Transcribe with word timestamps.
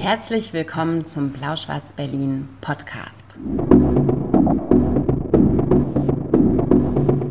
Herzlich 0.00 0.54
willkommen 0.54 1.04
zum 1.04 1.28
Blau-Schwarz-Berlin 1.28 2.48
Podcast. 2.62 3.36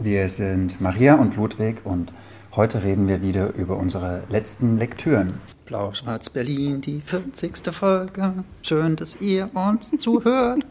Wir 0.03 0.29
sind 0.29 0.79
Maria 0.79 1.15
und 1.15 1.35
Ludwig 1.35 1.81
und 1.83 2.13
heute 2.55 2.83
reden 2.83 3.07
wir 3.07 3.23
wieder 3.23 3.55
über 3.55 3.75
unsere 3.75 4.21
letzten 4.29 4.77
Lektüren. 4.77 5.33
Blau-Schwarz-Berlin, 5.65 6.81
die 6.81 7.01
40. 7.01 7.73
Folge. 7.73 8.43
Schön, 8.61 8.95
dass 8.95 9.19
ihr 9.19 9.49
uns 9.55 9.89
zuhört. 9.99 10.63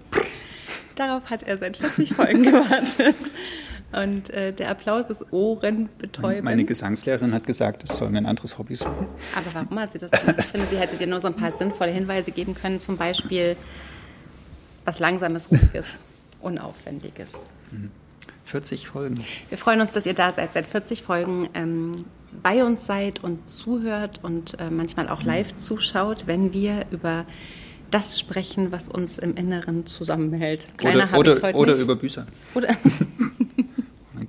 Darauf 0.95 1.29
hat 1.31 1.43
er 1.43 1.59
seit 1.59 1.79
40 1.79 2.15
Folgen 2.15 2.43
gewartet. 2.45 3.17
Und 3.91 4.31
äh, 4.31 4.53
der 4.53 4.71
Applaus 4.71 5.09
ist 5.09 5.33
ohrenbetäubend. 5.33 6.45
Meine 6.45 6.65
Gesangslehrerin 6.65 7.33
hat 7.33 7.47
gesagt, 7.47 7.85
es 7.85 7.97
soll 7.97 8.11
mir 8.11 8.19
ein 8.19 8.27
anderes 8.27 8.59
Hobby 8.59 8.75
suchen. 8.75 9.07
Aber 9.35 9.47
warum 9.55 9.81
hat 9.81 9.93
sie 9.93 9.99
das 9.99 10.11
gemacht? 10.11 10.41
Ich 10.41 10.47
finde, 10.47 10.67
sie 10.67 10.77
hätte 10.77 10.97
dir 10.97 11.07
nur 11.07 11.21
so 11.21 11.29
ein 11.29 11.35
paar 11.35 11.53
sinnvolle 11.53 11.91
Hinweise 11.91 12.31
geben 12.31 12.55
können. 12.55 12.79
Zum 12.79 12.99
Beispiel 12.99 13.57
was 14.85 14.99
Langsames, 14.99 15.51
Ruhiges, 15.51 15.87
Unaufwendiges. 16.41 17.45
40 18.45 18.89
Folgen. 18.89 19.23
Wir 19.49 19.59
freuen 19.59 19.81
uns, 19.81 19.91
dass 19.91 20.07
ihr 20.07 20.15
da 20.15 20.33
seid, 20.33 20.53
seit 20.53 20.67
40 20.67 21.03
Folgen 21.03 21.49
ähm, 21.55 22.05
bei 22.43 22.65
uns 22.65 22.87
seid 22.87 23.23
und 23.23 23.51
zuhört 23.51 24.21
und 24.23 24.59
äh, 24.59 24.71
manchmal 24.71 25.09
auch 25.09 25.23
live 25.23 25.55
zuschaut, 25.55 26.27
wenn 26.27 26.53
wir 26.53 26.87
über 26.91 27.27
das 27.91 28.19
sprechen, 28.19 28.71
was 28.71 28.89
uns 28.89 29.19
im 29.19 29.35
Inneren 29.35 29.87
zusammenhält. 29.87 30.67
Kleiner 30.77 31.09
oder 31.17 31.37
ich 31.37 31.43
heute 31.43 31.59
oder 31.59 31.73
nicht. 31.73 31.83
über 31.83 31.97
Bücher. 31.97 32.27
Oder 32.55 32.69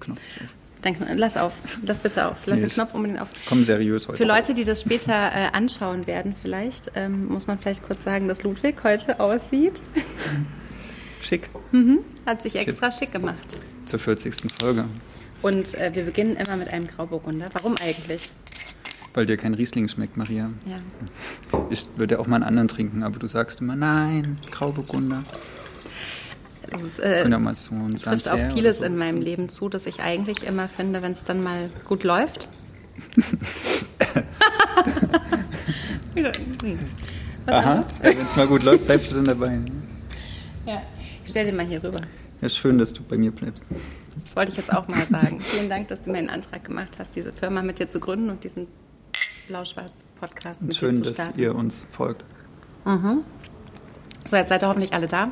Knopf 0.09 0.27
ist 0.27 0.37
auf. 0.37 0.47
Dann, 0.81 0.95
lass 1.17 1.35
auf, 1.35 1.53
lass 1.83 1.99
bitte 1.99 2.25
auf, 2.27 2.37
lass 2.45 2.59
Nee, 2.59 2.67
den 2.67 2.69
Knopf 2.71 2.93
unbedingt 2.93 3.21
auf. 3.21 3.27
Komm 3.47 3.63
seriös 3.65 4.07
heute. 4.07 4.17
Für 4.17 4.23
Leute, 4.23 4.53
die 4.53 4.63
das 4.63 4.81
später 4.81 5.13
äh, 5.13 5.49
anschauen 5.51 6.07
werden, 6.07 6.35
vielleicht 6.41 6.91
ähm, 6.95 7.27
muss 7.27 7.47
man 7.47 7.59
vielleicht 7.59 7.83
kurz 7.83 8.03
sagen, 8.03 8.29
dass 8.29 8.43
Ludwig 8.43 8.81
heute 8.83 9.19
aussieht. 9.19 9.81
Schick. 11.21 11.49
Hat 12.25 12.41
sich 12.41 12.55
extra 12.55 12.91
schick 12.91 13.11
gemacht. 13.11 13.57
Zur 13.85 13.99
40. 13.99 14.53
Folge. 14.57 14.85
Und 15.41 15.75
äh, 15.75 15.91
wir 15.93 16.03
beginnen 16.03 16.38
immer 16.38 16.55
mit 16.55 16.69
einem 16.69 16.88
Grauburgunder. 16.88 17.49
Warum 17.53 17.75
eigentlich? 17.81 18.31
Weil 19.13 19.25
dir 19.25 19.38
kein 19.38 19.53
Riesling 19.53 19.88
schmeckt, 19.88 20.17
Maria. 20.17 20.51
Ja. 20.66 20.79
Ich 21.69 21.88
würde 21.97 22.19
auch 22.19 22.27
mal 22.27 22.38
einen 22.38 22.45
anderen 22.45 22.67
trinken, 22.67 23.03
aber 23.03 23.19
du 23.19 23.27
sagst 23.27 23.59
immer, 23.61 23.75
nein, 23.75 24.38
Grauburgunder. 24.51 25.23
Ist, 26.71 26.99
äh, 26.99 27.23
ein 27.25 27.95
trifft 27.95 28.31
auf 28.31 28.39
vieles 28.53 28.81
in 28.81 28.97
meinem. 28.97 29.21
Leben 29.21 29.49
zu, 29.49 29.69
dass 29.69 29.85
ich 29.85 30.02
eigentlich 30.02 30.43
immer 30.43 30.67
finde, 30.67 31.01
wenn 31.01 31.13
es 31.13 31.23
dann 31.23 31.41
mal 31.41 31.69
gut 31.88 32.03
läuft. 32.03 32.49
Was 37.45 37.55
Aha, 37.55 37.88
wenn 38.01 38.17
es 38.19 38.35
mal 38.35 38.47
gut 38.47 38.63
läuft, 38.63 38.85
bleibst 38.85 39.11
du 39.11 39.16
dann 39.16 39.25
dabei. 39.25 39.59
Ja. 40.66 40.81
Ich 41.23 41.31
stell 41.31 41.45
den 41.45 41.55
mal 41.55 41.66
hier 41.66 41.83
rüber. 41.83 42.01
Ja, 42.41 42.49
schön, 42.49 42.77
dass 42.77 42.94
du 42.94 43.03
bei 43.03 43.17
mir 43.17 43.31
bleibst. 43.31 43.63
Das 44.23 44.35
wollte 44.35 44.51
ich 44.51 44.57
jetzt 44.57 44.71
auch 44.73 44.88
mal 44.88 45.05
sagen. 45.07 45.39
Vielen 45.39 45.69
Dank, 45.69 45.88
dass 45.88 46.01
du 46.01 46.11
mir 46.11 46.19
einen 46.19 46.29
Antrag 46.29 46.63
gemacht 46.63 46.97
hast, 46.99 47.16
diese 47.16 47.33
Firma 47.33 47.61
mit 47.61 47.79
dir 47.79 47.89
zu 47.89 47.99
gründen 47.99 48.29
und 48.29 48.44
diesen 48.44 48.67
Blau-Schwarz-Podcast 49.47 50.61
mit 50.61 50.75
schön, 50.75 50.91
dir 50.91 50.97
zu 50.97 51.03
dass 51.05 51.16
starten. 51.16 51.39
ihr 51.39 51.55
uns 51.55 51.85
folgt. 51.91 52.23
So, 54.25 54.35
jetzt 54.35 54.49
seid 54.49 54.63
ihr 54.63 54.67
hoffentlich 54.67 54.94
alle 54.94 55.07
da 55.07 55.31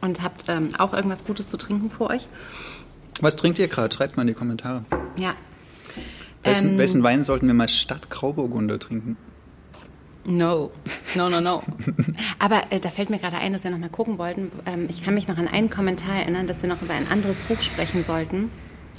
und 0.00 0.22
habt 0.22 0.44
ähm, 0.48 0.70
auch 0.78 0.92
irgendwas 0.92 1.24
Gutes 1.24 1.48
zu 1.50 1.56
trinken 1.56 1.90
vor 1.90 2.10
euch. 2.10 2.28
Was 3.20 3.36
trinkt 3.36 3.58
ihr 3.58 3.68
gerade? 3.68 3.94
Schreibt 3.94 4.16
mal 4.16 4.22
in 4.22 4.28
die 4.28 4.34
Kommentare. 4.34 4.84
Ja. 5.16 5.34
Welchen, 6.44 6.70
Ähm, 6.70 6.78
welchen 6.78 7.02
Wein 7.02 7.24
sollten 7.24 7.46
wir 7.46 7.54
mal 7.54 7.68
statt 7.68 8.10
Grauburgunder 8.10 8.78
trinken? 8.78 9.16
No, 10.24 10.70
no, 11.14 11.28
no, 11.30 11.40
no. 11.40 11.62
Aber 12.38 12.62
äh, 12.70 12.80
da 12.80 12.90
fällt 12.90 13.08
mir 13.10 13.18
gerade 13.18 13.38
ein, 13.38 13.52
dass 13.54 13.64
wir 13.64 13.70
noch 13.70 13.78
mal 13.78 13.88
gucken 13.88 14.18
wollten. 14.18 14.52
Ähm, 14.66 14.86
ich 14.90 15.02
kann 15.02 15.14
mich 15.14 15.26
noch 15.26 15.38
an 15.38 15.48
einen 15.48 15.70
Kommentar 15.70 16.16
erinnern, 16.16 16.46
dass 16.46 16.60
wir 16.62 16.68
noch 16.68 16.82
über 16.82 16.92
ein 16.94 17.10
anderes 17.10 17.36
Buch 17.42 17.60
sprechen 17.62 18.04
sollten. 18.04 18.50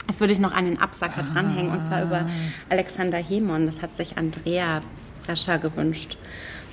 Das 0.07 0.19
würde 0.19 0.34
ich 0.34 0.40
noch 0.40 0.53
an 0.53 0.66
den 0.66 0.79
Absacker 0.79 1.22
dranhängen, 1.22 1.72
und 1.72 1.85
zwar 1.85 2.01
über 2.01 2.28
Alexander 2.69 3.19
Hemon. 3.19 3.68
Das 3.68 3.84
hat 3.84 3.95
sich 3.95 4.18
Andrea 4.18 4.81
Brescher 5.25 5.59
gewünscht. 5.59 6.18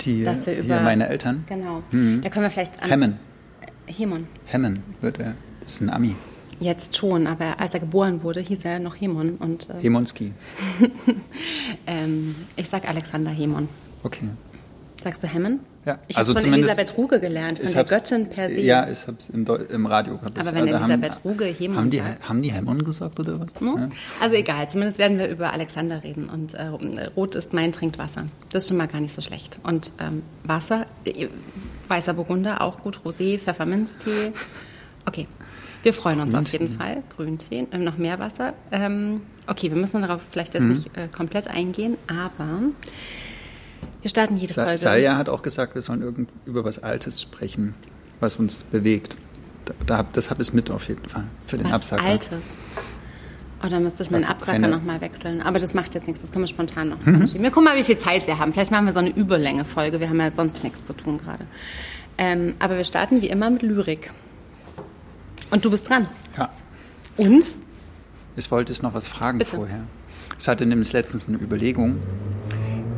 Die, 0.01 0.25
dass 0.25 0.47
wir 0.47 0.57
über 0.59 0.81
meine 0.81 1.07
Eltern. 1.09 1.45
Genau. 1.47 1.83
Da 1.91 2.31
können 2.31 2.45
wir 2.45 2.51
vielleicht 2.51 2.83
an 2.83 2.89
Hemmen. 2.89 3.19
Hemon. 3.87 4.27
Hemmen 4.47 4.83
wird 5.01 5.19
er. 5.19 5.35
Ist 5.65 5.81
ein 5.81 5.91
Ami. 5.91 6.15
Jetzt 6.59 6.97
schon, 6.97 7.27
aber 7.27 7.61
als 7.61 7.75
er 7.75 7.81
geboren 7.81 8.23
wurde, 8.23 8.41
hieß 8.41 8.65
er 8.65 8.79
noch 8.79 8.99
Hemon. 9.01 9.37
Und 9.37 9.69
äh, 9.69 9.83
Hemonski. 9.83 10.33
ähm, 11.87 12.35
ich 12.57 12.69
sag 12.69 12.89
Alexander 12.89 13.31
Hemon. 13.31 13.69
Okay. 14.03 14.29
Sagst 15.07 15.23
du 15.23 15.29
Hemmen? 15.29 15.61
Ja, 15.85 16.01
Ich 16.09 16.19
also 16.19 16.35
habe 16.35 16.41
von 16.41 16.53
Elisabeth 16.53 16.99
Ruge 16.99 17.21
gelernt, 17.21 17.61
von 17.61 17.73
der 17.73 17.85
Göttin 17.85 18.27
per 18.29 18.49
se. 18.49 18.61
Ja, 18.61 18.89
ich 18.91 19.07
habe 19.07 19.17
es 19.21 19.29
im, 19.29 19.47
im 19.73 19.87
Radio 19.87 20.19
gehabt. 20.19 20.37
Aber 20.37 20.53
wenn 20.53 20.67
da 20.67 20.79
Elisabeth 20.79 21.19
Ruge 21.25 21.45
Hemon 21.45 21.77
haben 21.77 21.91
die, 21.91 21.99
sagt. 21.99 22.29
haben 22.29 22.43
die 22.43 22.51
Hemmon 22.51 22.83
gesagt 22.85 23.21
oder 23.21 23.39
was? 23.39 23.61
Ne? 23.61 23.75
Ja. 23.79 23.89
Also 24.21 24.35
egal, 24.35 24.69
zumindest 24.69 24.99
werden 24.99 25.17
wir 25.21 25.29
über 25.29 25.53
Alexander 25.53 26.03
reden. 26.03 26.29
Und 26.29 26.55
äh, 26.55 26.67
Rot 27.15 27.37
ist 27.37 27.53
mein 27.53 27.71
Trinkwasser. 27.71 28.27
Das 28.51 28.65
ist 28.65 28.69
schon 28.71 28.79
mal 28.79 28.89
gar 28.89 29.01
nicht 29.01 29.15
so 29.15 29.23
schlecht. 29.23 29.61
Und 29.63 29.93
ähm, 30.01 30.23
Wasser, 30.43 30.87
äh, 31.05 31.29
weißer 31.87 32.15
Burgunder, 32.15 32.63
auch 32.63 32.81
gut. 32.81 32.99
Rosé, 33.05 33.39
Pfefferminztee. 33.39 34.33
Okay, 35.05 35.29
wir 35.85 35.93
freuen 35.93 36.19
uns 36.19 36.35
auf 36.35 36.49
jeden 36.49 36.77
Fall. 36.77 37.05
Grüntee, 37.17 37.69
äh, 37.71 37.79
noch 37.79 37.97
mehr 37.97 38.19
Wasser. 38.19 38.55
Ähm, 38.73 39.21
okay, 39.47 39.71
wir 39.71 39.79
müssen 39.79 40.03
darauf 40.03 40.21
vielleicht 40.33 40.55
Mhm. 40.59 40.69
jetzt 40.73 40.85
nicht 40.87 40.97
äh, 40.99 41.07
komplett 41.07 41.47
eingehen, 41.47 41.97
aber 42.09 42.59
wir 44.07 44.11
starten 44.11 44.37
jede 44.37 44.53
Sa 44.53 44.63
Folge. 44.63 44.79
Salja 44.79 45.17
hat 45.17 45.29
auch 45.29 45.43
gesagt, 45.43 45.75
wir 45.75 45.83
sollen 45.83 46.01
irgend 46.01 46.31
über 46.45 46.65
was 46.65 46.81
Altes 46.81 47.21
sprechen, 47.21 47.75
was 48.21 48.37
uns 48.37 48.63
bewegt. 48.63 49.17
Da, 49.85 50.05
das 50.05 50.31
habe 50.31 50.43
ich 50.43 50.53
mit 50.53 50.71
auf 50.71 50.87
jeden 50.87 51.09
Fall 51.09 51.25
für 51.49 51.59
den 51.59 51.67
was 51.67 51.73
Absacker. 51.73 52.05
Altes. 52.05 52.45
Oh, 53.65 53.67
dann 53.69 53.83
müsste 53.83 54.05
ich 54.05 54.11
meinen 54.13 54.23
Was, 54.23 54.31
Absacker 54.31 54.69
nochmal 54.69 55.01
wechseln. 55.01 55.43
Aber 55.43 55.59
das 55.59 55.75
macht 55.75 55.97
jetzt 55.97 56.07
nichts, 56.07 56.23
das 56.23 56.31
können 56.31 56.45
wir 56.45 56.47
spontan 56.47 56.91
noch 56.91 57.01
verschieben. 57.01 57.43
Wir 57.43 57.51
gucken 57.51 57.65
mal, 57.65 57.77
wie 57.77 57.83
viel 57.83 57.99
Zeit 57.99 58.29
wir 58.29 58.39
haben. 58.39 58.53
Vielleicht 58.53 58.71
machen 58.71 58.87
wir 58.87 58.93
so 58.93 59.01
eine 59.01 59.11
Überlänge-Folge. 59.11 59.99
Wir 59.99 60.09
haben 60.09 60.21
ja 60.21 60.31
sonst 60.31 60.63
nichts 60.63 60.85
zu 60.85 60.93
tun 60.93 61.19
gerade. 61.19 61.45
Ähm, 62.17 62.55
aber 62.61 62.77
wir 62.77 62.85
starten 62.85 63.23
wie 63.23 63.29
immer 63.29 63.51
mit 63.51 63.63
Lyrik. 63.63 64.13
Und 65.51 65.65
du 65.65 65.71
bist 65.73 65.89
dran. 65.91 66.07
Ja. 66.39 66.51
Und? 67.17 67.57
Ich 68.37 68.49
wollte 68.53 68.73
dich 68.73 68.83
noch 68.83 68.95
was 68.95 69.09
fragen 69.09 69.39
Bitte. 69.39 69.57
vorher. 69.57 69.81
Ich 70.39 70.47
hatte 70.47 70.65
nämlich 70.65 70.93
letztens 70.93 71.27
eine 71.27 71.39
Überlegung. 71.39 71.99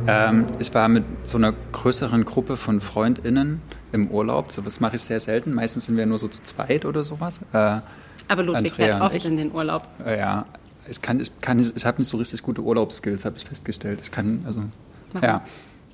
Ähm, 0.07 0.45
ich 0.59 0.73
war 0.73 0.87
mit 0.87 1.03
so 1.23 1.37
einer 1.37 1.53
größeren 1.71 2.25
Gruppe 2.25 2.57
von 2.57 2.81
FreundInnen 2.81 3.61
im 3.91 4.09
Urlaub. 4.09 4.51
So, 4.51 4.61
das 4.61 4.79
mache 4.79 4.95
ich 4.95 5.03
sehr 5.03 5.19
selten. 5.19 5.53
Meistens 5.53 5.85
sind 5.85 5.97
wir 5.97 6.05
nur 6.05 6.19
so 6.19 6.27
zu 6.27 6.43
zweit 6.43 6.85
oder 6.85 7.03
sowas. 7.03 7.39
Äh, 7.53 7.79
Aber 8.27 8.43
Ludwig 8.43 8.71
Andrea 8.71 8.85
fährt 8.85 9.01
oft 9.01 9.15
ich. 9.15 9.25
in 9.25 9.37
den 9.37 9.51
Urlaub. 9.51 9.87
äh, 10.05 10.17
ja, 10.19 10.45
ich 10.87 11.01
kann, 11.01 11.19
ich 11.19 11.31
kann, 11.41 11.59
ich 11.59 11.85
habe 11.85 11.97
nicht 11.99 12.09
so 12.09 12.17
richtig 12.17 12.41
gute 12.41 12.61
Urlaubsskills, 12.61 13.25
habe 13.25 13.37
ich 13.37 13.45
festgestellt. 13.45 13.99
Ich 14.01 14.11
kann, 14.11 14.41
also, 14.45 14.61
Warum? 15.13 15.27
ja. 15.27 15.41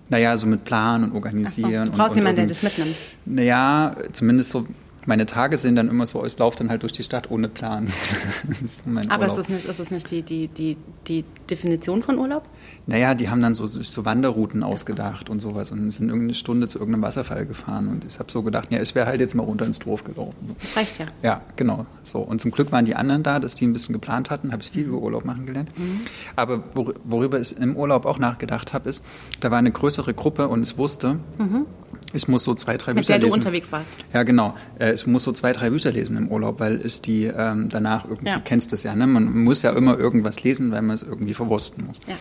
Naja, 0.08 0.38
so 0.38 0.46
mit 0.46 0.64
Planen 0.66 1.06
und 1.06 1.10
Ach 1.10 1.14
so, 1.14 1.16
Organisieren. 1.18 1.92
du 1.92 1.98
brauchst 1.98 2.12
und, 2.12 2.18
jemanden, 2.18 2.36
der 2.36 2.44
und, 2.44 2.50
dich 2.52 2.62
mitnimmt. 2.62 2.96
Naja, 3.26 3.96
zumindest 4.14 4.52
so, 4.52 4.68
meine 5.06 5.26
Tage 5.26 5.58
sehen 5.58 5.76
dann 5.76 5.90
immer 5.90 6.06
so, 6.06 6.26
ich 6.26 6.38
laufe 6.38 6.58
dann 6.58 6.70
halt 6.70 6.84
durch 6.84 6.92
die 6.92 7.04
Stadt 7.04 7.30
ohne 7.32 7.48
Plan. 7.50 7.86
Das 8.48 8.62
ist 8.62 8.84
Aber 8.88 9.26
ist 9.26 9.32
Urlaub. 9.32 9.38
es 9.40 9.50
nicht, 9.50 9.66
ist 9.66 9.80
es 9.80 9.92
nicht 9.92 10.12
die, 10.12 10.22
die, 10.22 10.48
die, 10.48 10.78
die 11.08 11.26
Definition 11.50 12.02
von 12.02 12.18
Urlaub? 12.18 12.44
Naja, 12.86 13.16
die 13.16 13.30
haben 13.30 13.42
dann 13.42 13.54
so, 13.54 13.66
sich 13.68 13.90
so 13.90 14.06
Wanderrouten 14.06 14.64
ausgedacht 14.64 15.30
und 15.30 15.42
sowas 15.42 15.72
und 15.72 15.90
sind 15.92 16.10
irgendeine 16.10 16.34
Stunde 16.34 16.68
zu 16.68 16.80
irgendeinem 16.80 17.04
Wasserfall 17.04 17.46
gefahren 17.46 17.88
und 17.88 18.06
ich 18.06 18.20
habe 18.20 18.32
so 18.32 18.44
gedacht, 18.44 18.72
ja, 18.72 18.82
ich 18.82 18.94
wäre 18.96 19.08
halt 19.08 19.20
jetzt 19.20 19.36
mal 19.36 19.44
runter 19.44 19.66
ins 19.66 19.80
Dorf 19.80 20.04
gelaufen. 20.04 20.36
So. 20.46 20.56
Das 20.62 20.76
reicht 20.76 21.00
ja. 21.00 21.06
Ja, 21.24 21.42
genau. 21.56 21.86
So. 22.04 22.20
Und 22.20 22.42
zum 22.42 22.52
Glück 22.52 22.72
waren 22.72 22.86
die 22.86 22.96
anderen 22.96 23.24
da, 23.24 23.40
dass 23.40 23.56
die 23.56 23.66
ein 23.66 23.74
bisschen 23.74 23.94
geplant 23.94 24.30
hatten, 24.30 24.52
habe 24.52 24.62
ich 24.62 24.72
viel 24.72 24.86
über 24.86 24.98
Urlaub 25.00 25.26
machen 25.26 25.46
gelernt. 25.46 25.70
Aber 26.36 26.64
wor 26.74 26.94
worüber 27.04 27.40
ich 27.40 27.58
im 27.58 27.76
Urlaub 27.76 28.06
auch 28.06 28.20
nachgedacht 28.20 28.74
habe, 28.74 28.90
ist, 28.90 29.04
da 29.40 29.52
war 29.52 29.58
eine 29.58 29.72
größere 29.72 30.14
Gruppe 30.14 30.48
und 30.48 30.64
ich 30.64 30.78
wusste, 30.78 31.20
ich 32.16 32.28
muss 32.28 32.44
so 32.44 32.56
zwei, 32.56 32.78
drei 32.78 32.94
Mit 32.94 33.02
Bücher 33.04 33.14
der 33.14 33.20
du 33.20 33.26
lesen. 33.28 33.40
unterwegs 33.40 33.72
warst. 33.72 33.88
Ja, 34.14 34.24
genau. 34.24 34.56
Äh, 34.80 34.94
Ich 34.94 35.06
muss 35.06 35.24
so 35.24 35.32
zwei, 35.34 35.52
drei 35.52 35.70
Bücher 35.70 35.92
lesen 35.92 36.18
im 36.18 36.30
Urlaub, 36.30 36.60
weil 36.60 36.82
ich 36.86 37.02
die 37.02 37.26
ähm, 37.26 37.70
danach 37.70 38.06
irgendwie, 38.06 38.28
Ja. 38.30 38.40
kennst 38.44 38.74
das 38.74 38.84
ja, 38.84 38.96
ne? 38.96 39.06
Man 39.08 39.44
muss 39.44 39.62
ja 39.62 39.72
immer 39.72 39.98
irgendwas 39.98 40.44
lesen, 40.44 40.72
weil 40.72 40.82
man 40.82 40.96
es 40.96 41.04
irgendwie 41.04 41.34
verwursten 41.34 41.86
muss. 41.86 42.00
Ja. 42.08 42.16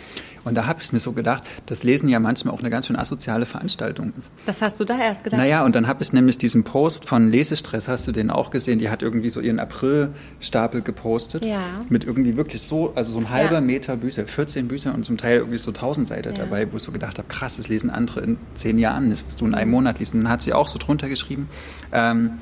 Und 0.45 0.55
da 0.57 0.67
habe 0.67 0.81
ich 0.83 0.93
mir 0.93 0.99
so 0.99 1.13
gedacht, 1.13 1.43
dass 1.67 1.83
Lesen 1.83 2.09
ja 2.09 2.21
manchmal 2.21 2.55
auch 2.55 2.61
eine 2.61 2.71
ganz 2.71 2.87
schön 2.87 2.97
asoziale 2.97 3.47
Veranstaltung 3.47 4.13
ist. 4.19 4.31
Das 4.47 4.61
hast 4.63 4.79
du 4.79 4.85
da 4.85 4.99
erst 4.99 5.25
gedacht? 5.25 5.39
Naja, 5.41 5.65
und 5.65 5.75
dann 5.75 5.87
habe 5.87 6.03
ich 6.03 6.13
nämlich 6.13 6.39
diesen 6.39 6.65
Post 6.65 7.07
von 7.09 7.31
Lesestress, 7.31 7.89
hast 7.89 8.07
du 8.07 8.13
den 8.13 8.31
auch 8.31 8.51
gesehen? 8.51 8.79
Die 8.79 8.91
hat 8.91 9.03
irgendwie 9.03 9.31
so 9.31 9.41
ihren 9.41 9.59
April-Stapel 9.59 10.83
gepostet. 10.83 11.45
Ja. 11.45 11.61
Mit 11.89 12.05
irgendwie 12.05 12.37
wirklich 12.37 12.63
so, 12.63 12.93
also 12.95 13.13
so 13.13 13.19
ein 13.19 13.31
halber 13.31 13.55
Ja. 13.55 13.61
Meter 13.61 13.97
Bücher, 13.97 14.27
14 14.27 14.69
Bücher 14.69 14.95
und 14.95 15.05
zum 15.05 15.17
Teil 15.17 15.39
irgendwie 15.39 15.59
so 15.59 15.71
1000 15.73 16.07
Seiten 16.09 16.33
Ja. 16.33 16.39
dabei, 16.39 16.71
wo 16.73 16.77
ich 16.77 16.83
so 16.83 16.93
gedacht 16.93 17.19
habe, 17.19 17.29
krass, 17.29 17.57
das 17.57 17.69
lesen 17.69 17.91
andere 17.91 18.21
in 18.21 18.37
zehn 18.55 18.79
Jahren 18.79 19.09
nicht, 19.09 19.25
was 19.27 19.37
du 19.37 19.47
in 19.47 19.55
einem 19.55 19.71
Monat 19.71 19.99
liest. 19.99 20.15
Und 20.15 20.25
dann 20.25 20.33
hat 20.33 20.43
sie 20.43 20.53
auch 20.53 20.69
so 20.69 20.79
drunter 20.79 21.09
geschrieben, 21.09 21.49
ähm, 21.93 22.33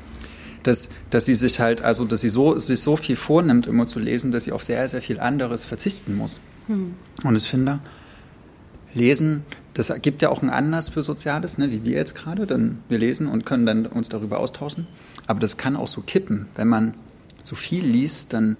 dass, 0.62 0.90
dass 1.10 1.24
sie 1.24 1.34
sich 1.34 1.58
halt, 1.60 1.82
also 1.82 2.04
dass 2.04 2.20
sie 2.20 2.28
so, 2.28 2.58
sich 2.58 2.80
so 2.80 2.96
viel 2.96 3.16
vornimmt, 3.16 3.66
immer 3.66 3.86
zu 3.86 3.98
lesen, 3.98 4.30
dass 4.32 4.44
sie 4.44 4.52
auf 4.52 4.62
sehr, 4.62 4.88
sehr 4.88 5.02
viel 5.02 5.18
anderes 5.20 5.64
verzichten 5.64 6.16
muss. 6.16 6.38
Und 6.68 7.36
ich 7.36 7.48
finde, 7.48 7.80
Lesen 8.94 9.44
das 9.74 9.92
gibt 10.02 10.22
ja 10.22 10.28
auch 10.28 10.42
einen 10.42 10.50
Anlass 10.50 10.88
für 10.88 11.02
Soziales, 11.02 11.58
ne, 11.58 11.70
wie 11.70 11.84
wir 11.84 11.92
jetzt 11.92 12.14
gerade. 12.14 12.46
Dann 12.46 12.78
wir 12.88 12.98
lesen 12.98 13.26
und 13.26 13.46
können 13.46 13.66
dann 13.66 13.86
uns 13.86 14.08
darüber 14.08 14.38
austauschen. 14.38 14.86
Aber 15.26 15.40
das 15.40 15.56
kann 15.56 15.76
auch 15.76 15.88
so 15.88 16.02
kippen. 16.02 16.46
Wenn 16.54 16.68
man 16.68 16.94
zu 17.42 17.54
viel 17.54 17.84
liest, 17.84 18.32
dann 18.32 18.56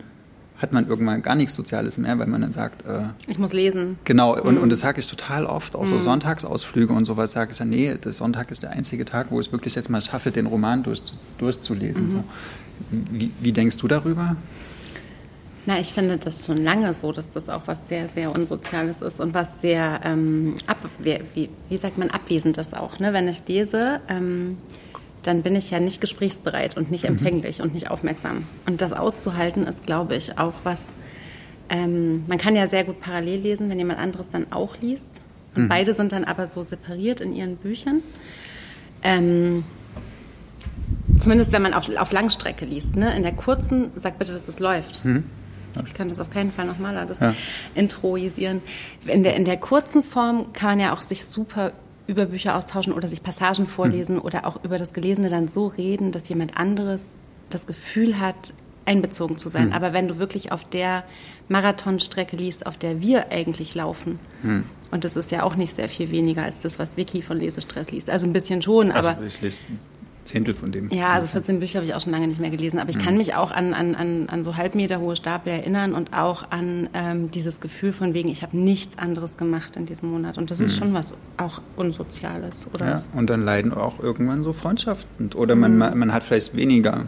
hat 0.56 0.72
man 0.72 0.86
irgendwann 0.86 1.22
gar 1.22 1.34
nichts 1.34 1.54
Soziales 1.54 1.98
mehr, 1.98 2.18
weil 2.20 2.28
man 2.28 2.40
dann 2.40 2.52
sagt, 2.52 2.86
äh, 2.86 3.02
ich 3.26 3.38
muss 3.38 3.52
lesen. 3.52 3.98
Genau, 4.04 4.40
und, 4.40 4.56
mhm. 4.56 4.62
und 4.62 4.70
das 4.70 4.80
sage 4.80 5.00
ich 5.00 5.08
total 5.08 5.44
oft, 5.44 5.74
auch 5.74 5.88
so 5.88 5.96
mhm. 5.96 6.02
Sonntagsausflüge 6.02 6.92
und 6.92 7.04
sowas, 7.04 7.32
sage 7.32 7.50
ich 7.50 7.58
dann, 7.58 7.68
nee, 7.68 7.92
der 7.96 8.12
Sonntag 8.12 8.50
ist 8.52 8.62
der 8.62 8.70
einzige 8.70 9.04
Tag, 9.04 9.26
wo 9.30 9.40
ich 9.40 9.48
es 9.48 9.52
wirklich 9.52 9.74
jetzt 9.74 9.90
mal 9.90 10.00
schaffe, 10.00 10.30
den 10.30 10.46
Roman 10.46 10.84
durch, 10.84 11.02
durchzulesen. 11.38 12.06
Mhm. 12.06 12.10
So. 12.10 12.24
Wie, 12.90 13.32
wie 13.40 13.52
denkst 13.52 13.76
du 13.78 13.88
darüber? 13.88 14.36
Na, 15.64 15.78
ich 15.78 15.92
finde 15.92 16.18
das 16.18 16.46
schon 16.46 16.64
lange 16.64 16.92
so, 16.92 17.12
dass 17.12 17.28
das 17.28 17.48
auch 17.48 17.62
was 17.66 17.86
sehr, 17.86 18.08
sehr 18.08 18.32
Unsoziales 18.32 19.00
ist 19.00 19.20
und 19.20 19.32
was 19.32 19.60
sehr, 19.60 20.00
ähm, 20.04 20.56
ab, 20.66 20.78
wie, 20.98 21.48
wie, 21.68 21.78
sagt 21.78 21.98
man, 21.98 22.10
abwesend 22.10 22.58
ist 22.58 22.76
auch. 22.76 22.98
Ne? 22.98 23.12
Wenn 23.12 23.28
ich 23.28 23.46
lese, 23.46 24.00
ähm, 24.08 24.58
dann 25.22 25.42
bin 25.42 25.54
ich 25.54 25.70
ja 25.70 25.78
nicht 25.78 26.00
gesprächsbereit 26.00 26.76
und 26.76 26.90
nicht 26.90 27.04
mhm. 27.04 27.10
empfänglich 27.10 27.58
mhm. 27.58 27.64
und 27.64 27.74
nicht 27.74 27.90
aufmerksam. 27.90 28.48
Und 28.66 28.82
das 28.82 28.92
auszuhalten 28.92 29.64
ist, 29.64 29.86
glaube 29.86 30.16
ich, 30.16 30.36
auch 30.36 30.54
was, 30.64 30.92
ähm, 31.68 32.24
man 32.26 32.38
kann 32.38 32.56
ja 32.56 32.68
sehr 32.68 32.82
gut 32.82 33.00
parallel 33.00 33.40
lesen, 33.40 33.70
wenn 33.70 33.78
jemand 33.78 34.00
anderes 34.00 34.30
dann 34.30 34.46
auch 34.50 34.76
liest. 34.80 35.22
Und 35.54 35.64
mhm. 35.64 35.68
beide 35.68 35.94
sind 35.94 36.10
dann 36.10 36.24
aber 36.24 36.48
so 36.48 36.62
separiert 36.62 37.20
in 37.20 37.32
ihren 37.32 37.56
Büchern. 37.56 38.02
Ähm, 39.04 39.62
zumindest 41.20 41.52
wenn 41.52 41.62
man 41.62 41.72
auf, 41.72 41.88
auf 41.96 42.10
Langstrecke 42.10 42.64
liest. 42.64 42.96
Ne? 42.96 43.14
In 43.16 43.22
der 43.22 43.32
kurzen, 43.32 43.92
sag 43.94 44.18
bitte, 44.18 44.32
dass 44.32 44.48
es 44.48 44.58
läuft. 44.58 45.04
Mhm. 45.04 45.22
Ich 45.86 45.94
kann 45.94 46.08
das 46.08 46.20
auf 46.20 46.30
keinen 46.30 46.52
Fall 46.52 46.66
nochmal 46.66 46.96
alles 46.96 47.18
ja. 47.20 47.34
introisieren. 47.74 48.62
In 49.06 49.22
der, 49.22 49.36
in 49.36 49.44
der 49.44 49.56
kurzen 49.56 50.02
Form 50.02 50.52
kann 50.52 50.70
man 50.70 50.80
ja 50.80 50.94
auch 50.94 51.02
sich 51.02 51.24
super 51.24 51.72
über 52.06 52.26
Bücher 52.26 52.56
austauschen 52.56 52.92
oder 52.92 53.08
sich 53.08 53.22
Passagen 53.22 53.66
vorlesen 53.66 54.16
mhm. 54.16 54.22
oder 54.22 54.46
auch 54.46 54.62
über 54.64 54.78
das 54.78 54.92
Gelesene 54.92 55.30
dann 55.30 55.48
so 55.48 55.66
reden, 55.66 56.12
dass 56.12 56.28
jemand 56.28 56.56
anderes 56.56 57.18
das 57.50 57.66
Gefühl 57.66 58.18
hat, 58.18 58.54
einbezogen 58.84 59.38
zu 59.38 59.48
sein. 59.48 59.66
Mhm. 59.66 59.72
Aber 59.72 59.92
wenn 59.92 60.08
du 60.08 60.18
wirklich 60.18 60.52
auf 60.52 60.64
der 60.64 61.04
Marathonstrecke 61.48 62.36
liest, 62.36 62.66
auf 62.66 62.76
der 62.76 63.00
wir 63.00 63.30
eigentlich 63.30 63.74
laufen, 63.74 64.18
mhm. 64.42 64.64
und 64.90 65.04
das 65.04 65.16
ist 65.16 65.30
ja 65.30 65.42
auch 65.42 65.54
nicht 65.54 65.74
sehr 65.74 65.88
viel 65.88 66.10
weniger 66.10 66.42
als 66.42 66.62
das, 66.62 66.78
was 66.78 66.96
Vicky 66.96 67.22
von 67.22 67.38
Lesestress 67.38 67.90
liest. 67.90 68.10
Also 68.10 68.26
ein 68.26 68.32
bisschen 68.32 68.62
schon, 68.62 68.90
also 68.90 69.10
aber. 69.10 69.24
Ich 69.26 69.40
lese 69.40 69.62
Zehntel 70.24 70.54
von 70.54 70.70
dem. 70.70 70.90
Ja, 70.90 71.10
also 71.10 71.26
14 71.28 71.60
Bücher 71.60 71.78
habe 71.78 71.86
ich 71.86 71.94
auch 71.94 72.00
schon 72.00 72.12
lange 72.12 72.28
nicht 72.28 72.40
mehr 72.40 72.50
gelesen, 72.50 72.78
aber 72.78 72.90
ich 72.90 72.96
mhm. 72.96 73.02
kann 73.02 73.16
mich 73.16 73.34
auch 73.34 73.50
an, 73.50 73.74
an, 73.74 73.94
an, 73.94 74.28
an 74.28 74.44
so 74.44 74.56
halbmeterhohe 74.56 75.16
Stapel 75.16 75.52
erinnern 75.52 75.94
und 75.94 76.12
auch 76.12 76.50
an 76.50 76.88
ähm, 76.94 77.30
dieses 77.30 77.60
Gefühl 77.60 77.92
von 77.92 78.14
wegen, 78.14 78.28
ich 78.28 78.42
habe 78.42 78.56
nichts 78.56 78.98
anderes 78.98 79.36
gemacht 79.36 79.76
in 79.76 79.86
diesem 79.86 80.10
Monat. 80.10 80.38
Und 80.38 80.50
das 80.50 80.60
ist 80.60 80.76
mhm. 80.76 80.78
schon 80.78 80.94
was 80.94 81.14
auch 81.36 81.60
Unsoziales, 81.76 82.66
oder? 82.72 82.86
Ja, 82.86 83.02
und 83.14 83.30
dann 83.30 83.42
leiden 83.42 83.72
auch 83.72 84.00
irgendwann 84.00 84.44
so 84.44 84.52
Freundschaften. 84.52 85.30
Oder 85.34 85.56
man, 85.56 85.74
mhm. 85.74 85.98
man 85.98 86.12
hat 86.12 86.22
vielleicht 86.22 86.56
weniger 86.56 87.06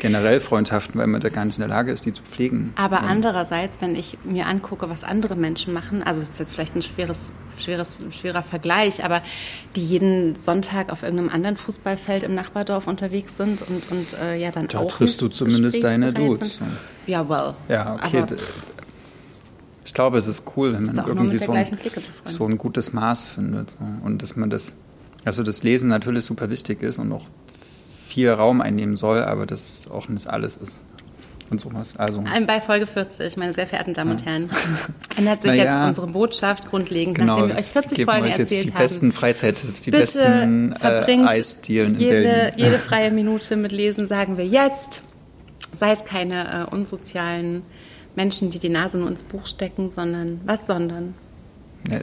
generell 0.00 0.40
Freundschaften, 0.40 0.98
weil 0.98 1.06
man 1.06 1.20
da 1.20 1.28
gar 1.28 1.44
nicht 1.44 1.56
in 1.56 1.60
der 1.60 1.68
Lage 1.68 1.92
ist, 1.92 2.04
die 2.04 2.12
zu 2.12 2.22
pflegen. 2.22 2.72
Aber 2.74 2.96
ja. 2.96 3.02
andererseits, 3.02 3.80
wenn 3.80 3.94
ich 3.94 4.18
mir 4.24 4.46
angucke, 4.46 4.88
was 4.90 5.04
andere 5.04 5.36
Menschen 5.36 5.72
machen, 5.72 6.02
also 6.02 6.20
es 6.20 6.30
ist 6.30 6.40
jetzt 6.40 6.54
vielleicht 6.54 6.74
ein 6.74 6.82
schweres, 6.82 7.32
schweres, 7.58 7.98
schwerer 8.10 8.42
Vergleich, 8.42 9.04
aber 9.04 9.22
die 9.76 9.84
jeden 9.84 10.34
Sonntag 10.34 10.90
auf 10.90 11.02
irgendeinem 11.02 11.28
anderen 11.28 11.56
Fußballfeld 11.56 12.24
im 12.24 12.34
Nachbardorf 12.34 12.88
unterwegs 12.88 13.36
sind 13.36 13.62
und, 13.62 13.90
und 13.92 14.14
äh, 14.20 14.36
ja 14.36 14.50
dann 14.50 14.66
da 14.66 14.78
auch. 14.78 14.82
Da 14.82 14.88
triffst 14.88 15.20
du 15.20 15.28
zumindest 15.28 15.84
deine 15.84 16.12
Dudes. 16.12 16.60
Ja, 17.06 17.28
well. 17.28 17.54
Ja, 17.68 17.94
okay. 17.94 18.24
ich 19.84 19.94
glaube, 19.94 20.18
es 20.18 20.26
ist 20.26 20.44
cool, 20.56 20.72
wenn 20.72 20.84
man 20.84 21.06
irgendwie 21.06 21.38
so 21.38 21.52
ein, 21.52 21.66
so 22.24 22.46
ein, 22.46 22.58
gutes 22.58 22.92
Maß 22.92 23.26
findet. 23.26 23.70
So. 23.70 23.78
Und 24.04 24.22
dass 24.22 24.36
man 24.36 24.50
das, 24.50 24.74
also 25.24 25.42
das 25.42 25.62
Lesen 25.62 25.88
natürlich 25.88 26.24
super 26.24 26.50
wichtig 26.50 26.82
ist 26.82 26.98
und 26.98 27.12
auch 27.12 27.26
viel 28.10 28.30
Raum 28.30 28.60
einnehmen 28.60 28.96
soll, 28.96 29.22
aber 29.22 29.46
das 29.46 29.88
auch 29.90 30.08
nicht 30.08 30.26
alles 30.26 30.56
ist. 30.56 30.80
Und 31.50 31.60
sowas. 31.60 31.96
Also. 31.96 32.22
Bei 32.46 32.60
Folge 32.60 32.86
40, 32.86 33.36
meine 33.36 33.52
sehr 33.52 33.66
verehrten 33.66 33.92
Damen 33.92 34.12
und 34.12 34.24
Herren, 34.24 34.50
ändert 35.16 35.42
sich 35.42 35.54
jetzt 35.54 35.80
unsere 35.82 36.06
Botschaft 36.06 36.70
grundlegend, 36.70 37.16
genau, 37.16 37.32
nachdem 37.32 37.48
wir 37.48 37.56
euch 37.56 37.66
40 37.66 38.04
Folgen 38.04 38.22
euch 38.22 38.28
jetzt 38.28 38.38
erzählt 38.38 38.68
die 38.68 38.72
haben. 38.72 38.82
besten 38.82 39.12
Freizeittipps, 39.12 39.82
die 39.82 39.90
Bitte 39.90 40.02
besten 40.02 40.72
äh, 40.80 41.26
Eisdielen 41.26 41.98
jede, 41.98 42.16
in 42.16 42.22
Berlin. 42.22 42.52
Jede 42.56 42.78
freie 42.78 43.10
Minute 43.10 43.56
mit 43.56 43.72
Lesen 43.72 44.06
sagen 44.06 44.36
wir 44.36 44.46
jetzt. 44.46 45.02
Seid 45.76 46.06
keine 46.06 46.68
äh, 46.68 46.72
unsozialen 46.72 47.62
Menschen, 48.14 48.50
die 48.50 48.60
die 48.60 48.68
Nase 48.68 48.98
nur 48.98 49.08
ins 49.08 49.24
Buch 49.24 49.46
stecken, 49.46 49.90
sondern 49.90 50.40
was 50.44 50.68
sondern? 50.68 51.14
Ja, 51.90 52.00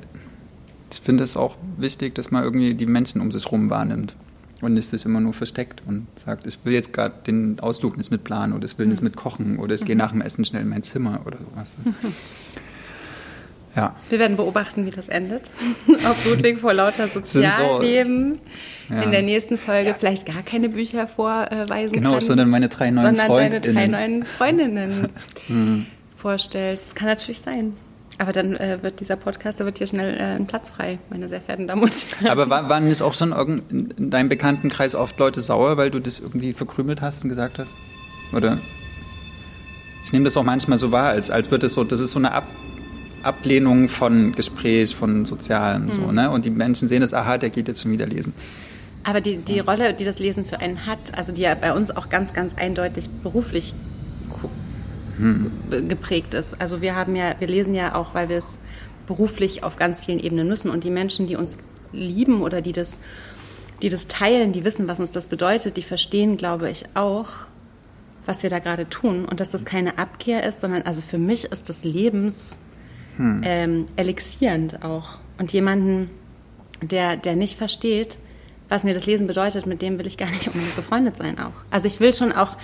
ich 0.92 1.00
finde 1.00 1.24
es 1.24 1.38
auch 1.38 1.56
wichtig, 1.77 2.15
dass 2.15 2.31
man 2.31 2.44
irgendwie 2.44 2.74
die 2.74 2.86
Menschen 2.86 3.21
um 3.21 3.31
sich 3.31 3.45
herum 3.45 3.69
wahrnimmt 3.69 4.13
und 4.62 4.74
nicht 4.74 4.88
sich 4.88 5.06
immer 5.06 5.19
nur 5.19 5.33
versteckt 5.33 5.83
und 5.86 6.07
sagt, 6.15 6.45
ich 6.45 6.59
will 6.63 6.74
jetzt 6.74 6.94
gerade 6.94 7.13
den 7.25 7.59
Ausflug 7.59 7.98
nicht 7.98 8.12
mitplanen 8.12 8.56
oder 8.56 8.65
ich 8.65 8.77
will 8.77 8.88
nicht 8.88 9.01
mhm. 9.01 9.07
mitkochen 9.07 9.59
oder 9.59 9.75
ich 9.75 9.86
gehe 9.86 9.95
mhm. 9.95 10.00
nach 10.00 10.12
dem 10.12 10.21
Essen 10.21 10.45
schnell 10.45 10.63
in 10.63 10.69
mein 10.69 10.83
Zimmer 10.83 11.21
oder 11.25 11.38
sowas. 11.38 11.75
Ja. 13.75 13.95
Wir 14.09 14.18
werden 14.18 14.38
beobachten, 14.38 14.88
wie 14.88 14.89
das 14.89 15.07
endet. 15.07 15.51
Ob 15.88 16.25
Ludwig 16.25 16.57
vor 16.57 16.74
lauter 16.74 17.07
Sozialleben 17.07 18.39
so, 18.88 18.95
ja. 18.95 19.04
in 19.04 19.12
der 19.12 19.21
nächsten 19.21 19.59
Folge 19.59 19.95
vielleicht 19.98 20.25
gar 20.25 20.42
keine 20.42 20.69
Bücher 20.69 21.06
vorweisen 21.06 21.94
genau, 21.94 22.13
kann. 22.13 22.21
Sondern 22.21 22.50
meine 22.50 22.69
drei 22.69 22.89
neuen 22.89 23.06
sondern 23.06 23.27
Freundinnen. 23.27 23.63
Sondern 23.63 23.75
deine 23.75 23.92
drei 23.92 24.07
neuen 24.07 24.25
Freundinnen 24.25 25.09
mhm. 25.48 25.86
vorstellst. 26.15 26.88
Das 26.88 26.95
kann 26.95 27.07
natürlich 27.07 27.42
sein. 27.42 27.74
Aber 28.19 28.31
dann 28.31 28.56
äh, 28.56 28.80
wird 28.81 29.00
dieser 29.00 29.16
Podcast, 29.16 29.60
da 29.60 29.66
wird 29.66 29.78
hier 29.78 29.88
schnell 29.88 30.16
äh, 30.16 30.36
ein 30.36 30.48
Platz 30.48 30.72
frei, 30.72 30.98
meine 31.10 31.30
sehr 31.30 31.40
verehrten 31.40 31.68
Damen 31.68 31.84
und 31.84 31.94
Herren. 32.19 32.31
Aber 32.31 32.50
war, 32.50 32.68
waren 32.68 32.88
es 32.88 33.02
auch 33.02 33.14
schon 33.14 33.31
in 33.69 34.10
deinem 34.10 34.30
Bekanntenkreis 34.30 34.96
oft 34.96 35.19
Leute 35.19 35.42
sauer, 35.42 35.78
weil 35.78 35.92
du 35.92 36.00
das 36.00 36.19
irgendwie 36.19 36.54
verkrümelt 36.54 37.02
hast 37.02 37.24
und 37.24 37.30
gesagt 37.30 37.60
hast? 37.60 37.78
Oder? 38.34 38.58
Ich 40.04 40.14
nehme 40.14 40.25
das 40.25 40.36
auch 40.36 40.44
manchmal 40.44 40.78
so 40.78 40.92
wahr, 40.92 41.10
als, 41.10 41.30
als 41.30 41.52
wird 41.52 41.64
es 41.64 41.74
so, 41.74 41.84
das 41.84 42.00
ist 42.00 42.12
so 42.12 42.19
eine 42.19 42.31
Ab, 42.31 42.48
Ablehnung 43.24 43.88
von 43.88 44.31
Gespräch, 44.31 44.96
von 44.96 45.25
Sozialem, 45.25 45.88
mhm. 45.88 45.92
so, 45.92 46.12
ne? 46.12 46.31
Und 46.31 46.46
die 46.46 46.50
Menschen 46.50 46.88
sehen 46.88 47.02
das, 47.02 47.14
aha, 47.14 47.38
der 47.38 47.50
geht 47.50 47.68
jetzt 47.68 47.81
schon 47.81 47.92
wieder 47.92 48.08
lesen. 48.08 48.34
Aber 49.04 49.22
die, 49.22 49.38
die 49.38 49.60
Rolle, 49.60 49.94
die 49.94 50.06
das 50.06 50.19
Lesen 50.19 50.46
für 50.46 50.60
einen 50.60 50.86
hat, 50.86 51.18
also 51.18 51.31
die 51.31 51.42
ja 51.42 51.56
bei 51.56 51.74
uns 51.74 51.92
auch 51.92 52.10
ganz, 52.10 52.34
ganz 52.34 52.54
eindeutig 52.56 53.10
beruflich 53.22 53.74
geprägt 55.88 56.34
ist. 56.34 56.60
Also 56.60 56.81
wir 56.81 56.96
haben 56.96 57.16
ja, 57.16 57.36
wir 57.40 57.48
lesen 57.48 57.74
ja 57.74 57.96
auch, 57.96 58.14
weil 58.14 58.30
wir 58.30 58.38
es 58.38 58.60
beruflich 59.08 59.64
auf 59.64 59.75
ganz 59.78 60.02
vielen 60.02 60.19
Ebenen 60.19 60.48
müssen 60.48 60.69
und 60.69 60.84
die 60.84 60.92
Menschen, 60.92 61.28
die 61.28 61.36
uns 61.36 61.58
lieben 61.92 62.42
oder 62.42 62.62
die 62.62 62.74
das, 62.74 63.00
die 63.81 63.90
das 63.90 64.07
teilen, 64.07 64.52
die 64.52 64.64
wissen, 64.64 64.88
was 64.88 65.00
uns 65.00 65.12
das 65.12 65.28
bedeutet, 65.28 65.78
die 65.78 65.81
verstehen, 65.81 66.38
glaube 66.38 66.69
ich, 66.69 66.86
auch, 66.94 67.30
was 68.26 68.44
wir 68.44 68.50
da 68.50 68.59
gerade 68.59 68.90
tun 68.90 69.26
und 69.26 69.40
dass 69.40 69.52
das 69.52 69.66
keine 69.66 69.97
Abkehr 69.97 70.44
ist, 70.44 70.62
sondern 70.62 70.83
also 70.83 71.02
für 71.02 71.18
mich 71.18 71.45
ist 71.45 71.69
das 71.69 71.83
Lebens 71.83 72.57
hm. 73.16 73.42
ähm, 73.44 73.86
elixierend 73.95 74.83
auch 74.83 75.18
und 75.38 75.54
jemanden, 75.54 76.09
der, 76.81 77.16
der 77.18 77.36
nicht 77.36 77.57
versteht, 77.57 78.19
was 78.69 78.83
mir 78.83 78.94
das 78.94 79.06
Lesen 79.06 79.28
bedeutet, 79.28 79.66
mit 79.66 79.81
dem 79.81 79.97
will 79.97 80.06
ich 80.06 80.18
gar 80.18 80.30
nicht 80.30 80.47
unbedingt 80.47 80.76
befreundet 80.76 81.16
sein 81.16 81.40
auch. 81.40 81.54
Also 81.71 81.88
ich 81.88 82.00
will 82.00 82.14
schon 82.14 82.33
auch 82.33 82.57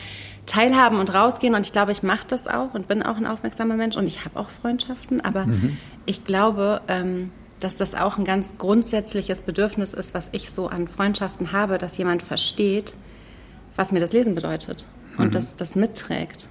teilhaben 0.46 1.00
und 1.00 1.14
rausgehen. 1.14 1.56
Und 1.56 1.66
ich 1.66 1.72
glaube, 1.72 1.92
ich 1.92 2.04
mache 2.04 2.28
das 2.28 2.48
auch 2.48 2.74
und 2.74 2.88
bin 2.88 3.04
auch 3.04 3.18
ein 3.18 3.26
aufmerksamer 3.26 3.76
Mensch 3.76 3.96
und 3.96 4.08
ich 4.08 4.26
habe 4.26 4.40
auch 4.40 4.50
Freundschaften. 4.50 5.22
Aber 5.22 5.46
mhm. 5.46 5.78
ich 6.06 6.26
glaube, 6.26 6.82
ähm, 6.88 7.32
dass 7.60 7.78
das 7.78 7.96
auch 7.96 8.18
ein 8.18 8.26
ganz 8.26 8.58
grundsätzliches 8.58 9.42
Bedürfnis 9.42 9.94
ist, 9.94 10.14
was 10.14 10.30
ich 10.34 10.50
so 10.50 10.68
an 10.68 10.88
Freundschaften 10.88 11.54
habe, 11.54 11.78
dass 11.78 11.98
jemand 11.98 12.22
versteht, 12.22 12.96
was 13.76 13.92
mir 13.92 14.00
das 14.00 14.12
Lesen 14.12 14.36
bedeutet 14.36 14.86
und 15.18 15.28
mhm. 15.28 15.32
das, 15.32 15.56
das 15.56 15.76
mitträgt. 15.76 16.50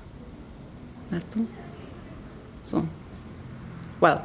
Weißt 1.11 1.35
du? 1.35 1.47
So. 2.63 2.85
Well, 4.01 4.21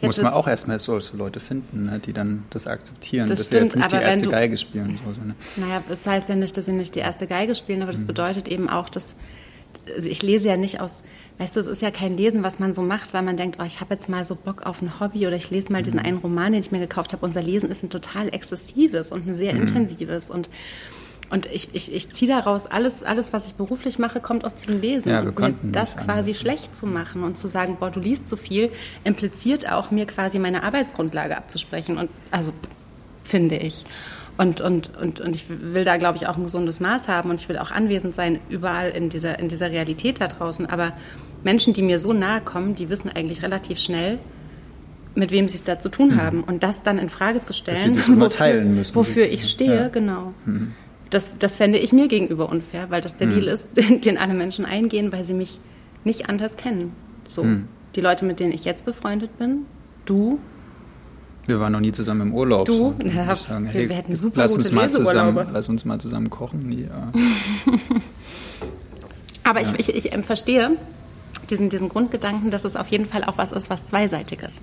Jetzt 0.00 0.18
Muss 0.18 0.22
man 0.22 0.32
auch 0.32 0.48
erstmal 0.48 0.78
solche 0.78 1.16
Leute 1.16 1.40
finden, 1.40 1.84
ne, 1.84 1.98
die 1.98 2.12
dann 2.12 2.44
das 2.50 2.66
akzeptieren, 2.66 3.26
das 3.26 3.38
dass 3.38 3.46
stimmt, 3.48 3.72
sie 3.72 3.78
jetzt 3.78 3.90
nicht 3.90 3.92
die 3.92 4.04
erste 4.04 4.24
du, 4.24 4.30
Geige 4.30 4.56
spielen. 4.56 4.98
So, 5.04 5.20
ne? 5.22 5.34
Naja, 5.56 5.82
das 5.88 6.06
heißt 6.06 6.28
ja 6.28 6.34
nicht, 6.34 6.56
dass 6.56 6.66
sie 6.66 6.72
nicht 6.72 6.94
die 6.94 7.00
erste 7.00 7.26
Geige 7.26 7.54
spielen, 7.54 7.82
aber 7.82 7.92
das 7.92 8.02
mhm. 8.02 8.08
bedeutet 8.08 8.48
eben 8.48 8.68
auch, 8.68 8.88
dass 8.88 9.14
also 9.94 10.08
ich 10.08 10.22
lese 10.22 10.48
ja 10.48 10.56
nicht 10.56 10.80
aus, 10.80 11.02
weißt 11.38 11.56
du, 11.56 11.60
es 11.60 11.66
ist 11.66 11.82
ja 11.82 11.90
kein 11.90 12.16
Lesen, 12.16 12.42
was 12.42 12.58
man 12.58 12.74
so 12.74 12.82
macht, 12.82 13.14
weil 13.14 13.22
man 13.22 13.36
denkt, 13.36 13.58
oh, 13.60 13.64
ich 13.64 13.80
habe 13.80 13.94
jetzt 13.94 14.08
mal 14.08 14.24
so 14.24 14.34
Bock 14.34 14.66
auf 14.66 14.82
ein 14.82 15.00
Hobby 15.00 15.26
oder 15.26 15.36
ich 15.36 15.50
lese 15.50 15.72
mal 15.72 15.82
diesen 15.82 16.00
mhm. 16.00 16.06
einen 16.06 16.18
Roman, 16.18 16.52
den 16.52 16.60
ich 16.60 16.72
mir 16.72 16.80
gekauft 16.80 17.12
habe. 17.12 17.24
Unser 17.24 17.42
Lesen 17.42 17.70
ist 17.70 17.82
ein 17.82 17.90
total 17.90 18.28
exzessives 18.28 19.12
und 19.12 19.26
ein 19.26 19.34
sehr 19.34 19.54
mhm. 19.54 19.62
intensives 19.62 20.30
und 20.30 20.48
und 21.30 21.46
ich, 21.46 21.74
ich, 21.74 21.92
ich 21.94 22.08
ziehe 22.08 22.30
daraus, 22.30 22.66
alles, 22.66 23.02
alles, 23.02 23.32
was 23.32 23.46
ich 23.46 23.54
beruflich 23.54 23.98
mache, 23.98 24.20
kommt 24.20 24.44
aus 24.44 24.54
diesem 24.54 24.80
Lesen. 24.80 25.10
Ja, 25.10 25.20
und 25.20 25.38
mir 25.38 25.54
das 25.72 25.96
quasi 25.96 26.30
anders. 26.30 26.40
schlecht 26.40 26.76
zu 26.76 26.86
machen 26.86 27.22
und 27.22 27.36
zu 27.36 27.46
sagen, 27.48 27.76
boah, 27.78 27.90
du 27.90 28.00
liest 28.00 28.28
zu 28.28 28.36
viel, 28.36 28.70
impliziert 29.04 29.70
auch, 29.70 29.90
mir 29.90 30.06
quasi 30.06 30.38
meine 30.38 30.62
Arbeitsgrundlage 30.62 31.36
abzusprechen. 31.36 31.98
Und 31.98 32.08
also 32.30 32.52
finde 33.24 33.56
ich. 33.56 33.84
Und, 34.38 34.60
und, 34.60 34.96
und, 34.96 35.20
und 35.20 35.34
ich 35.34 35.46
will 35.48 35.84
da, 35.84 35.96
glaube 35.96 36.16
ich, 36.16 36.28
auch 36.28 36.36
ein 36.36 36.44
gesundes 36.44 36.78
Maß 36.80 37.08
haben 37.08 37.28
und 37.28 37.40
ich 37.40 37.48
will 37.48 37.58
auch 37.58 37.72
anwesend 37.72 38.14
sein, 38.14 38.38
überall 38.48 38.90
in 38.90 39.08
dieser, 39.08 39.38
in 39.40 39.48
dieser 39.48 39.70
Realität 39.70 40.20
da 40.20 40.28
draußen. 40.28 40.64
Aber 40.66 40.92
Menschen, 41.44 41.72
die 41.74 41.82
mir 41.82 41.98
so 41.98 42.12
nahe 42.12 42.40
kommen, 42.40 42.74
die 42.76 42.88
wissen 42.88 43.10
eigentlich 43.10 43.42
relativ 43.42 43.78
schnell, 43.80 44.18
mit 45.16 45.32
wem 45.32 45.48
sie 45.48 45.56
es 45.56 45.64
da 45.64 45.80
zu 45.80 45.88
tun 45.88 46.10
Mhm. 46.10 46.16
haben. 46.22 46.44
Und 46.44 46.62
das 46.62 46.82
dann 46.84 46.98
in 46.98 47.10
Frage 47.10 47.42
zu 47.42 47.52
stellen, 47.52 47.96
wofür 48.18 48.30
sozusagen. 48.30 49.32
ich 49.32 49.50
stehe, 49.50 49.74
Ja. 49.76 49.88
genau. 49.88 50.32
Das, 51.10 51.32
das 51.38 51.56
fände 51.56 51.78
ich 51.78 51.92
mir 51.92 52.08
gegenüber 52.08 52.48
unfair, 52.50 52.90
weil 52.90 53.00
das 53.00 53.16
der 53.16 53.28
Deal 53.28 53.48
ist, 53.48 53.68
den 54.04 54.18
alle 54.18 54.34
Menschen 54.34 54.64
eingehen, 54.64 55.12
weil 55.12 55.24
sie 55.24 55.34
mich 55.34 55.60
nicht 56.04 56.28
anders 56.28 56.56
kennen. 56.56 56.92
So, 57.26 57.46
die 57.94 58.00
Leute, 58.00 58.24
mit 58.24 58.40
denen 58.40 58.52
ich 58.52 58.64
jetzt 58.64 58.84
befreundet 58.84 59.38
bin, 59.38 59.62
du, 60.06 60.38
Wir 61.46 61.60
waren 61.60 61.72
noch 61.72 61.80
nie 61.80 61.92
zusammen 61.92 62.28
im 62.28 62.34
Urlaub. 62.34 62.66
Du? 62.66 62.72
so. 62.72 62.94
Ja, 63.04 63.34
sagen, 63.34 63.64
wir- 63.64 63.72
hey, 63.72 63.88
wir 63.88 63.96
hätten 63.96 64.14
super 64.14 64.42
lass 64.42 64.52
gute 64.52 64.60
uns 64.68 64.72
mal 64.72 64.90
zusammen, 64.90 65.46
lass 65.52 65.68
uns 65.70 65.84
mal 65.86 65.98
zusammen 65.98 66.28
kochen. 66.30 66.70
Ja. 66.72 67.10
Aber 69.44 69.60
ich, 69.62 69.72
ich, 69.78 69.94
ich 69.94 70.12
ähm, 70.12 70.22
verstehe 70.22 70.72
diesen, 71.50 71.70
diesen 71.70 71.88
Grundgedanken, 71.88 72.50
dass 72.50 72.64
es 72.64 72.76
auf 72.76 72.88
jeden 72.88 73.06
Fall 73.06 73.24
auch 73.24 73.38
was 73.38 73.52
ist, 73.52 73.70
was 73.70 73.86
zweiseitig 73.86 74.40
ist. 74.42 74.60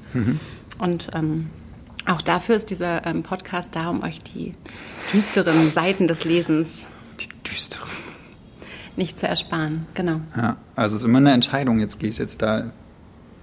Und 0.77 1.09
ähm, 1.15 1.47
auch 2.07 2.21
dafür 2.21 2.55
ist 2.55 2.69
dieser 2.69 3.05
ähm, 3.05 3.23
Podcast 3.23 3.75
da, 3.75 3.89
um 3.89 4.03
euch 4.03 4.21
die 4.21 4.53
düsteren 5.13 5.69
Seiten 5.69 6.07
des 6.07 6.23
Lesens 6.23 6.87
Die 7.19 7.27
düstere. 7.49 7.85
nicht 8.95 9.19
zu 9.19 9.27
ersparen. 9.27 9.85
Genau. 9.95 10.21
Ja, 10.35 10.57
also 10.75 10.95
es 10.95 11.01
ist 11.01 11.05
immer 11.07 11.17
eine 11.19 11.31
Entscheidung. 11.33 11.79
Jetzt 11.79 11.99
gehe 11.99 12.09
ich 12.09 12.17
jetzt 12.17 12.41
da 12.41 12.71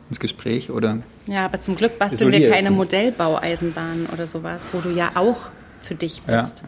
ins 0.08 0.20
Gespräch 0.20 0.70
oder 0.70 0.98
Ja, 1.26 1.44
aber 1.44 1.60
zum 1.60 1.76
Glück 1.76 1.98
basteln 1.98 2.32
wir 2.32 2.50
keine 2.50 2.70
nicht. 2.70 2.76
Modellbaueisenbahn 2.78 4.06
oder 4.12 4.26
sowas, 4.26 4.68
wo 4.72 4.80
du 4.80 4.90
ja 4.90 5.12
auch 5.14 5.38
für 5.80 5.94
dich 5.94 6.22
Ja. 6.26 6.42
bist. 6.42 6.62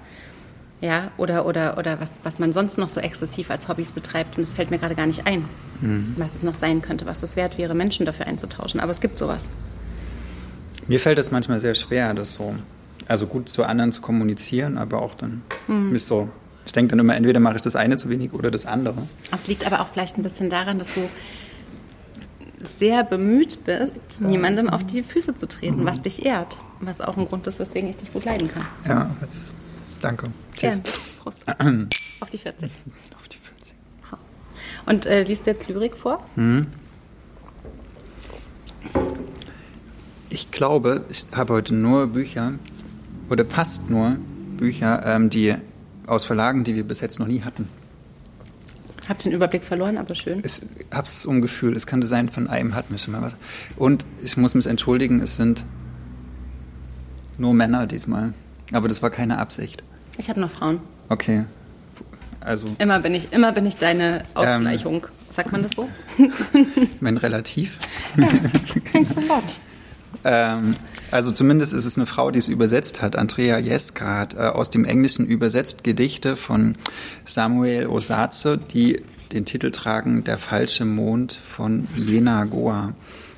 Ja, 0.80 1.12
oder, 1.16 1.46
oder, 1.46 1.78
oder 1.78 1.98
was, 2.00 2.20
was 2.24 2.38
man 2.38 2.52
sonst 2.52 2.76
noch 2.76 2.90
so 2.90 3.00
exzessiv 3.00 3.50
als 3.50 3.68
Hobbys 3.68 3.92
betreibt. 3.92 4.36
Und 4.36 4.42
es 4.42 4.52
fällt 4.54 4.70
mir 4.70 4.78
gerade 4.78 4.94
gar 4.94 5.06
nicht 5.06 5.26
ein, 5.26 5.48
Mhm. 5.80 6.14
was 6.18 6.34
es 6.34 6.42
noch 6.42 6.54
sein 6.54 6.82
könnte, 6.82 7.06
was 7.06 7.22
es 7.22 7.36
wert 7.36 7.56
wäre, 7.56 7.74
Menschen 7.74 8.04
dafür 8.04 8.26
einzutauschen. 8.26 8.80
Aber 8.80 8.90
es 8.90 9.00
gibt 9.00 9.16
sowas. 9.18 9.48
Mir 10.86 11.00
fällt 11.00 11.18
es 11.18 11.30
manchmal 11.30 11.60
sehr 11.60 11.74
schwer, 11.74 12.12
das 12.14 12.34
so, 12.34 12.54
also 13.08 13.26
gut 13.26 13.48
zu 13.48 13.64
anderen 13.64 13.92
zu 13.92 14.00
kommunizieren, 14.00 14.78
aber 14.78 15.02
auch 15.02 15.14
dann 15.14 15.42
Mhm. 15.68 15.92
mich 15.92 16.04
so, 16.04 16.28
ich 16.66 16.72
denke 16.72 16.90
dann 16.90 16.98
immer, 16.98 17.14
entweder 17.16 17.40
mache 17.40 17.56
ich 17.56 17.62
das 17.62 17.76
eine 17.76 17.96
zu 17.96 18.08
wenig 18.10 18.32
oder 18.32 18.50
das 18.50 18.66
andere. 18.66 18.96
Es 19.32 19.46
liegt 19.46 19.66
aber 19.66 19.80
auch 19.80 19.88
vielleicht 19.88 20.16
ein 20.18 20.22
bisschen 20.22 20.48
daran, 20.50 20.78
dass 20.78 20.94
du 20.94 21.00
sehr 22.62 23.04
bemüht 23.04 23.64
bist, 23.64 24.20
niemandem 24.20 24.70
auf 24.70 24.84
die 24.84 25.02
Füße 25.02 25.34
zu 25.34 25.46
treten, 25.46 25.82
Mhm. 25.82 25.86
was 25.86 26.00
dich 26.00 26.24
ehrt. 26.24 26.56
Was 26.80 27.00
auch 27.02 27.16
ein 27.18 27.26
Grund 27.26 27.46
ist, 27.46 27.58
weswegen 27.58 27.90
ich 27.90 27.96
dich 27.96 28.12
gut 28.12 28.24
leiden 28.24 28.50
kann. 28.50 28.66
Ja, 28.86 29.10
das 29.20 29.34
ist, 29.34 29.56
danke. 30.00 30.28
Tschüss. 30.56 30.60
Gern. 30.60 30.82
Prost. 31.22 31.40
auf 32.20 32.30
die 32.30 32.38
40. 32.38 32.70
Auf 33.16 33.28
die 33.28 33.36
40. 33.36 33.74
So. 34.10 34.16
Und 34.86 35.04
äh, 35.06 35.22
liest 35.24 35.46
jetzt 35.46 35.68
Lyrik 35.68 35.96
vor? 35.96 36.24
Ich 40.34 40.50
glaube, 40.50 41.04
ich 41.08 41.26
habe 41.36 41.52
heute 41.52 41.72
nur 41.72 42.08
Bücher 42.08 42.54
oder 43.30 43.46
fast 43.46 43.88
nur 43.88 44.16
Bücher, 44.56 45.00
ähm, 45.06 45.30
die 45.30 45.54
aus 46.08 46.24
Verlagen, 46.24 46.64
die 46.64 46.74
wir 46.74 46.82
bis 46.82 47.00
jetzt 47.00 47.20
noch 47.20 47.28
nie 47.28 47.42
hatten. 47.42 47.68
Hab 49.08 49.18
den 49.18 49.30
Überblick 49.30 49.62
verloren, 49.62 49.96
aber 49.96 50.16
schön. 50.16 50.42
Ich 50.44 50.60
habe 50.92 51.06
es 51.06 51.24
um 51.24 51.40
Gefühl, 51.40 51.76
es 51.76 51.86
könnte 51.86 52.08
sein, 52.08 52.28
von 52.30 52.48
einem 52.48 52.74
hatten 52.74 52.92
wir 52.92 52.98
schon 52.98 53.12
mal 53.12 53.22
was. 53.22 53.36
Und 53.76 54.06
ich 54.22 54.36
muss 54.36 54.56
mich 54.56 54.66
entschuldigen, 54.66 55.20
es 55.20 55.36
sind 55.36 55.64
nur 57.38 57.54
Männer 57.54 57.86
diesmal. 57.86 58.34
Aber 58.72 58.88
das 58.88 59.02
war 59.02 59.10
keine 59.10 59.38
Absicht. 59.38 59.84
Ich 60.18 60.28
habe 60.28 60.40
noch 60.40 60.50
Frauen. 60.50 60.80
Okay. 61.10 61.44
Also, 62.40 62.74
Immer 62.78 62.98
bin 62.98 63.14
ich, 63.14 63.32
immer 63.32 63.52
bin 63.52 63.66
ich 63.66 63.76
deine 63.76 64.18
Ähm. 64.18 64.24
Ausgleichung. 64.34 65.06
Sagt 65.30 65.52
man 65.52 65.62
das 65.62 65.72
so? 65.76 65.88
mein 67.00 67.18
Relativ. 67.18 67.78
Thanks 68.92 69.16
a 69.16 69.20
lot. 69.20 69.60
Ähm, 70.24 70.74
also 71.10 71.30
zumindest 71.30 71.72
ist 71.72 71.84
es 71.84 71.96
eine 71.96 72.06
Frau, 72.06 72.30
die 72.30 72.38
es 72.38 72.48
übersetzt 72.48 73.02
hat. 73.02 73.16
Andrea 73.16 73.58
Jeska 73.58 74.18
hat 74.18 74.34
äh, 74.34 74.38
aus 74.38 74.70
dem 74.70 74.84
Englischen 74.84 75.26
übersetzt 75.26 75.84
Gedichte 75.84 76.36
von 76.36 76.76
Samuel 77.24 77.86
Osaze, 77.86 78.58
die 78.58 79.02
den 79.32 79.44
Titel 79.44 79.70
tragen 79.70 80.24
Der 80.24 80.38
falsche 80.38 80.84
Mond 80.84 81.32
von 81.32 81.88
Jena 81.96 82.44
Goa. 82.44 82.94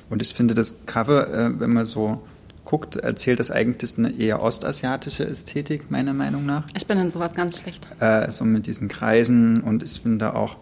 Und 0.09 0.21
ich 0.21 0.33
finde 0.33 0.53
das 0.53 0.85
Cover, 0.85 1.27
äh, 1.27 1.59
wenn 1.59 1.73
man 1.73 1.85
so 1.85 2.21
guckt, 2.63 2.97
erzählt 2.97 3.39
das 3.39 3.49
eigentlich 3.49 3.97
eine 3.97 4.11
eher 4.11 4.41
ostasiatische 4.41 5.25
Ästhetik, 5.25 5.89
meiner 5.89 6.13
Meinung 6.13 6.45
nach. 6.45 6.65
Ich 6.75 6.85
bin 6.85 6.97
in 6.97 7.11
sowas 7.11 7.33
ganz 7.33 7.59
schlecht. 7.59 7.87
Äh, 7.99 8.31
so 8.31 8.43
mit 8.43 8.67
diesen 8.67 8.89
Kreisen 8.89 9.61
und 9.61 9.83
ich 9.83 10.01
finde 10.01 10.35
auch 10.35 10.57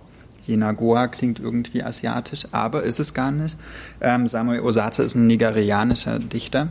Jena 0.47 0.71
Goa 0.71 1.07
klingt 1.07 1.39
irgendwie 1.39 1.83
asiatisch, 1.83 2.47
aber 2.51 2.83
ist 2.83 2.99
es 2.99 3.13
gar 3.13 3.31
nicht. 3.31 3.57
Ähm, 4.01 4.27
Samuel 4.27 4.61
Osaze 4.61 5.03
ist 5.03 5.15
ein 5.15 5.27
nigerianischer 5.27 6.19
Dichter 6.19 6.69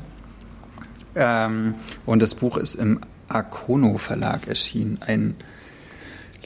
ähm, 1.14 1.74
und 2.06 2.22
das 2.22 2.34
Buch 2.34 2.56
ist 2.56 2.74
im 2.74 3.00
Akono 3.28 3.98
Verlag 3.98 4.46
erschienen, 4.48 4.98
ein 5.06 5.34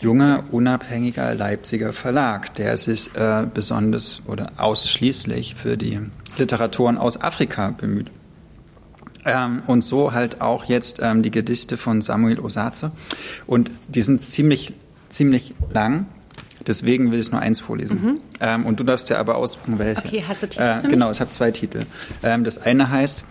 junger, 0.01 0.45
unabhängiger 0.53 1.35
Leipziger 1.35 1.93
Verlag, 1.93 2.55
der 2.55 2.77
sich 2.77 3.15
äh, 3.17 3.47
besonders 3.53 4.23
oder 4.27 4.53
ausschließlich 4.57 5.55
für 5.55 5.77
die 5.77 6.01
Literaturen 6.37 6.99
aus 6.99 7.21
Afrika 7.21 7.71
bemüht. 7.71 8.11
Ähm, 9.25 9.63
und 9.67 9.83
so 9.83 10.13
halt 10.13 10.41
auch 10.41 10.65
jetzt 10.65 11.01
ähm, 11.03 11.23
die 11.23 11.33
Gedichte 11.33 11.77
von 11.77 12.01
Samuel 12.01 12.39
Osaze. 12.39 12.93
Und 13.47 13.73
die 13.89 14.03
sind 14.03 14.23
ziemlich, 14.23 14.73
ziemlich 15.09 15.55
lang. 15.71 16.07
Deswegen 16.69 17.11
will 17.11 17.19
ich 17.19 17.33
nur 17.33 17.41
eins 17.41 17.61
vorlesen. 17.61 18.21
Ähm, 18.41 18.67
und 18.67 18.79
du 18.79 18.85
darfst 18.85 19.09
dir 19.09 19.19
aber 19.19 19.37
aussuchen, 19.37 19.79
welches. 19.79 20.05
Okay, 20.05 20.23
hast 20.29 20.43
du 20.43 20.49
Titel 20.49 20.63
Äh, 20.85 20.89
genau, 20.89 21.11
ich 21.11 21.21
habe 21.21 21.31
zwei 21.31 21.51
Titel. 21.51 21.87
Ähm, 22.23 22.45
das 22.45 22.59
eine 22.59 22.91
heißt, 22.91 23.25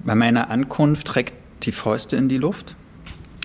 bei 0.00 0.14
meiner 0.14 0.50
Ankunft 0.50 1.14
reckt 1.14 1.34
die 1.64 1.72
Fäuste 1.72 2.16
in 2.16 2.28
die 2.28 2.38
Luft. 2.38 2.74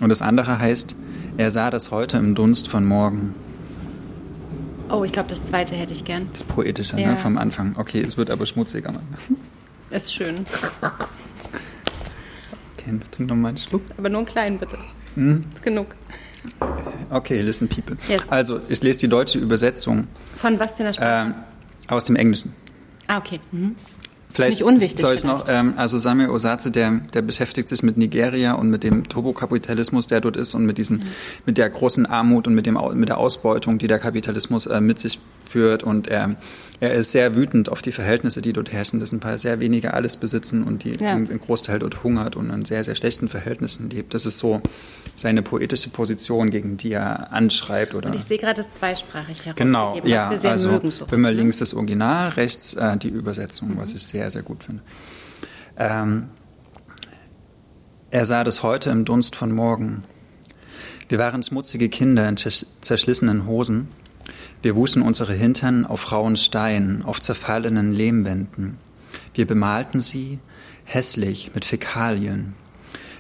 Und 0.01 0.07
das 0.09 0.21
andere 0.21 0.59
heißt, 0.59 0.95
er 1.37 1.51
sah 1.51 1.69
das 1.69 1.91
heute 1.91 2.17
im 2.17 2.33
Dunst 2.33 2.69
von 2.69 2.85
morgen. 2.85 3.35
Oh, 4.89 5.03
ich 5.03 5.11
glaube, 5.11 5.29
das 5.29 5.43
zweite 5.43 5.75
hätte 5.75 5.93
ich 5.93 6.05
gern. 6.05 6.29
Das 6.31 6.43
Poetische 6.43 6.97
Ja. 6.97 7.11
ne, 7.11 7.17
vom 7.17 7.37
Anfang. 7.37 7.75
Okay, 7.77 8.01
es 8.01 8.17
wird 8.17 8.29
aber 8.31 8.45
schmutziger. 8.45 8.93
Ist 9.89 10.13
schön. 10.13 10.45
Okay, 12.77 12.99
trink 13.11 13.29
noch 13.29 13.35
mal 13.35 13.49
einen 13.49 13.57
Schluck. 13.57 13.81
Aber 13.97 14.09
nur 14.09 14.19
einen 14.19 14.27
kleinen, 14.27 14.57
bitte. 14.59 14.77
Hm? 15.15 15.43
Ist 15.53 15.63
genug. 15.63 15.87
Okay, 17.09 17.41
listen 17.41 17.67
people. 17.67 17.97
Yes. 18.07 18.21
Also, 18.29 18.59
ich 18.69 18.81
lese 18.83 18.99
die 18.99 19.07
deutsche 19.07 19.39
Übersetzung 19.39 20.07
Von 20.35 20.59
was 20.59 20.75
für 20.75 20.83
einer 20.83 20.93
Sprache? 20.93 21.27
ähm, 21.29 21.33
aus 21.87 22.05
dem 22.05 22.15
Englischen. 22.15 22.53
ah, 23.07 23.17
okay. 23.17 23.39
Mhm. 23.51 23.75
Vielleicht 24.31 24.61
unwichtig 24.61 25.01
soll 25.01 25.15
ich 25.15 25.23
noch, 25.23 25.45
ähm, 25.49 25.73
also 25.75 25.97
Samuel 25.97 26.29
Osaze, 26.29 26.69
der, 26.71 26.91
der 27.13 27.21
beschäftigt 27.23 27.67
sich 27.67 27.81
mit 27.81 27.97
Nigeria 27.97 28.53
und 28.53 28.69
mit 28.69 28.83
dem 28.83 29.09
Turbokapitalismus, 29.09 30.07
der 30.07 30.21
dort 30.21 30.37
ist 30.37 30.53
und 30.53 30.65
mit 30.65 30.77
diesen, 30.77 31.03
mit 31.45 31.57
der 31.57 31.69
großen 31.69 32.05
Armut 32.05 32.47
und 32.47 32.53
mit 32.53 32.65
dem, 32.67 32.77
mit 32.93 33.09
der 33.09 33.17
Ausbeutung, 33.17 33.79
die 33.79 33.87
der 33.87 33.97
Kapitalismus 33.99 34.67
äh, 34.67 34.81
mit 34.81 34.99
sich 34.99 35.19
führt 35.43 35.81
und 35.81 36.07
er, 36.07 36.35
er 36.79 36.93
ist 36.93 37.11
sehr 37.11 37.35
wütend 37.35 37.69
auf 37.69 37.81
die 37.81 37.91
Verhältnisse, 37.91 38.41
die 38.43 38.53
dort 38.53 38.71
herrschen, 38.71 38.99
dass 38.99 39.11
ein 39.11 39.19
paar 39.19 39.39
sehr 39.39 39.59
wenige 39.59 39.95
alles 39.95 40.15
besitzen 40.17 40.61
und 40.63 40.83
die 40.83 40.95
Ja. 40.99 41.13
ein 41.13 41.25
Großteil 41.25 41.79
dort 41.79 42.03
hungert 42.03 42.35
und 42.35 42.51
in 42.51 42.65
sehr, 42.65 42.83
sehr 42.83 42.93
schlechten 42.93 43.29
Verhältnissen 43.29 43.89
lebt. 43.89 44.13
Das 44.13 44.27
ist 44.27 44.37
so 44.37 44.61
seine 45.15 45.41
poetische 45.41 45.89
Position, 45.89 46.51
gegen 46.51 46.77
die 46.77 46.91
er 46.93 47.33
anschreibt 47.33 47.95
oder 47.95 48.09
Und 48.09 48.15
ich 48.15 48.23
sehe 48.23 48.37
gerade, 48.37 48.61
ist 48.61 48.75
zweisprachig 48.75 49.41
Genau, 49.55 49.79
herausgegeben, 49.95 50.09
ja, 50.11 50.25
was 50.25 50.31
wir 50.31 50.37
sehr 50.37 50.51
also 50.51 50.71
mögen. 50.71 50.91
sowas, 50.91 51.11
immer 51.13 51.29
ne? 51.31 51.37
links 51.37 51.57
das 51.57 51.73
Original, 51.73 52.29
rechts 52.29 52.75
äh, 52.75 52.95
die 52.97 53.09
Übersetzung, 53.09 53.73
was 53.77 53.93
ich 53.93 54.03
sehr, 54.03 54.18
sehr 54.29 54.43
gut 54.43 54.63
finde. 54.63 54.83
Ähm, 55.77 56.29
er 58.11 58.25
sah 58.25 58.43
das 58.43 58.63
heute 58.63 58.89
im 58.89 59.05
Dunst 59.05 59.35
von 59.35 59.51
morgen. 59.51 60.03
Wir 61.07 61.19
waren 61.19 61.43
schmutzige 61.43 61.89
Kinder 61.89 62.27
in 62.27 62.35
zersch- 62.35 62.65
zerschlissenen 62.81 63.45
Hosen. 63.45 63.87
Wir 64.61 64.75
wuschen 64.75 65.01
unsere 65.01 65.33
Hintern 65.33 65.85
auf 65.85 66.11
rauen 66.11 66.35
Steinen, 66.37 67.03
auf 67.03 67.21
zerfallenen 67.21 67.93
Lehmwänden. 67.93 68.77
Wir 69.33 69.47
bemalten 69.47 70.01
sie 70.01 70.39
hässlich 70.83 71.51
mit 71.55 71.65
Fäkalien. 71.65 72.55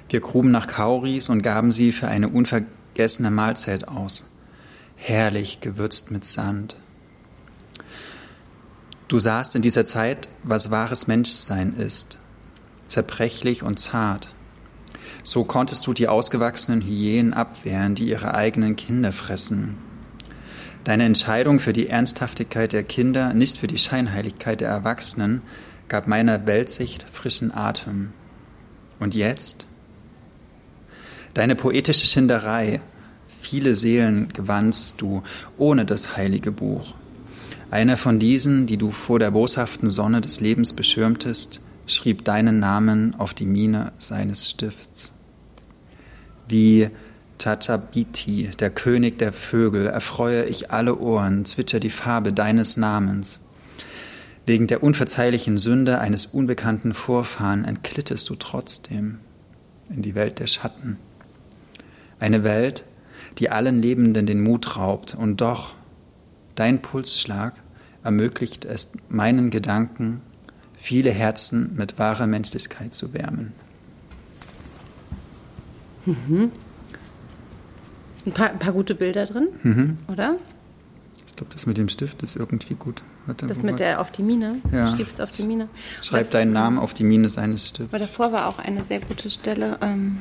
Wir 0.09 0.19
gruben 0.19 0.51
nach 0.51 0.67
Kauris 0.67 1.29
und 1.29 1.43
gaben 1.43 1.71
sie 1.71 1.91
für 1.91 2.07
eine 2.07 2.29
unvergessene 2.29 3.31
Mahlzeit 3.31 3.87
aus 3.87 4.25
herrlich 4.99 5.61
gewürzt 5.61 6.11
mit 6.11 6.25
Sand. 6.25 6.75
Du 9.09 9.19
sahst 9.19 9.55
in 9.55 9.63
dieser 9.63 9.85
Zeit, 9.85 10.29
was 10.43 10.69
wahres 10.69 11.07
Menschsein 11.07 11.73
ist, 11.73 12.19
zerbrechlich 12.85 13.63
und 13.63 13.79
zart. 13.79 14.35
So 15.23 15.43
konntest 15.45 15.87
du 15.87 15.93
die 15.93 16.07
ausgewachsenen 16.07 16.81
Hyänen 16.81 17.33
abwehren, 17.33 17.95
die 17.95 18.07
ihre 18.07 18.35
eigenen 18.35 18.75
Kinder 18.75 19.11
fressen. 19.11 19.79
Deine 20.83 21.05
Entscheidung 21.05 21.59
für 21.59 21.73
die 21.73 21.87
Ernsthaftigkeit 21.87 22.71
der 22.71 22.83
Kinder, 22.83 23.33
nicht 23.33 23.57
für 23.57 23.65
die 23.65 23.79
Scheinheiligkeit 23.79 24.61
der 24.61 24.69
Erwachsenen, 24.69 25.41
gab 25.87 26.05
meiner 26.05 26.45
Weltsicht 26.45 27.07
frischen 27.11 27.51
Atem. 27.51 28.13
Und 28.99 29.15
jetzt? 29.15 29.65
Deine 31.33 31.55
poetische 31.55 32.05
Schinderei, 32.05 32.79
viele 33.41 33.73
Seelen 33.73 34.31
gewannst 34.33 35.01
du 35.01 35.23
ohne 35.57 35.85
das 35.85 36.15
heilige 36.15 36.51
Buch. 36.51 36.93
Einer 37.71 37.97
von 37.97 38.17
diesen, 38.17 38.65
die 38.65 38.77
du 38.77 38.89
vor 38.91 39.19
der 39.19 39.29
boshaften 39.29 39.89
Sonne 39.89 40.21
des 40.21 40.41
Lebens 40.41 40.73
beschirmtest, 40.73 41.61
schrieb 41.85 42.25
deinen 42.25 42.59
Namen 42.59 43.15
auf 43.15 43.35
die 43.35 43.45
Mine 43.45 43.91
seines 43.99 44.49
Stifts. 44.49 45.11
Wie 46.47 46.89
Chatabiti, 47.37 48.49
der 48.59 48.71
König 48.71 49.19
der 49.19 49.31
Vögel, 49.31 49.85
erfreue 49.85 50.45
ich 50.45 50.71
alle 50.71 50.97
Ohren, 50.97 51.45
zwitscher 51.45 51.79
die 51.79 51.91
Farbe 51.91 52.33
deines 52.33 52.75
Namens. 52.75 53.39
Wegen 54.47 54.65
der 54.65 54.81
unverzeihlichen 54.81 55.59
Sünde 55.59 55.99
eines 55.99 56.25
unbekannten 56.25 56.95
Vorfahren 56.95 57.65
entglittest 57.65 58.29
du 58.31 58.35
trotzdem 58.35 59.19
in 59.91 60.01
die 60.01 60.15
Welt 60.15 60.39
der 60.39 60.47
Schatten. 60.47 60.97
Eine 62.19 62.43
Welt, 62.43 62.83
die 63.37 63.51
allen 63.51 63.79
Lebenden 63.81 64.25
den 64.25 64.41
Mut 64.41 64.75
raubt, 64.75 65.13
und 65.13 65.39
doch 65.39 65.75
dein 66.59 66.81
Pulsschlag 66.81 67.53
ermöglicht 68.03 68.65
es 68.65 68.91
meinen 69.07 69.49
Gedanken, 69.49 70.21
viele 70.77 71.11
Herzen 71.11 71.75
mit 71.75 71.97
wahrer 71.97 72.27
Menschlichkeit 72.27 72.93
zu 72.93 73.13
wärmen. 73.13 73.53
Mhm. 76.05 76.51
Ein 78.25 78.31
paar, 78.33 78.49
ein 78.49 78.59
paar, 78.59 78.73
gute 78.73 78.95
Bilder 78.95 79.25
drin, 79.25 79.47
mhm. 79.63 79.97
oder? 80.07 80.35
Ich 81.27 81.35
glaube, 81.35 81.53
das 81.53 81.65
mit 81.65 81.77
dem 81.77 81.87
Stift 81.87 82.21
ist 82.23 82.35
irgendwie 82.35 82.75
gut. 82.75 83.03
Warte, 83.25 83.47
das 83.47 83.63
mit 83.63 83.79
der 83.79 84.01
auf 84.01 84.11
die 84.11 84.23
Mine? 84.23 84.57
Ja. 84.71 84.89
Du 84.89 84.97
schreibst 84.97 85.21
auf 85.21 85.31
die 85.31 85.43
Mine. 85.43 85.69
Schreib 86.01 86.31
deinen 86.31 86.51
Namen 86.51 86.77
auf 86.77 86.93
die 86.93 87.05
Mine 87.05 87.29
seines 87.29 87.69
Stifts. 87.69 87.93
Aber 87.93 87.99
davor 87.99 88.31
war 88.33 88.47
auch 88.47 88.59
eine 88.59 88.83
sehr 88.83 88.99
gute 88.99 89.29
Stelle. 89.29 89.77
Ähm 89.81 90.19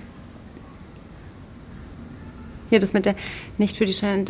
hier, 2.68 2.80
das 2.80 2.92
mit 2.92 3.06
der, 3.06 3.14
nicht 3.56 3.76
für 3.76 3.86
die 3.86 3.94
Scheine, 3.94 4.24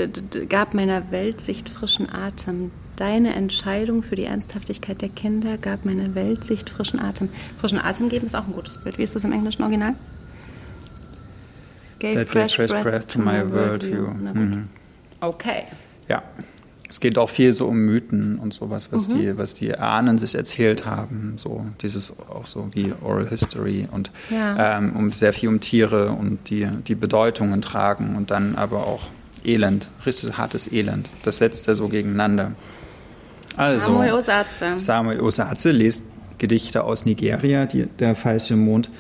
gab 0.49 0.75
meiner 0.75 1.11
Weltsicht 1.11 1.69
frischen 1.69 2.09
Atem. 2.13 2.71
Deine 2.97 3.35
Entscheidung 3.35 4.03
für 4.03 4.17
die 4.17 4.25
Ernsthaftigkeit 4.25 5.01
der 5.03 5.09
Kinder 5.09 5.57
gab 5.57 5.85
meiner 5.85 6.15
Weltsicht 6.15 6.69
frischen 6.71 6.99
Atem. 7.01 7.29
Frischen 7.61 7.79
Atem 7.79 8.09
geben 8.09 8.27
ist 8.27 8.35
auch 8.35 8.47
ein 8.47 8.53
gutes 8.53 8.79
Bild. 8.79 8.99
Wie 8.99 9.05
ist 9.05 9.15
das 9.15 9.25
im 9.25 9.33
englischen 9.33 9.63
Original? 9.63 9.95
Gave 12.01 12.27
fresh, 12.27 12.57
fresh 12.57 12.71
breath, 12.71 12.85
breath, 12.85 13.09
to 13.09 13.19
my 13.19 13.43
worldview. 13.51 14.09
Mhm. 14.09 14.69
Okay. 15.21 15.65
Ja. 16.09 16.23
Es 16.91 17.01
geht 17.01 17.19
auch 17.19 17.29
viel 17.29 17.53
so 17.53 17.67
um 17.67 17.79
Mythen 17.79 18.39
und 18.39 18.55
sowas, 18.55 18.91
was 18.93 19.09
mhm. 19.09 19.19
die, 19.19 19.39
was 19.39 19.53
die 19.53 19.77
Ahnen 19.77 20.17
sich 20.17 20.35
erzählt 20.35 20.87
haben, 20.87 21.35
so 21.37 21.67
dieses 21.83 22.15
auch 22.31 22.47
so 22.47 22.71
wie 22.73 22.95
Oral 23.03 23.29
History 23.29 23.87
und 23.91 24.11
ja. 24.31 24.79
ähm, 24.79 24.97
um 24.97 25.13
sehr 25.13 25.35
viel 25.35 25.51
um 25.51 25.61
Tiere 25.61 26.11
und 26.13 26.49
die 26.49 26.67
die 26.87 26.95
Bedeutungen 26.95 27.61
tragen 27.61 28.17
und 28.17 28.31
dann 28.31 28.55
aber 28.55 28.87
auch 28.87 29.03
Elend, 29.45 29.89
richtig 30.07 30.37
hartes 30.39 30.71
Elend. 30.73 31.11
Das 31.23 31.39
setzt 31.39 31.69
er 31.69 31.75
so 31.75 31.89
gegeneinander. 31.89 32.53
Also 33.57 33.93
Samuel 33.93 34.13
Osaze. 34.13 34.79
Samuel 34.79 35.21
Osaze 35.21 35.71
liest 35.73 36.05
Gedichte 36.39 36.85
aus 36.85 37.05
Nigeria, 37.05 37.67
die, 37.67 37.87
der 37.87 38.15
falsche 38.15 38.57
Mond 38.57 38.91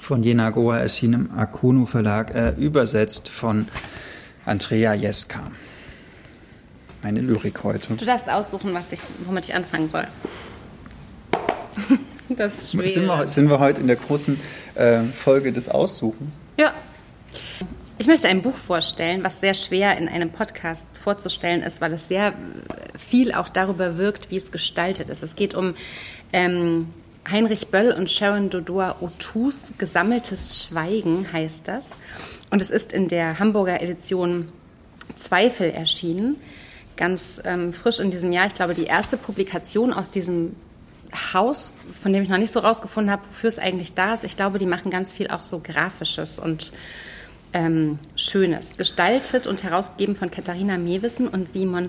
von 0.00 0.22
Jena 0.22 0.50
Goa 0.50 0.78
erschien 0.78 1.12
im 1.12 1.30
Akuno 1.36 1.86
Verlag, 1.86 2.34
äh, 2.34 2.50
übersetzt 2.56 3.28
von 3.28 3.68
Andrea 4.46 4.94
Jeska 4.94 5.50
meine 7.02 7.20
Lyrik 7.20 7.64
heute. 7.64 7.94
Du 7.94 8.04
darfst 8.04 8.28
aussuchen, 8.28 8.74
was 8.74 8.92
ich, 8.92 9.00
womit 9.24 9.44
ich 9.44 9.54
anfangen 9.54 9.88
soll. 9.88 10.06
das 12.28 12.58
ist 12.58 12.72
schwer. 12.72 12.88
Sind 12.88 13.06
wir, 13.06 13.28
sind 13.28 13.50
wir 13.50 13.58
heute 13.58 13.80
in 13.80 13.86
der 13.86 13.96
großen 13.96 14.40
äh, 14.74 15.04
Folge 15.12 15.52
des 15.52 15.68
Aussuchens? 15.68 16.34
Ja. 16.58 16.74
Ich 17.98 18.06
möchte 18.06 18.28
ein 18.28 18.40
Buch 18.40 18.56
vorstellen, 18.56 19.22
was 19.24 19.40
sehr 19.40 19.52
schwer 19.52 19.98
in 19.98 20.08
einem 20.08 20.30
Podcast 20.30 20.86
vorzustellen 21.02 21.62
ist, 21.62 21.82
weil 21.82 21.92
es 21.92 22.08
sehr 22.08 22.32
viel 22.96 23.32
auch 23.32 23.50
darüber 23.50 23.98
wirkt, 23.98 24.30
wie 24.30 24.38
es 24.38 24.50
gestaltet 24.50 25.10
ist. 25.10 25.22
Es 25.22 25.36
geht 25.36 25.54
um 25.54 25.74
ähm, 26.32 26.88
Heinrich 27.30 27.68
Böll 27.68 27.92
und 27.92 28.10
Sharon 28.10 28.48
Dodoa 28.48 28.96
Otus 29.00 29.72
Gesammeltes 29.76 30.64
Schweigen 30.64 31.30
heißt 31.30 31.68
das. 31.68 31.88
Und 32.48 32.62
es 32.62 32.70
ist 32.70 32.92
in 32.92 33.08
der 33.08 33.38
Hamburger 33.38 33.82
Edition 33.82 34.50
Zweifel 35.16 35.70
erschienen 35.70 36.36
ganz 37.00 37.40
ähm, 37.44 37.72
frisch 37.72 37.98
in 37.98 38.12
diesem 38.12 38.30
Jahr. 38.30 38.46
Ich 38.46 38.54
glaube, 38.54 38.74
die 38.74 38.84
erste 38.84 39.16
Publikation 39.16 39.92
aus 39.92 40.10
diesem 40.10 40.54
Haus, 41.32 41.72
von 42.00 42.12
dem 42.12 42.22
ich 42.22 42.28
noch 42.28 42.38
nicht 42.38 42.52
so 42.52 42.60
rausgefunden 42.60 43.10
habe, 43.10 43.22
wofür 43.28 43.48
es 43.48 43.58
eigentlich 43.58 43.94
da 43.94 44.14
ist. 44.14 44.22
Ich 44.22 44.36
glaube, 44.36 44.58
die 44.58 44.66
machen 44.66 44.92
ganz 44.92 45.12
viel 45.12 45.28
auch 45.28 45.42
so 45.42 45.60
Grafisches 45.60 46.38
und 46.38 46.72
ähm, 47.52 47.98
Schönes. 48.14 48.76
Gestaltet 48.76 49.48
und 49.48 49.64
herausgegeben 49.64 50.14
von 50.14 50.30
Katharina 50.30 50.76
Mewissen 50.78 51.26
und 51.26 51.52
Simon 51.52 51.88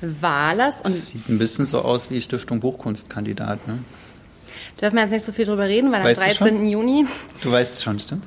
Wahlers. 0.00 0.74
Und 0.84 0.92
Sieht 0.92 1.28
ein 1.28 1.38
bisschen 1.38 1.64
so 1.64 1.80
aus 1.80 2.10
wie 2.10 2.20
Stiftung 2.22 2.60
Buchkunstkandidat, 2.60 3.66
ne? 3.66 3.78
Dürfen 4.80 4.96
wir 4.96 5.02
jetzt 5.02 5.10
nicht 5.10 5.26
so 5.26 5.32
viel 5.32 5.46
drüber 5.46 5.66
reden, 5.66 5.90
weil 5.90 6.04
weißt 6.04 6.20
am 6.20 6.48
13. 6.48 6.68
Juni. 6.68 7.06
Du 7.42 7.50
weißt 7.50 7.74
es 7.74 7.82
schon, 7.82 7.98
stimmt? 7.98 8.24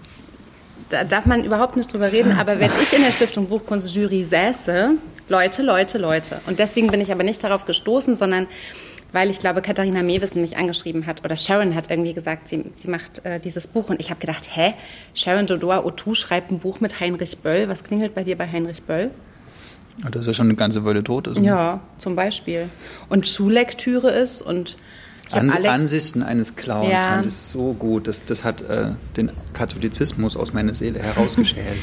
Da 0.89 1.03
darf 1.03 1.25
man 1.25 1.43
überhaupt 1.43 1.77
nicht 1.77 1.91
drüber 1.93 2.11
reden, 2.11 2.37
aber 2.37 2.59
wenn 2.59 2.71
ich 2.81 2.91
in 2.93 3.01
der 3.01 3.11
Stiftung 3.11 3.47
Buchkunstjury 3.47 4.23
säße, 4.25 4.97
Leute, 5.29 5.63
Leute, 5.63 5.97
Leute. 5.97 6.41
Und 6.47 6.59
deswegen 6.59 6.87
bin 6.87 7.01
ich 7.01 7.11
aber 7.11 7.23
nicht 7.23 7.43
darauf 7.43 7.65
gestoßen, 7.65 8.15
sondern 8.15 8.47
weil 9.13 9.29
ich 9.29 9.39
glaube, 9.39 9.61
Katharina 9.61 10.01
Mewissen 10.01 10.41
mich 10.41 10.57
angeschrieben 10.57 11.05
hat 11.05 11.23
oder 11.23 11.37
Sharon 11.37 11.75
hat 11.75 11.89
irgendwie 11.89 12.13
gesagt, 12.13 12.49
sie, 12.49 12.65
sie 12.73 12.89
macht 12.89 13.23
äh, 13.25 13.39
dieses 13.39 13.67
Buch 13.67 13.89
und 13.89 13.99
ich 13.99 14.09
habe 14.09 14.19
gedacht, 14.19 14.43
hä, 14.51 14.73
Sharon 15.13 15.45
Dodoa 15.45 15.85
Otu 15.85 16.15
schreibt 16.15 16.51
ein 16.51 16.59
Buch 16.59 16.79
mit 16.79 16.99
Heinrich 16.99 17.37
Böll. 17.37 17.69
Was 17.69 17.83
klingelt 17.83 18.15
bei 18.15 18.23
dir 18.23 18.35
bei 18.37 18.47
Heinrich 18.51 18.81
Böll? 18.81 19.11
Dass 20.11 20.25
er 20.25 20.33
schon 20.33 20.47
eine 20.47 20.55
ganze 20.55 20.83
Weile 20.83 21.03
tot 21.03 21.27
ist. 21.27 21.39
Ne? 21.39 21.45
Ja, 21.45 21.79
zum 21.99 22.15
Beispiel. 22.15 22.67
Und 23.09 23.27
Schullektüre 23.27 24.09
ist 24.09 24.41
und 24.41 24.77
Ans 25.33 25.55
Ansichten 25.55 26.23
eines 26.23 26.55
Clowns 26.55 26.91
ja. 26.91 26.97
fand 26.97 27.25
ich 27.25 27.35
so 27.35 27.73
gut. 27.73 28.07
Das, 28.07 28.25
das 28.25 28.43
hat 28.43 28.61
äh, 28.61 28.89
den 29.17 29.31
Katholizismus 29.53 30.35
aus 30.35 30.53
meiner 30.53 30.73
Seele 30.73 30.99
herausgeschält. 30.99 31.63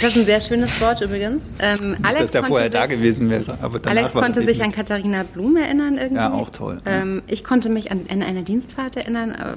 Das 0.00 0.12
ist 0.12 0.16
ein 0.16 0.26
sehr 0.26 0.40
schönes 0.40 0.80
Wort 0.80 1.00
übrigens. 1.00 1.50
Ähm, 1.58 1.90
Nicht, 1.90 2.04
Alex 2.04 2.20
dass 2.20 2.30
der 2.32 2.44
vorher 2.44 2.70
sich, 2.70 2.78
da 2.78 2.86
gewesen 2.86 3.30
wäre. 3.30 3.58
Aber 3.60 3.80
Alex 3.88 4.12
konnte 4.12 4.42
sich 4.42 4.62
an 4.62 4.72
Katharina 4.72 5.22
Blum 5.22 5.56
erinnern 5.56 5.96
irgendwie. 5.96 6.16
Ja, 6.16 6.32
auch 6.32 6.50
toll. 6.50 6.80
Ähm, 6.86 7.22
ich 7.26 7.44
konnte 7.44 7.68
mich 7.68 7.90
an, 7.90 8.02
an 8.10 8.22
eine 8.22 8.42
Dienstfahrt 8.42 8.96
erinnern, 8.96 9.30
äh, 9.30 9.54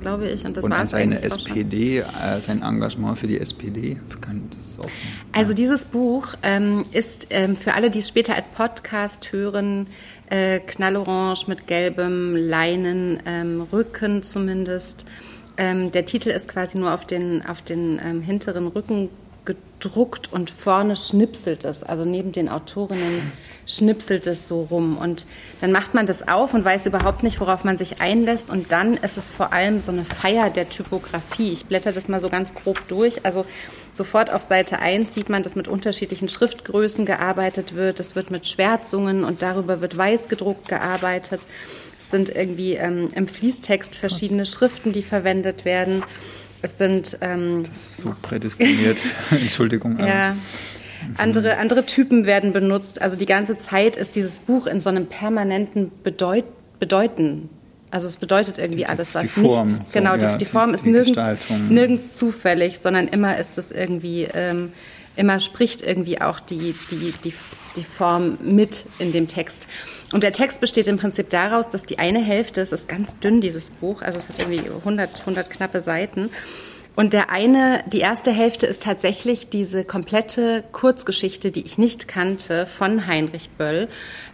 glaube 0.00 0.28
ich. 0.28 0.44
Und, 0.44 0.56
das 0.56 0.64
und 0.64 0.72
an 0.72 0.86
seine 0.86 1.22
SPD, 1.22 1.98
äh, 1.98 2.04
sein 2.40 2.62
Engagement 2.62 3.18
für 3.18 3.26
die 3.26 3.40
SPD. 3.40 3.98
Das 4.08 4.74
so, 4.76 4.82
also 5.32 5.52
dieses 5.52 5.84
Buch 5.84 6.28
ähm, 6.42 6.82
ist 6.92 7.28
ähm, 7.30 7.56
für 7.56 7.74
alle, 7.74 7.90
die 7.90 8.00
es 8.00 8.08
später 8.08 8.34
als 8.34 8.48
Podcast 8.48 9.32
hören, 9.32 9.86
äh, 10.30 10.60
knallorange 10.60 11.44
mit 11.46 11.66
gelbem 11.66 12.36
Leinen, 12.36 13.20
ähm, 13.26 13.66
Rücken 13.72 14.22
zumindest. 14.22 15.04
Ähm, 15.56 15.92
der 15.92 16.04
Titel 16.04 16.30
ist 16.30 16.48
quasi 16.48 16.78
nur 16.78 16.92
auf 16.92 17.04
den, 17.04 17.44
auf 17.46 17.62
den 17.62 18.00
ähm, 18.04 18.20
hinteren 18.20 18.66
Rücken 18.66 19.10
gedruckt 19.44 20.32
und 20.32 20.50
vorne 20.50 20.96
schnipselt 20.96 21.64
es, 21.64 21.82
also 21.82 22.04
neben 22.04 22.32
den 22.32 22.48
Autorinnen 22.48 23.32
schnipselt 23.66 24.26
es 24.26 24.48
so 24.48 24.62
rum. 24.62 24.96
Und 24.96 25.26
dann 25.60 25.72
macht 25.72 25.94
man 25.94 26.06
das 26.06 26.26
auf 26.26 26.54
und 26.54 26.64
weiß 26.64 26.86
überhaupt 26.86 27.22
nicht, 27.22 27.40
worauf 27.40 27.64
man 27.64 27.78
sich 27.78 28.00
einlässt. 28.00 28.50
Und 28.50 28.72
dann 28.72 28.94
ist 28.94 29.16
es 29.16 29.30
vor 29.30 29.52
allem 29.52 29.80
so 29.80 29.92
eine 29.92 30.04
Feier 30.04 30.50
der 30.50 30.68
Typografie. 30.68 31.52
Ich 31.52 31.66
blätter 31.66 31.92
das 31.92 32.08
mal 32.08 32.20
so 32.20 32.28
ganz 32.28 32.54
grob 32.54 32.86
durch. 32.88 33.24
Also 33.24 33.46
sofort 33.96 34.32
auf 34.32 34.42
Seite 34.42 34.78
1 34.78 35.14
sieht 35.14 35.28
man, 35.28 35.42
dass 35.42 35.56
mit 35.56 35.68
unterschiedlichen 35.68 36.28
Schriftgrößen 36.28 37.06
gearbeitet 37.06 37.74
wird. 37.74 38.00
Es 38.00 38.16
wird 38.16 38.30
mit 38.30 38.46
Schwärzungen 38.46 39.24
und 39.24 39.42
darüber 39.42 39.80
wird 39.80 39.96
weiß 39.96 40.28
gedruckt 40.28 40.68
gearbeitet. 40.68 41.42
Es 41.98 42.10
sind 42.10 42.28
irgendwie 42.28 42.74
ähm, 42.74 43.08
im 43.14 43.28
Fließtext 43.28 43.94
verschiedene 43.94 44.46
Schriften, 44.46 44.92
die 44.92 45.02
verwendet 45.02 45.64
werden. 45.64 46.02
Es 46.62 46.78
sind. 46.78 47.18
Ähm, 47.20 47.62
das 47.66 47.76
ist 47.76 47.96
so 47.98 48.14
prädestiniert. 48.22 48.98
Entschuldigung. 49.30 49.98
Ja. 49.98 50.36
Andere, 51.18 51.58
andere 51.58 51.84
Typen 51.84 52.24
werden 52.24 52.52
benutzt. 52.52 53.02
Also 53.02 53.16
die 53.16 53.26
ganze 53.26 53.58
Zeit 53.58 53.96
ist 53.96 54.16
dieses 54.16 54.38
Buch 54.38 54.66
in 54.66 54.80
so 54.80 54.88
einem 54.88 55.06
permanenten 55.06 55.92
Bedeut 56.02 56.44
Bedeuten. 56.78 57.48
Also 57.94 58.08
es 58.08 58.16
bedeutet 58.16 58.58
irgendwie 58.58 58.78
die, 58.80 58.86
alles, 58.86 59.14
was 59.14 59.22
die 59.22 59.40
Form, 59.40 59.68
nichts. 59.68 59.92
So, 59.92 60.00
genau, 60.00 60.16
ja, 60.16 60.32
die, 60.32 60.38
die, 60.38 60.50
Form 60.50 60.74
ist 60.74 60.84
nirgends, 60.84 61.16
nirgends 61.68 62.12
zufällig, 62.14 62.80
sondern 62.80 63.06
immer 63.06 63.38
ist 63.38 63.56
es 63.56 63.70
irgendwie, 63.70 64.26
ähm, 64.34 64.72
immer 65.14 65.38
spricht 65.38 65.80
irgendwie 65.80 66.20
auch 66.20 66.40
die, 66.40 66.74
die, 66.90 67.14
die, 67.22 67.32
die 67.76 67.84
Form 67.84 68.36
mit 68.42 68.84
in 68.98 69.12
dem 69.12 69.28
Text. 69.28 69.68
Und 70.12 70.24
der 70.24 70.32
Text 70.32 70.60
besteht 70.60 70.88
im 70.88 70.98
Prinzip 70.98 71.30
daraus, 71.30 71.68
dass 71.68 71.84
die 71.84 72.00
eine 72.00 72.18
Hälfte, 72.18 72.62
es 72.62 72.72
ist 72.72 72.88
ganz 72.88 73.16
dünn, 73.20 73.40
dieses 73.40 73.70
Buch, 73.70 74.02
also 74.02 74.18
es 74.18 74.28
hat 74.28 74.40
irgendwie 74.40 74.68
100, 74.68 75.20
100 75.20 75.48
knappe 75.48 75.80
Seiten, 75.80 76.30
und 76.96 77.12
der 77.12 77.30
eine, 77.30 77.82
die 77.86 77.98
erste 77.98 78.30
Hälfte 78.30 78.66
ist 78.66 78.82
tatsächlich 78.82 79.48
diese 79.48 79.84
komplette 79.84 80.62
Kurzgeschichte, 80.70 81.50
die 81.50 81.62
ich 81.62 81.76
nicht 81.76 82.06
kannte, 82.06 82.66
von 82.66 83.06
Heinrich 83.08 83.50
Böll. 83.50 83.88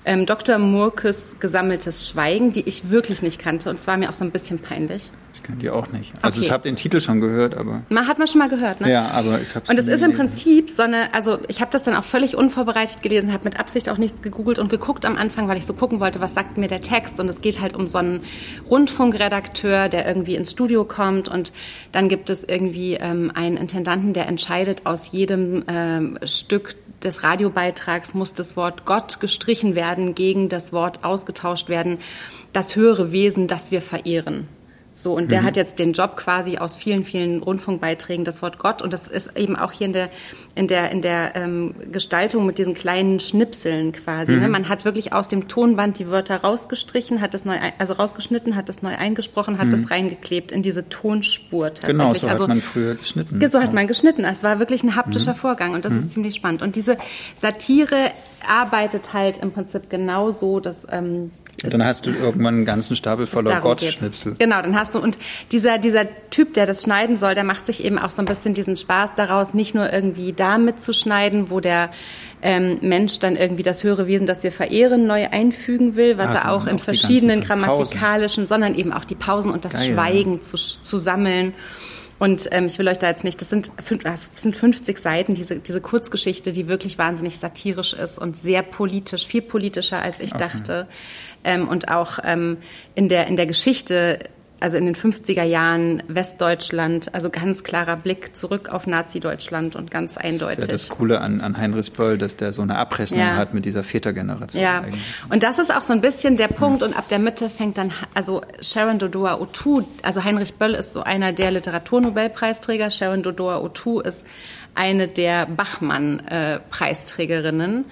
Ähm, 0.04 0.26
Dr. 0.26 0.58
Murkes 0.58 1.36
gesammeltes 1.40 2.08
Schweigen, 2.08 2.52
die 2.52 2.68
ich 2.68 2.90
wirklich 2.90 3.22
nicht 3.22 3.38
kannte. 3.38 3.70
Und 3.70 3.76
es 3.76 3.86
war 3.86 3.96
mir 3.96 4.10
auch 4.10 4.14
so 4.14 4.24
ein 4.24 4.30
bisschen 4.30 4.58
peinlich. 4.58 5.10
Ich 5.40 5.46
kenne 5.46 5.58
die 5.58 5.70
auch 5.70 5.90
nicht. 5.90 6.12
Also 6.22 6.38
okay. 6.38 6.46
ich 6.46 6.52
habe 6.52 6.62
den 6.64 6.76
Titel 6.76 7.00
schon 7.00 7.20
gehört, 7.20 7.56
aber... 7.56 7.82
Man 7.88 8.06
hat 8.06 8.18
man 8.18 8.28
schon 8.28 8.38
mal 8.38 8.48
gehört, 8.48 8.80
ne? 8.80 8.90
Ja, 8.90 9.10
aber 9.10 9.40
ich 9.40 9.54
habe 9.54 9.66
Und 9.68 9.78
es 9.78 9.88
ist 9.88 10.02
im 10.02 10.12
Prinzip 10.12 10.68
so 10.68 10.82
eine... 10.82 11.12
Also 11.14 11.38
ich 11.48 11.60
habe 11.60 11.70
das 11.70 11.82
dann 11.82 11.94
auch 11.94 12.04
völlig 12.04 12.36
unvorbereitet 12.36 13.02
gelesen, 13.02 13.32
habe 13.32 13.44
mit 13.44 13.58
Absicht 13.58 13.88
auch 13.88 13.98
nichts 13.98 14.22
gegoogelt 14.22 14.58
und 14.58 14.68
geguckt 14.68 15.06
am 15.06 15.16
Anfang, 15.16 15.48
weil 15.48 15.56
ich 15.56 15.66
so 15.66 15.72
gucken 15.72 16.00
wollte, 16.00 16.20
was 16.20 16.34
sagt 16.34 16.58
mir 16.58 16.68
der 16.68 16.82
Text. 16.82 17.18
Und 17.20 17.28
es 17.28 17.40
geht 17.40 17.60
halt 17.60 17.74
um 17.74 17.86
so 17.86 17.98
einen 17.98 18.20
Rundfunkredakteur, 18.68 19.88
der 19.88 20.06
irgendwie 20.06 20.36
ins 20.36 20.50
Studio 20.50 20.84
kommt 20.84 21.28
und 21.28 21.52
dann 21.92 22.08
gibt 22.08 22.30
es 22.30 22.44
irgendwie 22.44 22.94
ähm, 22.94 23.32
einen 23.34 23.56
Intendanten, 23.56 24.12
der 24.12 24.28
entscheidet, 24.28 24.86
aus 24.86 25.12
jedem 25.12 25.64
ähm, 25.68 26.18
Stück 26.24 26.76
des 27.02 27.22
Radiobeitrags 27.22 28.14
muss 28.14 28.34
das 28.34 28.56
Wort 28.56 28.84
Gott 28.84 29.20
gestrichen 29.20 29.74
werden, 29.74 30.14
gegen 30.14 30.48
das 30.48 30.72
Wort 30.72 31.04
ausgetauscht 31.04 31.68
werden, 31.68 31.98
das 32.52 32.76
höhere 32.76 33.12
Wesen, 33.12 33.46
das 33.46 33.70
wir 33.70 33.80
verehren. 33.80 34.48
So, 34.92 35.14
und 35.14 35.30
der 35.30 35.42
mhm. 35.42 35.46
hat 35.46 35.56
jetzt 35.56 35.78
den 35.78 35.92
Job 35.92 36.16
quasi 36.16 36.58
aus 36.58 36.74
vielen, 36.74 37.04
vielen 37.04 37.42
Rundfunkbeiträgen, 37.42 38.24
das 38.24 38.42
Wort 38.42 38.58
Gott. 38.58 38.82
Und 38.82 38.92
das 38.92 39.06
ist 39.06 39.36
eben 39.36 39.56
auch 39.56 39.70
hier 39.70 39.86
in 39.86 39.92
der, 39.92 40.10
in 40.56 40.66
der, 40.66 40.90
in 40.90 41.00
der 41.00 41.36
ähm, 41.36 41.74
Gestaltung 41.92 42.44
mit 42.44 42.58
diesen 42.58 42.74
kleinen 42.74 43.20
Schnipseln 43.20 43.92
quasi. 43.92 44.32
Ne? 44.32 44.38
Mhm. 44.38 44.42
Ne? 44.42 44.48
Man 44.48 44.68
hat 44.68 44.84
wirklich 44.84 45.12
aus 45.12 45.28
dem 45.28 45.46
Tonband 45.46 45.98
die 46.00 46.08
Wörter 46.08 46.38
rausgestrichen, 46.38 47.20
hat 47.20 47.34
das 47.34 47.44
neu, 47.44 47.56
also 47.78 47.94
rausgeschnitten, 47.94 48.56
hat 48.56 48.68
das 48.68 48.82
neu 48.82 48.94
eingesprochen, 48.96 49.58
hat 49.58 49.68
mhm. 49.68 49.70
das 49.70 49.90
reingeklebt 49.90 50.50
in 50.50 50.62
diese 50.62 50.88
Tonspur 50.88 51.68
tatsächlich. 51.68 51.96
Genau, 51.96 52.14
so 52.14 52.26
also, 52.26 52.42
hat 52.44 52.48
man 52.48 52.60
früher 52.60 52.96
geschnitten. 52.96 53.48
So 53.48 53.60
hat 53.60 53.72
man 53.72 53.86
geschnitten. 53.86 54.24
Es 54.24 54.42
war 54.42 54.58
wirklich 54.58 54.82
ein 54.82 54.96
haptischer 54.96 55.34
mhm. 55.34 55.38
Vorgang 55.38 55.74
und 55.74 55.84
das 55.84 55.94
ist 55.94 56.06
mhm. 56.06 56.10
ziemlich 56.10 56.34
spannend. 56.34 56.62
Und 56.62 56.74
diese 56.74 56.96
Satire 57.36 58.10
arbeitet 58.46 59.12
halt 59.12 59.38
im 59.38 59.52
Prinzip 59.52 59.88
genauso, 59.88 60.58
dass 60.60 60.86
ähm, 60.90 61.30
dann 61.68 61.84
hast 61.84 62.06
du 62.06 62.10
irgendwann 62.10 62.54
einen 62.54 62.64
ganzen 62.64 62.96
Stapel 62.96 63.26
voller 63.26 63.60
Gottschnipsel. 63.60 64.34
Genau, 64.38 64.62
dann 64.62 64.78
hast 64.78 64.94
du, 64.94 64.98
und 64.98 65.18
dieser, 65.52 65.78
dieser 65.78 66.06
Typ, 66.30 66.54
der 66.54 66.66
das 66.66 66.82
schneiden 66.82 67.16
soll, 67.16 67.34
der 67.34 67.44
macht 67.44 67.66
sich 67.66 67.84
eben 67.84 67.98
auch 67.98 68.10
so 68.10 68.22
ein 68.22 68.24
bisschen 68.24 68.54
diesen 68.54 68.76
Spaß 68.76 69.14
daraus, 69.16 69.52
nicht 69.52 69.74
nur 69.74 69.92
irgendwie 69.92 70.32
da 70.32 70.58
mitzuschneiden, 70.58 71.50
wo 71.50 71.60
der 71.60 71.90
ähm, 72.42 72.78
Mensch 72.80 73.18
dann 73.18 73.36
irgendwie 73.36 73.62
das 73.62 73.84
höhere 73.84 74.06
Wesen, 74.06 74.26
das 74.26 74.42
wir 74.42 74.52
verehren, 74.52 75.06
neu 75.06 75.28
einfügen 75.30 75.96
will, 75.96 76.16
was 76.16 76.30
also 76.30 76.42
er 76.42 76.52
auch 76.52 76.66
in 76.66 76.78
verschiedenen 76.78 77.40
grammatikalischen, 77.40 78.46
sondern 78.46 78.74
eben 78.74 78.92
auch 78.92 79.04
die 79.04 79.14
Pausen 79.14 79.52
und 79.52 79.64
das 79.64 79.74
Geil, 79.74 79.94
Schweigen 79.94 80.34
ja. 80.36 80.42
zu, 80.42 80.56
zu 80.56 80.98
sammeln. 80.98 81.52
Und 82.18 82.48
ähm, 82.50 82.66
ich 82.66 82.78
will 82.78 82.86
euch 82.86 82.98
da 82.98 83.08
jetzt 83.08 83.24
nicht, 83.24 83.40
das 83.40 83.48
sind, 83.48 83.70
das 84.04 84.28
sind 84.36 84.54
50 84.54 84.98
Seiten, 84.98 85.32
diese, 85.32 85.56
diese 85.56 85.80
Kurzgeschichte, 85.80 86.52
die 86.52 86.68
wirklich 86.68 86.98
wahnsinnig 86.98 87.38
satirisch 87.38 87.94
ist 87.94 88.18
und 88.18 88.36
sehr 88.36 88.62
politisch, 88.62 89.26
viel 89.26 89.40
politischer, 89.40 90.00
als 90.00 90.20
ich 90.20 90.34
okay. 90.34 90.44
dachte 90.52 90.86
ähm, 91.44 91.68
und 91.68 91.88
auch 91.88 92.18
ähm, 92.24 92.58
in, 92.94 93.08
der, 93.08 93.26
in 93.26 93.36
der 93.36 93.46
Geschichte 93.46 94.18
also 94.60 94.76
in 94.76 94.84
den 94.84 94.94
50er 94.94 95.42
Jahren 95.42 96.02
Westdeutschland, 96.06 97.12
also 97.14 97.30
ganz 97.30 97.64
klarer 97.64 97.96
Blick 97.96 98.36
zurück 98.36 98.68
auf 98.68 98.86
Nazi-Deutschland 98.86 99.74
und 99.74 99.90
ganz 99.90 100.18
eindeutig. 100.18 100.40
Das 100.40 100.58
ist 100.58 100.66
ja 100.66 100.72
das 100.72 100.90
Coole 100.90 101.20
an, 101.20 101.40
an 101.40 101.56
Heinrich 101.56 101.92
Böll, 101.92 102.18
dass 102.18 102.36
der 102.36 102.52
so 102.52 102.60
eine 102.62 102.76
Abrechnung 102.76 103.18
ja. 103.20 103.36
hat 103.36 103.54
mit 103.54 103.64
dieser 103.64 103.82
Vätergeneration. 103.82 104.62
Ja, 104.62 104.82
eigentlich. 104.82 105.02
und 105.30 105.42
das 105.42 105.58
ist 105.58 105.74
auch 105.74 105.82
so 105.82 105.94
ein 105.94 106.02
bisschen 106.02 106.36
der 106.36 106.48
Punkt 106.48 106.82
und 106.82 106.94
ab 106.96 107.08
der 107.08 107.18
Mitte 107.18 107.50
fängt 107.50 107.78
dann, 107.78 107.92
also 108.14 108.42
Sharon 108.60 108.98
Dodoa 108.98 109.40
Otu, 109.40 109.82
also 110.02 110.22
Heinrich 110.22 110.52
Böll 110.54 110.74
ist 110.74 110.92
so 110.92 111.02
einer 111.02 111.32
der 111.32 111.50
Literaturnobelpreisträger, 111.52 112.90
Sharon 112.90 113.22
Dodoa 113.22 113.60
Otu 113.60 114.00
ist 114.00 114.26
eine 114.74 115.08
der 115.08 115.46
Bachmann-Preisträgerinnen. 115.46 117.84
Äh, 117.84 117.86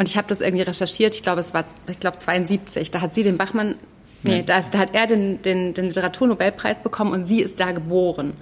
und 0.00 0.08
ich 0.08 0.16
habe 0.16 0.26
das 0.26 0.40
irgendwie 0.40 0.62
recherchiert, 0.62 1.14
ich 1.14 1.22
glaube, 1.22 1.40
es 1.40 1.52
war, 1.52 1.66
ich 1.86 2.00
glaube, 2.00 2.16
72. 2.16 2.90
Da 2.90 3.02
hat 3.02 3.14
sie 3.14 3.22
den 3.22 3.36
Bachmann, 3.36 3.74
nee, 4.22 4.42
da, 4.42 4.56
ist, 4.56 4.72
da 4.72 4.78
hat 4.78 4.94
er 4.94 5.06
den, 5.06 5.42
den, 5.42 5.74
den 5.74 5.84
Literaturnobelpreis 5.88 6.82
bekommen 6.82 7.12
und 7.12 7.26
sie 7.26 7.42
ist 7.42 7.60
da 7.60 7.72
geboren 7.72 8.32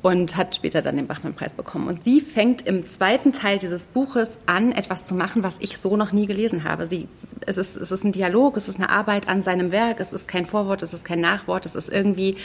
und 0.00 0.34
hat 0.38 0.56
später 0.56 0.80
dann 0.80 0.96
den 0.96 1.06
Bachmann-Preis 1.06 1.52
bekommen. 1.52 1.88
Und 1.88 2.04
sie 2.04 2.22
fängt 2.22 2.66
im 2.66 2.88
zweiten 2.88 3.34
Teil 3.34 3.58
dieses 3.58 3.82
Buches 3.82 4.38
an, 4.46 4.72
etwas 4.72 5.04
zu 5.04 5.14
machen, 5.14 5.42
was 5.42 5.58
ich 5.60 5.76
so 5.76 5.94
noch 5.98 6.12
nie 6.12 6.24
gelesen 6.24 6.64
habe. 6.64 6.86
Sie, 6.86 7.06
es, 7.44 7.58
ist, 7.58 7.76
es 7.76 7.90
ist 7.90 8.04
ein 8.04 8.12
Dialog, 8.12 8.56
es 8.56 8.66
ist 8.66 8.80
eine 8.80 8.88
Arbeit 8.88 9.28
an 9.28 9.42
seinem 9.42 9.72
Werk, 9.72 10.00
es 10.00 10.14
ist 10.14 10.26
kein 10.26 10.46
Vorwort, 10.46 10.82
es 10.82 10.94
ist 10.94 11.04
kein 11.04 11.20
Nachwort, 11.20 11.66
es 11.66 11.74
ist 11.74 11.90
irgendwie 11.90 12.36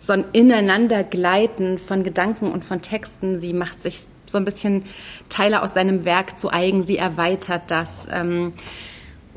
so 0.00 0.14
ein 0.14 0.24
Ineinandergleiten 0.32 1.78
von 1.78 2.04
Gedanken 2.04 2.52
und 2.52 2.64
von 2.64 2.80
Texten. 2.80 3.38
Sie 3.38 3.52
macht 3.52 3.82
sich 3.82 4.06
so 4.32 4.38
ein 4.38 4.44
bisschen 4.44 4.84
Teile 5.28 5.62
aus 5.62 5.74
seinem 5.74 6.04
Werk 6.04 6.38
zu 6.38 6.52
eigen, 6.52 6.82
sie 6.82 6.96
erweitert 6.96 7.70
das. 7.70 8.08
Ähm, 8.10 8.52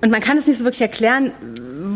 und 0.01 0.11
man 0.11 0.21
kann 0.21 0.37
es 0.37 0.45
nicht 0.45 0.59
so 0.59 0.65
wirklich 0.65 0.81
erklären, 0.81 1.31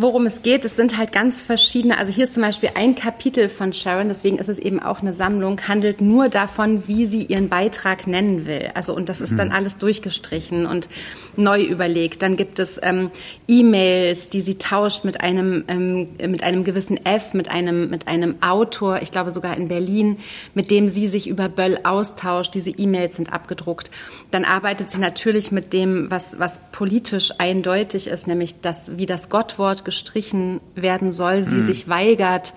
worum 0.02 0.26
es 0.26 0.42
geht. 0.42 0.64
Es 0.64 0.76
sind 0.76 0.98
halt 0.98 1.12
ganz 1.12 1.42
verschiedene. 1.42 1.98
Also 1.98 2.14
hier 2.14 2.24
ist 2.24 2.34
zum 2.34 2.44
Beispiel 2.44 2.70
ein 2.76 2.96
Kapitel 2.96 3.50
von 3.50 3.74
Sharon, 3.74 4.08
deswegen 4.08 4.38
ist 4.38 4.48
es 4.48 4.58
eben 4.58 4.80
auch 4.80 5.02
eine 5.02 5.12
Sammlung, 5.12 5.60
handelt 5.68 6.00
nur 6.00 6.30
davon, 6.30 6.88
wie 6.88 7.06
sie 7.06 7.24
ihren 7.24 7.50
Beitrag 7.50 8.08
nennen 8.08 8.46
will. 8.46 8.70
Also 8.74 8.96
und 8.96 9.10
das 9.10 9.20
ist 9.20 9.38
dann 9.38 9.50
mhm. 9.50 9.54
alles 9.54 9.78
durchgestrichen 9.78 10.66
und 10.66 10.88
neu 11.36 11.62
überlegt. 11.62 12.22
Dann 12.22 12.38
gibt 12.38 12.60
es 12.60 12.80
ähm, 12.82 13.12
E-Mails, 13.48 14.30
die 14.30 14.42
sie 14.42 14.58
tauscht 14.58 15.04
mit 15.04 15.22
einem 15.22 15.66
ähm, 15.68 16.08
mit 16.26 16.44
einem 16.44 16.64
gewissen 16.64 17.06
F, 17.06 17.34
mit 17.34 17.52
einem 17.52 17.90
mit 17.90 18.08
einem 18.08 18.42
Autor, 18.42 19.02
ich 19.02 19.12
glaube 19.12 19.32
sogar 19.32 19.58
in 19.58 19.68
Berlin, 19.68 20.18
mit 20.54 20.72
dem 20.72 20.88
sie 20.88 21.08
sich 21.08 21.28
über 21.28 21.50
Böll 21.50 21.80
austauscht. 21.84 22.56
Diese 22.56 22.72
E-Mails 22.72 23.18
sind 23.18 23.34
abgedruckt. 23.34 23.92
Dann 24.32 24.46
arbeitet 24.46 24.92
sie 24.92 25.00
natürlich 25.00 25.52
mit 25.52 25.74
dem, 25.74 26.10
was 26.10 26.40
was 26.40 26.62
politisch 26.72 27.32
eindeutig 27.38 27.89
wichtig 27.90 28.12
ist, 28.12 28.28
nämlich 28.28 28.62
dass, 28.62 28.98
wie 28.98 29.06
das 29.08 29.30
Gottwort 29.30 29.84
gestrichen 29.84 30.62
werden 30.76 31.12
soll, 31.12 31.42
sie 31.44 31.58
mhm. 31.58 31.66
sich 31.66 31.90
weigert, 31.90 32.54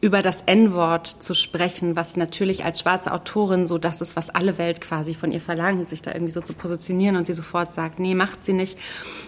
über 0.00 0.20
das 0.20 0.42
N-Wort 0.46 1.06
zu 1.06 1.32
sprechen, 1.32 1.94
was 1.94 2.16
natürlich 2.16 2.64
als 2.64 2.80
schwarze 2.80 3.12
Autorin 3.12 3.68
so 3.68 3.78
das 3.78 4.00
ist, 4.00 4.16
was 4.16 4.30
alle 4.30 4.58
Welt 4.58 4.80
quasi 4.80 5.14
von 5.14 5.30
ihr 5.30 5.40
verlangt, 5.40 5.88
sich 5.88 6.02
da 6.02 6.12
irgendwie 6.12 6.32
so 6.32 6.40
zu 6.40 6.54
positionieren 6.54 7.14
und 7.14 7.28
sie 7.28 7.34
sofort 7.34 7.72
sagt, 7.72 8.00
nee, 8.00 8.16
macht 8.16 8.44
sie 8.44 8.52
nicht. 8.52 8.76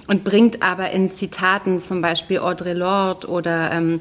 Und 0.09 0.25
bringt 0.25 0.63
aber 0.63 0.91
in 0.91 1.13
Zitaten 1.13 1.79
zum 1.79 2.03
Beispiel 2.03 2.41
Audre 2.41 2.75
Lorde 2.75 3.29
oder 3.29 3.71
ähm, 3.71 4.01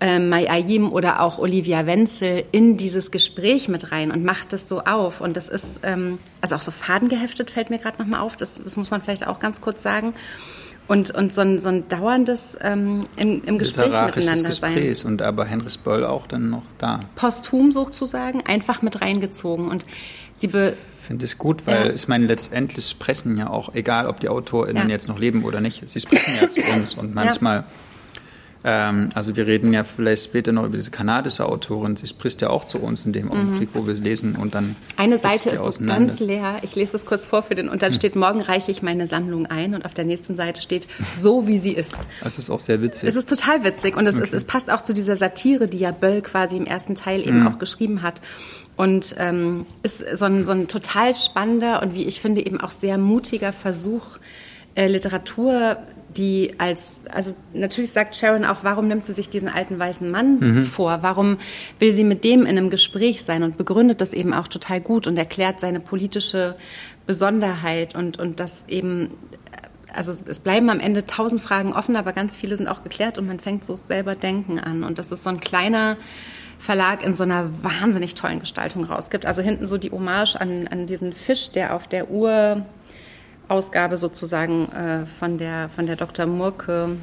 äh, 0.00 0.20
Mai 0.20 0.48
Ayim 0.48 0.92
oder 0.92 1.22
auch 1.22 1.38
Olivia 1.38 1.86
Wenzel 1.86 2.44
in 2.52 2.76
dieses 2.76 3.10
Gespräch 3.10 3.66
mit 3.66 3.90
rein 3.90 4.12
und 4.12 4.24
macht 4.24 4.52
das 4.52 4.68
so 4.68 4.82
auf. 4.82 5.20
Und 5.20 5.36
das 5.36 5.48
ist 5.48 5.80
ähm, 5.82 6.20
also 6.40 6.54
auch 6.54 6.62
so 6.62 6.70
fadengeheftet 6.70 7.50
fällt 7.50 7.70
mir 7.70 7.78
gerade 7.78 8.00
noch 8.00 8.06
mal 8.06 8.20
auf, 8.20 8.36
das, 8.36 8.62
das 8.62 8.76
muss 8.76 8.92
man 8.92 9.02
vielleicht 9.02 9.26
auch 9.26 9.40
ganz 9.40 9.60
kurz 9.60 9.82
sagen 9.82 10.14
und, 10.92 11.10
und 11.10 11.32
so, 11.32 11.40
ein, 11.40 11.58
so 11.58 11.70
ein 11.70 11.88
dauerndes 11.88 12.54
ähm, 12.60 13.06
im, 13.16 13.42
im 13.44 13.58
Gespräch 13.58 13.86
miteinander 13.86 14.48
Gespräch 14.50 14.98
sein. 14.98 15.12
Und 15.12 15.22
aber 15.22 15.46
Henry 15.46 15.70
Böll 15.82 16.04
auch 16.04 16.26
dann 16.26 16.50
noch 16.50 16.64
da. 16.76 17.00
Posthum 17.14 17.72
sozusagen, 17.72 18.42
einfach 18.42 18.82
mit 18.82 19.00
reingezogen. 19.00 19.68
Und 19.68 19.86
sie 20.36 20.48
be 20.48 20.74
finde 21.00 21.24
es 21.24 21.38
gut, 21.38 21.66
weil 21.66 21.86
ja. 21.86 21.92
ich 21.94 22.08
meine, 22.08 22.26
letztendlich 22.26 22.86
sprechen 22.88 23.38
ja 23.38 23.48
auch, 23.48 23.74
egal 23.74 24.06
ob 24.06 24.20
die 24.20 24.28
AutorInnen 24.28 24.88
ja. 24.88 24.94
jetzt 24.94 25.08
noch 25.08 25.18
leben 25.18 25.44
oder 25.44 25.62
nicht, 25.62 25.88
sie 25.88 26.00
sprechen 26.00 26.34
ja 26.40 26.48
zu 26.48 26.60
uns 26.74 26.94
und 26.94 27.14
manchmal 27.14 27.60
ja. 27.60 27.64
Ähm, 28.64 29.08
also 29.14 29.34
wir 29.34 29.46
reden 29.46 29.72
ja 29.72 29.82
vielleicht 29.84 30.24
später 30.24 30.52
noch 30.52 30.64
über 30.64 30.76
diese 30.76 30.90
kanadische 30.90 31.46
Autorin. 31.46 31.96
Sie 31.96 32.06
spricht 32.06 32.42
ja 32.42 32.50
auch 32.50 32.64
zu 32.64 32.78
uns 32.78 33.04
in 33.04 33.12
dem 33.12 33.26
mhm. 33.26 33.32
Augenblick, 33.32 33.70
wo 33.74 33.86
wir 33.86 33.92
es 33.92 34.00
lesen 34.00 34.36
und 34.36 34.54
dann. 34.54 34.76
Eine 34.96 35.18
Seite 35.18 35.50
ist 35.50 35.62
so 35.62 35.84
ganz 35.84 36.20
leer. 36.20 36.58
Ich 36.62 36.74
lese 36.74 36.96
es 36.96 37.04
kurz 37.04 37.26
vor 37.26 37.42
für 37.42 37.54
den. 37.54 37.68
Und 37.68 37.82
dann 37.82 37.90
hm. 37.90 37.96
steht, 37.96 38.16
morgen 38.16 38.40
reiche 38.40 38.70
ich 38.70 38.82
meine 38.82 39.06
Sammlung 39.06 39.46
ein. 39.46 39.74
Und 39.74 39.84
auf 39.84 39.94
der 39.94 40.04
nächsten 40.04 40.36
Seite 40.36 40.62
steht, 40.62 40.86
so 41.18 41.48
wie 41.48 41.58
sie 41.58 41.72
ist. 41.72 41.94
Das 42.22 42.38
ist 42.38 42.50
auch 42.50 42.60
sehr 42.60 42.82
witzig. 42.82 43.08
Es 43.08 43.16
ist 43.16 43.28
total 43.28 43.64
witzig. 43.64 43.96
Und 43.96 44.06
es, 44.06 44.14
okay. 44.14 44.24
ist, 44.24 44.34
es 44.34 44.44
passt 44.44 44.70
auch 44.70 44.82
zu 44.82 44.92
dieser 44.92 45.16
Satire, 45.16 45.66
die 45.66 45.78
ja 45.78 45.90
Böll 45.90 46.22
quasi 46.22 46.56
im 46.56 46.66
ersten 46.66 46.94
Teil 46.94 47.26
eben 47.26 47.40
mhm. 47.40 47.48
auch 47.48 47.58
geschrieben 47.58 48.02
hat. 48.02 48.20
Und 48.76 49.16
ähm, 49.18 49.66
ist 49.82 50.02
so 50.14 50.24
ein, 50.24 50.44
so 50.44 50.52
ein 50.52 50.68
total 50.68 51.14
spannender 51.14 51.82
und 51.82 51.94
wie 51.94 52.04
ich 52.04 52.20
finde 52.20 52.44
eben 52.44 52.60
auch 52.60 52.70
sehr 52.70 52.96
mutiger 52.96 53.52
Versuch, 53.52 54.18
äh, 54.74 54.86
Literatur 54.86 55.76
die 56.16 56.54
als, 56.58 57.00
also 57.10 57.34
natürlich 57.52 57.92
sagt 57.92 58.16
Sharon 58.16 58.44
auch, 58.44 58.58
warum 58.62 58.88
nimmt 58.88 59.04
sie 59.04 59.12
sich 59.12 59.30
diesen 59.30 59.48
alten 59.48 59.78
weißen 59.78 60.10
Mann 60.10 60.38
mhm. 60.38 60.64
vor? 60.64 60.98
Warum 61.02 61.38
will 61.78 61.92
sie 61.92 62.04
mit 62.04 62.24
dem 62.24 62.42
in 62.42 62.48
einem 62.48 62.70
Gespräch 62.70 63.22
sein 63.22 63.42
und 63.42 63.56
begründet 63.56 64.00
das 64.00 64.12
eben 64.12 64.32
auch 64.32 64.48
total 64.48 64.80
gut 64.80 65.06
und 65.06 65.16
erklärt 65.16 65.60
seine 65.60 65.80
politische 65.80 66.56
Besonderheit 67.06 67.94
und, 67.94 68.18
und 68.18 68.40
das 68.40 68.64
eben, 68.68 69.10
also 69.92 70.12
es 70.12 70.40
bleiben 70.40 70.70
am 70.70 70.80
Ende 70.80 71.06
tausend 71.06 71.40
Fragen 71.40 71.72
offen, 71.72 71.96
aber 71.96 72.12
ganz 72.12 72.36
viele 72.36 72.56
sind 72.56 72.68
auch 72.68 72.82
geklärt 72.82 73.18
und 73.18 73.26
man 73.26 73.40
fängt 73.40 73.64
so 73.64 73.76
selber 73.76 74.14
Denken 74.14 74.58
an. 74.58 74.84
Und 74.84 74.98
das 74.98 75.10
ist 75.10 75.24
so 75.24 75.30
ein 75.30 75.40
kleiner 75.40 75.96
Verlag 76.58 77.04
in 77.04 77.16
so 77.16 77.24
einer 77.24 77.50
wahnsinnig 77.64 78.14
tollen 78.14 78.38
Gestaltung 78.38 78.84
rausgibt. 78.84 79.26
Also 79.26 79.42
hinten 79.42 79.66
so 79.66 79.78
die 79.78 79.90
Hommage 79.90 80.36
an, 80.36 80.68
an 80.68 80.86
diesen 80.86 81.12
Fisch, 81.12 81.50
der 81.50 81.74
auf 81.74 81.88
der 81.88 82.08
Uhr 82.08 82.64
Ausgabe 83.52 83.98
sozusagen 83.98 84.72
äh, 84.72 85.04
von, 85.04 85.36
der, 85.36 85.68
von 85.68 85.86
der 85.86 85.96
Dr. 85.96 86.24
Murke 86.24 86.96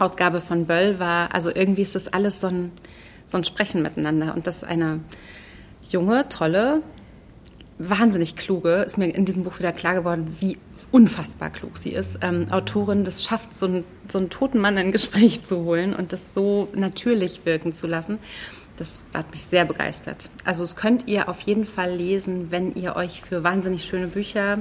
Ausgabe 0.00 0.40
von 0.40 0.66
Böll 0.66 0.98
war. 0.98 1.32
Also 1.32 1.50
irgendwie 1.54 1.82
ist 1.82 1.94
das 1.94 2.08
alles 2.08 2.40
so 2.40 2.48
ein, 2.48 2.72
so 3.26 3.38
ein 3.38 3.44
Sprechen 3.44 3.80
miteinander. 3.80 4.34
Und 4.34 4.48
das 4.48 4.56
ist 4.56 4.64
eine 4.64 4.98
junge, 5.88 6.28
tolle, 6.28 6.82
wahnsinnig 7.78 8.34
kluge, 8.34 8.82
ist 8.82 8.98
mir 8.98 9.06
in 9.06 9.24
diesem 9.24 9.44
Buch 9.44 9.60
wieder 9.60 9.70
klar 9.70 9.94
geworden, 9.94 10.36
wie 10.40 10.58
unfassbar 10.90 11.50
klug 11.50 11.78
sie 11.78 11.90
ist. 11.90 12.18
Ähm, 12.22 12.48
Autorin, 12.50 13.04
das 13.04 13.22
schafft, 13.22 13.54
so, 13.54 13.66
ein, 13.66 13.84
so 14.08 14.18
einen 14.18 14.30
toten 14.30 14.58
Mann 14.58 14.74
in 14.74 14.86
ein 14.86 14.92
Gespräch 14.92 15.44
zu 15.44 15.64
holen 15.64 15.94
und 15.94 16.12
das 16.12 16.34
so 16.34 16.68
natürlich 16.74 17.46
wirken 17.46 17.72
zu 17.72 17.86
lassen. 17.86 18.18
Das 18.76 19.00
hat 19.12 19.30
mich 19.30 19.44
sehr 19.44 19.64
begeistert. 19.64 20.28
Also 20.44 20.64
es 20.64 20.74
könnt 20.74 21.06
ihr 21.06 21.28
auf 21.28 21.40
jeden 21.42 21.64
Fall 21.64 21.94
lesen, 21.94 22.50
wenn 22.50 22.72
ihr 22.72 22.96
euch 22.96 23.22
für 23.22 23.44
wahnsinnig 23.44 23.84
schöne 23.84 24.08
Bücher 24.08 24.58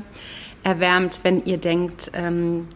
erwärmt, 0.63 1.19
wenn 1.23 1.45
ihr 1.45 1.57
denkt, 1.57 2.11
ähm, 2.13 2.67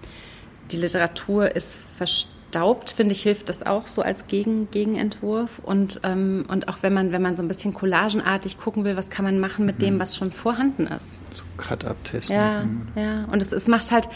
die 0.72 0.78
Literatur 0.78 1.56
ist 1.56 1.78
verstaubt, 1.96 2.92
finde 2.92 3.14
ich, 3.14 3.24
hilft 3.24 3.50
das 3.50 3.66
auch 3.66 3.88
so 3.88 4.02
als 4.02 4.28
Gegen 4.28 4.70
Gegenentwurf. 4.72 5.60
Und, 5.64 6.02
ähm, 6.04 6.46
und 6.48 6.68
auch 6.68 6.78
wenn 6.82 6.94
man, 6.94 7.12
wenn 7.12 7.22
man 7.22 7.36
so 7.36 7.42
ein 7.42 7.48
bisschen 7.48 7.74
collagenartig 7.74 8.58
gucken 8.58 8.84
will, 8.84 8.96
was 8.96 9.10
kann 9.10 9.24
man 9.26 9.40
machen 9.40 9.66
mit 9.66 9.78
mhm. 9.78 9.84
dem, 9.84 10.00
was 10.00 10.16
schon 10.16 10.32
vorhanden 10.32 10.88
ist. 10.88 11.22
So 11.34 11.44
Cut-Up-Testen. 11.58 12.36
Ja, 12.36 12.66
ja. 12.96 13.26
Und 13.32 13.42
es, 13.42 13.52
es 13.52 13.68
macht 13.68 13.92
halt 13.92 14.10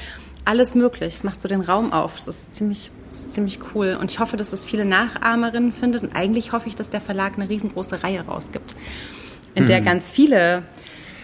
alles 0.44 0.76
möglich. 0.76 1.16
Es 1.16 1.24
macht 1.24 1.42
so 1.42 1.48
den 1.48 1.62
Raum 1.62 1.94
auf. 1.94 2.18
Es 2.18 2.28
ist 2.28 2.56
ziemlich 2.56 2.92
das 3.12 3.26
ist 3.26 3.32
ziemlich 3.34 3.60
cool. 3.76 3.98
Und 4.00 4.10
ich 4.10 4.20
hoffe, 4.20 4.38
dass 4.38 4.54
es 4.54 4.64
viele 4.64 4.86
Nachahmerinnen 4.86 5.74
findet. 5.74 6.04
Und 6.04 6.16
eigentlich 6.16 6.54
hoffe 6.54 6.70
ich, 6.70 6.76
dass 6.76 6.90
der 6.90 7.02
Verlag 7.02 7.34
eine 7.36 7.50
riesengroße 7.50 8.04
Reihe 8.04 8.22
rausgibt, 8.22 8.76
in 9.54 9.68
der 9.68 9.80
hm. 9.80 9.86
ganz 9.86 10.10
viele 10.10 10.64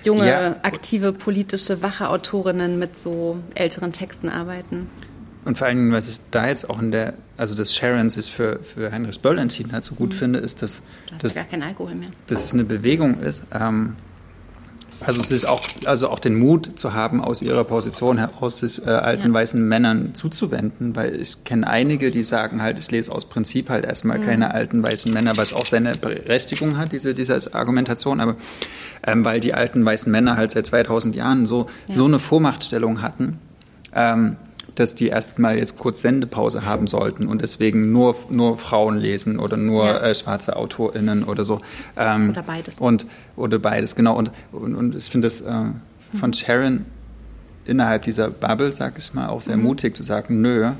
junge, 0.03 0.27
ja. 0.27 0.55
aktive, 0.63 1.13
politische, 1.13 1.81
wache 1.81 2.09
Autorinnen 2.09 2.79
mit 2.79 2.97
so 2.97 3.37
älteren 3.55 3.91
Texten 3.91 4.29
arbeiten. 4.29 4.87
Und 5.45 5.57
vor 5.57 5.67
allem, 5.67 5.93
was 5.93 6.09
ich 6.09 6.19
da 6.29 6.47
jetzt 6.47 6.69
auch 6.69 6.81
in 6.81 6.91
der, 6.91 7.13
also 7.37 7.55
dass 7.55 7.73
Sharon 7.73 8.09
sich 8.09 8.31
für, 8.31 8.59
für 8.59 8.91
Heinrich 8.91 9.21
Böll 9.21 9.37
entschieden 9.37 9.71
hat, 9.71 9.85
so 9.85 9.95
gut 9.95 10.11
mhm. 10.13 10.17
finde, 10.17 10.39
ist, 10.39 10.61
dass, 10.61 10.81
dass, 11.21 11.35
gar 11.35 11.45
kein 11.45 11.63
Alkohol 11.63 11.95
mehr. 11.95 12.09
dass 12.27 12.43
es 12.43 12.53
eine 12.53 12.65
Bewegung 12.65 13.21
ist, 13.21 13.43
ähm, 13.53 13.95
also 14.99 15.21
sich 15.21 15.47
auch, 15.47 15.61
also 15.85 16.09
auch 16.09 16.19
den 16.19 16.35
Mut 16.35 16.79
zu 16.79 16.93
haben, 16.93 17.23
aus 17.23 17.41
ihrer 17.41 17.63
Position 17.63 18.17
heraus 18.17 18.59
sich 18.59 18.85
äh, 18.85 18.89
alten 18.89 19.27
ja. 19.27 19.33
weißen 19.33 19.67
Männern 19.67 20.15
zuzuwenden, 20.15 20.95
weil 20.95 21.15
ich 21.15 21.43
kenne 21.43 21.67
einige, 21.67 22.09
die 22.09 22.23
sagen 22.23 22.61
halt, 22.61 22.79
ich 22.79 22.89
lese 22.89 23.11
aus 23.11 23.25
Prinzip 23.25 23.69
halt 23.69 23.85
erstmal 23.85 24.17
mhm. 24.17 24.23
keine 24.23 24.53
alten 24.53 24.81
weißen 24.81 25.13
Männer, 25.13 25.37
was 25.37 25.53
auch 25.53 25.65
seine 25.65 25.95
Berechtigung 25.95 26.77
hat, 26.77 26.91
diese, 26.91 27.13
diese 27.13 27.53
Argumentation, 27.53 28.19
aber 28.19 28.35
ähm, 29.05 29.23
weil 29.23 29.39
die 29.39 29.53
alten 29.53 29.85
weißen 29.85 30.11
Männer 30.11 30.35
halt 30.35 30.51
seit 30.51 30.65
2000 30.65 31.15
Jahren 31.15 31.45
so, 31.45 31.67
ja. 31.87 31.95
so 31.95 32.05
eine 32.05 32.19
Vormachtstellung 32.19 33.01
hatten, 33.01 33.39
ähm, 33.93 34.37
dass 34.79 34.95
die 34.95 35.07
erstmal 35.07 35.57
jetzt 35.57 35.77
kurz 35.77 36.01
Sendepause 36.01 36.65
haben 36.65 36.87
sollten 36.87 37.27
und 37.27 37.41
deswegen 37.41 37.91
nur, 37.91 38.15
nur 38.29 38.57
Frauen 38.57 38.97
lesen 38.97 39.39
oder 39.39 39.57
nur 39.57 39.85
ja. 39.85 39.99
äh, 39.99 40.15
schwarze 40.15 40.55
AutorInnen 40.55 41.23
oder 41.23 41.43
so. 41.43 41.61
Ähm, 41.95 42.29
oder 42.29 42.43
beides. 42.43 42.77
Und, 42.77 43.07
oder 43.35 43.59
beides, 43.59 43.95
genau. 43.95 44.15
Und, 44.15 44.31
und, 44.51 44.75
und 44.75 44.95
ich 44.95 45.05
finde 45.05 45.25
das 45.25 45.41
äh, 45.41 45.71
von 46.19 46.33
Sharon 46.33 46.85
innerhalb 47.65 48.03
dieser 48.03 48.29
Bubble, 48.29 48.71
sag 48.71 48.97
ich 48.97 49.13
mal, 49.13 49.27
auch 49.27 49.41
sehr 49.41 49.57
mhm. 49.57 49.63
mutig 49.63 49.95
zu 49.95 50.03
sagen, 50.03 50.41
nö, 50.41 50.71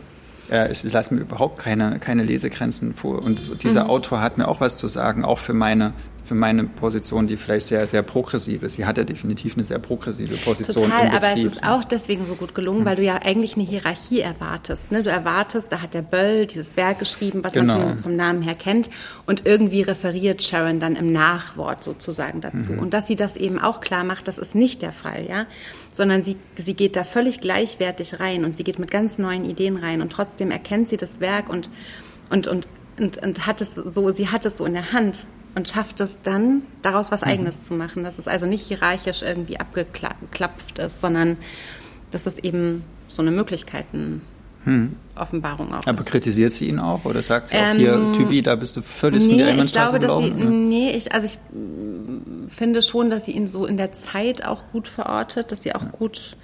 äh, 0.51 0.71
ich 0.71 0.83
lasse 0.91 1.15
mir 1.15 1.21
überhaupt 1.21 1.57
keine, 1.57 1.99
keine 1.99 2.23
Lesegrenzen 2.23 2.93
vor. 2.93 3.21
Und 3.21 3.63
dieser 3.63 3.86
mhm. 3.86 3.89
Autor 3.89 4.21
hat 4.21 4.38
mir 4.38 4.47
auch 4.47 4.62
was 4.62 4.77
zu 4.77 4.88
sagen, 4.88 5.25
auch 5.25 5.39
für 5.39 5.53
meine 5.53 5.93
für 6.27 6.35
meine 6.35 6.65
Position, 6.65 7.25
die 7.25 7.37
vielleicht 7.37 7.67
sehr, 7.67 7.87
sehr 7.87 8.03
progressiv 8.03 8.61
ist. 8.61 8.73
Sie 8.73 8.85
hat 8.85 8.97
ja 8.97 9.05
definitiv 9.05 9.55
eine 9.55 9.63
sehr 9.63 9.79
progressive 9.79 10.35
Position. 10.35 10.89
Total, 10.89 11.07
aber 11.07 11.33
es 11.33 11.43
ist 11.43 11.63
auch 11.63 11.85
deswegen 11.85 12.25
so 12.25 12.35
gut 12.35 12.53
gelungen, 12.53 12.83
weil 12.83 12.97
du 12.97 13.03
ja 13.03 13.21
eigentlich 13.23 13.55
eine 13.55 13.63
Hierarchie 13.63 14.19
erwartest. 14.19 14.91
Ne? 14.91 15.03
Du 15.03 15.09
erwartest, 15.09 15.67
da 15.69 15.81
hat 15.81 15.93
der 15.93 16.01
Böll 16.01 16.45
dieses 16.45 16.75
Werk 16.75 16.99
geschrieben, 16.99 17.43
was 17.43 17.53
genau. 17.53 17.65
man 17.65 17.75
zumindest 17.75 18.03
vom 18.03 18.15
Namen 18.17 18.41
her 18.41 18.55
kennt, 18.55 18.89
und 19.25 19.45
irgendwie 19.45 19.81
referiert 19.81 20.43
Sharon 20.43 20.81
dann 20.81 20.97
im 20.97 21.13
Nachwort 21.13 21.83
sozusagen 21.83 22.41
dazu. 22.41 22.73
Mhm. 22.73 22.79
Und 22.79 22.93
dass 22.93 23.07
sie 23.07 23.15
das 23.15 23.37
eben 23.37 23.59
auch 23.59 23.79
klar 23.79 24.03
macht, 24.03 24.27
das 24.27 24.37
ist 24.37 24.53
nicht 24.53 24.81
der 24.81 24.91
Fall, 24.91 25.25
ja, 25.29 25.45
sondern 25.93 26.23
sie, 26.23 26.35
sie 26.57 26.73
geht 26.73 26.97
da 26.97 27.05
völlig 27.05 27.39
gleichwertig 27.39 28.19
rein 28.19 28.43
und 28.43 28.57
sie 28.57 28.65
geht 28.65 28.79
mit 28.79 28.91
ganz 28.91 29.17
neuen 29.17 29.45
Ideen 29.45 29.77
rein 29.77 30.01
und 30.01 30.11
trotzdem 30.11 30.51
erkennt 30.51 30.89
sie 30.89 30.97
das 30.97 31.21
Werk 31.21 31.49
und 31.49 31.69
und, 32.29 32.47
und 32.47 32.67
und, 32.99 33.17
und 33.17 33.45
hat 33.45 33.61
es 33.61 33.75
so, 33.75 34.09
sie 34.11 34.29
hat 34.29 34.45
es 34.45 34.57
so 34.57 34.65
in 34.65 34.73
der 34.73 34.91
Hand 34.91 35.27
und 35.55 35.67
schafft 35.67 35.99
es 35.99 36.19
dann, 36.21 36.63
daraus 36.81 37.12
was 37.12 37.21
mhm. 37.21 37.27
Eigenes 37.27 37.63
zu 37.63 37.73
machen. 37.73 38.03
Dass 38.03 38.19
es 38.19 38.27
also 38.27 38.45
nicht 38.45 38.67
hierarchisch 38.67 39.21
irgendwie 39.21 39.60
abgeklapft 39.60 40.79
ist, 40.79 41.01
sondern 41.01 41.38
dass 42.12 42.25
es 42.25 42.39
eben 42.39 42.83
so 43.07 43.21
eine 43.21 43.31
Möglichkeiten. 43.31 44.21
Hm. 44.63 44.97
Offenbarung 45.15 45.73
auch. 45.73 45.88
Aber 45.88 45.99
ist. 45.99 46.07
kritisiert 46.07 46.51
sie 46.51 46.67
ihn 46.67 46.77
auch 46.77 47.05
oder 47.05 47.23
sagt 47.23 47.47
sie 47.47 47.55
auch 47.55 47.71
ähm, 47.71 47.77
hier, 47.77 48.12
Typi, 48.13 48.41
da 48.41 48.55
bist 48.55 48.75
du 48.75 48.81
völlig 48.81 49.25
nee, 49.29 49.49
in 49.49 49.55
die 49.55 49.63
ich 49.63 49.71
glaube, 49.71 49.97
dass 49.97 50.17
sie, 50.17 50.29
Nee, 50.29 50.91
ich, 50.91 51.13
also 51.13 51.25
ich 51.25 51.39
finde 52.49 52.81
schon, 52.81 53.10
dass 53.10 53.25
sie 53.25 53.31
ihn 53.31 53.47
so 53.47 53.65
in 53.65 53.77
der 53.77 53.93
Zeit 53.93 54.45
auch 54.45 54.63
gut 54.73 54.89
verortet, 54.89 55.53
dass 55.53 55.63
sie 55.63 55.73
auch 55.73 55.83
ja. 55.83 55.89
gut 55.89 56.36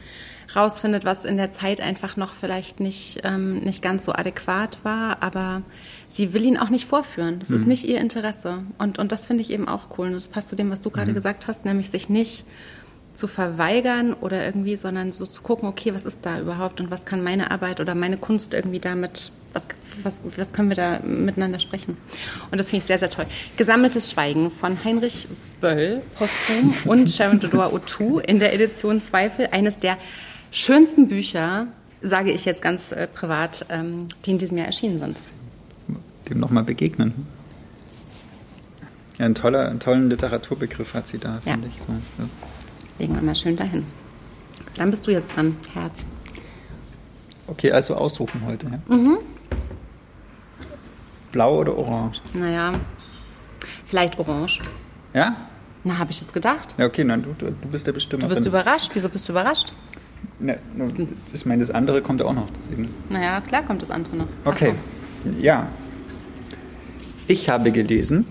rausfindet, 0.56 1.04
was 1.04 1.26
in 1.26 1.38
der 1.38 1.52
Zeit 1.52 1.82
einfach 1.82 2.16
noch 2.16 2.34
vielleicht 2.34 2.80
nicht, 2.80 3.22
ähm, 3.24 3.60
nicht 3.60 3.82
ganz 3.82 4.06
so 4.06 4.14
adäquat 4.14 4.78
war, 4.84 5.18
aber 5.22 5.64
sie 6.14 6.34
will 6.34 6.46
ihn 6.46 6.58
auch 6.58 6.70
nicht 6.70 6.88
vorführen. 6.88 7.40
Das 7.40 7.50
mhm. 7.50 7.56
ist 7.56 7.68
nicht 7.68 7.86
ihr 7.86 8.00
Interesse. 8.00 8.64
Und, 8.78 9.00
und 9.00 9.12
das 9.12 9.26
finde 9.26 9.42
ich 9.42 9.52
eben 9.52 9.68
auch 9.68 9.98
cool. 9.98 10.08
Und 10.08 10.14
das 10.14 10.28
passt 10.28 10.50
zu 10.50 10.56
dem, 10.56 10.70
was 10.70 10.80
du 10.80 10.90
gerade 10.90 11.12
mhm. 11.12 11.16
gesagt 11.16 11.48
hast, 11.48 11.66
nämlich 11.66 11.90
sich 11.90 12.08
nicht 12.08 12.46
zu 13.14 13.28
verweigern 13.28 14.14
oder 14.14 14.44
irgendwie, 14.44 14.76
sondern 14.76 15.12
so 15.12 15.26
zu 15.26 15.42
gucken, 15.42 15.68
okay, 15.68 15.94
was 15.94 16.06
ist 16.06 16.20
da 16.24 16.40
überhaupt 16.40 16.82
und 16.82 16.90
was 16.90 17.06
kann 17.06 17.24
meine 17.24 17.52
Arbeit 17.52 17.80
oder 17.80 17.94
meine 17.94 18.18
Kunst 18.18 18.56
irgendwie 18.56 18.80
damit, 18.80 19.32
was, 19.54 19.68
was, 20.02 20.22
was 20.36 20.52
können 20.54 20.70
wir 20.70 20.76
da 20.76 21.00
miteinander 21.04 21.60
sprechen? 21.60 21.96
Und 22.50 22.58
das 22.58 22.70
finde 22.70 22.82
ich 22.82 22.88
sehr, 22.88 22.98
sehr 22.98 23.12
toll. 23.12 23.26
Gesammeltes 23.56 24.12
Schweigen 24.12 24.50
von 24.50 24.84
Heinrich 24.84 25.28
Böll, 25.62 26.02
posthum 26.18 26.74
und 26.86 27.10
Sharon 27.10 27.40
Dodua 27.40 27.72
Otu 27.72 28.18
in 28.18 28.40
der 28.40 28.54
Edition 28.54 29.00
Zweifel, 29.02 29.48
eines 29.52 29.78
der 29.78 29.98
schönsten 30.50 31.08
Bücher, 31.08 31.68
sage 32.02 32.32
ich 32.32 32.46
jetzt 32.46 32.64
ganz 32.64 32.92
äh, 32.92 33.08
privat, 33.08 33.68
ähm, 33.70 34.08
die 34.26 34.32
in 34.32 34.38
diesem 34.40 34.58
Jahr 34.58 34.68
erschienen 34.68 35.00
sind 35.00 35.18
dem 36.30 36.40
nochmal 36.40 36.64
begegnen. 36.64 37.28
Ja, 39.18 39.26
ein 39.26 39.36
toller, 39.36 39.70
einen 39.70 39.80
tollen 39.80 40.10
Literaturbegriff 40.10 40.94
hat 40.94 41.08
sie 41.08 41.20
da, 41.20 41.40
ja. 41.46 41.54
finde 41.54 41.68
ich. 41.68 41.82
So, 41.82 41.92
ja. 41.92 42.30
Legen 43.00 43.16
wir 43.16 43.22
mal 43.22 43.36
schön 43.36 43.56
dahin. 43.56 43.86
Dann 44.78 44.90
bist 44.90 45.06
du 45.06 45.12
jetzt 45.12 45.36
dran, 45.36 45.56
Herz. 45.74 46.06
Okay, 47.48 47.72
also 47.72 47.96
aussuchen 47.96 48.42
heute. 48.46 48.68
Ja? 48.68 48.96
Mhm. 48.96 49.18
Blau 51.32 51.60
oder 51.60 51.78
orange? 51.78 52.22
Naja, 52.34 52.74
vielleicht 53.86 54.18
orange. 54.20 54.62
Ja? 55.14 55.36
Na, 55.84 55.98
habe 55.98 56.12
ich 56.12 56.22
jetzt 56.22 56.34
gedacht. 56.34 56.76
Ja, 56.78 56.86
okay, 56.86 57.04
dann 57.04 57.24
du, 57.24 57.34
du 57.38 57.68
bist 57.70 57.86
der 57.86 57.92
Bestimmer. 57.92 58.24
Du 58.24 58.30
bist 58.30 58.46
überrascht. 58.46 58.92
Wieso 58.94 59.10
bist 59.10 59.28
du 59.28 59.34
überrascht? 59.34 59.74
Ne, 60.40 60.58
ich 61.34 61.46
meine, 61.46 61.60
das 61.60 61.72
andere 61.72 62.02
kommt 62.02 62.22
ja 62.22 62.26
auch 62.26 62.34
noch. 62.34 62.50
Deswegen. 62.58 62.90
Naja, 63.10 63.42
klar 63.42 63.64
kommt 63.64 63.82
das 63.82 63.92
andere 63.92 64.16
noch. 64.16 64.28
Okay, 64.46 64.74
so. 65.26 65.32
ja, 65.42 65.68
ich 67.28 67.50
habe 67.50 67.72
gelesen, 67.72 68.26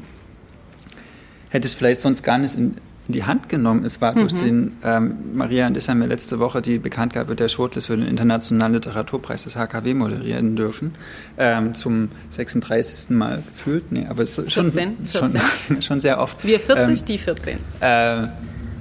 hätte 1.50 1.66
es 1.66 1.74
vielleicht 1.74 2.00
sonst 2.00 2.22
gar 2.22 2.38
nicht 2.38 2.55
in, 2.55 2.76
in 3.07 3.12
die 3.12 3.24
Hand 3.24 3.48
genommen. 3.48 3.85
Es 3.85 4.00
war 4.00 4.12
mhm. 4.12 4.18
durch 4.20 4.33
den, 4.35 4.72
ähm, 4.85 5.16
Maria 5.35 5.66
und 5.66 5.76
ich 5.76 5.88
haben 5.88 6.00
ja 6.00 6.09
letzte 6.09 6.38
Woche 6.38 6.62
die 6.62 6.78
Bekanntgabe 6.78 7.37
der 7.37 7.48
Shortlist 7.48 7.88
für 7.88 7.96
den 7.96 8.07
Internationalen 8.07 8.74
Literaturpreis 8.74 9.44
des 9.44 9.57
HKW 9.57 9.94
moderieren 9.94 10.57
dürfen. 10.57 10.94
Ähm, 11.37 11.74
zum 11.74 12.11
36. 12.31 13.11
Mal 13.11 13.42
gefühlt. 13.46 13.92
Nee, 13.92 14.07
aber 14.09 14.22
es 14.22 14.38
ist 14.38 14.52
schon, 14.52 14.72
14, 14.72 14.96
14. 15.05 15.40
Schon, 15.40 15.83
schon 15.83 16.00
sehr 16.00 16.20
oft. 16.20 16.44
Wir 16.44 16.61
40, 16.61 17.00
ähm, 17.00 17.07
die 17.07 17.18
14. 17.18 17.59
Äh, 17.81 18.28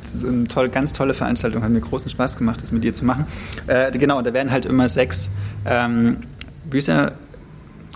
so 0.04 0.28
eine 0.28 0.48
tolle, 0.48 0.70
ganz 0.70 0.94
tolle 0.94 1.14
Veranstaltung, 1.14 1.64
hat 1.64 1.70
mir 1.70 1.82
großen 1.82 2.10
Spaß 2.10 2.38
gemacht, 2.38 2.62
das 2.62 2.72
mit 2.72 2.84
dir 2.84 2.94
zu 2.94 3.06
machen. 3.06 3.26
Äh, 3.68 3.92
genau, 3.92 4.22
da 4.22 4.34
werden 4.34 4.52
halt 4.52 4.66
immer 4.66 4.90
sechs 4.90 5.32
ähm, 5.66 6.18
Bücher 6.70 7.14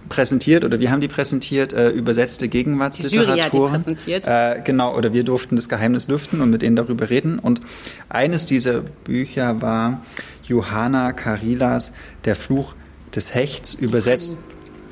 präsentiert 0.09 0.63
oder 0.63 0.79
wir 0.79 0.91
haben 0.91 1.01
die 1.01 1.07
präsentiert, 1.07 1.73
äh, 1.73 1.89
übersetzte 1.89 2.47
Gegenwartsliteratur. 2.47 3.69
Die 3.69 3.75
die 3.75 3.77
präsentiert. 3.77 4.27
Äh, 4.27 4.61
genau, 4.63 4.95
oder 4.95 5.13
wir 5.13 5.23
durften 5.23 5.55
das 5.55 5.69
Geheimnis 5.69 6.07
lüften 6.07 6.41
und 6.41 6.49
mit 6.49 6.61
denen 6.61 6.75
darüber 6.75 7.09
reden. 7.09 7.39
Und 7.39 7.61
eines 8.09 8.45
dieser 8.45 8.81
Bücher 8.81 9.61
war 9.61 10.01
Johanna 10.43 11.13
Karilas 11.13 11.93
Der 12.25 12.35
Fluch 12.35 12.75
des 13.15 13.33
Hechts, 13.33 13.73
übersetzt 13.73 14.33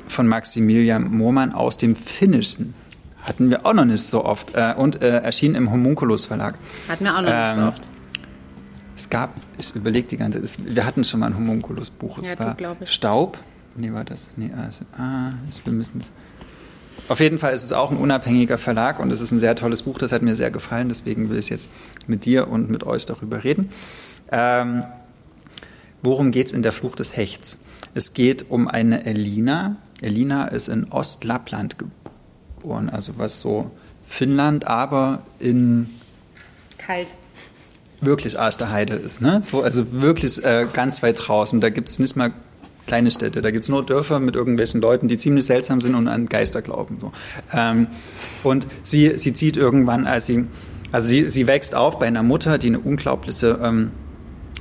von 0.08 0.26
Maximilian 0.26 1.10
Mohrmann 1.10 1.52
aus 1.52 1.76
dem 1.76 1.96
Finnischen. 1.96 2.74
Hatten 3.22 3.50
wir 3.50 3.64
auch 3.64 3.72
noch 3.72 3.86
nicht 3.86 4.02
so 4.02 4.24
oft 4.24 4.54
äh, 4.54 4.74
und 4.76 5.00
äh, 5.02 5.18
erschien 5.20 5.54
im 5.54 5.70
Homunculus 5.70 6.26
Verlag. 6.26 6.56
Hatten 6.88 7.04
wir 7.04 7.16
auch 7.16 7.22
noch 7.22 7.30
ähm, 7.30 7.36
nicht 7.36 7.54
so 7.54 7.60
ähm, 7.60 7.68
oft. 7.68 7.88
Es 8.96 9.10
gab, 9.10 9.34
ich 9.58 9.74
überlege 9.74 10.06
die 10.06 10.16
ganze 10.18 10.42
Zeit, 10.42 10.60
wir 10.64 10.84
hatten 10.84 11.04
schon 11.04 11.20
mal 11.20 11.26
ein 11.26 11.36
Homunculus-Buch. 11.36 12.18
Es 12.18 12.30
ja, 12.30 12.38
war 12.38 12.56
Staub 12.84 13.38
Nee, 13.76 13.92
war 13.92 14.04
das? 14.04 14.30
Nee, 14.36 14.50
also, 14.56 14.84
ah, 14.96 15.32
wir 15.64 15.72
müssen 15.72 16.00
es. 16.00 16.10
Auf 17.08 17.20
jeden 17.20 17.38
Fall 17.38 17.52
ist 17.52 17.64
es 17.64 17.72
auch 17.72 17.90
ein 17.90 17.96
unabhängiger 17.96 18.56
Verlag 18.56 19.00
und 19.00 19.10
es 19.10 19.20
ist 19.20 19.30
ein 19.32 19.40
sehr 19.40 19.56
tolles 19.56 19.82
Buch, 19.82 19.98
das 19.98 20.12
hat 20.12 20.22
mir 20.22 20.36
sehr 20.36 20.50
gefallen, 20.50 20.88
deswegen 20.88 21.28
will 21.28 21.38
ich 21.38 21.50
jetzt 21.50 21.68
mit 22.06 22.24
dir 22.24 22.48
und 22.48 22.70
mit 22.70 22.84
euch 22.84 23.04
darüber 23.04 23.44
reden. 23.44 23.68
Ähm, 24.30 24.84
worum 26.02 26.30
geht 26.30 26.46
es 26.46 26.52
in 26.52 26.62
der 26.62 26.72
Flucht 26.72 27.00
des 27.00 27.16
Hechts? 27.16 27.58
Es 27.94 28.14
geht 28.14 28.50
um 28.50 28.68
eine 28.68 29.04
Elina. 29.04 29.76
Elina 30.00 30.46
ist 30.46 30.68
in 30.68 30.90
Ostlappland 30.90 31.76
geboren, 31.78 32.88
also 32.88 33.14
was 33.18 33.40
so 33.40 33.70
Finnland, 34.06 34.66
aber 34.66 35.22
in 35.38 35.90
kalt. 36.78 37.12
wirklich 38.00 38.38
Arsch 38.38 38.56
der 38.56 38.70
Heide 38.70 38.94
ist. 38.94 39.20
Ne? 39.20 39.42
So, 39.42 39.62
also 39.62 39.92
wirklich 39.92 40.44
äh, 40.44 40.66
ganz 40.72 41.02
weit 41.02 41.26
draußen. 41.26 41.60
Da 41.60 41.70
gibt's 41.70 41.98
nicht 41.98 42.16
mal 42.16 42.32
kleine 42.86 43.10
Städte. 43.10 43.42
Da 43.42 43.50
gibt's 43.50 43.68
nur 43.68 43.84
Dörfer 43.84 44.20
mit 44.20 44.36
irgendwelchen 44.36 44.80
Leuten, 44.80 45.08
die 45.08 45.16
ziemlich 45.16 45.46
seltsam 45.46 45.80
sind 45.80 45.94
und 45.94 46.08
an 46.08 46.26
Geister 46.26 46.62
glauben. 46.62 46.98
So. 47.00 47.12
Ähm, 47.52 47.88
und 48.42 48.66
sie, 48.82 49.18
sie 49.18 49.32
zieht 49.32 49.56
irgendwann, 49.56 50.06
als 50.06 50.26
sie, 50.26 50.46
also 50.92 51.08
sie, 51.08 51.28
sie 51.28 51.46
wächst 51.46 51.74
auf 51.74 51.98
bei 51.98 52.06
einer 52.06 52.22
Mutter, 52.22 52.58
die 52.58 52.68
eine 52.68 52.80
unglaubliche, 52.80 53.58
ähm, 53.62 53.90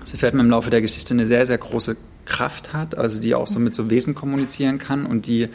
sie 0.04 0.18
fährt 0.18 0.34
mir 0.34 0.42
im 0.42 0.50
Laufe 0.50 0.70
der 0.70 0.82
Geschichte 0.82 1.14
eine 1.14 1.28
sehr, 1.28 1.46
sehr 1.46 1.58
große 1.58 1.98
Kraft 2.26 2.74
hat, 2.74 2.98
also 2.98 3.22
die 3.22 3.36
auch 3.36 3.48
so 3.48 3.60
mit 3.60 3.76
so 3.76 3.90
Wesen 3.90 4.16
kommunizieren 4.16 4.78
kann 4.78 5.06
und 5.06 5.28
die 5.28 5.50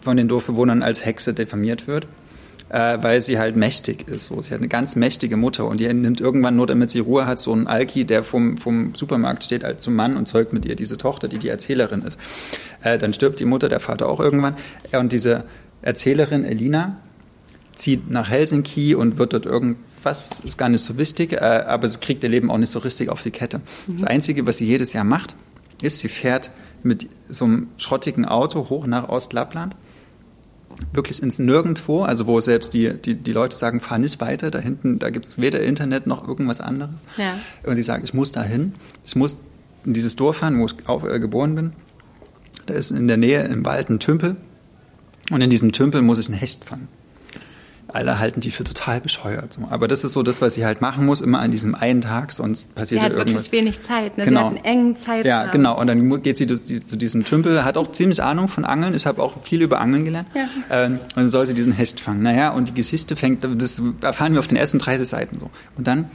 von 0.00 0.16
den 0.16 0.28
Dorfbewohnern 0.28 0.82
als 0.82 1.04
Hexe 1.04 1.34
diffamiert 1.34 1.88
wird 1.88 2.06
äh, 2.68 2.98
weil 3.00 3.20
sie 3.20 3.38
halt 3.38 3.56
mächtig 3.56 4.08
ist. 4.08 4.26
So. 4.26 4.40
Sie 4.42 4.50
hat 4.50 4.58
eine 4.58 4.68
ganz 4.68 4.96
mächtige 4.96 5.36
Mutter 5.36 5.66
und 5.66 5.78
die 5.80 5.92
nimmt 5.92 6.20
irgendwann 6.20 6.56
nur, 6.56 6.66
damit 6.66 6.90
sie 6.90 6.98
Ruhe 6.98 7.26
hat, 7.26 7.38
so 7.38 7.52
einen 7.52 7.66
Alki, 7.66 8.04
der 8.04 8.24
vom, 8.24 8.56
vom 8.56 8.94
Supermarkt 8.94 9.44
steht, 9.44 9.64
als 9.64 9.82
zum 9.82 9.94
Mann 9.94 10.16
und 10.16 10.26
zeugt 10.26 10.52
mit 10.52 10.64
ihr 10.64 10.76
diese 10.76 10.98
Tochter, 10.98 11.28
die 11.28 11.38
die 11.38 11.48
Erzählerin 11.48 12.02
ist. 12.02 12.18
Äh, 12.82 12.98
dann 12.98 13.12
stirbt 13.12 13.40
die 13.40 13.44
Mutter, 13.44 13.68
der 13.68 13.80
Vater 13.80 14.08
auch 14.08 14.20
irgendwann. 14.20 14.56
Und 14.92 15.12
diese 15.12 15.44
Erzählerin 15.82 16.44
Elina 16.44 16.96
zieht 17.74 18.10
nach 18.10 18.30
Helsinki 18.30 18.94
und 18.94 19.18
wird 19.18 19.32
dort 19.32 19.46
irgendwas, 19.46 20.40
ist 20.40 20.58
gar 20.58 20.68
nicht 20.68 20.82
so 20.82 20.98
wichtig, 20.98 21.34
äh, 21.34 21.36
aber 21.36 21.86
sie 21.86 21.98
kriegt 21.98 22.24
ihr 22.24 22.30
Leben 22.30 22.50
auch 22.50 22.58
nicht 22.58 22.70
so 22.70 22.80
richtig 22.80 23.10
auf 23.10 23.22
die 23.22 23.30
Kette. 23.30 23.58
Mhm. 23.86 23.92
Das 23.92 24.04
Einzige, 24.04 24.46
was 24.46 24.56
sie 24.56 24.66
jedes 24.66 24.92
Jahr 24.92 25.04
macht, 25.04 25.34
ist, 25.82 25.98
sie 25.98 26.08
fährt 26.08 26.50
mit 26.82 27.08
so 27.28 27.44
einem 27.44 27.68
schrottigen 27.76 28.24
Auto 28.24 28.70
hoch 28.70 28.86
nach 28.86 29.08
Ostlappland 29.08 29.76
wirklich 30.92 31.22
ins 31.22 31.38
Nirgendwo, 31.38 32.02
also 32.02 32.26
wo 32.26 32.40
selbst 32.40 32.74
die, 32.74 32.92
die, 32.94 33.14
die 33.14 33.32
Leute 33.32 33.56
sagen, 33.56 33.80
fahr 33.80 33.98
nicht 33.98 34.20
weiter, 34.20 34.50
da 34.50 34.58
hinten, 34.58 34.98
da 34.98 35.10
gibt 35.10 35.26
es 35.26 35.40
weder 35.40 35.60
Internet 35.60 36.06
noch 36.06 36.26
irgendwas 36.26 36.60
anderes. 36.60 37.00
Ja. 37.16 37.34
Und 37.64 37.76
sie 37.76 37.82
sagen, 37.82 38.04
ich 38.04 38.14
muss 38.14 38.32
da 38.32 38.42
hin, 38.42 38.74
ich 39.04 39.16
muss 39.16 39.38
in 39.84 39.94
dieses 39.94 40.16
Dorf 40.16 40.38
fahren, 40.38 40.58
wo 40.58 40.66
ich 40.66 40.74
auf, 40.86 41.04
äh, 41.04 41.20
geboren 41.20 41.54
bin. 41.54 41.72
Da 42.66 42.74
ist 42.74 42.90
in 42.90 43.06
der 43.06 43.16
Nähe 43.16 43.42
im 43.44 43.64
Wald 43.64 43.90
ein 43.90 44.00
Tümpel 44.00 44.36
und 45.30 45.40
in 45.40 45.50
diesem 45.50 45.72
Tümpel 45.72 46.02
muss 46.02 46.18
ich 46.18 46.28
einen 46.28 46.38
Hecht 46.38 46.64
fangen 46.64 46.88
alle 47.88 48.18
halten 48.18 48.40
die 48.40 48.50
für 48.50 48.64
total 48.64 49.00
bescheuert. 49.00 49.58
Aber 49.70 49.88
das 49.88 50.04
ist 50.04 50.12
so 50.12 50.22
das, 50.22 50.40
was 50.42 50.54
sie 50.54 50.66
halt 50.66 50.80
machen 50.80 51.06
muss, 51.06 51.20
immer 51.20 51.38
an 51.38 51.50
diesem 51.50 51.74
einen 51.74 52.00
Tag, 52.00 52.32
sonst 52.32 52.74
passiert 52.74 53.00
sie 53.00 53.04
hat 53.04 53.12
irgendwas. 53.12 53.52
wirklich 53.52 53.52
wenig 53.52 53.80
Zeit, 53.80 54.18
ne? 54.18 54.24
genau. 54.24 54.50
sie 54.50 54.56
hat 54.56 54.64
einen 54.64 54.64
engen 54.64 54.96
Zeitraum. 54.96 55.26
Ja, 55.26 55.46
genau. 55.46 55.80
Und 55.80 55.86
dann 55.86 56.22
geht 56.22 56.36
sie 56.36 56.46
zu 56.46 56.96
diesem 56.96 57.24
Tümpel, 57.24 57.64
hat 57.64 57.76
auch 57.76 57.92
ziemlich 57.92 58.22
Ahnung 58.22 58.48
von 58.48 58.64
Angeln. 58.64 58.94
Ich 58.94 59.06
habe 59.06 59.22
auch 59.22 59.42
viel 59.42 59.62
über 59.62 59.80
Angeln 59.80 60.04
gelernt. 60.04 60.28
Ja. 60.34 60.48
Ähm, 60.70 60.92
und 60.92 61.16
dann 61.16 61.28
soll 61.28 61.46
sie 61.46 61.54
diesen 61.54 61.72
Hecht 61.72 62.00
fangen. 62.00 62.22
Naja, 62.22 62.50
und 62.50 62.68
die 62.68 62.74
Geschichte 62.74 63.14
fängt, 63.14 63.44
das 63.44 63.82
erfahren 64.00 64.32
wir 64.32 64.40
auf 64.40 64.48
den 64.48 64.56
ersten 64.56 64.78
30 64.78 65.08
Seiten 65.08 65.38
so. 65.38 65.50
Und 65.76 65.86
dann 65.86 66.10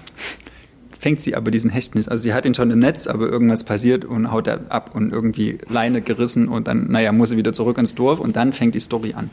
fängt 1.00 1.22
sie 1.22 1.36
aber 1.36 1.52
diesen 1.52 1.72
Hecht 1.72 1.96
nicht. 1.96 2.10
Also 2.10 2.22
sie 2.22 2.34
hat 2.34 2.46
ihn 2.46 2.54
schon 2.54 2.70
im 2.70 2.80
Netz, 2.80 3.08
aber 3.08 3.28
irgendwas 3.28 3.64
passiert 3.64 4.06
und 4.06 4.32
haut 4.32 4.48
er 4.48 4.60
ab 4.70 4.92
und 4.94 5.12
irgendwie 5.12 5.58
Leine 5.68 6.02
gerissen 6.02 6.48
und 6.48 6.68
dann, 6.68 6.92
naja, 6.92 7.12
muss 7.12 7.30
sie 7.30 7.38
wieder 7.38 7.54
zurück 7.54 7.78
ins 7.78 7.96
Dorf 7.96 8.20
und 8.20 8.36
dann 8.36 8.54
fängt 8.54 8.76
die 8.76 8.80
Story 8.80 9.14
an 9.16 9.32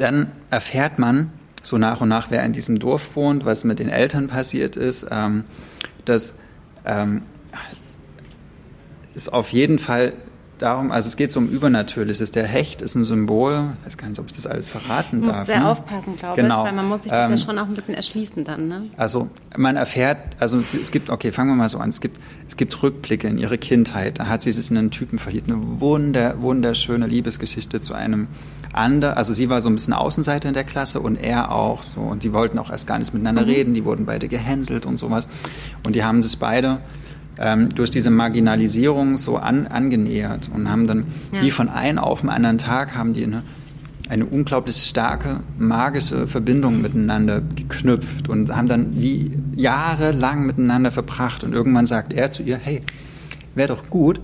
dann 0.00 0.32
erfährt 0.50 0.98
man 0.98 1.32
so 1.62 1.76
nach 1.78 2.00
und 2.00 2.08
nach, 2.08 2.30
wer 2.30 2.42
in 2.44 2.52
diesem 2.52 2.78
Dorf 2.78 3.16
wohnt, 3.16 3.44
was 3.44 3.64
mit 3.64 3.78
den 3.78 3.88
Eltern 3.88 4.28
passiert 4.28 4.76
ist. 4.76 5.06
Ähm, 5.10 5.44
das 6.04 6.36
ähm, 6.86 7.22
ist 9.14 9.32
auf 9.32 9.52
jeden 9.52 9.78
Fall 9.78 10.12
darum, 10.56 10.90
also 10.90 11.06
es 11.06 11.16
geht 11.16 11.32
so 11.32 11.40
um 11.40 11.48
Übernatürliches. 11.48 12.30
Der 12.30 12.46
Hecht 12.46 12.82
ist 12.82 12.94
ein 12.94 13.04
Symbol, 13.04 13.74
ich 13.80 13.86
weiß 13.86 13.98
gar 13.98 14.08
nicht, 14.08 14.18
ob 14.18 14.26
ich 14.26 14.32
das 14.32 14.46
alles 14.46 14.68
verraten 14.68 15.22
darf. 15.22 15.32
Man 15.32 15.38
muss 15.38 15.46
sehr 15.46 15.60
ne? 15.60 15.68
aufpassen, 15.68 16.16
glaube 16.18 16.40
genau. 16.40 16.58
ich, 16.60 16.66
weil 16.66 16.72
man 16.74 16.88
muss 16.88 17.02
sich 17.02 17.10
das 17.10 17.26
ähm, 17.26 17.36
ja 17.36 17.38
schon 17.38 17.58
auch 17.58 17.66
ein 17.66 17.74
bisschen 17.74 17.94
erschließen 17.94 18.44
dann. 18.44 18.68
Ne? 18.68 18.82
Also 18.96 19.28
man 19.56 19.76
erfährt, 19.76 20.18
also 20.40 20.58
es 20.58 20.90
gibt, 20.90 21.10
okay, 21.10 21.32
fangen 21.32 21.50
wir 21.50 21.56
mal 21.56 21.68
so 21.68 21.78
an, 21.78 21.88
es 21.90 22.00
gibt, 22.00 22.18
es 22.48 22.56
gibt 22.56 22.82
Rückblicke 22.82 23.28
in 23.28 23.38
ihre 23.38 23.58
Kindheit, 23.58 24.18
da 24.18 24.28
hat 24.28 24.42
sie 24.42 24.52
sich 24.52 24.70
in 24.70 24.76
einen 24.76 24.90
Typen 24.90 25.18
verliebt, 25.18 25.50
eine 25.50 25.80
wunder, 25.80 26.40
wunderschöne 26.40 27.06
Liebesgeschichte 27.06 27.80
zu 27.80 27.94
einem 27.94 28.28
anderen, 28.72 29.16
also 29.16 29.32
sie 29.32 29.48
war 29.50 29.60
so 29.60 29.68
ein 29.68 29.74
bisschen 29.74 29.94
Außenseiter 29.94 30.48
in 30.48 30.54
der 30.54 30.64
Klasse 30.64 31.00
und 31.00 31.16
er 31.16 31.52
auch 31.52 31.82
so 31.82 32.00
und 32.00 32.22
die 32.22 32.32
wollten 32.32 32.58
auch 32.58 32.70
erst 32.70 32.86
gar 32.86 32.98
nicht 32.98 33.12
miteinander 33.12 33.42
mhm. 33.42 33.48
reden, 33.48 33.74
die 33.74 33.84
wurden 33.84 34.06
beide 34.06 34.28
gehänselt 34.28 34.86
und 34.86 34.98
sowas 34.98 35.28
und 35.84 35.96
die 35.96 36.04
haben 36.04 36.22
sich 36.22 36.38
beide 36.38 36.78
ähm, 37.38 37.70
durch 37.74 37.90
diese 37.90 38.10
Marginalisierung 38.10 39.16
so 39.16 39.38
an, 39.38 39.66
angenähert 39.66 40.50
und 40.54 40.70
haben 40.70 40.86
dann 40.86 41.06
ja. 41.32 41.42
wie 41.42 41.50
von 41.50 41.68
einem 41.68 41.98
auf 41.98 42.20
den 42.20 42.30
anderen 42.30 42.58
Tag 42.58 42.94
haben 42.94 43.12
die 43.12 43.24
eine, 43.24 43.42
eine 44.08 44.26
unglaublich 44.26 44.76
starke 44.76 45.40
magische 45.58 46.28
Verbindung 46.28 46.80
miteinander 46.80 47.40
geknüpft 47.40 48.28
und 48.28 48.54
haben 48.54 48.68
dann 48.68 49.00
wie 49.00 49.32
jahrelang 49.56 50.46
miteinander 50.46 50.92
verbracht 50.92 51.42
und 51.42 51.54
irgendwann 51.54 51.86
sagt 51.86 52.12
er 52.12 52.30
zu 52.30 52.42
ihr, 52.42 52.58
hey, 52.58 52.82
wäre 53.54 53.68
doch 53.68 53.90
gut, 53.90 54.20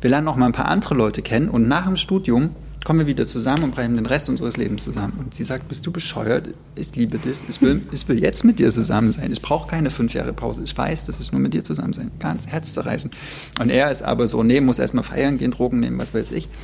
wir 0.00 0.10
lernen 0.10 0.26
noch 0.26 0.36
mal 0.36 0.46
ein 0.46 0.52
paar 0.52 0.68
andere 0.68 0.94
Leute 0.94 1.22
kennen 1.22 1.48
und 1.48 1.66
nach 1.66 1.86
dem 1.86 1.96
Studium 1.96 2.50
kommen 2.84 3.00
wir 3.00 3.06
wieder 3.06 3.26
zusammen 3.26 3.64
und 3.64 3.74
bleiben 3.74 3.96
den 3.96 4.06
Rest 4.06 4.28
unseres 4.28 4.56
Lebens 4.56 4.84
zusammen. 4.84 5.14
Und 5.18 5.34
sie 5.34 5.44
sagt, 5.44 5.68
bist 5.68 5.86
du 5.86 5.90
bescheuert? 5.90 6.54
Ich 6.74 6.94
liebe 6.96 7.18
dich. 7.18 7.38
Ich 7.48 7.60
will, 7.60 7.82
ich 7.92 8.08
will 8.08 8.18
jetzt 8.18 8.44
mit 8.44 8.58
dir 8.58 8.70
zusammen 8.70 9.12
sein. 9.12 9.30
Ich 9.32 9.42
brauche 9.42 9.68
keine 9.68 9.90
fünf 9.90 10.14
Jahre 10.14 10.32
Pause. 10.32 10.62
Ich 10.64 10.76
weiß, 10.76 11.06
dass 11.06 11.20
ich 11.20 11.32
nur 11.32 11.40
mit 11.40 11.54
dir 11.54 11.64
zusammen 11.64 11.92
sein. 11.92 12.10
Ganz 12.18 12.46
herzzerreißend. 12.46 13.14
Und 13.60 13.70
er 13.70 13.90
ist 13.90 14.02
aber 14.02 14.26
so, 14.28 14.42
nee, 14.42 14.60
muss 14.60 14.78
erstmal 14.78 15.04
feiern 15.04 15.38
gehen, 15.38 15.50
Drogen 15.50 15.80
nehmen, 15.80 15.98
was 15.98 16.14
weiß 16.14 16.32
ich. 16.32 16.48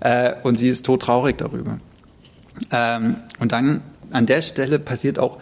Äh, 0.00 0.34
und 0.42 0.58
sie 0.58 0.68
ist 0.68 0.86
todtraurig 0.86 1.38
darüber. 1.38 1.80
Ähm, 2.70 3.16
und 3.40 3.52
dann 3.52 3.80
an 4.10 4.26
der 4.26 4.42
Stelle 4.42 4.78
passiert 4.78 5.18
auch 5.18 5.38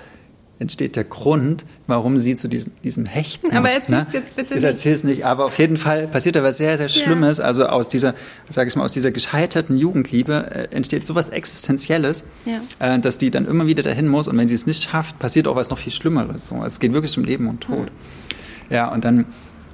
entsteht 0.63 0.97
der 0.97 1.05
Grund, 1.05 1.67
warum 1.87 2.19
sie 2.19 2.37
zu 2.37 2.49
diesem, 2.49 2.73
diesem 2.83 3.05
Hechten 3.05 3.51
Aber 3.51 3.69
erzähl's 3.69 3.89
ne? 3.89 4.07
jetzt 4.13 4.35
bitte 4.35 4.55
Ich 4.55 4.65
erzähl's 4.65 5.05
nicht, 5.05 5.27
aber 5.27 5.45
auf 5.45 5.59
jeden 5.59 5.77
Fall 5.77 6.07
passiert 6.07 6.37
da 6.37 6.43
was 6.43 6.57
sehr, 6.57 6.79
sehr 6.79 6.89
Schlimmes. 6.89 7.39
Ja. 7.39 7.45
Also 7.45 7.67
aus 7.67 7.89
dieser, 7.89 8.15
sage 8.49 8.69
ich 8.69 8.77
mal, 8.77 8.85
aus 8.85 8.93
dieser 8.93 9.11
gescheiterten 9.11 9.77
Jugendliebe 9.77 10.69
äh, 10.71 10.75
entsteht 10.75 11.05
sowas 11.05 11.29
Existenzielles, 11.29 12.25
ja. 12.47 12.95
äh, 12.95 12.99
dass 12.99 13.19
die 13.19 13.31
dann 13.31 13.47
immer 13.47 13.67
wieder 13.67 13.83
dahin 13.83 14.09
muss 14.09 14.29
und 14.29 14.39
wenn 14.39 14.49
sie 14.49 14.55
es 14.55 14.67
nicht 14.67 14.89
schafft, 14.89 15.19
passiert 15.19 15.47
auch 15.49 15.57
was 15.57 15.69
noch 15.69 15.79
viel 15.79 15.93
Schlimmeres. 15.93 16.49
So. 16.49 16.65
Es 16.65 16.81
geht 16.81 16.93
wirklich 16.95 17.17
um 17.19 17.25
Leben 17.25 17.49
und 17.49 17.61
Tod. 17.61 17.87
Mhm. 17.87 18.75
Ja, 18.75 18.89
und 18.89 19.05
dann 19.05 19.27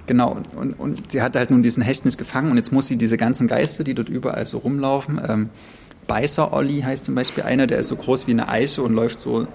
Genau, 0.06 0.38
und, 0.56 0.72
und 0.80 1.12
sie 1.12 1.20
hat 1.20 1.36
halt 1.36 1.50
nun 1.50 1.62
diesen 1.62 1.82
Hecht 1.82 2.06
nicht 2.06 2.16
gefangen 2.16 2.50
und 2.50 2.56
jetzt 2.56 2.72
muss 2.72 2.86
sie 2.86 2.96
diese 2.96 3.18
ganzen 3.18 3.46
Geister, 3.46 3.84
die 3.84 3.92
dort 3.92 4.08
überall 4.08 4.46
so 4.46 4.56
rumlaufen, 4.56 5.20
ähm, 5.28 5.50
Beißer-Olli 6.06 6.80
heißt 6.80 7.04
zum 7.04 7.14
Beispiel 7.14 7.44
einer, 7.44 7.66
der 7.66 7.78
ist 7.78 7.88
so 7.88 7.96
groß 7.96 8.26
wie 8.26 8.32
eine 8.32 8.48
Eiche 8.48 8.82
und 8.82 8.94
läuft 8.94 9.20
so 9.20 9.46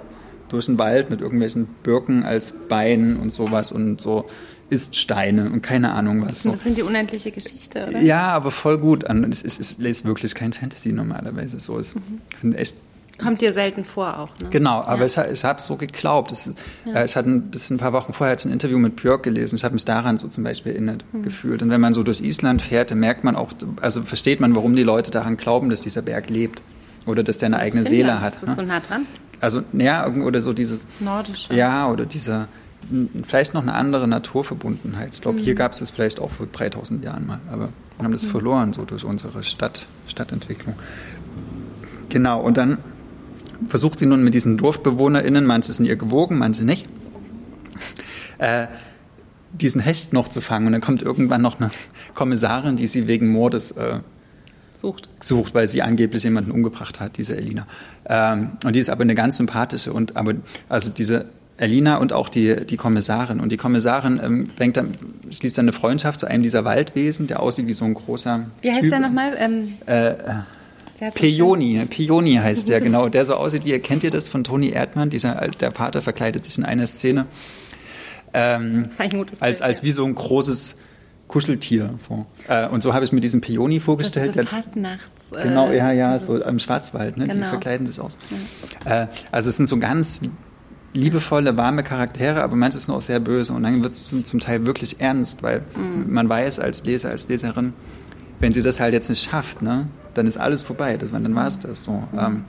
durch 0.54 0.68
den 0.68 0.80
Wald 0.80 1.10
mit 1.10 1.22
irgendwelchen 1.22 1.68
Birken 1.84 2.24
als 2.24 2.54
Beinen 2.70 3.18
und 3.18 3.32
sowas 3.32 3.72
und 3.72 4.00
so 4.00 4.26
isst 4.70 4.96
Steine 4.96 5.50
und 5.50 5.62
keine 5.62 5.92
Ahnung 5.92 6.26
was. 6.26 6.44
Das 6.44 6.64
sind 6.64 6.78
die 6.78 6.84
unendliche 6.84 7.32
Geschichte, 7.32 7.88
oder? 7.88 8.00
Ja, 8.00 8.30
aber 8.30 8.52
voll 8.52 8.78
gut. 8.78 9.04
Es 9.04 9.42
ist, 9.42 9.60
es 9.60 9.74
ist 9.74 10.06
wirklich 10.06 10.34
kein 10.36 10.54
Fantasy 10.54 10.92
normalerweise. 10.92 11.60
So 11.60 11.78
ist 11.78 11.96
mhm. 12.42 12.54
echt 12.54 12.78
Kommt 13.20 13.42
dir 13.42 13.54
selten 13.54 13.86
vor 13.86 14.20
auch, 14.20 14.30
ne? 14.40 14.50
Genau, 14.50 14.82
aber 14.82 15.06
ja. 15.06 15.26
ich, 15.26 15.34
ich 15.34 15.44
habe 15.44 15.62
so 15.62 15.76
geglaubt. 15.76 16.32
Es, 16.32 16.54
ja. 16.84 16.94
äh, 17.02 17.06
ich 17.06 17.16
hatte 17.16 17.30
ein 17.30 17.52
bisschen 17.52 17.76
ein 17.76 17.80
paar 17.80 17.94
Wochen 17.94 18.12
vorher 18.12 18.36
ein 18.44 18.52
Interview 18.52 18.80
mit 18.80 18.96
Björk 18.96 19.22
gelesen. 19.22 19.56
Ich 19.56 19.64
habe 19.64 19.74
mich 19.74 19.86
daran 19.86 20.18
so 20.18 20.28
zum 20.28 20.44
Beispiel 20.44 20.72
erinnert 20.72 21.06
mhm. 21.14 21.24
gefühlt. 21.24 21.62
Und 21.62 21.70
wenn 21.70 21.80
man 21.80 21.94
so 21.94 22.02
durch 22.02 22.22
Island 22.22 22.62
fährt, 22.64 22.90
dann 22.90 23.00
merkt 23.00 23.24
man 23.24 23.36
auch, 23.36 23.54
also 23.82 24.02
versteht 24.02 24.40
man, 24.40 24.56
warum 24.56 24.76
die 24.76 24.84
Leute 24.84 25.12
daran 25.12 25.38
glauben, 25.38 25.70
dass 25.70 25.82
dieser 25.82 26.02
Berg 26.02 26.30
lebt 26.30 26.64
oder 27.06 27.24
dass 27.24 27.38
der 27.38 27.48
eine 27.48 27.58
das 27.58 27.66
eigene 27.66 27.86
Seele 27.86 28.20
hat. 28.20 28.34
Ist 28.34 28.44
das 28.44 28.50
ne? 28.50 28.56
so 28.56 28.62
nah 28.64 28.80
dran? 28.80 29.06
Also, 29.44 29.62
ja, 29.74 30.08
oder 30.08 30.40
so 30.40 30.54
dieses. 30.54 30.88
Nordische. 31.02 31.54
Ja, 31.54 31.90
oder 31.90 32.06
dieser. 32.06 32.48
Vielleicht 33.24 33.54
noch 33.54 33.62
eine 33.62 33.74
andere 33.74 34.08
Naturverbundenheit. 34.08 35.14
Ich 35.14 35.22
glaube, 35.22 35.40
mhm. 35.40 35.44
hier 35.44 35.54
gab 35.54 35.74
es 35.74 35.80
das 35.80 35.90
vielleicht 35.90 36.22
auch 36.22 36.32
vor 36.32 36.48
3000 36.50 37.04
Jahren 37.04 37.28
mal, 37.28 37.40
aber 37.52 37.70
wir 37.98 38.06
haben 38.06 38.14
das 38.14 38.24
mhm. 38.24 38.30
verloren, 38.30 38.74
so 38.74 38.86
durch 38.86 39.04
unsere 39.04 39.44
Stadt, 39.44 39.86
Stadtentwicklung. 40.08 40.76
Genau, 42.08 42.40
und 42.40 42.56
dann 42.56 42.78
versucht 43.68 44.00
sie 44.00 44.06
nun 44.06 44.24
mit 44.24 44.34
diesen 44.34 44.58
DorfbewohnerInnen, 44.58 45.46
manche 45.46 45.74
sind 45.74 45.88
ihr 45.88 45.98
gewogen, 45.98 46.38
manche 46.38 46.64
nicht, 46.64 46.88
äh, 48.38 48.68
diesen 49.52 49.82
Hecht 49.82 50.14
noch 50.14 50.30
zu 50.30 50.40
fangen. 50.40 50.68
Und 50.68 50.72
dann 50.72 50.82
kommt 50.82 51.02
irgendwann 51.02 51.42
noch 51.42 51.60
eine 51.60 51.70
Kommissarin, 52.16 52.78
die 52.78 52.88
sie 52.88 53.08
wegen 53.08 53.30
Mordes 53.30 53.72
äh, 53.72 54.00
sucht. 54.84 55.10
Sucht, 55.22 55.56
weil 55.56 55.68
sie 55.68 55.82
angeblich 55.82 56.24
jemanden 56.24 56.52
umgebracht 56.52 57.00
hat, 57.00 57.18
diese 57.18 57.36
Elina. 57.38 57.66
Ähm, 58.08 58.52
und 58.66 58.76
die 58.76 58.80
ist 58.80 58.90
aber 58.90 59.02
eine 59.02 59.16
ganz 59.16 59.38
sympathische 59.38 59.94
und 59.94 60.18
aber 60.18 60.34
also 60.70 60.90
diese 60.90 61.26
Elina 61.58 61.98
und 61.98 62.12
auch 62.12 62.30
die, 62.30 62.66
die 62.66 62.76
Kommissarin. 62.76 63.40
Und 63.40 63.52
die 63.52 63.58
Kommissarin 63.58 64.20
ähm, 64.22 64.50
fängt 64.56 64.76
dann, 64.76 64.92
schließt 65.32 65.58
dann 65.58 65.66
eine 65.66 65.74
Freundschaft 65.74 66.20
zu 66.20 66.26
einem 66.26 66.44
dieser 66.44 66.66
Waldwesen, 66.66 67.28
der 67.28 67.40
aussieht 67.42 67.68
wie 67.68 67.74
so 67.74 67.86
ein 67.86 67.94
großer. 67.94 68.46
Wie 68.62 68.72
heißt 68.72 68.82
typ. 68.82 68.90
der 68.90 69.00
nochmal? 69.00 69.34
Ähm, 69.40 69.74
äh, 69.86 70.10
äh, 70.10 71.12
Pioni, 71.14 71.86
Pioni 71.90 72.34
heißt 72.36 72.68
der, 72.68 72.82
genau, 72.82 73.08
der 73.08 73.24
so 73.24 73.36
aussieht 73.36 73.66
wie, 73.66 73.78
kennt 73.80 74.04
ihr 74.04 74.12
das 74.12 74.28
von 74.28 74.44
Toni 74.44 74.70
Erdmann? 74.70 75.10
Dieser, 75.10 75.36
der 75.60 75.72
Vater 75.72 76.02
verkleidet 76.02 76.44
sich 76.44 76.58
in 76.58 76.66
einer 76.66 76.88
Szene. 76.88 77.26
Ähm, 78.34 78.90
als, 79.40 79.62
als 79.62 79.84
wie 79.84 79.92
so 79.92 80.04
ein 80.06 80.16
großes 80.16 80.80
Kuscheltier. 81.34 81.90
So. 81.98 82.28
Äh, 82.48 82.68
und 82.68 82.84
so 82.84 82.94
habe 82.94 83.06
ich 83.06 83.12
mir 83.12 83.20
diesen 83.20 83.42
Peony 83.42 83.80
vorgestellt. 83.80 84.36
Das 84.36 84.46
ist 84.46 84.52
so 84.52 84.56
Fastnachts. 84.56 85.32
Äh, 85.32 85.44
genau, 85.48 85.72
ja, 85.72 85.92
ja, 85.92 86.20
so 86.20 86.38
im 86.38 86.60
Schwarzwald, 86.60 87.18
ne? 87.18 87.26
Genau. 87.26 87.46
die 87.46 87.50
verkleiden 87.50 87.88
das 87.88 88.00
aus. 88.00 88.20
Ja. 88.86 89.06
Äh, 89.06 89.08
also 89.32 89.50
es 89.50 89.58
sind 89.58 89.66
so 89.66 89.80
ganz 89.80 90.22
liebevolle, 90.94 91.58
warme 91.58 91.82
Charaktere, 91.82 92.44
aber 92.44 92.56
manches 92.56 92.84
sind 92.84 92.94
auch 92.94 93.02
sehr 93.02 93.20
böse. 93.20 93.52
Und 93.54 93.64
dann 93.64 93.82
wird 93.82 93.92
es 93.92 94.04
zum, 94.04 94.24
zum, 94.24 94.40
Teil 94.40 94.68
wirklich 94.68 95.02
ernst, 95.02 95.42
weil 95.42 95.64
mhm. 95.76 96.14
man 96.14 96.30
weiß 96.30 96.60
als 96.60 96.84
Leser, 96.84 97.10
als 97.10 97.28
Leserin, 97.28 97.74
wenn 98.40 98.54
sie 98.54 98.62
das 98.62 98.80
halt 98.80 98.94
jetzt 98.94 99.10
nicht 99.10 99.28
schafft, 99.28 99.64
ne, 99.64 99.88
dann 100.14 100.28
ist 100.28 100.38
alles 100.38 100.62
vorbei. 100.62 100.98
Dann 100.98 101.34
war 101.34 101.48
es 101.48 101.60
das 101.60 101.84
so. 101.84 101.94
Mhm. 102.12 102.20
Ähm, 102.20 102.44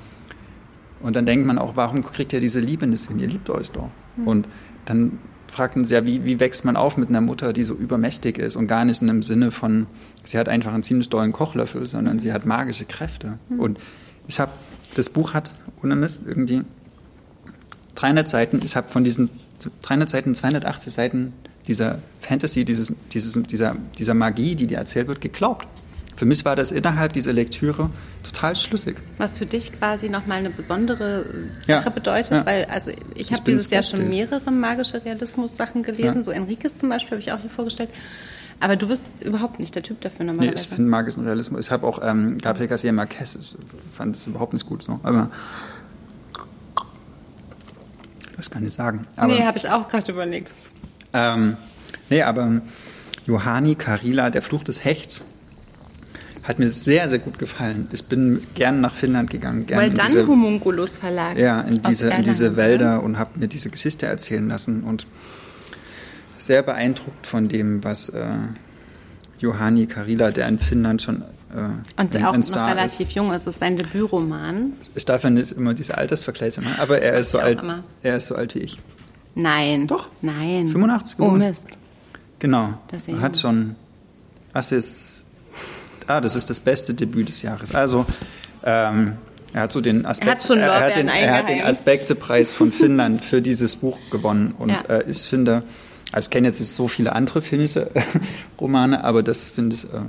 und 1.01 1.17
dann 1.17 1.25
denkt 1.25 1.47
man 1.47 1.57
auch, 1.57 1.75
warum 1.75 2.05
kriegt 2.05 2.35
ihr 2.35 2.41
diese 2.41 2.61
Liebe 2.61 2.87
nicht 2.87 3.09
hin? 3.09 3.19
Ihr 3.19 3.29
liebt 3.29 3.49
euch 3.49 3.71
doch. 3.71 3.89
Mhm. 4.19 4.29
Und 4.29 4.49
dann 4.85 5.19
fragt 5.55 5.77
man 5.77 5.85
sich 5.85 5.95
ja, 5.95 6.05
wie, 6.05 6.25
wie 6.25 6.41
wächst 6.41 6.65
man 6.65 6.77
auf 6.77 6.97
mit 6.97 7.11
einer 7.11 7.21
Mutter, 7.21 7.53
die 7.53 7.63
so 7.63 7.75
übermächtig 7.75 8.39
ist 8.39 8.57
und 8.57 8.67
gar 8.67 8.85
nicht 8.85 9.01
in 9.01 9.07
dem 9.07 9.23
Sinne 9.23 9.53
von, 9.53 9.87
sie 10.25 10.37
hat 10.37 10.49
einfach 10.49 10.75
einen 10.75 10.83
ziemlich 10.83 11.11
dollen 11.11 11.31
Kochlöffel, 11.33 11.87
sondern 11.87 12.19
sie 12.19 12.33
hat 12.33 12.45
magische 12.45 12.85
Kräfte. 12.85 13.39
Mhm. 13.49 13.61
Und 13.61 13.81
ich 14.27 14.41
habe, 14.41 14.51
das 14.97 15.11
Buch 15.11 15.33
hat, 15.33 15.55
ohne 15.81 15.95
Mist, 15.95 16.23
irgendwie 16.27 16.63
300 17.95 18.29
Seiten, 18.29 18.61
ich 18.65 18.75
habe 18.75 18.89
von 18.89 19.05
diesen 19.05 19.31
300 19.83 20.11
Seiten, 20.11 20.35
280 20.35 20.93
Seiten 20.93 21.33
dieser 21.69 22.01
Fantasy, 22.21 22.65
dieses, 22.65 22.93
dieses, 23.13 23.41
dieser, 23.45 23.77
dieser 23.97 24.15
Magie, 24.15 24.57
die 24.57 24.67
dir 24.67 24.79
erzählt 24.79 25.07
wird, 25.07 25.21
geglaubt. 25.21 25.69
Für 26.17 26.27
mich 26.27 26.45
war 26.45 26.55
das 26.55 26.71
innerhalb 26.71 27.13
dieser 27.13 27.33
Lektüre 27.33 27.91
total 28.23 28.55
schlüssig. 28.55 28.97
Was 29.19 29.39
für 29.39 29.47
dich 29.47 29.73
quasi 29.73 30.09
nochmal 30.09 30.39
eine 30.39 30.51
besondere 30.51 31.25
Sache 31.67 31.85
ja, 31.85 31.91
bedeutet, 31.91 32.33
ja. 32.33 32.47
weil 32.47 32.65
also 32.67 32.93
ich 33.15 33.33
habe 33.33 33.43
dieses 33.45 33.71
Jahr 33.71 33.83
schon 33.83 34.09
mehrere 34.09 34.51
magische 34.51 35.05
Realismus-Sachen 35.05 35.83
gelesen, 35.83 36.19
ja. 36.19 36.23
so 36.23 36.31
Enriques 36.31 36.79
zum 36.79 36.89
Beispiel 36.89 37.13
habe 37.13 37.21
ich 37.21 37.33
auch 37.33 37.41
hier 37.41 37.51
vorgestellt. 37.51 37.91
Aber 38.61 38.77
du 38.77 38.87
bist 38.87 39.05
überhaupt 39.21 39.59
nicht 39.59 39.75
der 39.75 39.83
Typ 39.83 40.01
dafür 40.01 40.27
normalerweise. 40.27 40.55
Nee, 40.55 40.63
ich 40.63 40.69
finde 40.69 40.89
magischen 40.89 41.25
Realismus. 41.25 41.67
Ich 41.67 41.71
habe 41.73 41.87
auch 41.87 42.01
ähm, 42.03 42.39
Gabriel 42.39 42.69
Garcia 42.69 42.93
Marquez, 42.93 43.57
fand 43.91 44.17
es 44.17 44.27
überhaupt 44.27 44.53
nicht 44.53 44.67
gut 44.67 44.85
so. 44.85 45.01
Aber 45.03 45.31
das 48.37 48.51
kann 48.51 48.65
ich 48.65 48.73
sagen. 48.73 49.07
Aber, 49.17 49.33
nee, 49.33 49.45
habe 49.45 49.59
ich 49.59 49.69
auch 49.69 49.89
gerade 49.89 50.13
überlegt. 50.13 50.53
Ähm, 51.13 51.57
nee, 52.11 52.23
aber 52.23 52.63
Johanni 53.27 53.75
Karila, 53.75 54.31
der 54.31 54.43
Fluch 54.43 54.63
des 54.63 54.85
Hechts, 54.85 55.23
hat 56.45 56.59
mir 56.59 56.71
sehr, 56.71 57.09
sehr 57.09 57.19
gut 57.19 57.39
gefallen. 57.39 57.89
Ich 57.93 58.05
bin 58.05 58.41
gern 58.55 58.81
nach 58.81 58.95
Finnland 58.95 59.31
gegangen. 59.31 59.67
Gern 59.67 59.81
Weil 59.81 59.91
dann 59.91 60.07
diese, 60.09 60.27
Homunculus 60.27 60.99
Verlag. 60.99 61.39
Ja, 61.39 61.63
in 61.63 61.83
diese, 61.83 62.11
in 62.11 62.23
diese 62.23 62.57
Wälder 62.57 63.03
und 63.03 63.19
habe 63.19 63.39
mir 63.39 63.49
diese 63.49 63.71
Geschichte 63.71 64.07
erzählen 64.07 64.47
lassen 64.47 64.85
und 64.85 65.07
sehr 66.37 66.63
beeindruckt 66.63 67.27
von 67.27 67.49
dem, 67.49 67.83
was 67.83 68.11
äh, 68.11 68.27
Johanni 69.39 69.87
Karila, 69.87 70.31
der 70.31 70.47
in 70.49 70.59
Finnland 70.59 71.03
schon 71.03 71.23
äh, 71.23 72.01
und 72.01 72.17
auch 72.25 72.35
ein 72.35 72.41
noch 72.41 72.69
relativ 72.69 73.09
ist. 73.09 73.15
jung 73.15 73.33
ist. 73.33 73.43
Es 73.43 73.55
ist 73.55 73.61
sein 73.61 73.77
Debütroman. 73.77 74.75
Ich 74.95 75.05
darf 75.05 75.25
ja 75.25 75.31
nicht 75.31 75.53
immer 75.53 75.73
diese 75.73 75.97
Altersvergleiche 75.97 76.61
machen, 76.61 76.79
aber 76.79 77.01
er 77.01 77.19
ist, 77.19 77.31
so 77.31 77.39
alt, 77.39 77.63
er 78.03 78.17
ist 78.17 78.27
so 78.27 78.35
alt 78.35 78.55
wie 78.55 78.61
ich. 78.61 78.79
Nein. 79.35 79.87
Doch? 79.87 80.09
Nein. 80.21 80.69
85 80.69 81.17
geboren. 81.17 81.35
Oh 81.35 81.39
Mist. 81.39 81.69
Genau. 82.39 82.75
Das 82.89 83.09
er 83.09 83.21
hat 83.21 83.39
schon. 83.39 83.77
Was 84.53 84.73
ist. 84.73 85.24
Ah, 86.07 86.21
das 86.21 86.37
ist 86.37 86.51
das 86.51 86.61
beste 86.61 86.95
Debüt 86.95 87.29
des 87.29 87.43
Jahres. 87.43 87.75
Also, 87.75 88.07
ähm, 88.65 89.15
er 89.53 89.63
hat 89.63 89.73
so 89.73 89.81
den 89.81 90.05
Aspekt, 90.05 90.29
er 90.29 90.35
hat, 90.35 90.45
schon 90.45 90.59
er 90.59 90.81
hat 90.81 90.97
den, 90.97 91.09
er 91.09 91.35
hat 91.39 91.49
den 91.49 91.63
Aspektepreis 91.63 92.53
von 92.53 92.73
Finnland 92.73 93.25
für 93.25 93.41
dieses 93.41 93.77
Buch 93.77 93.99
gewonnen. 94.11 94.53
Und 94.59 94.71
ja. 94.71 94.97
äh, 94.97 95.05
ich 95.09 95.23
finde, 95.23 95.63
also 96.11 96.27
ich 96.27 96.31
kenne 96.31 96.49
jetzt 96.49 96.59
nicht 96.59 96.73
so 96.73 96.89
viele 96.89 97.13
andere 97.13 97.41
finnische 97.41 97.91
Romane, 98.61 99.05
aber 99.05 99.23
das 99.23 99.51
finde 99.51 99.77
ich, 99.77 99.85
äh, 99.85 100.01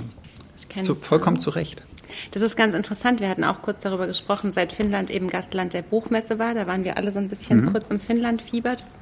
ich 0.76 0.84
zu, 0.84 0.96
vollkommen 0.96 1.38
zu 1.38 1.50
Recht. 1.50 1.84
Das 2.32 2.42
ist 2.42 2.56
ganz 2.56 2.74
interessant. 2.74 3.20
Wir 3.20 3.28
hatten 3.28 3.44
auch 3.44 3.62
kurz 3.62 3.80
darüber 3.80 4.06
gesprochen, 4.06 4.50
seit 4.50 4.72
Finnland 4.72 5.10
eben 5.10 5.28
Gastland 5.28 5.74
der 5.74 5.82
Buchmesse 5.82 6.38
war. 6.38 6.54
Da 6.54 6.66
waren 6.66 6.82
wir 6.82 6.96
alle 6.96 7.12
so 7.12 7.18
ein 7.18 7.28
bisschen 7.28 7.66
mhm. 7.66 7.72
kurz 7.72 7.88
im 7.88 8.00
Finnland-Fieber. 8.00 8.74
Das 8.74 8.96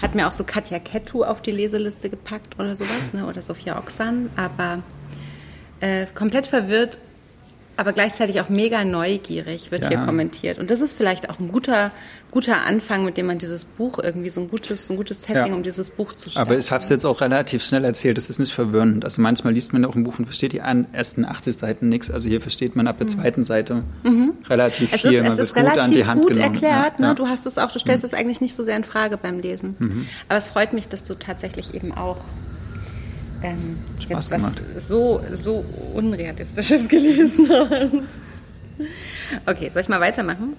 hat 0.00 0.14
mir 0.14 0.28
auch 0.28 0.32
so 0.32 0.44
Katja 0.44 0.78
Kettu 0.78 1.24
auf 1.24 1.42
die 1.42 1.50
Leseliste 1.50 2.10
gepackt 2.10 2.58
oder 2.58 2.74
sowas, 2.74 3.12
ne? 3.12 3.26
oder 3.26 3.42
Sophia 3.42 3.78
Oxan. 3.78 4.30
Aber 4.36 4.82
äh, 5.80 6.06
komplett 6.14 6.46
verwirrt 6.46 6.98
aber 7.80 7.94
gleichzeitig 7.94 8.42
auch 8.42 8.50
mega 8.50 8.84
neugierig, 8.84 9.70
wird 9.70 9.84
ja. 9.84 9.88
hier 9.88 9.98
kommentiert. 10.00 10.58
Und 10.58 10.68
das 10.70 10.82
ist 10.82 10.92
vielleicht 10.92 11.30
auch 11.30 11.38
ein 11.40 11.50
guter, 11.50 11.92
guter 12.30 12.66
Anfang, 12.66 13.06
mit 13.06 13.16
dem 13.16 13.24
man 13.24 13.38
dieses 13.38 13.64
Buch 13.64 13.98
irgendwie 13.98 14.28
so 14.28 14.42
ein 14.42 14.48
gutes, 14.48 14.90
ein 14.90 14.98
gutes 14.98 15.22
Setting, 15.22 15.46
ja. 15.46 15.54
um 15.54 15.62
dieses 15.62 15.88
Buch 15.88 16.12
zu 16.12 16.28
starten. 16.28 16.46
Aber 16.46 16.58
ich 16.58 16.70
habe 16.72 16.82
es 16.82 16.90
jetzt 16.90 17.06
auch 17.06 17.22
relativ 17.22 17.64
schnell 17.64 17.86
erzählt, 17.86 18.18
das 18.18 18.28
ist 18.28 18.38
nicht 18.38 18.52
verwirrend. 18.52 19.02
Also 19.06 19.22
manchmal 19.22 19.54
liest 19.54 19.72
man 19.72 19.86
auch 19.86 19.94
ein 19.94 20.04
Buch 20.04 20.18
und 20.18 20.26
versteht 20.26 20.52
die 20.52 20.60
ersten 20.92 21.24
80 21.24 21.56
Seiten 21.56 21.88
nichts. 21.88 22.10
Also 22.10 22.28
hier 22.28 22.42
versteht 22.42 22.76
man 22.76 22.86
ab 22.86 22.98
der 22.98 23.06
mhm. 23.06 23.10
zweiten 23.12 23.44
Seite 23.44 23.82
mhm. 24.02 24.34
relativ 24.50 24.92
es 24.92 25.00
viel. 25.00 25.14
Ist, 25.14 25.22
man 25.22 25.32
es 25.32 25.38
ist 25.38 25.56
relativ 25.56 25.76
gut 25.76 25.82
an 25.82 25.92
die 25.92 26.04
Hand 26.04 26.20
gut 26.20 26.34
genommen. 26.34 26.52
erklärt. 26.52 26.92
Ja. 26.98 27.08
Ne? 27.08 27.14
Du 27.14 27.28
hast 27.28 27.46
es 27.46 27.56
auch, 27.56 27.72
du 27.72 27.78
stellst 27.78 28.04
mhm. 28.04 28.08
es 28.08 28.12
eigentlich 28.12 28.42
nicht 28.42 28.54
so 28.54 28.62
sehr 28.62 28.76
in 28.76 28.84
Frage 28.84 29.16
beim 29.16 29.40
Lesen. 29.40 29.76
Mhm. 29.78 30.06
Aber 30.28 30.36
es 30.36 30.48
freut 30.48 30.74
mich, 30.74 30.88
dass 30.88 31.04
du 31.04 31.14
tatsächlich 31.14 31.72
eben 31.72 31.92
auch 31.92 32.18
ähm, 33.42 33.78
Spaß 33.98 34.30
gemacht. 34.30 34.62
so, 34.78 35.20
so 35.32 35.64
Unrealistisches 35.94 36.88
gelesen 36.88 37.48
hast. 37.48 38.20
Okay, 39.46 39.70
soll 39.72 39.82
ich 39.82 39.88
mal 39.88 40.00
weitermachen? 40.00 40.56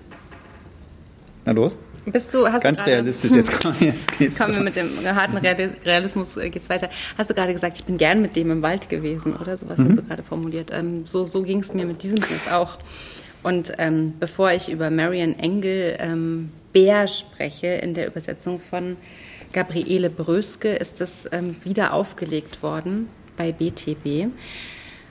Na 1.46 1.52
los. 1.52 1.78
Bist 2.06 2.34
du, 2.34 2.48
hast 2.48 2.64
Ganz 2.64 2.80
du 2.80 2.86
grade, 2.86 2.98
realistisch, 2.98 3.32
jetzt, 3.32 3.62
komm, 3.62 3.76
jetzt 3.80 4.12
geht's. 4.18 4.40
Kommen 4.40 4.56
wir 4.56 4.64
mit 4.64 4.76
dem 4.76 4.90
harten 5.04 5.38
Realismus, 5.38 6.36
äh, 6.36 6.50
geht's 6.50 6.68
weiter. 6.68 6.90
Hast 7.16 7.30
du 7.30 7.36
gerade 7.36 7.54
gesagt, 7.54 7.78
ich 7.78 7.84
bin 7.84 7.98
gern 8.00 8.22
mit 8.22 8.36
dem 8.36 8.50
im 8.50 8.64
Wald 8.64 8.90
gewesen, 8.90 9.36
oder? 9.36 9.56
Sowas 9.56 9.78
mhm. 9.78 9.90
hast 9.90 9.98
du 9.98 10.04
gerade 10.04 10.24
formuliert. 10.24 10.72
Ähm, 10.72 11.06
so 11.06 11.26
so 11.26 11.44
ging 11.44 11.60
es 11.60 11.74
mir 11.74 11.86
mit 11.86 12.02
diesem 12.02 12.20
Buch 12.20 12.52
auch. 12.52 12.80
Und 13.44 13.74
ähm, 13.78 14.14
bevor 14.20 14.52
ich 14.52 14.72
über 14.72 14.90
Marian 14.90 15.38
Engel 15.38 15.96
ähm, 16.00 16.52
Bär 16.74 17.08
spreche, 17.08 17.68
in 17.68 17.94
der 17.94 18.08
Übersetzung 18.08 18.60
von 18.60 18.98
Gabriele 19.54 20.10
Bröske 20.10 20.70
ist 20.70 21.02
das 21.02 21.30
ähm, 21.32 21.56
wieder 21.64 21.94
aufgelegt 21.94 22.64
worden 22.64 23.10
bei 23.38 23.52
BTB. 23.52 24.32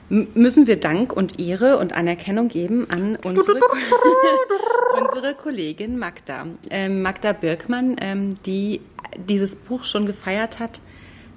M 0.09 0.27
müssen 0.33 0.67
wir 0.67 0.77
Dank 0.77 1.13
und 1.13 1.39
Ehre 1.39 1.77
und 1.77 1.93
Anerkennung 1.93 2.49
geben 2.49 2.87
an 2.91 3.17
unsere, 3.23 3.59
unsere 4.99 5.35
Kollegin 5.35 5.97
Magda. 5.97 6.47
Ähm, 6.69 7.01
Magda 7.01 7.33
Birkmann, 7.33 7.95
ähm, 8.01 8.35
die 8.45 8.81
dieses 9.29 9.55
Buch 9.55 9.83
schon 9.83 10.05
gefeiert 10.05 10.59
hat. 10.59 10.81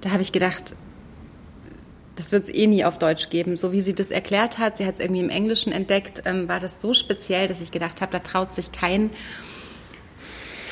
Da 0.00 0.10
habe 0.10 0.22
ich 0.22 0.32
gedacht, 0.32 0.74
das 2.16 2.32
wird 2.32 2.44
es 2.44 2.54
eh 2.54 2.66
nie 2.66 2.84
auf 2.84 2.98
Deutsch 2.98 3.30
geben. 3.30 3.56
So 3.56 3.72
wie 3.72 3.80
sie 3.80 3.94
das 3.94 4.10
erklärt 4.10 4.58
hat, 4.58 4.78
sie 4.78 4.86
hat 4.86 4.94
es 4.94 5.00
irgendwie 5.00 5.20
im 5.20 5.30
Englischen 5.30 5.72
entdeckt, 5.72 6.22
ähm, 6.24 6.48
war 6.48 6.60
das 6.60 6.80
so 6.80 6.94
speziell, 6.94 7.48
dass 7.48 7.60
ich 7.60 7.70
gedacht 7.70 8.00
habe, 8.00 8.12
da 8.12 8.18
traut 8.18 8.54
sich 8.54 8.72
kein 8.72 9.10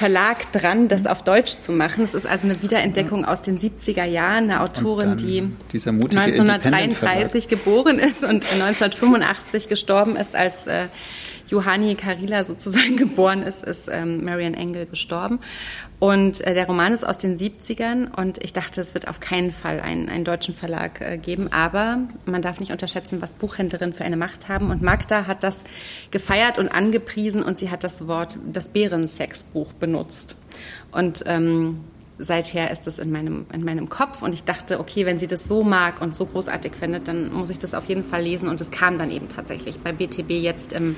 Verlag 0.02 0.50
dran, 0.50 0.88
das 0.88 1.06
auf 1.06 1.22
Deutsch 1.22 1.58
zu 1.58 1.70
machen. 1.70 2.02
Es 2.02 2.12
ist 2.12 2.26
also 2.26 2.48
eine 2.48 2.60
Wiederentdeckung 2.60 3.24
aus 3.24 3.40
den 3.40 3.60
70er 3.60 4.02
Jahren, 4.02 4.50
eine 4.50 4.60
Autorin, 4.60 5.16
die 5.16 5.48
1933 5.72 7.46
geboren 7.46 8.00
ist 8.00 8.24
und 8.24 8.44
1985 8.52 9.68
gestorben 9.68 10.16
ist, 10.16 10.34
als 10.34 10.66
äh, 10.66 10.88
Johanni 11.52 11.94
Karila 11.96 12.44
sozusagen 12.44 12.96
geboren 12.96 13.42
ist, 13.42 13.62
ist 13.62 13.88
ähm, 13.92 14.24
Marian 14.24 14.54
Engel 14.54 14.86
gestorben. 14.86 15.38
Und 15.98 16.40
äh, 16.40 16.54
der 16.54 16.66
Roman 16.66 16.92
ist 16.92 17.04
aus 17.04 17.18
den 17.18 17.38
70ern 17.38 18.08
und 18.18 18.42
ich 18.42 18.54
dachte, 18.54 18.80
es 18.80 18.94
wird 18.94 19.06
auf 19.06 19.20
keinen 19.20 19.52
Fall 19.52 19.80
einen, 19.80 20.08
einen 20.08 20.24
deutschen 20.24 20.54
Verlag 20.54 21.00
äh, 21.00 21.18
geben. 21.18 21.52
Aber 21.52 21.98
man 22.24 22.40
darf 22.40 22.58
nicht 22.58 22.72
unterschätzen, 22.72 23.20
was 23.20 23.34
Buchhändlerinnen 23.34 23.92
für 23.92 24.04
eine 24.04 24.16
Macht 24.16 24.48
haben. 24.48 24.70
Und 24.70 24.82
Magda 24.82 25.26
hat 25.26 25.44
das 25.44 25.58
gefeiert 26.10 26.58
und 26.58 26.68
angepriesen 26.70 27.42
und 27.42 27.58
sie 27.58 27.70
hat 27.70 27.84
das 27.84 28.08
Wort, 28.08 28.38
das 28.50 28.70
Bärensexbuch 28.70 29.74
benutzt. 29.74 30.36
Und 30.90 31.22
ähm, 31.26 31.80
seither 32.18 32.70
ist 32.70 32.86
es 32.86 32.98
in 32.98 33.10
meinem, 33.10 33.46
in 33.52 33.64
meinem 33.64 33.88
Kopf 33.88 34.22
und 34.22 34.32
ich 34.32 34.44
dachte, 34.44 34.80
okay, 34.80 35.06
wenn 35.06 35.18
sie 35.18 35.26
das 35.26 35.44
so 35.44 35.62
mag 35.62 36.00
und 36.00 36.14
so 36.14 36.26
großartig 36.26 36.74
findet, 36.74 37.08
dann 37.08 37.32
muss 37.32 37.50
ich 37.50 37.58
das 37.58 37.74
auf 37.74 37.86
jeden 37.86 38.04
Fall 38.04 38.22
lesen 38.22 38.48
und 38.48 38.60
es 38.60 38.70
kam 38.70 38.98
dann 38.98 39.10
eben 39.10 39.28
tatsächlich 39.28 39.80
bei 39.80 39.92
BTB 39.92 40.30
jetzt 40.30 40.72
im 40.72 40.96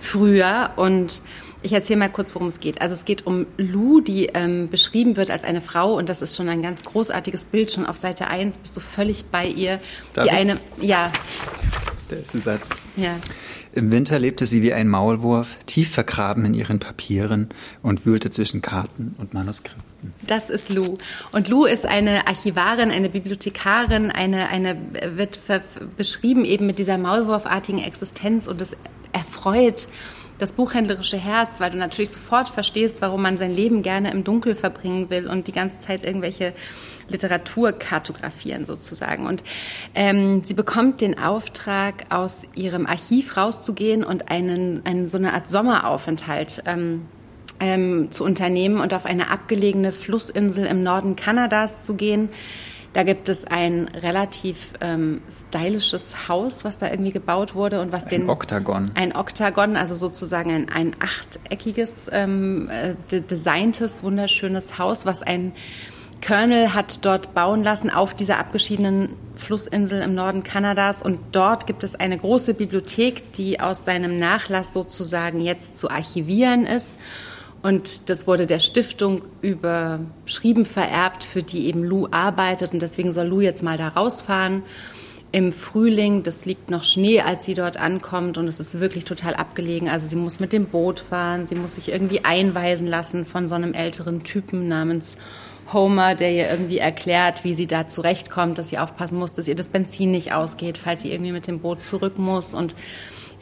Frühjahr 0.00 0.72
und 0.76 1.22
ich 1.62 1.72
erzähle 1.72 2.00
mal 2.00 2.08
kurz, 2.08 2.34
worum 2.34 2.48
es 2.48 2.58
geht. 2.58 2.80
Also 2.80 2.94
es 2.94 3.04
geht 3.04 3.24
um 3.24 3.46
Lou, 3.56 4.00
die 4.00 4.26
ähm, 4.34 4.68
beschrieben 4.68 5.16
wird 5.16 5.30
als 5.30 5.44
eine 5.44 5.60
Frau 5.60 5.94
und 5.96 6.08
das 6.08 6.20
ist 6.20 6.36
schon 6.36 6.48
ein 6.48 6.60
ganz 6.60 6.82
großartiges 6.82 7.44
Bild. 7.44 7.70
Schon 7.70 7.86
auf 7.86 7.96
Seite 7.96 8.26
1 8.26 8.56
bist 8.58 8.76
du 8.76 8.80
völlig 8.80 9.26
bei 9.26 9.46
ihr. 9.46 9.80
Darf 10.12 10.26
die 10.26 10.34
ich? 10.34 10.40
eine, 10.40 10.58
ja. 10.80 11.12
Der 12.10 12.18
erste 12.18 12.38
Satz. 12.38 12.70
Ja. 12.96 13.16
Im 13.74 13.92
Winter 13.92 14.18
lebte 14.18 14.44
sie 14.44 14.62
wie 14.62 14.72
ein 14.72 14.88
Maulwurf, 14.88 15.56
tief 15.64 15.92
vergraben 15.92 16.44
in 16.44 16.54
ihren 16.54 16.78
Papieren 16.78 17.48
und 17.80 18.04
wühlte 18.04 18.30
zwischen 18.30 18.60
Karten 18.60 19.14
und 19.18 19.32
Manuskripten. 19.32 19.91
Das 20.26 20.50
ist 20.50 20.72
Lou. 20.72 20.94
Und 21.32 21.48
Lou 21.48 21.64
ist 21.64 21.86
eine 21.86 22.26
Archivarin, 22.26 22.90
eine 22.90 23.08
Bibliothekarin, 23.08 24.10
eine, 24.10 24.48
eine 24.48 24.76
wird 25.16 25.40
beschrieben 25.96 26.44
eben 26.44 26.66
mit 26.66 26.78
dieser 26.78 26.98
maulwurfartigen 26.98 27.82
Existenz 27.82 28.46
und 28.46 28.60
es 28.60 28.76
erfreut 29.12 29.88
das 30.38 30.54
buchhändlerische 30.54 31.18
Herz, 31.18 31.60
weil 31.60 31.70
du 31.70 31.76
natürlich 31.76 32.10
sofort 32.10 32.48
verstehst, 32.48 33.00
warum 33.00 33.22
man 33.22 33.36
sein 33.36 33.54
Leben 33.54 33.82
gerne 33.82 34.10
im 34.10 34.24
Dunkel 34.24 34.56
verbringen 34.56 35.08
will 35.08 35.28
und 35.28 35.46
die 35.46 35.52
ganze 35.52 35.78
Zeit 35.78 36.02
irgendwelche 36.02 36.52
Literatur 37.08 37.72
kartografieren 37.72 38.64
sozusagen. 38.64 39.26
Und 39.26 39.44
ähm, 39.94 40.42
sie 40.44 40.54
bekommt 40.54 41.00
den 41.00 41.16
Auftrag, 41.18 42.06
aus 42.10 42.46
ihrem 42.54 42.86
Archiv 42.86 43.36
rauszugehen 43.36 44.02
und 44.02 44.30
einen, 44.30 44.84
einen 44.84 45.06
so 45.06 45.16
eine 45.16 45.32
Art 45.32 45.48
Sommeraufenthalt 45.48 46.64
ähm, 46.66 47.02
ähm, 47.62 48.10
zu 48.10 48.24
unternehmen 48.24 48.80
und 48.80 48.92
auf 48.92 49.06
eine 49.06 49.30
abgelegene 49.30 49.92
Flussinsel 49.92 50.66
im 50.66 50.82
Norden 50.82 51.16
Kanadas 51.16 51.84
zu 51.84 51.94
gehen. 51.94 52.28
Da 52.92 53.04
gibt 53.04 53.30
es 53.30 53.46
ein 53.46 53.88
relativ 54.02 54.74
ähm, 54.82 55.22
stylisches 55.30 56.28
Haus, 56.28 56.62
was 56.64 56.76
da 56.76 56.90
irgendwie 56.90 57.12
gebaut 57.12 57.54
wurde 57.54 57.80
und 57.80 57.90
was 57.90 58.04
Ein 58.04 58.10
den 58.10 58.28
Oktagon. 58.28 58.90
ein 58.94 59.16
Oktagon, 59.16 59.76
also 59.76 59.94
sozusagen 59.94 60.50
ein, 60.50 60.68
ein 60.68 60.96
achteckiges, 61.00 62.10
ähm, 62.12 62.68
äh, 62.68 62.94
de 63.10 63.22
designtes, 63.22 64.02
wunderschönes 64.02 64.78
Haus, 64.78 65.06
was 65.06 65.22
ein 65.22 65.52
Colonel 66.24 66.74
hat 66.74 67.04
dort 67.04 67.34
bauen 67.34 67.62
lassen 67.62 67.90
auf 67.90 68.14
dieser 68.14 68.38
abgeschiedenen 68.38 69.16
Flussinsel 69.34 70.02
im 70.02 70.14
Norden 70.14 70.42
Kanadas. 70.42 71.02
Und 71.02 71.18
dort 71.32 71.66
gibt 71.66 71.82
es 71.82 71.94
eine 71.94 72.18
große 72.18 72.54
Bibliothek, 72.54 73.32
die 73.32 73.58
aus 73.58 73.84
seinem 73.84 74.18
Nachlass 74.18 74.72
sozusagen 74.72 75.40
jetzt 75.40 75.78
zu 75.78 75.90
archivieren 75.90 76.66
ist. 76.66 76.96
Und 77.62 78.10
das 78.10 78.26
wurde 78.26 78.46
der 78.46 78.58
Stiftung 78.58 79.22
überschrieben, 79.40 80.64
vererbt, 80.64 81.22
für 81.22 81.42
die 81.42 81.66
eben 81.66 81.84
Lou 81.84 82.08
arbeitet. 82.10 82.72
Und 82.72 82.82
deswegen 82.82 83.12
soll 83.12 83.28
Lou 83.28 83.40
jetzt 83.40 83.62
mal 83.62 83.78
da 83.78 83.88
rausfahren 83.88 84.64
im 85.30 85.52
Frühling. 85.52 86.24
Das 86.24 86.44
liegt 86.44 86.70
noch 86.70 86.82
Schnee, 86.82 87.20
als 87.20 87.46
sie 87.46 87.54
dort 87.54 87.78
ankommt. 87.78 88.36
Und 88.36 88.48
es 88.48 88.58
ist 88.58 88.80
wirklich 88.80 89.04
total 89.04 89.34
abgelegen. 89.34 89.88
Also 89.88 90.08
sie 90.08 90.16
muss 90.16 90.40
mit 90.40 90.52
dem 90.52 90.66
Boot 90.66 91.00
fahren. 91.00 91.46
Sie 91.46 91.54
muss 91.54 91.76
sich 91.76 91.90
irgendwie 91.90 92.24
einweisen 92.24 92.88
lassen 92.88 93.24
von 93.24 93.46
so 93.46 93.54
einem 93.54 93.74
älteren 93.74 94.24
Typen 94.24 94.66
namens 94.66 95.16
Homer, 95.72 96.14
der 96.16 96.32
ihr 96.32 96.50
irgendwie 96.50 96.78
erklärt, 96.78 97.44
wie 97.44 97.54
sie 97.54 97.66
da 97.66 97.88
zurechtkommt, 97.88 98.58
dass 98.58 98.70
sie 98.70 98.78
aufpassen 98.78 99.18
muss, 99.18 99.32
dass 99.32 99.48
ihr 99.48 99.54
das 99.54 99.68
Benzin 99.68 100.10
nicht 100.10 100.32
ausgeht, 100.32 100.78
falls 100.78 101.02
sie 101.02 101.12
irgendwie 101.12 101.32
mit 101.32 101.46
dem 101.46 101.60
Boot 101.60 101.84
zurück 101.84 102.18
muss 102.18 102.52
und 102.52 102.74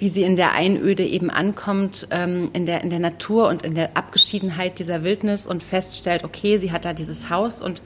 wie 0.01 0.09
sie 0.09 0.23
in 0.23 0.35
der 0.35 0.53
Einöde 0.53 1.05
eben 1.05 1.31
ankommt, 1.31 2.09
ähm, 2.11 2.49
in, 2.55 2.67
der, 2.67 2.83
in 2.83 2.91
der 2.91 2.99
Natur 2.99 3.49
und 3.49 3.63
in 3.63 3.75
der 3.75 3.97
Abgeschiedenheit 3.97 4.79
dieser 4.79 5.05
Wildnis 5.05 5.47
und 5.47 5.63
feststellt, 5.63 6.25
okay, 6.25 6.57
sie 6.57 6.73
hat 6.73 6.87
da 6.87 6.95
dieses 6.95 7.29
Haus 7.31 7.61
und 7.61 7.83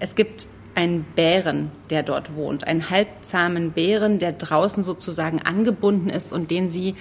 es 0.00 0.14
gibt 0.14 0.46
einen 0.74 1.04
Bären, 1.14 1.70
der 1.90 2.02
dort 2.02 2.34
wohnt, 2.34 2.66
einen 2.66 2.88
halbzahmen 2.88 3.72
Bären, 3.72 4.18
der 4.18 4.32
draußen 4.32 4.82
sozusagen 4.82 5.42
angebunden 5.42 6.08
ist 6.08 6.32
und 6.32 6.50
den 6.50 6.70
sie, 6.70 6.94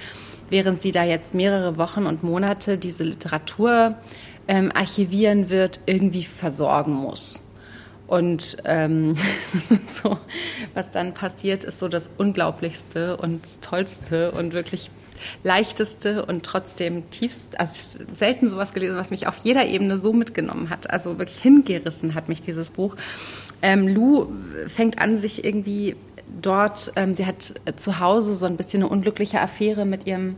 während 0.49 0.81
sie 0.81 0.91
da 0.91 1.03
jetzt 1.03 1.33
mehrere 1.33 1.77
Wochen 1.77 2.05
und 2.05 2.21
Monate 2.23 2.77
diese 2.77 3.05
Literatur 3.05 3.95
ähm, 4.49 4.71
archivieren 4.73 5.49
wird, 5.49 5.79
irgendwie 5.85 6.23
versorgen 6.23 6.93
muss. 6.93 7.46
Und 8.07 8.57
ähm, 8.63 9.15
so, 9.85 10.17
was 10.73 10.91
dann 10.91 11.13
passiert, 11.13 11.63
ist 11.63 11.79
so 11.79 11.87
das 11.87 12.09
Unglaublichste 12.17 13.17
und 13.17 13.61
Tollste 13.61 14.31
und 14.31 14.53
wirklich 14.53 14.89
leichteste 15.43 16.25
und 16.25 16.43
trotzdem 16.43 17.09
tiefst, 17.09 17.59
also 17.59 18.03
selten 18.13 18.47
sowas 18.47 18.73
gelesen, 18.73 18.97
was 18.97 19.09
mich 19.09 19.27
auf 19.27 19.37
jeder 19.37 19.65
Ebene 19.65 19.97
so 19.97 20.13
mitgenommen 20.13 20.69
hat. 20.69 20.89
Also 20.89 21.17
wirklich 21.19 21.39
hingerissen 21.39 22.15
hat 22.15 22.29
mich 22.29 22.41
dieses 22.41 22.71
Buch. 22.71 22.95
Ähm, 23.61 23.87
Lou 23.87 24.27
fängt 24.67 24.99
an, 24.99 25.17
sich 25.17 25.43
irgendwie 25.43 25.95
dort, 26.41 26.91
ähm, 26.95 27.15
sie 27.15 27.25
hat 27.25 27.55
zu 27.75 27.99
Hause 27.99 28.35
so 28.35 28.45
ein 28.45 28.57
bisschen 28.57 28.83
eine 28.83 28.91
unglückliche 28.91 29.41
Affäre 29.41 29.85
mit 29.85 30.05
ihrem 30.07 30.35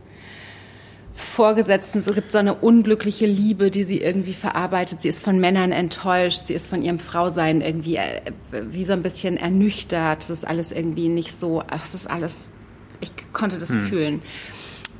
Vorgesetzten. 1.20 1.98
Es 1.98 2.12
gibt 2.14 2.32
so 2.32 2.38
eine 2.38 2.54
unglückliche 2.54 3.26
Liebe, 3.26 3.70
die 3.70 3.84
sie 3.84 3.98
irgendwie 4.00 4.32
verarbeitet. 4.32 5.00
Sie 5.00 5.08
ist 5.08 5.22
von 5.22 5.38
Männern 5.38 5.72
enttäuscht. 5.72 6.46
Sie 6.46 6.54
ist 6.54 6.68
von 6.68 6.82
ihrem 6.82 6.98
Frausein 6.98 7.60
irgendwie 7.60 7.96
äh, 7.96 8.20
wie 8.70 8.84
so 8.84 8.92
ein 8.92 9.02
bisschen 9.02 9.36
ernüchtert. 9.36 10.22
Das 10.22 10.30
ist 10.30 10.46
alles 10.46 10.72
irgendwie 10.72 11.08
nicht 11.08 11.32
so, 11.32 11.62
es 11.82 11.94
ist 11.94 12.10
alles, 12.10 12.48
ich 13.00 13.12
konnte 13.32 13.58
das 13.58 13.70
hm. 13.70 13.86
fühlen. 13.86 14.22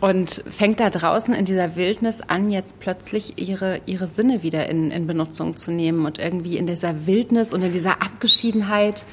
Und 0.00 0.30
fängt 0.48 0.80
da 0.80 0.88
draußen 0.88 1.34
in 1.34 1.44
dieser 1.44 1.76
Wildnis 1.76 2.22
an, 2.22 2.50
jetzt 2.50 2.80
plötzlich 2.80 3.34
ihre, 3.36 3.82
ihre 3.84 4.06
Sinne 4.06 4.42
wieder 4.42 4.66
in, 4.68 4.90
in 4.90 5.06
Benutzung 5.06 5.58
zu 5.58 5.70
nehmen 5.72 6.06
und 6.06 6.18
irgendwie 6.18 6.56
in 6.56 6.66
dieser 6.66 7.06
Wildnis 7.06 7.52
und 7.52 7.62
in 7.62 7.72
dieser 7.72 8.00
Abgeschiedenheit 8.00 9.04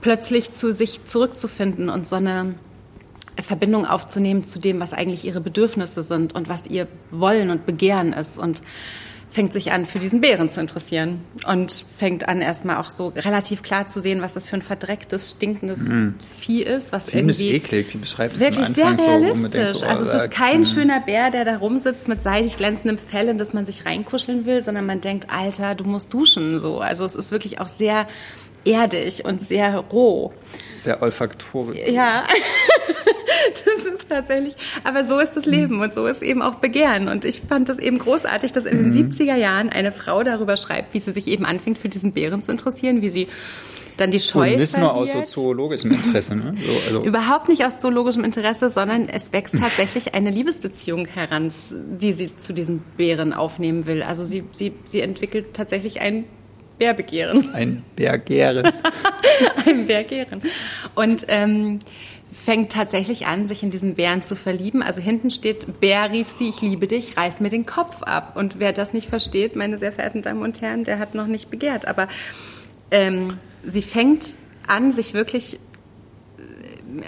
plötzlich 0.00 0.52
zu 0.52 0.72
sich 0.72 1.04
zurückzufinden 1.04 1.88
und 1.88 2.08
so 2.08 2.16
eine, 2.16 2.56
Verbindung 3.42 3.86
aufzunehmen 3.86 4.44
zu 4.44 4.58
dem, 4.58 4.80
was 4.80 4.92
eigentlich 4.92 5.24
ihre 5.24 5.40
Bedürfnisse 5.40 6.02
sind 6.02 6.34
und 6.34 6.48
was 6.48 6.66
ihr 6.66 6.86
Wollen 7.10 7.50
und 7.50 7.66
Begehren 7.66 8.12
ist 8.12 8.38
und 8.38 8.62
fängt 9.34 9.52
sich 9.52 9.72
an, 9.72 9.84
für 9.84 9.98
diesen 9.98 10.20
Bären 10.20 10.48
zu 10.48 10.60
interessieren 10.60 11.20
und 11.44 11.72
fängt 11.72 12.28
an, 12.28 12.40
erstmal 12.40 12.76
auch 12.76 12.88
so 12.88 13.08
relativ 13.08 13.64
klar 13.64 13.88
zu 13.88 13.98
sehen, 13.98 14.22
was 14.22 14.32
das 14.32 14.46
für 14.46 14.54
ein 14.54 14.62
verdrecktes, 14.62 15.32
stinkendes 15.32 15.88
mm. 15.88 16.10
Vieh 16.38 16.62
ist, 16.62 16.92
was 16.92 17.06
Ziemlich 17.06 17.40
irgendwie 17.40 17.56
eklig, 17.56 17.88
die 17.88 17.98
beschreibt 17.98 18.36
es 18.36 18.40
wirklich 18.40 18.68
sehr 18.68 18.96
realistisch. 18.96 19.70
so, 19.70 19.74
so 19.74 19.86
also 19.86 20.04
es 20.04 20.10
äh, 20.10 20.16
ist 20.18 20.30
kein 20.30 20.60
mm. 20.60 20.66
schöner 20.66 21.00
Bär, 21.00 21.32
der 21.32 21.44
da 21.44 21.56
rumsitzt 21.56 22.06
mit 22.06 22.22
seidig 22.22 22.56
glänzendem 22.56 22.96
Fell, 22.96 23.26
in 23.26 23.36
das 23.36 23.52
man 23.52 23.66
sich 23.66 23.84
reinkuscheln 23.84 24.46
will, 24.46 24.62
sondern 24.62 24.86
man 24.86 25.00
denkt, 25.00 25.26
Alter, 25.30 25.74
du 25.74 25.82
musst 25.82 26.14
duschen, 26.14 26.60
so. 26.60 26.78
Also 26.78 27.04
es 27.04 27.16
ist 27.16 27.32
wirklich 27.32 27.60
auch 27.60 27.68
sehr 27.68 28.06
erdig 28.64 29.24
und 29.24 29.42
sehr 29.42 29.78
roh. 29.78 30.32
Sehr 30.76 31.02
olfaktorisch. 31.02 31.78
Ja. 31.88 32.24
das 33.52 33.86
ist 33.86 34.08
tatsächlich, 34.08 34.54
aber 34.84 35.04
so 35.04 35.18
ist 35.18 35.32
das 35.32 35.46
Leben 35.46 35.80
und 35.80 35.94
so 35.94 36.06
ist 36.06 36.22
eben 36.22 36.42
auch 36.42 36.56
Begehren. 36.56 37.08
Und 37.08 37.24
ich 37.24 37.40
fand 37.40 37.68
das 37.68 37.78
eben 37.78 37.98
großartig, 37.98 38.52
dass 38.52 38.66
in 38.66 38.92
den 38.92 39.12
70er 39.12 39.36
Jahren 39.36 39.70
eine 39.70 39.92
Frau 39.92 40.22
darüber 40.22 40.56
schreibt, 40.56 40.94
wie 40.94 41.00
sie 41.00 41.12
sich 41.12 41.28
eben 41.28 41.44
anfängt, 41.44 41.78
für 41.78 41.88
diesen 41.88 42.12
Bären 42.12 42.42
zu 42.42 42.52
interessieren, 42.52 43.02
wie 43.02 43.10
sie 43.10 43.28
dann 43.96 44.10
die 44.10 44.20
Scheu 44.20 44.52
Und 44.52 44.58
nicht 44.58 44.78
nur 44.78 44.94
aus 44.94 45.12
so 45.12 45.22
zoologischem 45.22 45.92
Interesse. 45.92 46.36
Ne? 46.36 46.54
So, 46.64 46.72
also, 46.86 47.04
Überhaupt 47.04 47.48
nicht 47.48 47.64
aus 47.64 47.78
zoologischem 47.78 48.24
Interesse, 48.24 48.70
sondern 48.70 49.08
es 49.08 49.32
wächst 49.32 49.56
tatsächlich 49.58 50.14
eine 50.14 50.30
Liebesbeziehung 50.30 51.06
heran, 51.06 51.52
die 51.70 52.12
sie 52.12 52.36
zu 52.36 52.52
diesen 52.52 52.80
Bären 52.96 53.32
aufnehmen 53.32 53.86
will. 53.86 54.02
Also 54.02 54.24
sie, 54.24 54.44
sie, 54.52 54.72
sie 54.84 55.00
entwickelt 55.00 55.54
tatsächlich 55.54 56.00
ein 56.00 56.24
Bärbegehren. 56.78 57.50
ein 57.54 57.84
Bergäre. 57.94 58.72
ein 59.66 59.86
Bärgehren. 59.86 60.42
Und 60.96 61.24
ähm, 61.28 61.78
fängt 62.34 62.72
tatsächlich 62.72 63.26
an, 63.26 63.46
sich 63.46 63.62
in 63.62 63.70
diesen 63.70 63.94
Bären 63.94 64.22
zu 64.22 64.36
verlieben. 64.36 64.82
Also 64.82 65.00
hinten 65.00 65.30
steht, 65.30 65.80
Bär 65.80 66.10
rief 66.10 66.28
sie, 66.30 66.48
ich 66.48 66.60
liebe 66.60 66.86
dich, 66.86 67.16
reiß 67.16 67.40
mir 67.40 67.48
den 67.48 67.64
Kopf 67.64 68.02
ab. 68.02 68.36
Und 68.36 68.58
wer 68.58 68.72
das 68.72 68.92
nicht 68.92 69.08
versteht, 69.08 69.56
meine 69.56 69.78
sehr 69.78 69.92
verehrten 69.92 70.20
Damen 70.20 70.42
und 70.42 70.60
Herren, 70.60 70.84
der 70.84 70.98
hat 70.98 71.14
noch 71.14 71.26
nicht 71.26 71.50
begehrt. 71.50 71.86
Aber 71.86 72.08
ähm, 72.90 73.38
sie 73.64 73.82
fängt 73.82 74.36
an, 74.66 74.92
sich 74.92 75.14
wirklich 75.14 75.58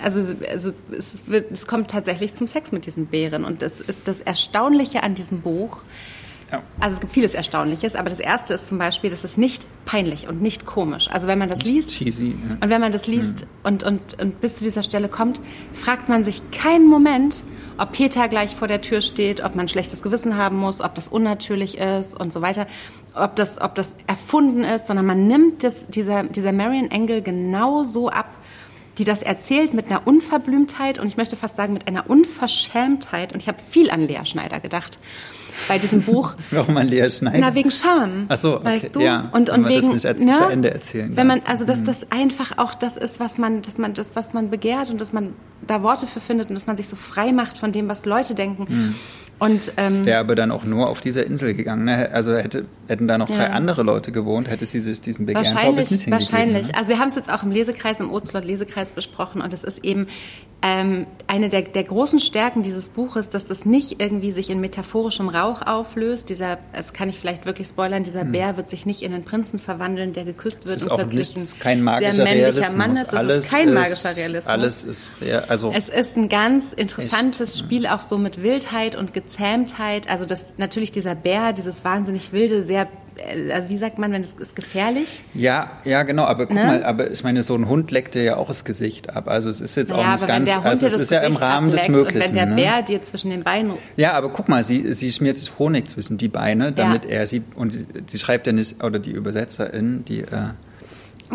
also, 0.02 0.20
also 0.50 0.72
es, 0.96 1.28
wird, 1.28 1.50
es 1.52 1.66
kommt 1.66 1.90
tatsächlich 1.90 2.34
zum 2.34 2.46
Sex 2.46 2.72
mit 2.72 2.86
diesen 2.86 3.06
Bären. 3.06 3.44
Und 3.44 3.62
das 3.62 3.80
ist 3.80 4.08
das 4.08 4.20
Erstaunliche 4.20 5.02
an 5.02 5.14
diesem 5.14 5.40
Buch. 5.40 5.82
Ja. 6.50 6.62
Also 6.78 6.94
es 6.94 7.00
gibt 7.00 7.12
vieles 7.12 7.34
Erstaunliches, 7.34 7.96
aber 7.96 8.08
das 8.08 8.20
erste 8.20 8.54
ist 8.54 8.68
zum 8.68 8.78
Beispiel, 8.78 9.10
das 9.10 9.24
ist 9.24 9.36
nicht 9.36 9.66
peinlich 9.84 10.28
und 10.28 10.40
nicht 10.40 10.64
komisch. 10.64 11.08
Also 11.10 11.26
wenn 11.26 11.38
man 11.38 11.48
das 11.48 11.64
liest 11.64 11.90
cheesy. 11.90 12.36
Ja. 12.48 12.56
und 12.60 12.70
wenn 12.70 12.80
man 12.80 12.92
das 12.92 13.06
liest 13.06 13.42
mhm. 13.42 13.48
und, 13.64 13.82
und, 13.82 14.20
und 14.20 14.40
bis 14.40 14.56
zu 14.56 14.64
dieser 14.64 14.82
Stelle 14.82 15.08
kommt, 15.08 15.40
fragt 15.72 16.08
man 16.08 16.22
sich 16.22 16.42
keinen 16.52 16.86
Moment, 16.86 17.42
ob 17.78 17.92
Peter 17.92 18.28
gleich 18.28 18.54
vor 18.54 18.68
der 18.68 18.80
Tür 18.80 19.00
steht, 19.00 19.44
ob 19.44 19.54
man 19.54 19.68
schlechtes 19.68 20.02
Gewissen 20.02 20.36
haben 20.36 20.56
muss, 20.56 20.80
ob 20.80 20.94
das 20.94 21.08
unnatürlich 21.08 21.78
ist 21.78 22.18
und 22.18 22.32
so 22.32 22.42
weiter, 22.42 22.66
ob 23.14 23.36
das, 23.36 23.60
ob 23.60 23.74
das 23.74 23.96
erfunden 24.06 24.64
ist, 24.64 24.86
sondern 24.86 25.06
man 25.06 25.26
nimmt 25.26 25.64
das, 25.64 25.88
dieser, 25.88 26.24
dieser 26.24 26.52
Marion 26.52 26.90
Engel 26.90 27.22
genau 27.22 27.82
so 27.82 28.08
ab, 28.08 28.30
die 28.98 29.04
das 29.04 29.22
erzählt 29.22 29.74
mit 29.74 29.86
einer 29.86 30.06
Unverblümtheit 30.06 30.98
und 30.98 31.06
ich 31.06 31.16
möchte 31.16 31.36
fast 31.36 31.56
sagen 31.56 31.72
mit 31.72 31.86
einer 31.86 32.08
Unverschämtheit. 32.08 33.32
Und 33.32 33.42
ich 33.42 33.48
habe 33.48 33.58
viel 33.70 33.90
an 33.90 34.06
Lea 34.08 34.24
Schneider 34.24 34.60
gedacht 34.60 34.98
bei 35.68 35.78
diesem 35.78 36.02
Buch. 36.02 36.34
Warum 36.50 36.76
an 36.76 36.88
Lea 36.88 37.08
Schneider? 37.10 37.38
Na, 37.40 37.54
wegen 37.54 37.70
Scham. 37.70 38.26
Ach 38.28 38.36
so, 38.36 38.56
okay. 38.56 38.64
weißt 38.64 38.96
du? 38.96 39.00
Ja, 39.00 39.30
und, 39.32 39.50
und 39.50 39.56
wenn 39.56 39.62
man 39.62 39.70
wegen, 39.70 39.80
das 39.82 39.94
nicht 39.94 40.06
als 40.06 40.24
ne? 40.24 40.34
zu 40.34 40.44
Ende 40.44 40.70
erzählen 40.70 41.16
Wenn 41.16 41.26
man, 41.26 41.42
also, 41.46 41.64
dass 41.64 41.80
Mhm. 41.80 41.84
das 41.86 42.10
einfach 42.10 42.58
auch 42.58 42.74
das 42.74 42.96
ist, 42.96 43.20
was 43.20 43.38
man, 43.38 43.62
dass 43.62 43.78
man, 43.78 43.94
das, 43.94 44.16
was 44.16 44.32
man 44.32 44.50
begehrt 44.50 44.90
und 44.90 45.00
dass 45.00 45.12
man 45.12 45.34
da 45.66 45.82
Worte 45.82 46.06
für 46.06 46.20
findet 46.20 46.48
und 46.48 46.54
dass 46.54 46.66
man 46.66 46.76
sich 46.76 46.88
so 46.88 46.96
frei 46.96 47.32
macht 47.32 47.58
von 47.58 47.72
dem, 47.72 47.88
was 47.88 48.04
Leute 48.04 48.34
denken. 48.34 48.94
Und, 49.38 49.72
Es 49.76 49.98
ähm, 49.98 50.06
wäre 50.06 50.18
aber 50.20 50.34
dann 50.34 50.50
auch 50.50 50.64
nur 50.64 50.88
auf 50.88 51.00
dieser 51.02 51.26
Insel 51.26 51.52
gegangen. 51.54 51.84
Ne? 51.84 52.10
Also 52.12 52.34
hätte, 52.34 52.64
hätten 52.88 53.06
da 53.06 53.18
noch 53.18 53.28
drei 53.28 53.44
Ja. 53.44 53.50
andere 53.50 53.82
Leute 53.82 54.10
gewohnt, 54.12 54.48
hätte 54.48 54.64
sie 54.64 54.80
sich 54.80 55.00
diesen 55.02 55.26
Begehren, 55.26 55.44
Wahrscheinlich, 55.44 55.90
nicht 55.90 56.10
wahrscheinlich. 56.10 56.68
Ne? 56.68 56.74
Also 56.78 56.90
wir 56.90 56.98
haben 56.98 57.08
es 57.08 57.16
jetzt 57.16 57.30
auch 57.30 57.42
im 57.42 57.50
Lesekreis, 57.50 58.00
im 58.00 58.10
Ozlot 58.10 58.44
Lesekreis 58.44 58.90
besprochen 58.90 59.42
und 59.42 59.52
es 59.52 59.62
ist 59.62 59.84
eben 59.84 60.06
ähm, 60.62 61.06
eine 61.26 61.50
der, 61.50 61.62
der 61.62 61.84
großen 61.84 62.18
Stärken 62.18 62.62
dieses 62.62 62.88
Buches, 62.88 63.28
dass 63.28 63.44
das 63.44 63.66
nicht 63.66 64.00
irgendwie 64.00 64.32
sich 64.32 64.48
in 64.48 64.58
metaphorischem 64.58 65.28
Rauch 65.28 65.60
auflöst. 65.60 66.30
Dieser, 66.30 66.58
das 66.72 66.94
kann 66.94 67.10
ich 67.10 67.18
vielleicht 67.18 67.44
wirklich 67.44 67.68
spoilern, 67.68 68.04
dieser 68.04 68.24
Bär 68.24 68.56
wird 68.56 68.70
sich 68.70 68.86
nicht 68.86 69.02
in 69.02 69.12
einen 69.12 69.24
Prinzen 69.24 69.58
verwandeln, 69.58 70.14
der 70.14 70.24
geküsst 70.24 70.66
wird 70.66 70.68
Hm. 70.68 70.76
Es 70.76 70.82
ist 70.82 70.88
und 70.88 70.92
auch 70.92 70.96
plötzlich 70.98 71.36
nichts, 71.36 71.54
ein 71.54 71.60
kein 71.60 71.82
magischer 71.82 72.12
sehr 72.14 72.24
männlicher 72.24 72.46
Realismus. 72.48 72.76
Mann 72.78 72.92
ist. 72.96 73.02
Es 73.08 73.14
alles 73.14 73.44
ist 73.44 73.50
kein 73.52 73.68
ist, 73.68 73.74
magischer 73.74 74.16
Realismus. 74.16 74.46
Alles 74.46 74.84
ist, 74.84 75.12
ja, 75.20 75.38
also 75.40 75.72
Es 75.76 75.88
ist 75.90 76.16
ein 76.16 76.28
ganz 76.30 76.72
interessantes 76.72 77.50
Echt, 77.50 77.58
ja. 77.60 77.64
Spiel, 77.64 77.86
auch 77.86 78.00
so 78.00 78.16
mit 78.16 78.42
Wildheit 78.42 78.96
und 78.96 79.12
Gezähmtheit. 79.26 80.08
Also 80.08 80.24
das 80.26 80.54
natürlich 80.56 80.92
dieser 80.92 81.14
Bär, 81.14 81.52
dieses 81.52 81.84
wahnsinnig 81.84 82.32
wilde, 82.32 82.62
sehr 82.62 82.88
äh, 83.16 83.50
also 83.52 83.68
wie 83.68 83.76
sagt 83.76 83.98
man, 83.98 84.12
wenn 84.12 84.20
es 84.22 84.34
ist 84.34 84.54
gefährlich? 84.56 85.24
Ja, 85.34 85.70
ja, 85.84 86.02
genau, 86.04 86.24
aber 86.24 86.46
guck 86.46 86.56
Ne? 86.56 86.64
mal, 86.64 86.84
aber 86.84 87.10
ich 87.10 87.22
meine, 87.24 87.42
so 87.42 87.54
ein 87.54 87.68
Hund 87.68 87.90
leckt 87.90 88.14
dir 88.14 88.22
ja 88.22 88.36
auch 88.36 88.48
das 88.48 88.64
Gesicht 88.64 89.14
ab. 89.14 89.28
Also 89.28 89.50
es 89.50 89.60
ist 89.60 89.76
jetzt 89.76 89.90
Naja, 89.90 90.08
auch 90.08 90.12
nicht 90.12 90.26
ganz, 90.26 90.56
also 90.56 90.86
es 90.86 90.96
ist 90.96 91.10
ja 91.10 91.20
im 91.20 91.32
Gesicht 91.32 91.42
Rahmen 91.42 91.70
des 91.70 91.88
Möglichen. 91.88 92.16
Und 92.16 92.24
wenn 92.28 92.34
der 92.34 92.46
ne? 92.46 92.54
Bär 92.56 92.82
dir 92.82 93.02
zwischen 93.02 93.30
den 93.30 93.42
Beinen 93.42 93.72
Ja, 93.96 94.12
aber 94.12 94.28
guck 94.30 94.48
mal, 94.48 94.62
sie, 94.64 94.92
sie 94.94 95.10
schmiert 95.12 95.38
sich 95.38 95.58
Honig 95.58 95.88
zwischen 95.88 96.18
die 96.18 96.28
Beine, 96.28 96.72
damit 96.72 97.04
Ja. 97.04 97.10
er 97.10 97.26
sie, 97.26 97.42
und 97.54 97.72
sie, 97.72 97.86
sie 98.06 98.18
schreibt 98.18 98.46
ja 98.46 98.52
nicht, 98.52 98.82
oder 98.82 98.98
die 98.98 99.10
Übersetzerin, 99.12 100.04
die, 100.06 100.20
äh, 100.20 100.50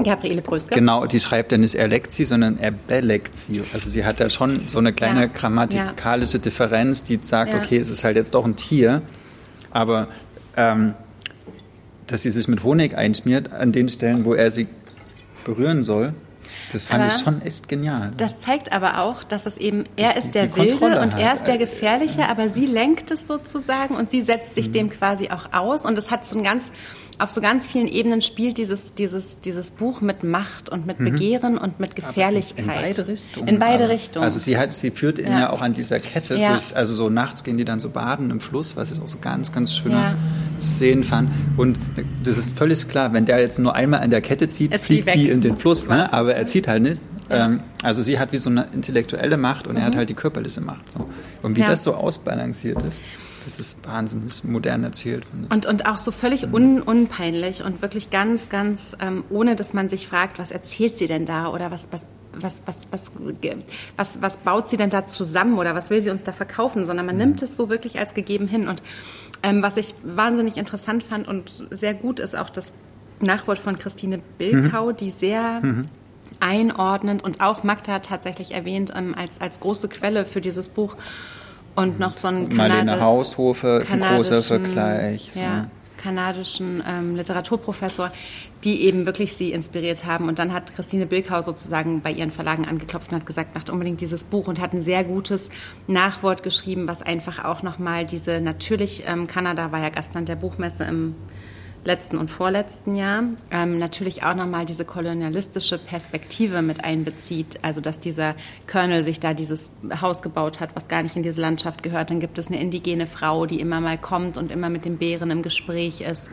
Gabriele 0.04 0.42
Bröske. 0.42 0.74
genau, 0.76 1.06
die 1.06 1.20
schreibt 1.20 1.52
ja 1.52 1.58
nicht, 1.58 1.76
er 1.76 1.88
leckt 1.88 2.12
sie, 2.14 2.26
sondern 2.26 2.58
er 2.58 2.72
beleckt 2.72 3.38
sie. 3.38 3.62
Also 3.74 3.90
sie 3.90 4.06
hat 4.06 4.20
ja 4.20 4.30
schon 4.30 4.68
so 4.68 4.78
eine 4.80 4.94
kleine 4.94 5.22
Ja. 5.22 5.28
grammatikalische 5.28 6.40
Differenz, 6.40 7.04
die 7.04 7.20
sagt, 7.22 7.54
Ja. 7.54 7.60
okay, 7.60 7.78
es 7.78 7.90
ist 7.90 8.04
halt 8.04 8.16
jetzt 8.16 8.34
doch 8.34 8.46
ein 8.46 8.56
Tier, 8.56 9.02
aber 9.72 10.08
ähm, 10.58 10.94
dass 12.08 12.22
sie 12.24 12.30
sich 12.30 12.48
mit 12.48 12.64
Honig 12.64 12.98
einschmiert 12.98 13.52
an 13.54 13.72
den 13.72 13.90
Stellen, 13.90 14.26
wo 14.26 14.34
er 14.34 14.52
sie 14.52 14.68
berühren 15.46 15.84
soll, 15.84 16.14
das 16.72 16.84
fand 16.86 17.04
Aber 17.04 17.12
ich 17.14 17.22
schon 17.22 17.42
echt 17.42 17.68
genial. 17.68 18.12
Das 18.18 18.40
zeigt 18.40 18.72
aber 18.72 19.02
auch, 19.04 19.24
dass 19.24 19.46
es 19.46 19.58
eben, 19.58 19.84
er 19.98 20.14
sie 20.14 20.20
ist 20.20 20.36
der 20.36 20.48
Kontrolle 20.48 20.96
Wilde 20.96 21.02
und 21.02 21.14
er 21.20 21.34
ist 21.34 21.46
der 21.48 21.58
Gefährliche, 21.58 22.28
aber 22.30 22.48
sie 22.50 22.66
lenkt 22.66 23.12
es 23.12 23.28
sozusagen 23.28 23.96
und 23.96 24.10
sie 24.10 24.22
setzt 24.22 24.56
sich 24.56 24.72
dem 24.72 24.90
quasi 24.90 25.30
auch 25.30 25.52
aus. 25.54 25.86
Und 25.86 25.98
es 25.98 26.12
hat 26.12 26.26
so 26.26 26.38
ein 26.38 26.44
ganz, 26.44 26.66
auf 27.20 27.30
so 27.30 27.40
ganz 27.42 27.68
vielen 27.68 27.88
Ebenen 27.88 28.22
spielt 28.22 28.58
dieses, 28.58 28.94
dieses, 28.96 29.40
dieses 29.42 29.72
Buch 29.72 30.02
mit 30.02 30.24
Macht 30.24 30.70
und 30.70 30.86
mit 30.88 30.98
Begehren 30.98 31.58
und 31.58 31.80
mit 31.80 31.96
Gefährlichkeit. 31.96 32.66
In 32.66 32.68
beide 32.68 33.08
Richtungen. 33.08 33.48
In 33.48 33.60
beide 33.60 33.84
aber. 33.84 33.94
Richtungen. 33.94 34.24
Also 34.24 34.40
sie 34.40 34.58
hat, 34.58 34.74
sie 34.74 34.92
führt 34.92 35.20
ihn 35.20 35.26
Ja. 35.26 35.40
ja 35.40 35.50
auch 35.52 35.62
an 35.62 35.74
dieser 35.74 36.00
Kette 36.00 36.36
Ja. 36.36 36.52
durch, 36.54 36.76
also 36.76 36.94
so 36.96 37.10
nachts 37.10 37.44
gehen 37.44 37.58
die 37.58 37.66
dann 37.66 37.80
so 37.80 37.90
baden 37.90 38.32
im 38.32 38.40
Fluss, 38.40 38.76
was 38.76 38.92
ich 38.92 39.00
auch 39.02 39.08
so 39.08 39.18
ganz, 39.20 39.52
ganz 39.52 39.76
schöne 39.76 39.96
Ja. 39.96 40.16
Szenen 40.60 41.04
fand. 41.04 41.30
Und 41.58 41.80
das 42.24 42.38
ist 42.38 42.58
völlig 42.58 42.88
klar, 42.88 43.14
wenn 43.14 43.26
der 43.26 43.40
jetzt 43.40 43.60
nur 43.60 43.76
einmal 43.76 44.02
an 44.02 44.10
der 44.10 44.22
Kette 44.22 44.50
zieht, 44.50 44.74
die 44.74 44.78
fliegt 44.78 45.06
weg. 45.08 45.14
die 45.16 45.30
in 45.30 45.42
den 45.42 45.58
Fluss, 45.58 45.88
ne? 45.88 46.12
aber 46.14 46.36
er 46.36 46.46
zieht 46.46 46.68
halt 46.68 46.84
nicht. 46.84 46.98
Ähm, 47.32 47.62
also 47.84 48.02
sie 48.02 48.20
hat 48.20 48.32
wie 48.32 48.38
so 48.38 48.50
eine 48.50 48.68
intellektuelle 48.74 49.38
Macht 49.38 49.68
und 49.68 49.78
er 49.78 49.84
hat 49.86 49.96
halt 49.96 50.10
die 50.10 50.14
körperliche 50.14 50.62
Macht. 50.62 50.92
So. 50.92 51.10
Und 51.42 51.56
wie 51.56 51.62
Mhm. 51.62 51.66
Ja. 51.66 51.72
das 51.72 51.84
so 51.84 51.94
ausbalanciert 51.96 52.84
ist, 52.86 53.02
das 53.46 53.60
ist 53.60 53.88
wahnsinnig 53.88 54.44
modern 54.44 54.84
erzählt. 54.84 55.26
Und, 55.50 55.66
und 55.66 55.86
auch 55.88 55.98
so 55.98 56.12
völlig 56.12 56.52
un, 56.54 56.82
unpeinlich 56.82 57.64
und 57.64 57.82
wirklich 57.82 58.10
ganz, 58.10 58.50
ganz, 58.50 58.96
ähm, 59.00 59.24
ohne 59.30 59.56
dass 59.56 59.74
man 59.74 59.90
sich 59.90 60.08
fragt, 60.08 60.38
was 60.40 60.52
erzählt 60.52 60.98
sie 60.98 61.08
denn 61.08 61.26
da 61.26 61.48
oder 61.50 61.72
was, 61.72 61.88
was, 61.92 62.06
was, 62.34 62.62
was, 62.66 62.88
was, 62.92 63.12
was, 63.98 64.22
was 64.22 64.38
baut 64.38 64.70
sie 64.70 64.78
denn 64.78 64.90
da 64.90 65.06
zusammen 65.08 65.58
oder 65.58 65.74
was 65.76 65.90
will 65.90 66.02
sie 66.02 66.12
uns 66.12 66.24
da 66.24 66.32
verkaufen, 66.32 66.86
sondern 66.86 67.06
man 67.06 67.18
nimmt 67.18 67.42
es 67.42 67.58
so 67.58 67.70
wirklich 67.70 68.00
als 68.00 68.14
gegeben 68.14 68.48
hin. 68.48 68.68
Und 68.68 68.84
ähm, 69.44 69.64
was 69.64 69.76
ich 69.78 69.96
wahnsinnig 70.04 70.58
interessant 70.58 71.04
fand 71.04 71.28
und 71.28 71.52
sehr 71.72 71.94
gut 71.96 72.20
ist 72.20 72.36
auch 72.38 72.50
das 72.50 72.74
Nachwort 73.22 73.58
von 73.60 73.78
Christine 73.78 74.20
Bilkau, 74.38 74.92
die 74.92 75.12
sehr 75.12 75.62
einordnend 76.42 77.24
und 77.24 77.42
auch 77.42 77.64
Magda 77.64 77.94
hat 77.94 78.08
tatsächlich 78.08 78.54
erwähnt 78.54 78.92
ähm, 78.96 79.16
als, 79.18 79.40
als 79.40 79.60
große 79.60 79.88
Quelle 79.90 80.26
für 80.26 80.42
dieses 80.42 80.70
Buch. 80.70 80.96
Und 81.76 82.00
noch 82.00 82.14
so 82.14 82.28
ein 82.28 82.54
Marlene 82.54 82.80
Kanade- 82.80 83.02
Haushofe 83.02 83.80
ist 83.82 83.94
ein 83.94 84.02
großer 84.02 84.42
Vergleich. 84.42 85.32
So. 85.34 85.40
Ja, 85.40 85.68
kanadischen 86.02 86.84
ähm, 86.88 87.16
Literaturprofessor, 87.16 88.12
die 88.64 88.82
eben 88.82 89.06
wirklich 89.06 89.34
sie 89.34 89.52
inspiriert 89.52 90.06
haben. 90.06 90.28
Und 90.28 90.40
dann 90.40 90.52
hat 90.52 90.76
Christine 90.76 91.06
Bilkau 91.06 91.42
sozusagen 91.42 92.02
bei 92.02 92.12
ihren 92.12 92.32
Verlagen 92.32 92.68
angeklopft 92.68 93.12
und 93.12 93.18
hat 93.18 93.26
gesagt, 93.26 93.56
macht 93.56 93.70
unbedingt 93.70 94.02
dieses 94.02 94.24
Buch 94.24 94.48
und 94.48 94.60
hat 94.60 94.74
ein 94.74 94.82
sehr 94.82 95.04
gutes 95.04 95.50
Nachwort 95.88 96.44
geschrieben, 96.44 96.88
was 96.88 97.02
einfach 97.02 97.44
auch 97.46 97.64
nochmal 97.64 98.06
diese, 98.06 98.42
natürlich, 98.42 99.04
ähm, 99.08 99.28
Kanada 99.28 99.72
war 99.72 99.80
ja 99.80 99.90
Gastland 99.90 100.28
der 100.28 100.36
Buchmesse 100.36 100.84
im 100.84 101.16
letzten 101.84 102.18
und 102.18 102.30
vorletzten 102.30 102.96
Jahr 102.96 103.24
ähm, 103.50 103.80
natürlich 103.80 104.24
auch 104.24 104.36
nochmal 104.36 104.66
diese 104.66 104.86
kolonialistische 104.86 105.78
Perspektive 105.78 106.62
mit 106.62 106.84
einbezieht. 106.84 107.60
Also 107.64 107.82
dass 107.82 108.00
dieser 108.00 108.36
Colonel 108.72 109.04
sich 109.04 109.20
da 109.20 109.34
dieses 109.34 109.72
Haus 110.00 110.22
gebaut 110.22 110.60
hat, 110.60 110.76
was 110.76 110.88
gar 110.88 111.02
nicht 111.02 111.16
in 111.16 111.24
diese 111.24 111.42
Landschaft 111.42 111.82
gehört. 111.82 112.12
Dann 112.12 112.20
gibt 112.20 112.38
es 112.38 112.48
eine 112.48 112.60
indigene 112.60 113.08
Frau, 113.08 113.46
die 113.46 113.60
immer 113.60 113.82
mal 113.82 113.98
kommt 113.98 114.38
und 114.38 114.52
immer 114.52 114.70
mit 114.70 114.86
dem 114.86 114.98
Bären 114.98 115.32
im 115.32 115.42
Gespräch 115.42 116.02
ist, 116.02 116.30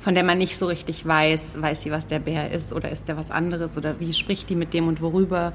von 0.00 0.14
der 0.14 0.24
man 0.24 0.38
nicht 0.38 0.56
so 0.56 0.66
richtig 0.66 1.06
weiß, 1.06 1.60
weiß 1.60 1.82
sie, 1.82 1.90
was 1.90 2.06
der 2.06 2.20
Bär 2.20 2.50
ist 2.50 2.72
oder 2.72 2.90
ist 2.90 3.08
der 3.08 3.16
was 3.16 3.30
anderes 3.30 3.76
oder 3.76 4.00
wie 4.00 4.14
spricht 4.14 4.48
die 4.48 4.56
mit 4.56 4.72
dem 4.72 4.88
und 4.88 5.02
worüber. 5.02 5.52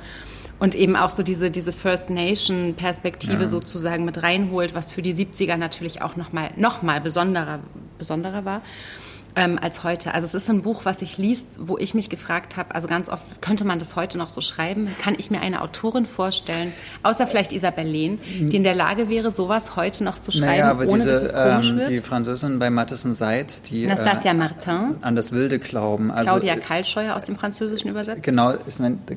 Und 0.60 0.76
eben 0.76 0.96
auch 0.96 1.10
so 1.10 1.24
diese, 1.24 1.50
diese 1.50 1.74
First 1.74 2.12
Nation 2.12 2.76
Perspektive 2.76 3.48
sozusagen 3.48 4.06
mit 4.06 4.22
reinholt, 4.22 4.76
was 4.76 4.92
für 4.92 5.02
die 5.02 5.14
70er 5.14 5.58
natürlich 5.58 6.04
auch 6.04 6.16
nochmal 6.16 6.52
noch 6.56 6.84
mal 6.84 7.02
besonderer, 7.02 7.60
besonderer 7.98 8.46
war 8.46 8.62
ähm, 9.36 9.60
als 9.62 9.84
heute. 9.84 10.14
Also 10.14 10.26
es 10.26 10.34
ist 10.34 10.50
ein 10.50 10.62
Buch, 10.62 10.82
was 10.86 11.00
sich 11.00 11.18
liest, 11.18 11.46
wo 11.60 11.78
ich 11.78 11.94
mich 11.94 12.10
gefragt 12.10 12.58
habe, 12.58 12.76
also 12.76 12.88
ganz 12.88 13.10
oft, 13.10 13.24
könnte 13.42 13.64
man 13.64 13.80
das 13.80 13.96
heute 13.96 14.18
noch 14.18 14.28
so 14.30 14.42
schreiben? 14.42 14.88
Kann 15.02 15.16
ich 15.18 15.32
mir 15.32 15.42
eine 15.42 15.62
Autorin 15.62 16.06
vorstellen, 16.06 16.74
außer 17.04 17.28
vielleicht 17.28 17.54
Isabel 17.54 17.86
Lehn, 17.86 18.20
die 18.40 18.56
in 18.56 18.64
der 18.64 18.76
Lage 18.76 19.10
wäre, 19.10 19.32
sowas 19.32 19.76
heute 19.76 20.04
noch 20.04 20.20
zu 20.20 20.32
schreiben, 20.32 20.46
Naja, 20.48 20.72
aber 20.72 20.84
ohne 20.84 20.94
diese, 20.94 21.10
dass 21.10 21.22
es 21.24 21.34
komisch 21.34 21.70
ähm, 21.70 21.78
wird? 21.78 21.90
die 21.90 21.98
Französin 22.00 22.60
bei 22.60 22.70
Matheson 22.70 23.14
Seitz, 23.14 23.62
die 23.64 23.86
Nastasia 23.88 24.32
äh, 24.32 24.36
Martin, 24.36 24.96
an 25.02 25.16
das 25.16 25.32
Wilde 25.32 25.60
glauben. 25.60 26.12
Also, 26.12 26.32
Claudia 26.32 26.56
Kaltscheuer 26.58 27.16
aus 27.16 27.24
dem 27.26 27.36
Französischen 27.36 27.90
übersetzt. 27.90 28.24
Genau, 28.24 28.54
ich 28.68 28.80
meine, 28.80 28.98
da, 29.06 29.14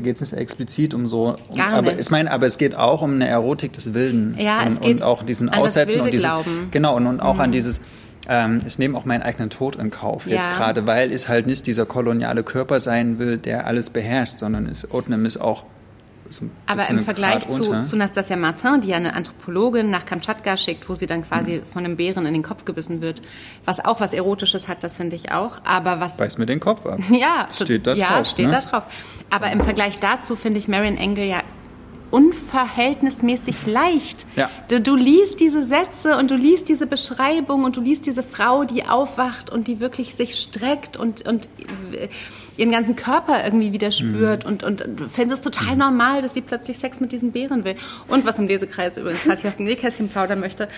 geht 0.00 0.14
es 0.16 0.20
nicht 0.20 0.32
explizit 0.32 0.94
um 0.94 1.06
so. 1.06 1.36
Um, 1.48 1.56
Gar 1.56 1.72
aber 1.74 1.82
nicht. 1.92 2.00
ich 2.00 2.10
meine, 2.10 2.30
aber 2.30 2.46
es 2.46 2.58
geht 2.58 2.74
auch 2.74 3.02
um 3.02 3.14
eine 3.14 3.28
Erotik 3.28 3.72
des 3.72 3.94
Wilden. 3.94 4.36
Ja, 4.38 4.62
und, 4.62 4.72
es 4.72 4.80
geht 4.80 4.96
und 4.96 5.02
auch 5.02 5.22
diesen 5.22 5.48
Aussetzen 5.48 6.00
und 6.02 6.12
dieses. 6.12 6.28
Glauben. 6.28 6.68
Genau, 6.70 6.96
und, 6.96 7.06
und 7.06 7.20
auch 7.20 7.34
Mhm. 7.34 7.40
an 7.40 7.52
dieses. 7.52 7.80
Ähm, 8.28 8.60
ich 8.66 8.78
nehme 8.78 8.96
auch 8.98 9.04
meinen 9.04 9.22
eigenen 9.22 9.50
Tod 9.50 9.76
in 9.76 9.90
Kauf 9.90 10.26
jetzt 10.26 10.50
Ja. 10.50 10.56
gerade, 10.56 10.86
weil 10.86 11.12
ich 11.12 11.28
halt 11.28 11.46
nicht 11.46 11.66
dieser 11.66 11.86
koloniale 11.86 12.42
Körper 12.42 12.78
sein 12.80 13.18
will, 13.18 13.38
der 13.38 13.66
alles 13.66 13.90
beherrscht, 13.90 14.36
sondern 14.36 14.68
ich 14.70 14.90
ordne 14.90 15.16
mich 15.16 15.40
auch 15.40 15.64
so 16.30 16.44
ein 16.44 16.50
Aber 16.66 16.86
im 16.90 17.02
Vergleich 17.04 17.48
zu, 17.48 17.82
zu 17.82 17.96
Nastasia 17.96 18.36
Martin, 18.36 18.82
die 18.82 18.88
ja 18.88 18.96
eine 18.98 19.14
Anthropologin 19.14 19.88
nach 19.88 20.04
Kamtschatka 20.04 20.58
schickt, 20.58 20.86
wo 20.86 20.94
sie 20.94 21.06
dann 21.06 21.22
quasi 21.26 21.62
von 21.72 21.86
einem 21.86 21.96
Bären 21.96 22.26
in 22.26 22.34
den 22.34 22.42
Kopf 22.42 22.66
gebissen 22.66 23.00
wird, 23.00 23.22
was 23.64 23.82
auch 23.82 24.00
was 24.00 24.12
Erotisches 24.12 24.68
hat, 24.68 24.84
das 24.84 24.96
finde 24.96 25.16
ich 25.16 25.32
auch. 25.32 25.60
Aber 25.64 26.00
was 26.00 26.18
Beiß 26.18 26.36
mir 26.36 26.44
den 26.44 26.60
Kopf 26.60 26.84
ab. 26.84 26.98
Ja, 27.10 27.48
Steht 27.50 27.86
da 27.86 27.94
ja, 27.94 28.08
drauf, 28.18 28.26
steht 28.28 28.48
ne? 28.48 28.52
da 28.52 28.60
drauf. 28.60 28.82
Aber 29.30 29.50
im 29.50 29.60
Vergleich 29.60 29.98
dazu 30.00 30.36
finde 30.36 30.58
ich 30.58 30.68
Marion 30.68 30.98
Engel 30.98 31.24
ja 31.24 31.40
unverhältnismäßig 32.10 33.66
leicht. 33.66 34.26
Ja. 34.36 34.50
Du, 34.68 34.80
du 34.80 34.96
liest 34.96 35.40
diese 35.40 35.62
Sätze 35.62 36.16
und 36.16 36.30
du 36.30 36.36
liest 36.36 36.68
diese 36.68 36.86
Beschreibung 36.86 37.64
und 37.64 37.76
du 37.76 37.80
liest 37.80 38.06
diese 38.06 38.22
Frau, 38.22 38.64
die 38.64 38.84
aufwacht 38.84 39.50
und 39.50 39.68
die 39.68 39.80
wirklich 39.80 40.14
sich 40.14 40.34
streckt 40.36 40.96
und, 40.96 41.26
und 41.26 41.48
äh, 41.92 42.08
ihren 42.58 42.70
ganzen 42.72 42.96
Körper 42.96 43.44
irgendwie 43.44 43.72
wieder 43.72 43.90
spürt 43.90 44.44
Mhm. 44.44 44.50
und, 44.50 44.62
und 44.64 44.84
findest 45.10 45.46
es 45.46 45.52
total 45.52 45.76
normal, 45.76 46.20
dass 46.22 46.34
sie 46.34 46.42
plötzlich 46.42 46.78
Sex 46.78 47.00
mit 47.00 47.12
diesem 47.12 47.32
Bären 47.32 47.64
will. 47.64 47.76
Und 48.08 48.26
was 48.26 48.38
im 48.38 48.46
Lesekreis 48.48 48.96
übrigens, 48.98 49.20
falls 49.22 49.40
ich 49.42 49.48
aus 49.48 49.56
dem 49.56 49.66
Nähkästchen 49.66 50.08
plaudern 50.08 50.40
möchte, 50.40 50.68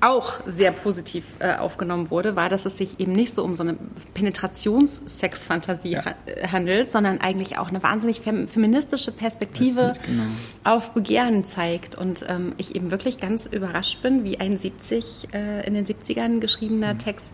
auch 0.00 0.40
sehr 0.46 0.70
positiv 0.72 1.24
äh, 1.38 1.54
aufgenommen 1.56 2.10
wurde, 2.10 2.36
war, 2.36 2.48
dass 2.48 2.66
es 2.66 2.76
sich 2.76 3.00
eben 3.00 3.12
nicht 3.12 3.32
so 3.32 3.42
um 3.42 3.54
so 3.54 3.62
eine 3.62 3.76
Penetrationssexfantasie 4.12 5.90
Ja. 5.92 6.04
ha 6.04 6.14
äh, 6.26 6.48
handelt, 6.48 6.90
sondern 6.90 7.20
eigentlich 7.20 7.58
auch 7.58 7.68
eine 7.68 7.82
wahnsinnig 7.82 8.20
fem 8.20 8.48
feministische 8.48 9.12
Perspektive 9.12 9.94
genau. 10.06 10.24
auf 10.64 10.90
Begehren 10.90 11.46
zeigt. 11.46 11.94
Und 11.96 12.24
ähm, 12.28 12.52
ich 12.58 12.76
eben 12.76 12.90
wirklich 12.90 13.18
ganz 13.18 13.46
überrascht 13.46 14.02
bin, 14.02 14.24
wie 14.24 14.38
ein 14.40 14.56
70 14.56 15.28
äh, 15.32 15.66
in 15.66 15.74
den 15.74 15.86
70ern 15.86 16.38
geschriebener 16.40 16.98
Text 16.98 17.32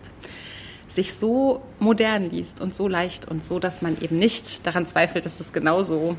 sich 0.93 1.15
so 1.15 1.63
modern 1.79 2.31
liest 2.31 2.61
und 2.61 2.75
so 2.75 2.89
leicht 2.89 3.29
und 3.29 3.45
so, 3.45 3.59
dass 3.59 3.83
man 3.83 3.97
eben 4.01 4.19
nicht 4.19 4.67
daran 4.67 4.87
zweifelt, 4.87 5.25
dass 5.25 5.41
es 5.41 5.53
genauso 5.53 6.17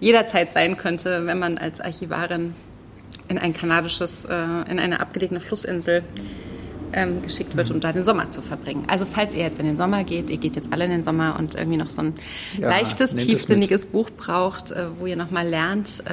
jederzeit 0.00 0.52
sein 0.52 0.76
könnte, 0.76 1.26
wenn 1.26 1.38
man 1.38 1.58
als 1.58 1.80
Archivarin 1.80 2.54
in 3.28 3.38
ein 3.38 3.52
kanadisches, 3.52 4.24
äh, 4.24 4.34
in 4.70 4.78
eine 4.78 5.00
abgelegene 5.00 5.40
Flussinsel 5.40 6.02
ähm, 6.92 7.22
geschickt 7.22 7.56
wird, 7.56 7.70
um 7.70 7.80
da 7.80 7.92
den 7.92 8.04
Sommer 8.04 8.30
zu 8.30 8.40
verbringen. 8.40 8.84
Also 8.88 9.04
falls 9.04 9.34
ihr 9.34 9.42
jetzt 9.42 9.58
in 9.58 9.66
den 9.66 9.76
Sommer 9.76 10.04
geht, 10.04 10.30
ihr 10.30 10.38
geht 10.38 10.56
jetzt 10.56 10.72
alle 10.72 10.86
in 10.86 10.90
den 10.90 11.04
Sommer 11.04 11.36
und 11.38 11.54
irgendwie 11.54 11.76
noch 11.76 11.90
so 11.90 12.00
ein 12.00 12.14
Ja, 12.56 12.70
leichtes, 12.70 13.14
tiefsinniges 13.14 13.86
Buch 13.86 14.10
braucht, 14.10 14.70
äh, 14.70 14.86
wo 14.98 15.06
ihr 15.06 15.16
nochmal 15.16 15.46
lernt, 15.46 16.02
äh, 16.06 16.12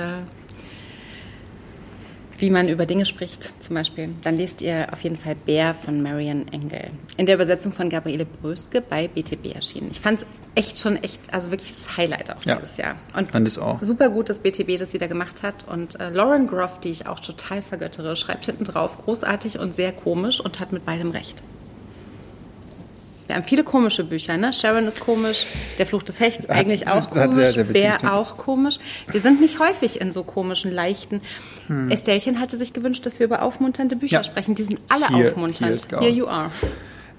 wie 2.38 2.50
man 2.50 2.68
über 2.68 2.86
Dinge 2.86 3.06
spricht, 3.06 3.54
zum 3.64 3.76
Beispiel, 3.76 4.10
dann 4.24 4.38
lest 4.38 4.62
ihr 4.62 4.88
auf 4.92 5.02
jeden 5.02 5.18
Fall 5.18 5.36
Bär 5.36 5.74
von 5.74 6.02
Marian 6.04 6.48
Engel. 6.52 6.90
In 7.18 7.26
der 7.26 7.36
Übersetzung 7.36 7.72
von 7.72 7.90
Gabriele 7.90 8.26
Bröske 8.26 8.82
bei 8.82 9.08
BTB 9.08 9.56
erschienen. 9.56 9.90
Ich 9.92 10.02
fand 10.02 10.20
es 10.20 10.26
echt 10.56 10.80
schon 10.80 11.02
echt, 11.04 11.34
also 11.34 11.52
wirklich 11.52 11.72
das 11.72 11.98
Highlight 11.98 12.32
auch 12.32 12.44
Ja, 12.46 12.56
dieses 12.56 12.78
Jahr. 12.78 12.96
Und 13.16 13.32
fand 13.32 13.48
ich 13.48 13.58
auch. 13.60 13.82
super 13.82 14.10
gut, 14.10 14.30
dass 14.30 14.40
BTB 14.40 14.78
das 14.78 14.94
wieder 14.94 15.08
gemacht 15.08 15.44
hat. 15.44 15.66
Und 15.68 16.00
äh, 16.00 16.10
Lauren 16.10 16.48
Groff, 16.48 16.80
die 16.80 16.92
ich 16.92 17.08
auch 17.08 17.20
total 17.20 17.62
vergöttere, 17.62 18.16
schreibt 18.16 18.46
hinten 18.46 18.66
drauf, 18.66 18.98
großartig 19.04 19.60
und 19.60 19.74
sehr 19.74 19.92
komisch 19.92 20.40
und 20.40 20.60
hat 20.60 20.72
mit 20.72 20.86
beidem 20.86 21.12
recht. 21.12 21.42
Wir 23.36 23.42
haben 23.42 23.50
viele 23.50 23.64
komische 23.66 24.06
Bücher, 24.06 24.38
ne? 24.38 24.54
Sharon 24.54 24.86
ist 24.88 25.02
komisch, 25.02 25.46
Der 25.78 25.86
Fluch 25.86 26.04
des 26.04 26.22
Hechts 26.22 26.48
eigentlich 26.50 26.88
auch 26.88 27.14
hat 27.14 27.34
sehr, 27.34 27.44
komisch, 27.44 27.54
sehr 27.56 27.68
witzig, 27.70 27.84
Bär 28.02 28.14
auch 28.14 28.38
komisch. 28.38 28.78
Wir 29.12 29.20
sind 29.20 29.42
nicht 29.42 29.60
häufig 29.60 30.00
in 30.00 30.10
so 30.14 30.24
komischen, 30.24 30.72
leichten. 30.74 31.20
Estellchen 31.90 32.40
hatte 32.40 32.56
sich 32.56 32.72
gewünscht, 32.72 33.06
dass 33.06 33.20
wir 33.20 33.26
über 33.26 33.42
aufmunternde 33.42 33.98
Bücher 33.98 34.20
Hm. 34.20 34.24
Ja. 34.24 34.24
sprechen. 34.24 34.56
Die 34.56 34.64
sind 34.64 34.80
alle 34.88 35.10
Here- 35.10 35.32
aufmunternd. 35.32 35.86
Here 35.92 36.08
you 36.10 36.28
are. 36.28 36.50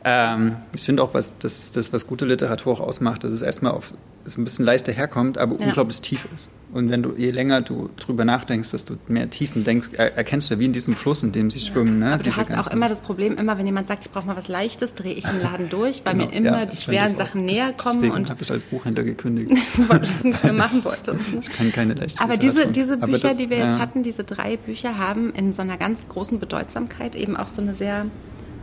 Ähm, 0.09 0.57
ich 0.73 0.83
finde 0.83 1.03
auch, 1.03 1.15
was 1.15 1.37
das, 1.41 1.73
das, 1.73 1.93
was 1.93 2.07
gute 2.07 2.27
Literatur 2.27 2.75
auch 2.75 2.81
ausmacht, 2.81 3.25
dass 3.25 3.33
es 3.33 3.43
erstmal 3.43 3.73
auf 3.73 3.93
es 4.25 4.37
ein 4.39 4.45
bisschen 4.45 4.65
leichter 4.65 4.93
herkommt, 4.93 5.37
aber 5.39 5.57
Ja. 5.59 5.67
unglaublich 5.67 6.01
tief 6.01 6.27
ist. 6.35 6.49
Und 6.73 6.91
wenn 6.91 7.03
du, 7.03 7.13
je 7.17 7.31
länger 7.31 7.61
du 7.61 7.91
drüber 7.97 8.25
nachdenkst, 8.25 8.71
dass 8.73 8.85
du 8.85 8.97
mehr 9.09 9.31
Tiefen 9.31 9.63
denkst, 9.65 9.91
er, 9.93 10.17
erkennst 10.17 10.51
du 10.51 10.59
wie 10.59 10.65
in 10.65 10.73
diesem 10.73 10.97
Fluss, 10.97 11.23
in 11.23 11.31
dem 11.33 11.49
sie 11.51 11.61
schwimmen. 11.61 12.01
Ne? 12.01 12.07
Aber 12.15 12.17
du 12.19 12.23
Diese 12.31 12.37
hast 12.41 12.51
auch 12.51 12.55
ganzen- 12.55 12.73
immer 12.73 12.89
das 12.89 13.01
Problem, 13.03 13.37
immer 13.37 13.57
wenn 13.59 13.67
jemand 13.67 13.87
sagt, 13.89 14.05
ich 14.05 14.11
brauche 14.13 14.27
mal 14.27 14.37
was 14.37 14.49
Leichtes, 14.49 14.95
drehe 14.95 15.13
ich 15.15 15.25
den 15.25 15.43
Laden 15.43 15.71
durch, 15.71 16.03
weil 16.05 16.15
Genau, 16.15 16.27
mir 16.27 16.33
immer 16.35 16.59
ja, 16.61 16.67
die 16.67 16.77
schweren 16.77 17.07
fand 17.09 17.19
das 17.21 17.21
auch- 17.21 17.27
Sachen 17.31 17.45
näher 17.45 17.73
kommen 17.77 18.03
Deswegen 18.03 18.29
habe 18.29 18.35
ich 18.43 18.49
es 18.49 18.51
als 18.51 18.65
Buchhändler 18.65 19.05
gekündigt. 19.05 19.51
weil 19.89 20.01
du 20.01 20.29
nicht 20.29 20.45
mehr 20.45 20.53
machen 20.53 20.85
wolltest. 20.85 21.21
Ich 21.41 21.51
kann 21.53 21.73
keine 21.73 21.95
leichte 21.95 22.21
Aber 22.23 22.35
diese, 22.35 22.67
diese 22.69 22.97
Bücher, 22.97 23.29
das- 23.29 23.37
die 23.39 23.49
wir 23.51 23.59
jetzt 23.59 23.75
ja. 23.75 23.79
hatten, 23.79 24.03
diese 24.03 24.25
drei 24.25 24.57
Bücher, 24.57 24.99
haben 24.99 25.33
in 25.35 25.53
so 25.53 25.63
einer 25.63 25.77
ganz 25.77 26.07
großen 26.09 26.39
Bedeutsamkeit 26.41 27.15
eben 27.17 27.37
auch 27.37 27.49
so 27.49 27.61
eine 27.63 27.75
sehr 27.77 28.07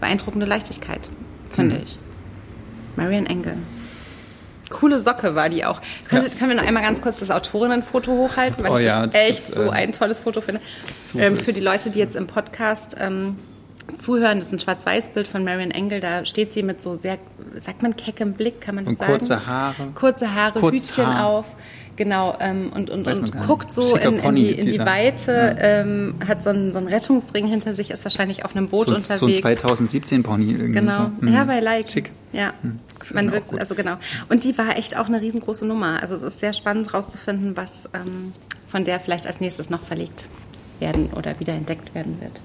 beeindruckende 0.01 0.45
Leichtigkeit, 0.45 1.09
finde 1.53 1.75
Hm. 1.77 1.83
ich. 1.83 1.97
Marian 2.95 3.25
Engel. 3.25 3.55
Coole 4.69 4.97
Socke 4.99 5.35
war 5.35 5.49
die 5.49 5.65
auch. 5.65 5.81
Könnte, 6.09 6.29
Können 6.37 6.51
wir 6.51 6.57
noch 6.57 6.67
einmal 6.67 6.81
ganz 6.83 6.99
kurz 7.01 7.19
das 7.19 7.29
Autorinnenfoto 7.29 8.11
hochhalten, 8.11 8.63
weil 8.63 8.71
Oh 8.71 8.77
ich 8.77 8.85
ja, 8.85 9.03
das 9.03 9.11
das 9.11 9.21
echt 9.21 9.31
ist, 9.31 9.55
so 9.55 9.63
äh, 9.65 9.69
ein 9.71 9.91
tolles 9.91 10.19
Foto 10.19 10.41
finde. 10.41 10.61
Ähm, 11.17 11.37
für 11.37 11.53
die 11.53 11.59
Leute, 11.61 11.91
die 11.91 11.99
jetzt 11.99 12.15
im 12.15 12.25
Podcast 12.27 12.95
ähm, 12.99 13.37
zuhören, 13.95 14.39
das 14.39 14.47
ist 14.47 14.53
ein 14.53 14.59
Schwarz-Weiß-Bild 14.59 15.27
von 15.27 15.43
Marian 15.43 15.69
Engel. 15.71 15.99
Da 15.99 16.25
steht 16.25 16.53
sie 16.53 16.63
mit 16.63 16.81
so 16.81 16.95
sehr, 16.95 17.17
sagt 17.59 17.83
man 17.83 17.95
keckem 17.95 18.33
Blick, 18.33 18.61
kann 18.61 18.75
man 18.75 18.85
das 18.85 18.93
Und 18.93 18.99
sagen? 18.99 19.11
kurze 19.11 19.45
Haare. 19.45 19.87
Kurze 19.93 20.33
Haare, 20.33 20.59
Kurzes 20.59 20.89
Hütchen 20.97 21.05
Haar. 21.17 21.29
auf. 21.29 21.45
Genau, 21.95 22.35
ähm, 22.39 22.71
und, 22.73 22.89
und, 22.89 23.05
Weiß 23.05 23.19
und 23.19 23.31
guckt 23.45 23.71
so 23.71 23.83
Schicker 23.83 24.09
in, 24.09 24.15
in, 24.15 24.21
Pony, 24.21 24.41
die, 24.41 24.51
in 24.51 24.67
die. 24.67 24.79
Weite, 24.79 25.55
ähm, 25.59 26.15
hat 26.27 26.41
so 26.41 26.49
einen, 26.49 26.71
so 26.71 26.79
einen 26.79 26.87
Rettungsring 26.87 27.45
hinter 27.45 27.73
sich, 27.73 27.91
ist 27.91 28.03
wahrscheinlich 28.03 28.45
auf 28.45 28.55
einem 28.55 28.67
Boot 28.67 28.87
so, 28.87 28.97
so 28.97 29.13
ein 29.13 29.33
unterwegs. 29.33 29.41
2017 29.41 30.23
Pony 30.23 30.51
irgendwie. 30.51 30.71
Genau, 30.71 31.11
So. 31.19 31.25
Mhm. 31.25 31.33
ja, 31.33 31.43
bei 31.43 31.59
Like. 31.59 31.87
Schick. 31.89 32.11
Ja, 32.31 32.53
Gefällt 32.97 33.13
man 33.13 33.31
wird, 33.31 33.43
also 33.59 33.75
genau. 33.75 33.97
Und 34.29 34.43
die 34.43 34.57
war 34.57 34.75
echt 34.77 34.97
auch 34.97 35.07
eine 35.07 35.21
riesengroße 35.21 35.65
Nummer. 35.65 36.01
Also 36.01 36.15
es 36.15 36.23
ist 36.23 36.39
sehr 36.39 36.53
spannend 36.53 36.93
rauszufinden, 36.93 37.55
was 37.55 37.87
ähm, 37.93 38.33
von 38.67 38.85
der 38.85 38.99
vielleicht 38.99 39.27
als 39.27 39.39
nächstes 39.39 39.69
noch 39.69 39.81
verlegt 39.81 40.29
werden 40.79 41.11
oder 41.15 41.39
wieder 41.39 41.53
entdeckt 41.53 41.93
werden 41.93 42.19
wird. 42.19 42.41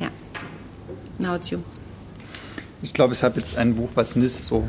Ja. 0.00 0.08
Now 1.18 1.36
it's 1.36 1.50
you. 1.50 1.58
Ich 2.82 2.92
glaube, 2.92 3.14
ich 3.14 3.22
habe 3.22 3.38
jetzt 3.38 3.56
ein 3.56 3.76
Buch, 3.76 3.90
was 3.94 4.16
nicht 4.16 4.32
so. 4.32 4.64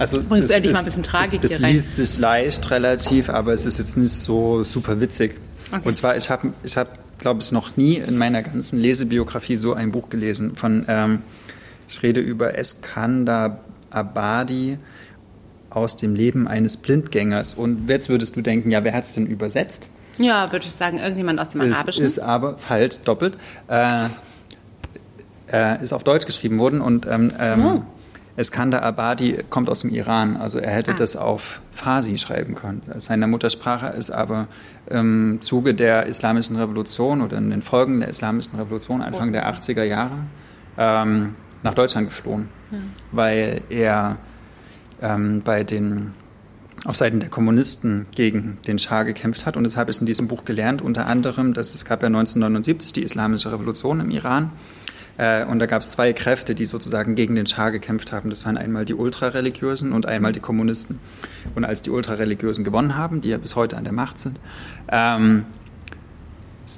Also 0.00 0.22
Bringst 0.22 0.48
du 0.48 0.52
es- 0.52 0.56
endlich 0.56 0.70
es- 0.70 0.74
mal 0.74 0.78
ein 0.80 0.84
bisschen 0.86 1.02
Tragik 1.02 1.44
es, 1.44 1.50
es 1.52 1.56
hier 1.58 1.66
rein. 1.66 1.74
liest 1.74 1.94
sich 1.96 2.18
leicht 2.18 2.70
relativ, 2.70 3.28
aber 3.28 3.52
es 3.52 3.64
ist 3.66 3.78
jetzt 3.78 3.96
nicht 3.96 4.12
so 4.12 4.64
super 4.64 5.00
witzig. 5.00 5.36
Okay. 5.70 5.80
Und 5.84 5.94
zwar, 5.94 6.16
ich 6.16 6.30
habe, 6.30 6.52
ich 6.64 6.76
hab, 6.76 6.98
glaube 7.18 7.40
ich, 7.42 7.52
noch 7.52 7.76
nie 7.76 7.96
in 7.96 8.16
meiner 8.18 8.42
ganzen 8.42 8.80
Lesebiografie 8.80 9.56
so 9.56 9.74
ein 9.74 9.92
Buch 9.92 10.08
gelesen. 10.08 10.56
Von, 10.56 10.84
ähm, 10.88 11.22
ich 11.88 12.02
rede 12.02 12.20
über 12.20 12.56
Eskander 12.58 13.60
Abadi 13.90 14.78
aus 15.68 15.96
dem 15.96 16.14
Leben 16.14 16.48
eines 16.48 16.76
Blindgängers. 16.78 17.54
Und 17.54 17.88
jetzt 17.88 18.08
würdest 18.08 18.34
du 18.36 18.40
denken, 18.40 18.70
ja, 18.70 18.82
wer 18.84 18.94
hat 18.94 19.04
es 19.04 19.12
denn 19.12 19.26
übersetzt? 19.26 19.86
Ja, 20.18 20.50
würde 20.50 20.66
ich 20.66 20.72
sagen, 20.72 20.98
irgendjemand 20.98 21.38
aus 21.40 21.50
dem 21.50 21.60
Es 21.60 21.76
Arabischen. 21.76 22.04
ist 22.04 22.18
aber 22.18 22.58
falsch, 22.58 22.96
doppelt. 23.04 23.36
Äh, 23.68 24.06
äh, 25.52 25.82
ist 25.82 25.92
auf 25.92 26.04
Deutsch 26.04 26.26
geschrieben 26.26 26.58
worden 26.58 26.80
und 26.80 27.06
ähm, 27.06 27.32
ähm, 27.38 27.64
Oh. 27.66 27.82
Eskander 28.40 28.82
Abadi 28.82 29.38
kommt 29.50 29.68
aus 29.68 29.80
dem 29.82 29.90
Iran, 29.90 30.36
also 30.38 30.58
er 30.58 30.70
hätte 30.70 30.92
Ah. 30.92 30.96
das 30.96 31.14
auf 31.14 31.60
Farsi 31.72 32.16
schreiben 32.16 32.54
können. 32.54 32.80
Seine 32.98 33.26
Muttersprache 33.26 33.88
ist 33.88 34.10
aber 34.10 34.48
im 34.88 35.38
Zuge 35.42 35.74
der 35.74 36.06
Islamischen 36.06 36.56
Revolution 36.56 37.20
oder 37.20 37.36
in 37.36 37.50
den 37.50 37.60
Folgen 37.62 38.00
der 38.00 38.08
Islamischen 38.08 38.58
Revolution 38.58 39.02
Anfang 39.02 39.32
der 39.32 39.46
80er 39.46 39.82
Jahre 39.84 40.16
ähm, 40.78 41.34
nach 41.62 41.74
Deutschland 41.74 42.08
geflohen, 42.08 42.48
weil 43.12 43.60
er 43.68 44.16
ähm, 45.02 45.42
bei 45.44 45.62
den 45.62 46.12
auf 46.86 46.96
Seiten 46.96 47.20
der 47.20 47.28
Kommunisten 47.28 48.06
gegen 48.14 48.56
den 48.66 48.78
Schah 48.78 49.02
gekämpft 49.02 49.44
hat. 49.44 49.58
Und 49.58 49.64
das 49.64 49.76
habe 49.76 49.90
ich 49.90 50.00
in 50.00 50.06
diesem 50.06 50.28
Buch 50.28 50.46
gelernt, 50.46 50.80
unter 50.80 51.06
anderem, 51.06 51.52
dass 51.52 51.74
es 51.74 51.84
gab 51.84 52.00
ja 52.00 52.06
1979 52.06 52.94
die 52.94 53.02
Islamische 53.02 53.52
Revolution 53.52 54.00
im 54.00 54.10
Iran. 54.10 54.50
Äh, 55.18 55.44
und 55.44 55.58
da 55.58 55.66
gab 55.66 55.82
es 55.82 55.90
zwei 55.90 56.12
Kräfte, 56.12 56.54
die 56.54 56.64
sozusagen 56.64 57.14
gegen 57.14 57.34
den 57.34 57.46
Schah 57.46 57.70
gekämpft 57.70 58.12
haben. 58.12 58.30
Das 58.30 58.44
waren 58.46 58.56
einmal 58.56 58.84
die 58.84 58.94
Ultrareligiösen 58.94 59.92
und 59.92 60.06
einmal 60.06 60.32
die 60.32 60.40
Kommunisten. 60.40 60.98
Und 61.54 61.64
als 61.64 61.82
die 61.82 61.90
Ultrareligiösen 61.90 62.64
gewonnen 62.64 62.96
haben, 62.96 63.20
die 63.20 63.28
ja 63.30 63.38
bis 63.38 63.56
heute 63.56 63.76
an 63.76 63.84
der 63.84 63.92
Macht 63.92 64.18
sind, 64.18 64.38
ähm, 64.90 65.44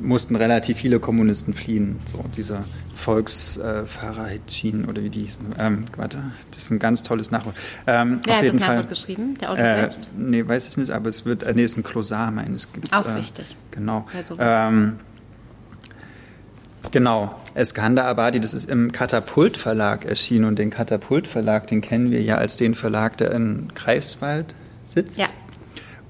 mussten 0.01 0.37
relativ 0.37 0.79
viele 0.79 1.01
Kommunisten 1.01 1.53
fliehen. 1.55 1.99
So 2.07 2.25
dieser 2.35 2.65
Volksfahrerhitschin 2.95 4.85
oder 4.87 5.03
wie 5.03 5.11
die 5.11 5.21
hießen. 5.23 5.45
Ähm, 5.59 5.85
warte, 5.97 6.19
das 6.51 6.65
ist 6.65 6.71
ein 6.71 6.79
ganz 6.79 7.03
tolles 7.03 7.31
Nachwort. 7.31 7.55
Ähm, 7.87 8.21
Wer 8.25 8.33
auf 8.35 8.39
hat 8.39 8.45
jeden 8.45 8.59
das 8.59 8.67
Fall. 8.67 8.77
Nachwort 8.77 8.91
geschrieben? 8.91 9.37
Der 9.41 9.51
Autor 9.53 9.65
Äh, 9.65 9.81
selbst? 9.81 10.09
nee, 10.17 10.47
weiß 10.47 10.67
ich 10.69 10.77
nicht, 10.79 10.91
aber 10.93 11.09
es 11.09 11.25
wird, 11.27 11.43
äh, 11.43 11.53
nee, 11.55 11.65
es 11.65 11.73
ist 11.73 11.79
ein 11.79 11.83
Klosar, 11.83 12.31
meine 12.31 12.57
ich. 12.57 12.67
Auch 12.93 13.07
äh, 13.07 13.17
wichtig. 13.17 13.57
Genau. 13.71 14.07
Sowas. 14.23 14.47
Ähm, 14.49 14.99
genau. 16.93 17.35
Eskander 17.55 18.05
Abadi, 18.05 18.39
das 18.39 18.55
ist 18.55 18.71
im 18.71 18.93
Katapult 18.93 19.57
Verlag 19.57 20.05
erschienen 20.05 20.45
und 20.45 20.59
den 20.59 20.71
Katapult 20.71 21.27
Verlag, 21.27 21.67
den 21.67 21.81
kennen 21.81 22.11
wir 22.11 22.23
ja 22.23 22.37
als 22.37 22.57
den 22.57 22.75
Verlag, 22.75 23.17
der 23.17 23.33
in 23.33 23.73
Greifswald 23.75 24.55
sitzt. 24.85 25.19
Ja. 25.19 25.27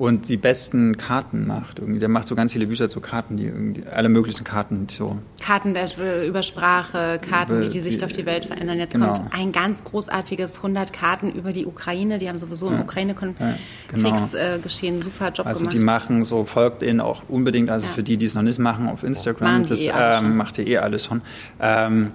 Und 0.03 0.29
die 0.29 0.37
besten 0.37 0.97
Karten 0.97 1.47
macht. 1.47 1.79
Irgendwie. 1.79 2.01
Der 2.01 2.09
macht 2.09 2.27
so 2.27 2.35
ganz 2.35 2.53
viele 2.53 2.67
Bücher 2.67 2.89
zu 2.89 3.01
Karten, 3.01 3.37
die 3.37 3.85
alle 3.87 4.09
möglichen 4.09 4.43
Karten 4.43 4.89
so. 4.89 5.19
Karten 5.41 5.75
der, 5.75 5.87
über 6.27 6.43
Sprache, 6.43 7.21
Karten, 7.21 7.53
Über 7.53 7.61
die 7.61 7.69
die 7.69 7.79
Sicht 7.79 8.01
die- 8.01 8.05
auf 8.07 8.13
die 8.13 8.27
Welt 8.27 8.47
verändern. 8.47 8.79
Jetzt 8.79 8.91
genau. 8.95 9.13
kommt 9.15 9.33
ein 9.33 9.53
ganz 9.53 9.85
großartiges 9.85 10.57
100 10.57 10.93
Karten 10.93 11.31
über 11.31 11.53
die 11.53 11.67
Ukraine. 11.67 12.19
Die 12.19 12.29
haben 12.29 12.37
sowieso 12.37 12.67
im 12.67 12.73
ja, 12.73 12.79
genau. 12.79 12.91
Ukraine-Kriegsgeschehen 12.91 15.03
super 15.03 15.29
Job 15.31 15.47
Also 15.47 15.67
gemacht. 15.67 15.75
die 15.75 15.79
machen 15.85 16.25
so, 16.25 16.47
folgt 16.47 16.83
ihnen 16.83 17.01
auch 17.01 17.23
unbedingt, 17.29 17.71
also 17.71 17.87
Ja. 17.87 17.93
für 17.93 18.03
die, 18.03 18.17
die 18.17 18.27
es 18.27 18.35
noch 18.35 18.43
nicht 18.43 18.59
machen, 18.59 18.89
auf 18.89 19.05
Instagram, 19.05 19.67
das 19.67 19.83
eh 19.87 19.93
ähm, 19.97 20.37
macht 20.37 20.59
ihr 20.59 20.67
eh 20.67 20.79
alles 20.79 21.05
schon. 21.05 21.23
Ähm, 21.61 22.11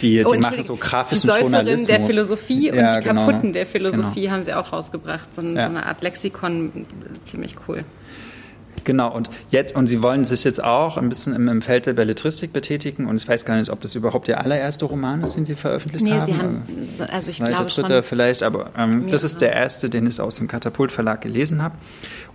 die, 0.00 0.24
Oh, 0.24 0.30
die 0.32 0.38
machen 0.38 0.54
Entschuldigung, 0.54 0.62
so 0.64 0.74
die 0.74 0.80
grafischen 0.80 1.20
Säuferin 1.28 1.42
Journalismus. 1.52 1.86
der 1.86 2.00
Philosophie 2.00 2.70
und 2.70 2.78
Ja, 2.78 3.00
die 3.00 3.08
genau. 3.08 3.26
Kaputten 3.26 3.52
der 3.52 3.66
Philosophie 3.66 4.20
Genau. 4.22 4.32
haben 4.32 4.42
sie 4.42 4.54
auch 4.54 4.72
rausgebracht. 4.72 5.34
So, 5.34 5.40
ein, 5.42 5.54
Ja. 5.56 5.62
so 5.64 5.68
eine 5.68 5.86
Art 5.86 6.02
Lexikon, 6.02 6.86
ziemlich 7.24 7.56
cool. 7.68 7.84
Genau, 8.84 9.12
und 9.14 9.28
jetzt, 9.48 9.74
und 9.74 9.86
sie 9.86 10.02
wollen 10.02 10.24
sich 10.24 10.44
jetzt 10.44 10.64
auch 10.64 10.96
ein 10.96 11.10
bisschen 11.10 11.34
im, 11.34 11.46
im 11.48 11.60
Feld 11.60 11.84
der 11.84 11.92
Belletristik 11.92 12.54
betätigen 12.54 13.06
und 13.06 13.16
ich 13.16 13.28
weiß 13.28 13.44
gar 13.44 13.56
nicht, 13.56 13.70
ob 13.70 13.82
das 13.82 13.94
überhaupt 13.94 14.28
der 14.28 14.40
allererste 14.40 14.86
Roman 14.86 15.22
ist, 15.24 15.36
den 15.36 15.44
sie 15.44 15.56
veröffentlicht 15.56 16.06
Nee, 16.06 16.12
haben. 16.12 16.26
sie 16.26 16.32
haben, 16.38 16.62
also 17.12 17.30
ich 17.30 17.36
zweiter, 17.38 17.52
glaube 17.52 17.70
dritter 17.70 17.94
schon. 17.96 18.02
vielleicht, 18.04 18.42
aber 18.42 18.70
ähm, 18.78 19.08
das 19.10 19.24
ist 19.24 19.42
der 19.42 19.52
erste, 19.52 19.90
den 19.90 20.06
ich 20.06 20.18
aus 20.22 20.36
dem 20.36 20.48
Katapult 20.48 20.90
Verlag 20.90 21.20
gelesen 21.20 21.60
habe. 21.62 21.74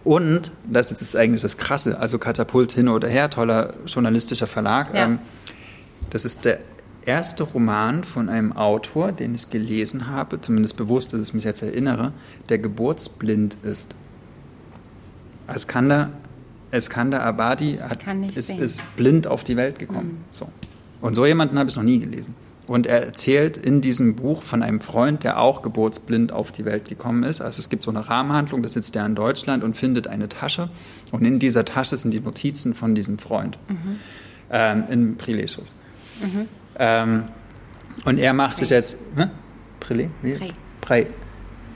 Und 0.03 0.51
das 0.69 0.91
ist 0.91 0.99
jetzt 1.01 1.15
eigentlich 1.15 1.41
das 1.41 1.57
Krasse, 1.57 1.97
also 1.99 2.19
Katapult 2.19 2.71
hin 2.73 2.87
oder 2.87 3.07
her, 3.07 3.31
toller 3.31 3.73
journalistischer 3.87 4.45
Verlag. 4.45 4.93
Ja. 4.93 5.05
Ähm, 5.05 5.19
das 6.11 6.23
ist 6.23 6.45
der 6.45 6.59
erste 7.05 7.43
Roman 7.43 8.03
von 8.03 8.29
einem 8.29 8.53
Autor, 8.53 9.11
den 9.11 9.35
ich 9.35 9.49
gelesen 9.49 10.07
habe, 10.07 10.39
zumindest 10.41 10.77
bewusst, 10.77 11.13
dass 11.13 11.21
ich 11.27 11.33
mich 11.33 11.43
jetzt 11.43 11.61
erinnere, 11.61 12.13
der 12.49 12.57
geburtsblind 12.59 13.57
ist. 13.63 13.93
Eskander, 15.47 16.09
Eskander 16.71 17.23
Abadi 17.23 17.77
hat, 17.81 17.99
ist. 18.35 18.55
Mhm. 18.55 18.63
ist 18.63 18.95
blind 18.95 19.27
auf 19.27 19.43
die 19.43 19.57
Welt 19.57 19.79
gekommen. 19.79 20.23
So. 20.31 20.47
Und 21.01 21.15
so 21.15 21.25
jemanden 21.25 21.59
habe 21.59 21.69
ich 21.69 21.75
noch 21.75 21.83
nie 21.83 21.99
gelesen. 21.99 22.35
Und 22.65 22.87
er 22.87 23.03
erzählt 23.05 23.57
in 23.57 23.81
diesem 23.81 24.15
Buch 24.15 24.41
von 24.41 24.63
einem 24.63 24.79
Freund, 24.79 25.25
der 25.25 25.41
auch 25.41 25.61
geburtsblind 25.61 26.31
auf 26.31 26.53
die 26.53 26.63
Welt 26.63 26.87
gekommen 26.87 27.23
ist. 27.23 27.41
Also 27.41 27.59
es 27.59 27.67
gibt 27.69 27.83
so 27.83 27.91
eine 27.91 28.09
Rahmenhandlung, 28.09 28.63
da 28.63 28.69
sitzt 28.69 28.95
er 28.95 29.05
in 29.05 29.15
Deutschland 29.15 29.65
und 29.65 29.75
findet 29.75 30.07
eine 30.07 30.29
Tasche. 30.29 30.69
Und 31.11 31.25
in 31.25 31.39
dieser 31.39 31.65
Tasche 31.65 31.97
sind 31.97 32.11
die 32.13 32.21
Notizen 32.21 32.73
von 32.73 32.95
diesem 32.95 33.19
Freund 33.19 33.57
Mhm. 33.67 33.99
ähm, 34.49 34.83
in 34.89 35.17
Prilé-Schrift. 35.17 35.71
Ähm, 36.79 37.25
und 38.05 38.17
er 38.19 38.33
macht 38.33 38.59
sich 38.59 38.69
jetzt... 38.69 38.99
Prä. 39.79 40.09
Prä. 40.81 41.07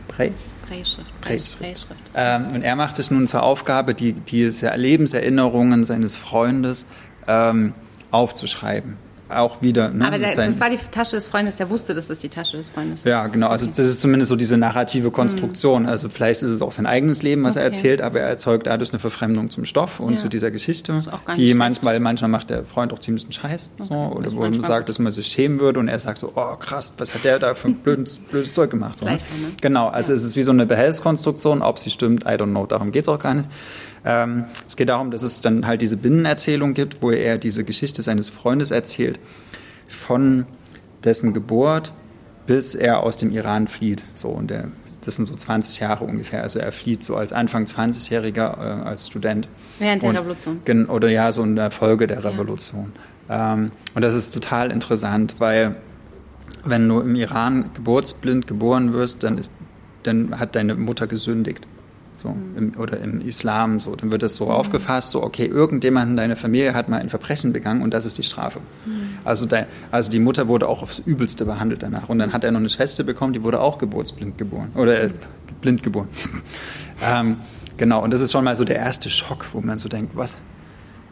Prä? 0.07 0.31
Präschrift. 0.67 1.21
Präschrift. 1.21 1.59
Präschrift. 1.59 2.11
Ähm, 2.13 2.47
und 2.55 2.61
er 2.61 2.75
macht 2.75 2.99
es 2.99 3.11
nun 3.11 3.27
zur 3.27 3.43
Aufgabe, 3.43 3.93
die, 3.93 4.13
diese 4.13 4.75
Lebenserinnerungen 4.75 5.85
seines 5.85 6.15
Freundes 6.15 6.85
ähm, 7.27 7.73
aufzuschreiben. 8.11 8.97
Auch 9.29 9.61
wieder. 9.61 9.89
Ne, 9.89 10.05
Aber 10.07 10.17
der, 10.17 10.33
das 10.33 10.59
war 10.59 10.69
die 10.69 10.77
Tasche 10.91 11.15
des 11.17 11.27
Freundes, 11.27 11.55
der 11.57 11.69
wusste, 11.69 11.93
dass 11.93 12.07
das 12.07 12.19
die 12.19 12.29
Tasche 12.29 12.57
des 12.57 12.69
Freundes 12.69 12.99
ist. 13.01 13.05
ja, 13.05 13.27
genau. 13.27 13.49
Also 13.49 13.67
das 13.67 13.79
ist 13.79 13.99
zumindest 14.01 14.29
so 14.29 14.35
diese 14.35 14.57
narrative 14.57 15.11
Konstruktion. 15.11 15.83
Mhm. 15.83 15.89
Also 15.89 16.09
vielleicht 16.09 16.43
ist 16.43 16.51
es 16.51 16.61
auch 16.61 16.71
sein 16.71 16.85
eigenes 16.85 17.23
Leben, 17.23 17.43
was 17.43 17.55
er 17.55 17.63
Okay. 17.65 17.75
erzählt, 17.75 18.01
aber 18.01 18.19
er 18.21 18.27
erzeugt 18.29 18.67
dadurch 18.67 18.91
eine 18.91 18.99
Verfremdung 18.99 19.49
zum 19.49 19.65
Stoff 19.65 19.99
und 19.99 20.11
Ja. 20.13 20.17
zu 20.17 20.29
dieser 20.29 20.51
Geschichte, 20.51 20.93
Ist 20.93 21.11
auch 21.11 21.25
gar 21.25 21.35
nicht 21.35 21.45
die 21.45 21.53
manchmal, 21.53 21.99
manchmal 21.99 22.29
macht 22.29 22.49
der 22.49 22.63
Freund 22.63 22.93
auch 22.93 22.99
ziemlich 22.99 23.23
einen 23.25 23.33
Scheiß. 23.33 23.69
So, 23.79 23.93
oder 23.93 24.25
also 24.25 24.37
wo 24.37 24.41
man 24.41 24.61
sagt, 24.61 24.89
dass 24.89 24.99
man 24.99 25.11
sich 25.11 25.27
schämen 25.27 25.59
würde 25.59 25.79
und 25.79 25.87
er 25.87 25.99
sagt 25.99 26.17
so, 26.19 26.31
oh 26.35 26.55
krass, 26.55 26.93
was 26.97 27.13
hat 27.13 27.23
der 27.23 27.39
da 27.39 27.53
für 27.53 27.67
ein 27.69 27.75
blödes, 27.83 28.17
blödes 28.19 28.53
Zeug 28.53 28.69
gemacht? 28.69 28.99
So, 28.99 29.05
ne? 29.05 29.13
Ne? 29.13 29.17
Genau, 29.61 29.87
also 29.89 30.13
es 30.13 30.23
ist 30.23 30.35
wie 30.35 30.43
so 30.43 30.51
eine 30.51 30.65
Behelfskonstruktion, 30.65 31.61
ob 31.61 31.79
sie 31.79 31.89
stimmt, 31.89 32.23
I 32.23 32.29
don't 32.35 32.51
know, 32.51 32.65
darum 32.65 32.91
geht's 32.91 33.09
auch 33.09 33.19
gar 33.19 33.33
nicht. 33.33 33.49
Ähm, 34.07 34.45
es 34.65 34.77
geht 34.77 34.87
darum, 34.87 35.11
dass 35.11 35.21
es 35.21 35.41
dann 35.41 35.67
halt 35.67 35.81
diese 35.81 35.97
Binnenerzählung 35.97 36.73
gibt, 36.73 37.01
wo 37.01 37.11
er 37.11 37.37
diese 37.37 37.65
Geschichte 37.65 38.01
seines 38.01 38.29
Freundes 38.29 38.71
erzählt, 38.71 39.19
von 39.89 40.45
dessen 41.03 41.33
Geburt 41.33 41.91
bis 42.47 42.75
er 42.75 43.03
aus 43.03 43.17
dem 43.17 43.31
Iran 43.31 43.67
flieht. 43.67 44.03
So, 44.13 44.29
und 44.29 44.49
der, 44.49 44.69
das 45.03 45.17
sind 45.17 45.25
so 45.25 45.35
20 45.35 45.79
Jahre 45.81 46.05
ungefähr. 46.05 46.41
Also 46.41 46.59
er 46.59 46.71
flieht 46.71 47.03
so 47.03 47.15
als 47.15 47.33
Anfang 47.33 47.65
20-Jähriger 47.65 48.57
äh, 48.57 48.83
als 48.83 49.07
Student. 49.07 49.47
Während 49.77 50.01
der 50.01 50.09
und, 50.09 50.17
Revolution. 50.17 50.85
Oder 50.87 51.09
ja, 51.09 51.31
so 51.31 51.43
in 51.43 51.55
der 51.55 51.69
Folge 51.69 52.07
der 52.07 52.23
Revolution. 52.23 52.93
Ja. 53.29 53.53
Ähm, 53.53 53.71
und 53.93 54.01
das 54.01 54.15
ist 54.15 54.33
total 54.33 54.71
interessant, 54.71 55.35
weil 55.39 55.75
wenn 56.63 56.87
du 56.87 57.01
im 57.01 57.15
Iran 57.15 57.69
geburtsblind 57.73 58.47
geboren 58.47 58.93
wirst, 58.93 59.23
dann, 59.23 59.37
ist, 59.37 59.51
dann 60.03 60.39
hat 60.39 60.55
deine 60.55 60.75
Mutter 60.75 61.05
gesündigt. 61.05 61.67
So, 62.17 62.29
mhm. 62.29 62.57
im, 62.57 62.79
oder 62.79 62.99
im 62.99 63.21
Islam, 63.21 63.79
so, 63.79 63.95
dann 63.95 64.11
wird 64.11 64.23
das 64.23 64.35
so 64.35 64.45
mhm. 64.45 64.51
aufgefasst, 64.51 65.11
so, 65.11 65.21
okay, 65.21 65.45
irgendjemand 65.45 66.11
in 66.11 66.17
deiner 66.17 66.35
Familie 66.35 66.73
hat 66.73 66.89
mal 66.89 66.99
ein 66.99 67.09
Verbrechen 67.09 67.53
begangen 67.53 67.83
und 67.83 67.93
das 67.93 68.05
ist 68.05 68.17
die 68.17 68.23
Strafe. 68.23 68.59
Mhm. 68.85 69.19
Also, 69.23 69.45
de, 69.45 69.65
also 69.91 70.09
die 70.09 70.19
Mutter 70.19 70.47
wurde 70.47 70.67
auch 70.67 70.81
aufs 70.81 70.99
Übelste 70.99 71.45
behandelt 71.45 71.83
danach. 71.83 72.09
Und 72.09 72.17
dann 72.19 72.33
hat 72.33 72.43
er 72.43 72.51
noch 72.51 72.59
eine 72.59 72.69
Schwester 72.69 73.03
bekommen, 73.03 73.33
die 73.33 73.43
wurde 73.43 73.59
auch 73.59 73.77
geburtsblind 73.77 74.37
geboren. 74.37 74.71
Oder 74.73 75.03
äh, 75.03 75.09
blind 75.61 75.83
geboren. 75.83 76.07
ähm, 77.03 77.37
genau, 77.77 78.03
und 78.03 78.11
das 78.11 78.21
ist 78.21 78.31
schon 78.31 78.43
mal 78.43 78.55
so 78.55 78.65
der 78.65 78.77
erste 78.77 79.09
Schock, 79.11 79.45
wo 79.53 79.61
man 79.61 79.77
so 79.77 79.87
denkt, 79.87 80.15
was? 80.15 80.39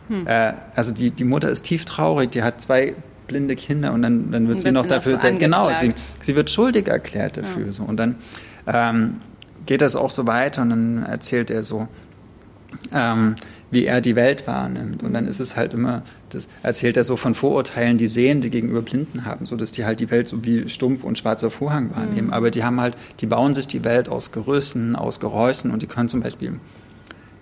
Hm. 0.08 0.26
Äh, 0.26 0.53
also 0.76 0.91
die, 0.91 1.12
die 1.12 1.24
Mutter 1.24 1.49
ist 1.49 1.64
tief 1.64 1.86
traurig, 1.86 2.32
die 2.32 2.41
hat 2.41 2.62
zwei 2.62 2.95
blinde 3.28 3.56
Kinder 3.56 3.93
und 3.93 4.01
dann, 4.01 4.32
dann 4.32 4.47
wird 4.47 4.58
und 4.58 4.62
sie 4.62 4.72
noch 4.72 4.86
dafür, 4.86 5.20
so 5.22 5.38
genau, 5.38 5.74
sie, 5.74 5.93
sie 6.22 6.36
wird 6.36 6.49
schuldig 6.49 6.88
erklärt 6.88 7.38
dafür. 7.38 7.68
Ja. 7.68 7.72
So. 7.72 7.84
Und 7.84 7.97
dann 7.97 8.16
ähm, 8.68 9.22
geht 9.66 9.82
das 9.82 9.95
auch 9.95 10.11
so 10.11 10.28
weiter 10.28 10.61
und 10.61 10.70
dann 10.70 11.03
erzählt 11.03 11.49
er 11.49 11.63
so, 11.63 11.88
ähm, 12.93 13.36
wie 13.72 13.86
er 13.86 14.01
die 14.01 14.16
Welt 14.16 14.47
wahrnimmt. 14.47 15.03
Und 15.03 15.13
dann 15.13 15.28
ist 15.28 15.39
es 15.39 15.55
halt 15.55 15.74
immer, 15.74 16.03
das 16.30 16.47
erzählt 16.63 16.97
er 16.97 17.03
so 17.03 17.16
von 17.16 17.36
Vorurteilen, 17.36 17.97
die 17.97 18.07
Sehende 18.07 18.49
gegenüber 18.49 18.82
Blinden 18.82 19.26
haben, 19.26 19.45
so 19.45 19.55
dass 19.55 19.72
die 19.72 19.86
halt 19.86 19.99
die 19.99 20.11
Welt 20.11 20.28
so 20.28 20.45
wie 20.45 20.70
stumpf 20.70 21.03
und 21.03 21.18
schwarzer 21.18 21.49
Vorhang 21.49 21.95
wahrnehmen. 21.95 22.28
Mhm. 22.28 22.34
Aber 22.34 22.51
die 22.51 22.63
haben 22.63 22.80
halt, 22.80 22.95
die 23.20 23.26
bauen 23.26 23.53
sich 23.53 23.68
die 23.68 23.84
Welt 23.84 24.07
aus 24.07 24.32
Gerüsten, 24.32 24.95
aus 24.95 25.20
Geräuschen 25.20 25.72
und 25.72 25.82
die 25.82 25.88
können 25.88 26.09
zum 26.09 26.22
Beispiel 26.22 26.59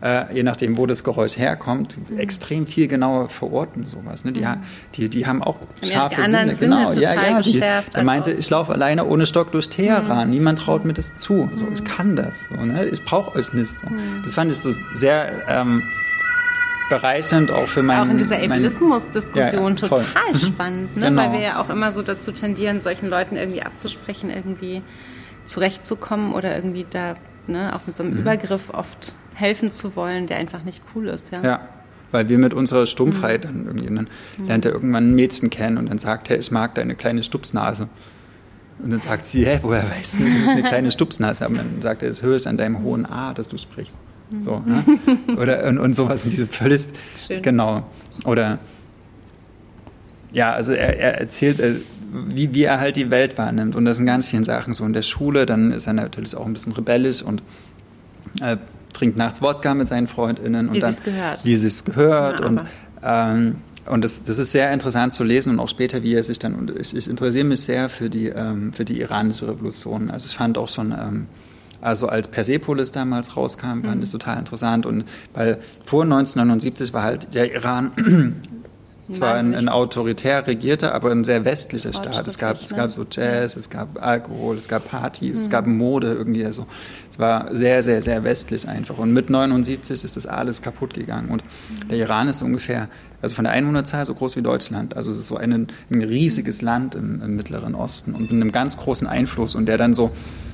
äh, 0.04 0.34
je 0.34 0.44
nachdem, 0.44 0.78
wo 0.78 0.86
das 0.86 1.04
Geräusch 1.06 1.38
herkommt, 1.38 1.96
extrem 2.18 2.68
viel 2.68 2.90
genauer 2.90 3.30
verorten, 3.30 3.86
sowas. 3.86 4.26
Ne? 4.26 4.34
Die, 4.34 4.42
mhm. 4.42 4.58
die, 4.96 5.08
die 5.08 5.26
haben 5.26 5.42
auch 5.42 5.56
scharfe 5.82 6.22
die 6.22 6.30
Sinne. 6.30 6.56
Genau, 6.56 6.92
Sinne 6.92 7.04
ja, 7.04 7.14
ja. 7.14 7.42
Die, 7.42 7.60
er 7.62 8.04
meinte, 8.04 8.32
ich 8.32 8.50
laufe 8.50 8.74
alleine 8.74 9.06
ohne 9.06 9.26
Stock 9.26 9.54
durch 9.54 9.70
Teheran. 9.70 10.28
Mhm. 10.28 10.34
Niemand 10.34 10.60
traut 10.60 10.84
mir 10.84 10.94
das 10.94 11.16
zu. 11.16 11.50
So, 11.56 11.68
ich 11.74 11.82
mhm. 11.82 11.86
kann 11.86 12.16
das. 12.18 12.50
So, 12.50 12.56
ne? 12.56 12.86
Ich 12.86 13.04
brauche 13.06 13.40
es 13.40 13.54
nicht. 13.54 13.80
So. 13.80 13.88
Mhm. 13.88 14.24
Das 14.26 14.34
fand 14.34 14.52
ich 14.52 14.58
so 14.58 14.72
sehr 14.94 15.32
ähm, 15.48 15.84
bereichernd 16.90 17.52
auch 17.52 17.68
für 17.68 17.82
meinen. 17.82 18.08
Auch 18.08 18.12
in 18.12 18.18
dieser 18.18 18.44
Ableismus-Diskussion 18.44 19.78
ja, 19.78 19.82
ja, 19.82 19.88
total 19.88 20.32
mhm. 20.34 20.38
spannend, 20.38 20.98
ne? 20.98 21.06
Genau. 21.08 21.22
weil 21.22 21.32
wir 21.32 21.40
ja 21.40 21.62
auch 21.62 21.70
immer 21.70 21.94
so 21.94 22.02
dazu 22.02 22.34
tendieren, 22.34 22.82
solchen 22.82 23.08
Leuten 23.08 23.38
irgendwie 23.38 23.64
abzusprechen, 23.64 24.30
irgendwie 24.30 24.82
zurechtzukommen 25.46 26.34
oder 26.34 26.54
irgendwie 26.54 26.86
da 26.90 27.16
ne, 27.48 27.76
auch 27.76 27.86
mit 27.86 27.96
so 27.96 28.04
einem 28.04 28.14
Übergriff 28.18 28.70
oft 28.70 29.16
helfen 29.34 29.72
zu 29.72 29.96
wollen, 29.96 30.28
der 30.28 30.38
einfach 30.38 30.64
nicht 30.64 30.82
cool 30.96 31.08
ist. 31.08 31.32
Ja, 31.32 31.42
ja 31.44 31.70
weil 32.14 32.30
wir 32.30 32.38
mit 32.38 32.54
unserer 32.54 32.86
Stumpfheit 32.86 33.44
mhm. 33.44 33.48
dann 33.48 33.66
irgendwie, 33.66 33.96
dann 33.96 34.10
mhm. 34.38 34.48
lernt 34.48 34.66
er 34.66 34.72
irgendwann 34.72 35.10
ein 35.10 35.16
Mädchen 35.16 35.50
kennen 35.50 35.78
und 35.78 35.90
dann 35.90 35.98
sagt 35.98 36.30
er, 36.30 36.40
ich 36.40 36.52
mag 36.52 36.76
deine 36.76 36.96
kleine 36.96 37.24
Stupsnase. 37.24 37.90
Und 38.82 38.92
dann 38.92 39.00
sagt 39.00 39.26
sie, 39.26 39.46
hä, 39.46 39.60
woher 39.62 39.84
weißt 39.90 40.20
du, 40.20 40.26
das 40.26 40.40
ist 40.40 40.50
eine 40.50 40.64
kleine 40.64 40.92
Stupsnase? 40.92 41.46
Aber 41.46 41.56
dann 41.56 41.82
sagt 41.82 42.04
er, 42.04 42.10
es 42.10 42.22
höre 42.22 42.36
es 42.36 42.48
an 42.48 42.58
deinem 42.58 42.84
hohen 42.84 43.06
A, 43.06 43.34
dass 43.34 43.50
du 43.50 43.58
sprichst. 43.58 43.98
So, 44.40 44.64
ne? 44.66 44.84
Oder, 45.38 45.68
und, 45.68 45.78
und 45.78 45.96
sowas 45.96 46.24
in 46.24 46.32
diese 46.32 46.48
völlig, 46.48 46.88
Schön. 47.16 47.42
genau. 47.42 47.86
Oder, 48.26 48.60
ja, 50.32 50.54
also 50.54 50.74
er, 50.74 51.00
er 51.00 51.20
erzählt, 51.20 51.60
äh, 51.60 51.76
wie, 52.14 52.54
wie 52.54 52.64
er 52.64 52.80
halt 52.80 52.96
die 52.96 53.10
Welt 53.10 53.38
wahrnimmt. 53.38 53.76
Und 53.76 53.86
das 53.86 53.98
sind 53.98 54.06
ganz 54.06 54.28
viele 54.28 54.44
Sachen 54.44 54.74
so. 54.74 54.86
In 54.86 54.94
der 54.94 55.02
Schule, 55.02 55.46
dann 55.46 55.72
ist 55.72 55.88
er 55.88 55.94
natürlich 55.94 56.36
auch 56.36 56.46
ein 56.46 56.54
bisschen 56.54 56.74
rebellisch 56.74 57.22
und 57.22 57.44
äh, 58.42 58.58
trinkt 58.94 59.18
nachts 59.18 59.42
Wodka 59.42 59.74
mit 59.74 59.88
seinen 59.88 60.08
Freundinnen. 60.08 60.70
Und 60.70 60.76
wie 60.76 60.80
dann, 60.80 60.92
es 60.92 61.04
gehört. 61.04 61.46
Wie 61.46 61.54
es 61.54 61.86
gehört. 61.86 62.40
Ja, 62.40 62.46
und 62.46 62.62
ähm, 63.04 63.56
und 63.86 64.04
das, 64.04 64.24
das 64.24 64.40
ist 64.40 64.52
sehr 64.52 64.72
interessant 64.72 65.12
zu 65.12 65.24
lesen 65.24 65.52
und 65.52 65.60
auch 65.60 65.68
später, 65.68 66.04
wie 66.04 66.14
er 66.14 66.24
sich 66.24 66.40
dann, 66.40 66.56
und 66.56 66.74
ich, 66.76 66.96
ich 66.96 67.10
interessiere 67.10 67.44
mich 67.44 67.62
sehr 67.62 67.90
für 67.90 68.10
die, 68.10 68.28
ähm, 68.28 68.72
für 68.72 68.86
die 68.86 69.02
iranische 69.02 69.48
Revolution. 69.48 70.10
Also 70.10 70.28
ich 70.28 70.36
fand 70.36 70.58
auch 70.58 70.70
schon, 70.70 70.94
ähm, 70.94 71.28
also 71.82 72.08
als 72.08 72.30
Persepolis 72.30 72.94
damals 72.94 73.36
rauskam, 73.36 73.82
fand 73.84 73.98
mhm. 73.98 74.04
ich 74.04 74.12
total 74.12 74.40
interessant. 74.40 74.86
Und 74.86 75.04
weil 75.34 75.60
vor 75.84 76.04
1979 76.04 76.94
war 76.94 77.04
halt 77.04 77.34
der 77.34 77.54
Iran 77.54 77.92
zwar 79.12 79.36
ein, 79.36 79.54
ein, 79.54 79.70
autoritär 79.70 80.48
regierter, 80.48 80.96
aber 80.96 81.12
ein 81.12 81.24
sehr 81.26 81.44
westlicher 81.44 81.92
Staat. 81.92 82.28
Es 82.28 82.38
gab, 82.38 82.62
es 82.62 82.74
gab 82.74 82.92
so 82.92 83.06
Jazz, 83.10 83.56
es 83.56 83.70
gab 83.70 84.02
Alkohol, 84.02 84.58
es 84.58 84.70
gab 84.70 84.90
Partys, 84.90 85.32
mhm. 85.32 85.42
es 85.42 85.50
gab 85.50 85.68
Mode 85.68 86.14
irgendwie. 86.14 86.46
Also 86.46 86.68
es 87.10 87.20
war 87.20 87.54
sehr, 87.54 87.84
sehr, 87.84 88.02
sehr 88.02 88.24
westlich 88.24 88.68
einfach. 88.68 88.98
Und 88.98 89.12
mit 89.12 89.30
79 89.30 90.04
ist 90.04 90.16
das 90.16 90.26
alles 90.26 90.62
kaputt 90.62 90.94
gegangen. 90.94 91.30
Und 91.30 91.44
mhm. 91.44 91.90
der 91.90 91.98
Iran 91.98 92.30
ist 92.30 92.42
ungefähr 92.42 92.88
also 93.24 93.36
von 93.36 93.46
der 93.46 93.54
Einwohnerzahl 93.54 94.06
so 94.06 94.14
groß 94.14 94.36
wie 94.36 94.42
Deutschland. 94.42 94.98
Also 94.98 95.10
es 95.10 95.18
ist 95.18 95.28
so 95.28 95.38
ein, 95.38 95.54
ein 95.90 96.02
riesiges 96.02 96.62
Land 96.62 96.94
im, 96.94 97.22
im, 97.22 97.38
Mittleren 97.38 97.74
Osten 97.74 98.14
und 98.14 98.24
mit 98.24 98.32
einem 98.32 98.52
ganz 98.52 98.76
großen 98.76 99.08
Einfluss 99.08 99.56
und 99.56 99.66
der 99.66 99.78
dann 99.78 99.94
so 99.94 100.12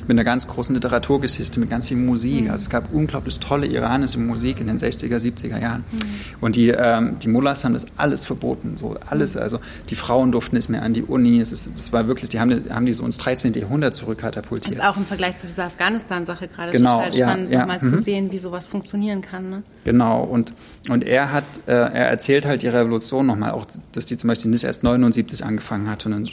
mit 0.10 0.18
einer 0.18 0.26
ganz 0.26 0.48
großen 0.48 0.76
Literaturgeschichte, 0.76 1.60
mit 1.62 1.70
ganz 1.70 1.88
viel 1.88 1.96
Musik. 1.96 2.46
Mhm. 2.46 2.52
Also 2.52 2.64
es 2.64 2.70
gab 2.70 2.94
unglaublich 2.94 3.40
tolle 3.40 3.66
iranische 3.66 4.20
Musik 4.20 4.60
in 4.60 4.68
den 4.68 4.78
60er, 4.78 5.18
70er 5.18 5.62
Jahren. 5.62 5.86
Mhm. 5.92 6.02
Und 6.42 6.58
die, 6.58 6.70
ähm, 6.70 7.18
die 7.20 7.30
Mullahs 7.30 7.64
haben 7.64 7.74
das 7.74 7.86
alles 7.96 8.26
verboten, 8.26 8.76
so 8.76 8.98
alles. 9.08 9.36
Mhm. 9.36 9.42
Also 9.42 9.60
die 9.90 9.96
Frauen 9.96 10.32
durften 10.32 10.58
nicht 10.58 10.70
mehr 10.70 10.84
an 10.84 10.94
die 10.94 11.04
Uni. 11.04 11.40
Es, 11.40 11.52
ist, 11.54 11.72
es 11.78 11.94
war 11.94 12.08
wirklich, 12.08 12.30
die 12.30 12.40
haben, 12.40 12.66
haben 12.70 12.86
die 12.86 12.94
so 12.94 13.06
ins 13.06 13.18
13. 13.18 13.54
Jahrhundert 13.54 13.94
zurückkatapultiert. 13.94 14.78
Das 14.78 14.84
ist 14.84 14.90
auch 14.90 14.98
im 14.98 15.06
Vergleich 15.06 15.38
zu 15.38 15.48
dieser 15.48 15.66
Afghanistan-Sache 15.66 16.50
gerade 16.50 16.72
genau, 16.72 16.98
total 16.98 17.14
spannend, 17.14 17.52
ja, 17.52 17.54
ja. 17.54 17.60
nochmal 17.62 17.80
mhm. 17.82 17.88
zu 17.88 18.02
sehen, 18.02 18.32
wie 18.32 18.40
sowas 18.40 18.68
funktionieren 18.68 19.22
kann. 19.22 19.50
Ne? 19.50 19.64
Genau. 19.86 20.24
Und, 20.24 20.54
und 20.90 21.04
er 21.04 21.32
hat, 21.32 21.46
äh, 21.68 21.72
er 21.72 22.10
erzählt 22.10 22.46
halt 22.46 22.60
halt 22.60 22.64
die 22.64 22.68
Revolution 22.68 23.26
nochmal, 23.26 23.52
auch 23.52 23.66
dass 23.94 24.06
die 24.06 24.18
zum 24.18 24.28
Beispiel 24.28 24.52
nicht 24.52 24.64
erst 24.64 24.84
79 24.84 25.44
angefangen 25.46 25.90
hat, 25.90 26.02
sondern 26.02 26.28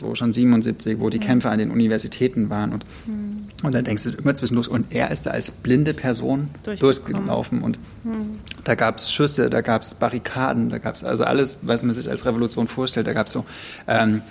so 0.00 0.14
schon 0.14 0.32
77, 0.32 0.98
wo 0.98 1.08
die. 1.08 1.20
Kämpfe 1.20 1.50
an 1.50 1.58
den 1.58 1.70
Universitäten 1.70 2.50
waren. 2.50 2.72
Und, 2.72 2.84
mhm. 3.06 3.48
und 3.62 3.74
dann 3.74 3.84
denkst 3.84 4.04
du 4.04 4.10
immer 4.10 4.34
zwischendurch, 4.34 4.68
und 4.68 4.86
er 4.90 5.10
ist 5.10 5.26
da 5.26 5.30
als 5.30 5.50
blinde 5.50 5.94
Person 5.94 6.48
durchgelaufen. 6.78 7.62
Und 7.62 7.78
mhm. 8.02 8.38
da 8.64 8.74
gab 8.74 8.96
es 8.96 9.12
Schüsse, 9.12 9.50
da 9.50 9.60
gab 9.60 9.82
es 9.82 9.94
Barrikaden, 9.94 10.70
da 10.70 10.78
gab 10.78 10.94
es 10.94 11.04
also 11.04 11.24
alles, 11.24 11.58
was 11.62 11.82
man 11.82 11.94
sich 11.94 12.10
als 12.10 12.24
Revolution 12.24 12.66
vorstellt. 12.66 13.06
Da 13.06 13.12
gab 13.12 13.26
es 13.26 13.32
so, 13.32 13.44
ähm, 13.86 14.22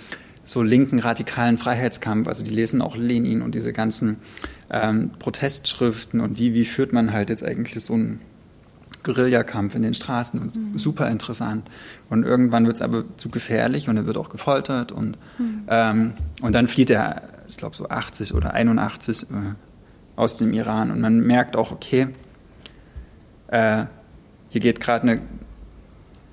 so 0.44 0.62
linken 0.62 0.98
radikalen 0.98 1.58
Freiheitskampf. 1.58 2.28
Also 2.28 2.42
die 2.42 2.50
lesen 2.50 2.82
auch 2.82 2.96
Lenin 2.96 3.40
und 3.42 3.54
diese 3.54 3.72
ganzen 3.72 4.16
ähm, 4.70 5.10
Protestschriften 5.18 6.20
und 6.20 6.38
wie, 6.38 6.54
wie 6.54 6.64
führt 6.64 6.92
man 6.92 7.12
halt 7.12 7.30
jetzt 7.30 7.44
eigentlich 7.44 7.84
so 7.84 7.94
ein 7.94 8.20
Guerillakampf 9.02 9.74
in 9.74 9.82
den 9.82 9.94
Straßen 9.94 10.40
und 10.40 10.56
mhm. 10.56 10.78
super 10.78 11.08
interessant. 11.08 11.68
Und 12.08 12.24
irgendwann 12.24 12.66
wird 12.66 12.76
es 12.76 12.82
aber 12.82 13.04
zu 13.16 13.28
gefährlich 13.28 13.88
und 13.88 13.96
er 13.96 14.06
wird 14.06 14.16
auch 14.16 14.28
gefoltert 14.28 14.92
und, 14.92 15.18
mhm. 15.38 15.64
ähm, 15.68 16.12
und 16.42 16.54
dann 16.54 16.68
flieht 16.68 16.90
er, 16.90 17.22
ich 17.48 17.56
glaube 17.56 17.76
so 17.76 17.88
80 17.88 18.34
oder 18.34 18.54
81 18.54 19.24
äh, 19.24 19.26
aus 20.16 20.36
dem 20.36 20.52
Iran 20.52 20.90
und 20.90 21.00
man 21.00 21.20
merkt 21.20 21.56
auch, 21.56 21.72
okay, 21.72 22.08
äh, 23.48 23.84
hier 24.50 24.60
geht 24.60 24.80
gerade 24.80 25.02
eine, 25.02 25.20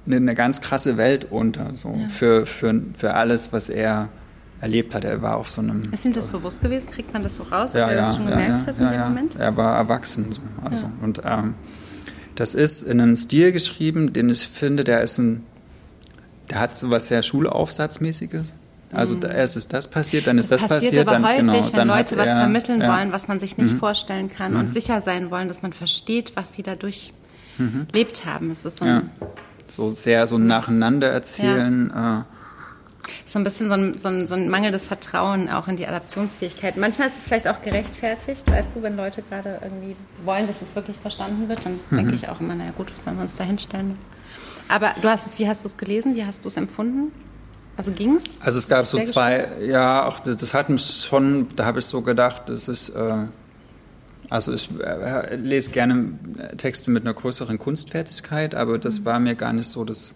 eine, 0.05 0.36
ganz 0.36 0.61
krasse 0.61 0.97
Welt 0.97 1.28
unter, 1.30 1.76
so 1.76 1.95
ja. 1.95 2.07
für, 2.07 2.45
für, 2.45 2.82
für 2.95 3.13
alles, 3.13 3.53
was 3.53 3.70
er 3.70 4.09
erlebt 4.61 4.95
hat. 4.95 5.03
Er 5.03 5.22
war 5.22 5.38
auf 5.38 5.49
so 5.49 5.61
einem. 5.61 5.82
Ist 5.91 6.05
ihm 6.05 6.13
das 6.13 6.28
bewusst 6.28 6.61
gewesen? 6.61 6.88
Kriegt 6.88 7.13
man 7.13 7.24
das 7.24 7.38
so 7.38 7.43
raus, 7.43 7.74
ja, 7.74 7.86
ob 7.86 7.91
er 7.91 7.95
ja, 7.95 8.01
das 8.03 8.15
schon 8.15 8.28
ja, 8.28 8.32
gemerkt 8.32 8.68
hat 8.68 8.80
in 8.80 8.89
dem 8.89 8.99
Moment? 9.01 9.36
Er 9.36 9.55
war 9.55 9.78
erwachsen. 9.78 10.32
So, 10.32 10.41
also, 10.63 10.89
Und 11.01 11.22
ähm, 11.26 11.55
das 12.38 12.53
ist 12.53 12.83
in 12.83 13.01
einem 13.01 13.17
Stil 13.17 13.51
geschrieben, 13.51 14.13
den 14.13 14.29
ich 14.29 14.47
finde, 14.47 14.83
der 14.83 15.01
ist 15.01 15.17
ein, 15.17 15.43
der 16.51 16.59
hat 16.59 16.75
so 16.75 16.91
was 16.91 17.07
sehr 17.07 17.23
Schulaufsatzmäßiges. 17.23 18.53
Also 18.93 19.15
mhm. 19.15 19.23
erst 19.23 19.57
ist 19.57 19.73
das 19.73 19.89
passiert, 19.89 20.27
dann 20.27 20.38
ist 20.38 20.51
das, 20.51 20.61
das 20.61 20.69
passiert, 20.69 21.07
aber 21.07 21.19
dann 21.19 21.51
häufig, 21.51 21.73
genau, 21.73 21.77
wenn 21.77 21.88
Leute 21.88 22.15
was 22.15 22.27
er, 22.27 22.38
vermitteln 22.41 22.79
ja. 22.79 22.95
wollen, 22.95 23.11
was 23.11 23.27
man 23.27 23.39
sich 23.39 23.57
nicht 23.57 23.73
mhm. 23.73 23.79
vorstellen 23.79 24.29
kann 24.29 24.53
mhm. 24.53 24.59
und 24.59 24.67
sicher 24.69 25.01
sein 25.01 25.31
wollen, 25.31 25.47
dass 25.47 25.63
man 25.63 25.73
versteht, 25.73 26.33
was 26.35 26.53
sie 26.53 26.61
dadurch 26.61 27.11
mhm. 27.57 27.88
lebt 27.91 28.25
haben. 28.25 28.51
Es 28.51 28.63
ist 28.65 28.77
so, 28.77 28.85
ja. 28.85 29.01
so 29.67 29.89
sehr 29.89 30.27
so 30.27 30.38
nacheinander 30.38 31.09
erzählen. 31.09 31.91
Ja. 31.93 32.19
Äh, 32.21 32.36
so 33.26 33.39
ein 33.39 33.43
bisschen 33.43 33.68
so 33.68 33.74
ein, 33.74 33.97
so, 33.97 34.08
ein, 34.08 34.28
so 34.28 34.36
ein 34.36 34.49
mangelndes 34.49 34.86
Vertrauen 34.86 35.49
auch 35.49 35.68
in 35.68 35.78
die 35.78 35.88
Adaptionsfähigkeit. 35.88 36.78
Manchmal 36.78 37.08
ist 37.08 37.18
es 37.20 37.24
vielleicht 37.24 37.47
auch 37.47 37.62
gerechtfertigt, 37.62 38.49
weißt 38.49 38.76
du, 38.76 38.82
wenn 38.82 38.95
Leute 38.95 39.22
gerade 39.22 39.60
irgendwie 39.62 39.95
wollen, 40.24 40.47
dass 40.47 40.62
es 40.62 40.76
wirklich 40.76 40.97
verstanden 40.97 41.49
wird, 41.49 41.66
dann 41.66 41.80
mhm. 41.89 41.97
denke 41.97 42.16
ich 42.16 42.30
auch 42.30 42.39
immer, 42.39 42.55
naja 42.55 42.72
gut, 42.76 42.91
was 42.93 43.03
sollen 43.03 43.18
wir 43.18 43.24
uns 43.24 43.36
da 43.36 43.43
hinstellen? 43.43 43.97
Aber 44.70 44.93
du 45.01 45.10
hast 45.10 45.28
es, 45.28 45.39
wie 45.39 45.47
hast 45.47 45.64
du 45.64 45.68
es 45.68 45.78
gelesen? 45.78 46.16
Wie 46.16 46.26
hast 46.26 46.43
du 46.43 46.49
es 46.49 46.58
empfunden? 46.58 47.12
Also 47.78 47.91
ging 47.91 48.16
es? 48.16 48.41
Also 48.41 48.58
es 48.58 48.68
gab 48.68 48.86
so 48.86 48.99
zwei, 48.99 49.47
ja, 49.62 50.05
auch 50.05 50.20
das 50.20 50.53
hat 50.53 50.70
mich 50.70 51.05
schon, 51.08 51.55
da 51.55 51.66
habe 51.66 51.80
ich 51.80 51.86
so 51.86 52.01
gedacht, 52.01 52.43
das 52.47 52.68
ist, 52.68 52.89
äh, 52.89 53.26
also 54.30 54.53
ich 54.53 54.70
äh, 54.82 55.36
lese 55.36 55.72
gerne 55.72 56.18
Texte 56.58 56.89
mit 56.89 57.03
einer 57.03 57.14
größeren 57.14 57.60
Kunstfertigkeit, 57.60 58.55
aber 58.55 58.80
das 58.80 59.01
mhm. 59.01 59.05
war 59.05 59.20
mir 59.20 59.36
gar 59.36 59.53
nicht 59.53 59.70
so 59.70 59.84
das 59.84 60.16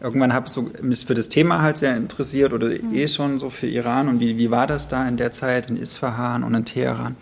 irgendwann 0.00 0.32
habe 0.32 0.46
ich 0.46 0.52
so, 0.52 0.70
mich 0.82 1.04
für 1.04 1.14
das 1.14 1.28
Thema 1.28 1.62
halt 1.62 1.78
sehr 1.78 1.96
interessiert 1.96 2.52
oder 2.52 2.68
mhm. 2.68 2.94
eh 2.94 3.08
schon 3.08 3.38
so 3.38 3.50
für 3.50 3.66
Iran 3.66 4.08
und 4.08 4.20
wie, 4.20 4.38
wie 4.38 4.50
war 4.50 4.66
das 4.66 4.88
da 4.88 5.06
in 5.08 5.16
der 5.16 5.32
Zeit 5.32 5.68
in 5.68 5.76
Isfahan 5.76 6.44
und 6.44 6.54
in 6.54 6.64
Teheran. 6.64 7.16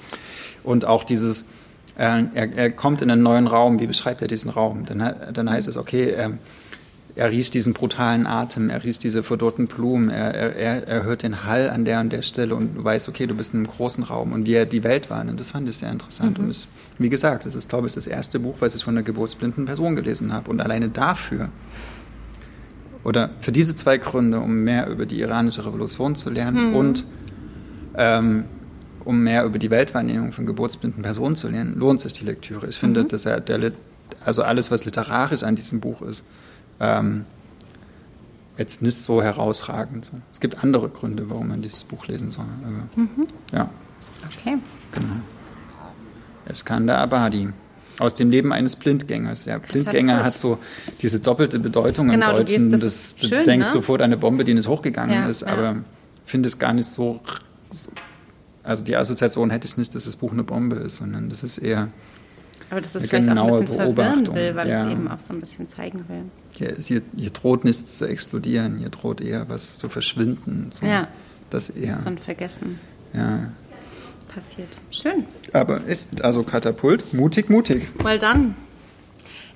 Und 0.63 0.85
auch 0.85 1.05
dieses, 1.05 1.43
äh, 1.97 2.25
er, 2.35 2.53
er 2.57 2.71
kommt 2.71 3.03
in 3.03 3.11
einen 3.11 3.23
neuen 3.23 3.47
Raum, 3.47 3.81
wie 3.81 3.87
beschreibt 3.87 4.21
er 4.23 4.29
diesen 4.29 4.51
Raum? 4.51 4.85
Dann, 4.85 5.15
dann 5.33 5.51
heißt 5.51 5.69
es, 5.69 5.77
okay, 5.77 6.11
äh, 6.11 6.31
er 7.15 7.31
riecht 7.31 7.55
diesen 7.55 7.73
brutalen 7.73 8.27
Atem, 8.27 8.69
er 8.69 8.85
riecht 8.85 9.03
diese 9.03 9.23
verdorrten 9.23 9.69
Blumen, 9.69 10.11
er, 10.11 10.35
er, 10.55 10.87
er 10.87 11.03
hört 11.05 11.23
den 11.23 11.45
Hall 11.45 11.71
an 11.71 11.87
der 11.87 12.01
und 12.01 12.13
der 12.13 12.21
Stelle 12.21 12.55
und 12.55 12.77
du 12.77 12.85
weißt, 12.85 13.09
okay, 13.09 13.27
du 13.27 13.35
bist 13.35 13.55
in 13.55 13.61
einem 13.61 13.69
großen 13.69 14.05
Raum 14.05 14.33
und 14.33 14.45
wie 14.45 14.53
er 14.53 14.67
die 14.67 14.85
Welt 14.85 15.09
wahrnimmt, 15.09 15.41
das 15.41 15.53
fand 15.53 15.67
ich 15.67 15.79
sehr 15.79 15.91
interessant. 15.91 16.39
Mhm. 16.39 16.45
Und 16.45 16.51
es, 16.51 16.69
wie 16.99 17.09
gesagt, 17.09 17.47
das 17.47 17.55
ist, 17.55 17.71
glaube 17.71 17.87
ich, 17.87 17.95
das 17.95 18.07
erste 18.07 18.39
Buch, 18.39 18.57
was 18.61 18.75
ich 18.75 18.85
von 18.85 18.95
einer 18.95 19.03
geburtsblinden 19.03 19.65
Person 19.65 19.97
gelesen 19.97 20.35
habe. 20.35 20.51
Und 20.51 20.61
alleine 20.61 20.91
dafür 20.91 21.49
oder 23.07 23.31
für 23.39 23.53
diese 23.53 23.77
zwei 23.77 23.99
Gründe, 23.99 24.41
um 24.41 24.65
mehr 24.65 24.89
über 24.89 25.07
die 25.07 25.21
iranische 25.21 25.65
Revolution 25.65 26.17
zu 26.17 26.29
lernen 26.29 26.71
mhm. 26.71 26.77
und 26.77 27.05
ähm, 27.95 28.47
um 29.05 29.23
mehr 29.23 29.45
über 29.45 29.61
die 29.61 29.71
Weltwahrnehmung 29.71 30.33
von 30.33 30.45
geburtsblinden 30.45 31.05
Personen 31.05 31.37
zu 31.37 31.47
lernen, 31.47 31.79
lohnt 31.79 32.01
sich 32.01 32.15
die 32.15 32.25
Lektüre. 32.25 32.67
Ich 32.67 32.81
finde, 32.81 33.05
mhm. 33.05 33.09
dass 33.09 33.25
er 33.25 33.41
der, 33.41 33.71
also 34.25 34.43
alles, 34.43 34.73
was 34.73 34.85
literarisch 34.85 35.45
an 35.45 35.55
diesem 35.55 35.79
Buch 35.79 36.03
ist, 36.03 36.25
ähm, 36.81 37.27
jetzt 38.59 38.83
nicht 38.83 38.97
so 38.97 39.23
herausragend. 39.23 40.11
Es 40.33 40.41
gibt 40.41 40.65
andere 40.65 40.89
Gründe, 40.89 41.31
warum 41.31 41.47
man 41.47 41.63
dieses 41.63 41.85
Buch 41.85 42.09
lesen 42.09 42.33
soll. 42.33 42.47
Mhm. 42.97 43.29
Ja. 43.53 43.71
Okay. 44.25 44.59
Genau. 44.91 45.21
Eskander 46.47 46.99
Abadi. 46.99 47.51
Aus 47.99 48.15
dem 48.15 48.31
Leben 48.31 48.53
eines 48.53 48.77
Blindgängers. 48.77 49.45
Der 49.45 49.59
Blindgänger 49.59 50.23
hat 50.23 50.37
so 50.37 50.59
diese 51.01 51.21
doppelte 51.21 51.59
Bedeutung 51.59 52.09
genau, 52.09 52.31
im 52.31 52.37
Deutschen. 52.37 52.71
Du, 52.71 52.79
das, 52.79 53.15
das 53.15 53.17
du 53.17 53.27
schön, 53.29 53.45
denkst 53.45 53.69
ne? 53.69 53.73
sofort 53.73 54.03
an 54.03 54.07
eine 54.07 54.19
Bombe, 54.19 54.45
die 54.45 54.53
nicht 54.53 54.69
hochgegangen 54.69 55.15
ja, 55.15 55.29
ist, 55.29 55.43
ja. 55.43 55.49
aber 55.49 55.77
finde 56.27 56.49
es 56.49 56.59
gar 56.59 56.75
nicht 56.75 56.87
so, 56.87 57.21
so. 57.71 57.91
Also 58.63 58.85
die 58.85 58.97
Assoziation 58.97 59.51
hätte 59.51 59.67
ich 59.67 59.77
nicht, 59.77 59.95
dass 59.95 60.05
das 60.05 60.17
Buch 60.17 60.33
eine 60.33 60.45
Bombe 60.45 60.77
ist, 60.77 60.97
sondern 60.97 61.31
das 61.31 61.43
ist 61.43 61.59
eher. 61.59 61.89
Aber 62.69 62.81
das 62.81 62.97
ist 62.97 63.09
vielleicht 63.09 63.29
auch 63.29 63.37
ein 63.37 63.61
bisschen 63.61 63.77
verwirren 63.77 64.35
will, 64.35 64.55
weil 64.57 64.69
ja. 64.69 64.85
es 64.85 64.93
eben 64.93 65.09
auch 65.09 65.21
so 65.21 65.33
ein 65.33 65.41
bisschen 65.41 65.69
zeigen 65.69 66.05
will. 66.09 66.25
Hier, 66.51 66.77
hier, 66.79 67.03
hier, 67.17 67.31
droht 67.31 67.65
nichts 67.65 67.99
zu 67.99 68.07
explodieren, 68.09 68.79
hier 68.79 68.89
droht 68.91 69.21
eher 69.21 69.49
was 69.49 69.79
zu 69.79 69.89
verschwinden. 69.89 70.71
So, 70.75 70.85
ja. 70.85 71.07
Das 71.49 71.71
eher. 71.71 72.01
So 72.01 72.09
ein 72.09 72.19
Vergessen. 72.19 72.81
Ja 73.15 73.53
passiert. 74.37 74.69
Schön. 74.91 75.25
Aber 75.53 75.83
ist 75.85 76.23
also 76.23 76.43
Katapult, 76.43 77.15
mutig, 77.15 77.49
mutig. 77.49 77.89
Well 78.03 78.19
done. 78.19 78.55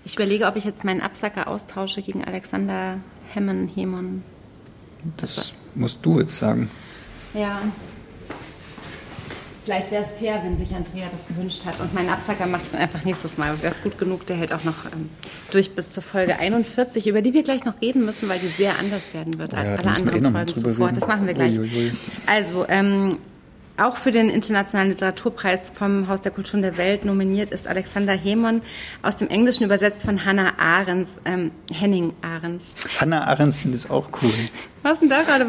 Ich 0.04 0.14
überlege, 0.14 0.46
ob 0.46 0.56
ich 0.56 0.64
jetzt 0.64 0.84
meinen 0.84 1.02
Absacker 1.02 1.46
austausche 1.46 2.00
gegen 2.00 2.24
Alexander 2.24 2.98
Hemmen, 3.32 3.68
Hemon. 3.68 4.22
Das, 5.18 5.36
das 5.36 5.54
musst 5.74 5.98
du 6.02 6.20
jetzt 6.20 6.38
sagen. 6.38 6.70
Ja. 7.34 7.60
Vielleicht 9.66 9.90
wäre 9.90 10.02
es 10.02 10.12
fair, 10.12 10.40
wenn 10.42 10.56
sich 10.56 10.74
Andrea 10.74 11.06
das 11.12 11.26
gewünscht 11.28 11.66
hat. 11.66 11.78
Und 11.80 11.92
meinen 11.92 12.08
Absacker 12.08 12.46
mache 12.46 12.62
ich 12.64 12.70
dann 12.70 12.80
einfach 12.80 13.04
nächstes 13.04 13.36
Mal. 13.36 13.62
Wäre 13.62 13.74
es 13.74 13.82
gut 13.82 13.98
genug, 13.98 14.26
der 14.26 14.36
hält 14.36 14.54
auch 14.54 14.64
noch 14.64 14.86
ähm, 14.86 15.10
durch 15.52 15.70
bis 15.72 15.90
zur 15.90 16.02
Folge 16.02 16.38
41, 16.38 17.06
über 17.06 17.20
die 17.20 17.34
wir 17.34 17.42
gleich 17.42 17.64
noch 17.66 17.80
reden 17.82 18.06
müssen, 18.06 18.28
weil 18.30 18.38
die 18.38 18.48
sehr 18.48 18.78
anders 18.78 19.12
werden 19.12 19.38
wird 19.38 19.54
als 19.54 19.68
ja, 19.68 19.76
alle 19.76 19.96
anderen 19.96 20.24
eh 20.24 20.30
Folgen 20.30 20.56
zuvor. 20.56 20.88
Reden. 20.88 20.98
Das 20.98 21.06
machen 21.06 21.26
wir 21.26 21.34
gleich. 21.34 21.58
Uiuiui. 21.58 21.92
Also, 22.26 22.66
ähm, 22.68 23.18
auch 23.80 23.96
für 23.96 24.10
den 24.10 24.28
Internationalen 24.28 24.90
Literaturpreis 24.90 25.72
vom 25.74 26.08
Haus 26.08 26.20
der 26.20 26.32
Kulturen 26.32 26.62
der 26.62 26.76
Welt 26.76 27.04
nominiert 27.04 27.50
ist 27.50 27.66
Alexander 27.66 28.12
Hemon, 28.12 28.62
aus 29.02 29.16
dem 29.16 29.28
Englischen 29.28 29.64
übersetzt 29.64 30.02
von 30.04 30.24
Hannah 30.24 30.54
Ahrens, 30.58 31.18
ähm, 31.24 31.50
Henning 31.72 32.12
Ahrens. 32.22 32.74
Hannah 32.98 33.26
Ahrens 33.26 33.58
finde 33.58 33.76
ich 33.76 33.90
auch 33.90 34.08
cool. 34.22 34.32
Was 34.82 35.00
denn 35.00 35.08
da 35.08 35.22
gerade 35.22 35.44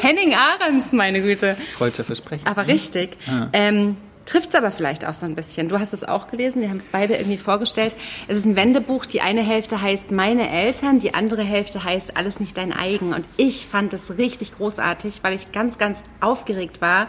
Henning 0.00 0.34
Ahrens, 0.34 0.92
meine 0.92 1.20
Güte. 1.20 1.56
Falscher 1.76 2.04
Versprechen. 2.04 2.46
Aber 2.46 2.66
richtig. 2.66 3.16
Ja. 3.26 3.48
Ähm, 3.52 3.96
Trifft 4.26 4.48
es 4.48 4.54
aber 4.56 4.72
vielleicht 4.72 5.06
auch 5.06 5.14
so 5.14 5.24
ein 5.24 5.36
bisschen. 5.36 5.68
Du 5.68 5.78
hast 5.78 5.92
es 5.92 6.02
auch 6.02 6.28
gelesen, 6.28 6.60
wir 6.60 6.68
haben 6.68 6.78
es 6.78 6.88
beide 6.88 7.14
irgendwie 7.14 7.36
vorgestellt. 7.36 7.94
Es 8.26 8.36
ist 8.36 8.44
ein 8.44 8.56
Wendebuch, 8.56 9.06
die 9.06 9.20
eine 9.20 9.40
Hälfte 9.40 9.80
heißt 9.80 10.10
Meine 10.10 10.50
Eltern, 10.50 10.98
die 10.98 11.14
andere 11.14 11.44
Hälfte 11.44 11.84
heißt 11.84 12.16
Alles 12.16 12.40
nicht 12.40 12.56
dein 12.56 12.72
eigen. 12.72 13.14
Und 13.14 13.24
ich 13.36 13.66
fand 13.66 13.94
es 13.94 14.18
richtig 14.18 14.56
großartig, 14.56 15.20
weil 15.22 15.34
ich 15.34 15.52
ganz, 15.52 15.78
ganz 15.78 16.00
aufgeregt 16.20 16.80
war 16.80 17.06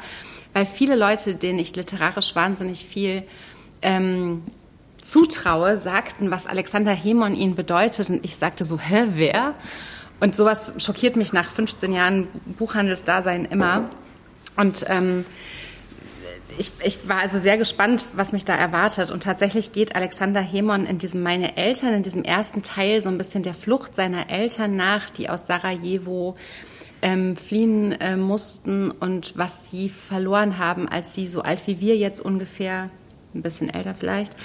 weil 0.57 0.65
viele 0.65 0.95
Leute, 0.95 1.35
denen 1.35 1.59
ich 1.59 1.75
literarisch 1.75 2.33
wahnsinnig 2.33 2.83
viel 2.83 3.21
ähm, 3.83 4.41
zutraue, 4.99 5.77
sagten, 5.77 6.31
was 6.31 6.47
Alexander 6.47 6.93
Hemon 6.93 7.35
ihnen 7.35 7.55
bedeutet. 7.55 8.09
Und 8.09 8.25
ich 8.25 8.37
sagte 8.37 8.65
so, 8.65 8.79
hä, 8.79 9.03
wer? 9.11 9.53
Und 10.19 10.35
sowas 10.35 10.73
schockiert 10.79 11.15
mich 11.15 11.31
nach 11.31 11.51
15 11.51 11.91
Jahren 11.91 12.27
Buchhandelsdasein 12.57 13.45
immer. 13.45 13.87
Und 14.55 14.83
ähm, 14.87 15.25
ich, 16.57 16.71
ich, 16.83 17.07
war 17.07 17.19
also 17.19 17.39
sehr 17.39 17.59
gespannt, 17.59 18.05
was 18.13 18.31
mich 18.31 18.43
da 18.43 18.55
erwartet. 18.55 19.11
Und 19.11 19.21
tatsächlich 19.21 19.73
geht 19.73 19.95
Alexander 19.95 20.41
Hemon 20.41 20.87
in 20.87 20.97
diesem 20.97 21.21
Meine 21.21 21.55
Eltern, 21.55 21.93
in 21.93 22.01
diesem 22.01 22.23
ersten 22.23 22.63
Teil 22.63 22.99
so 23.01 23.09
ein 23.09 23.19
bisschen 23.19 23.43
der 23.43 23.53
Flucht 23.53 23.95
seiner 23.95 24.31
Eltern 24.31 24.75
nach, 24.75 25.11
die 25.11 25.29
aus 25.29 25.45
Sarajevo 25.45 26.35
ähm, 27.01 27.35
fliehen 27.35 27.91
äh, 27.93 28.17
mussten 28.17 28.91
und 28.91 29.37
was 29.37 29.69
sie 29.69 29.89
verloren 29.89 30.57
haben, 30.57 30.87
als 30.87 31.13
sie 31.13 31.27
so 31.27 31.41
alt 31.41 31.67
wie 31.67 31.79
wir 31.79 31.97
jetzt 31.97 32.21
ungefähr, 32.21 32.89
ein 33.35 33.41
bisschen 33.41 33.69
älter 33.69 33.93
vielleicht, 33.93 34.35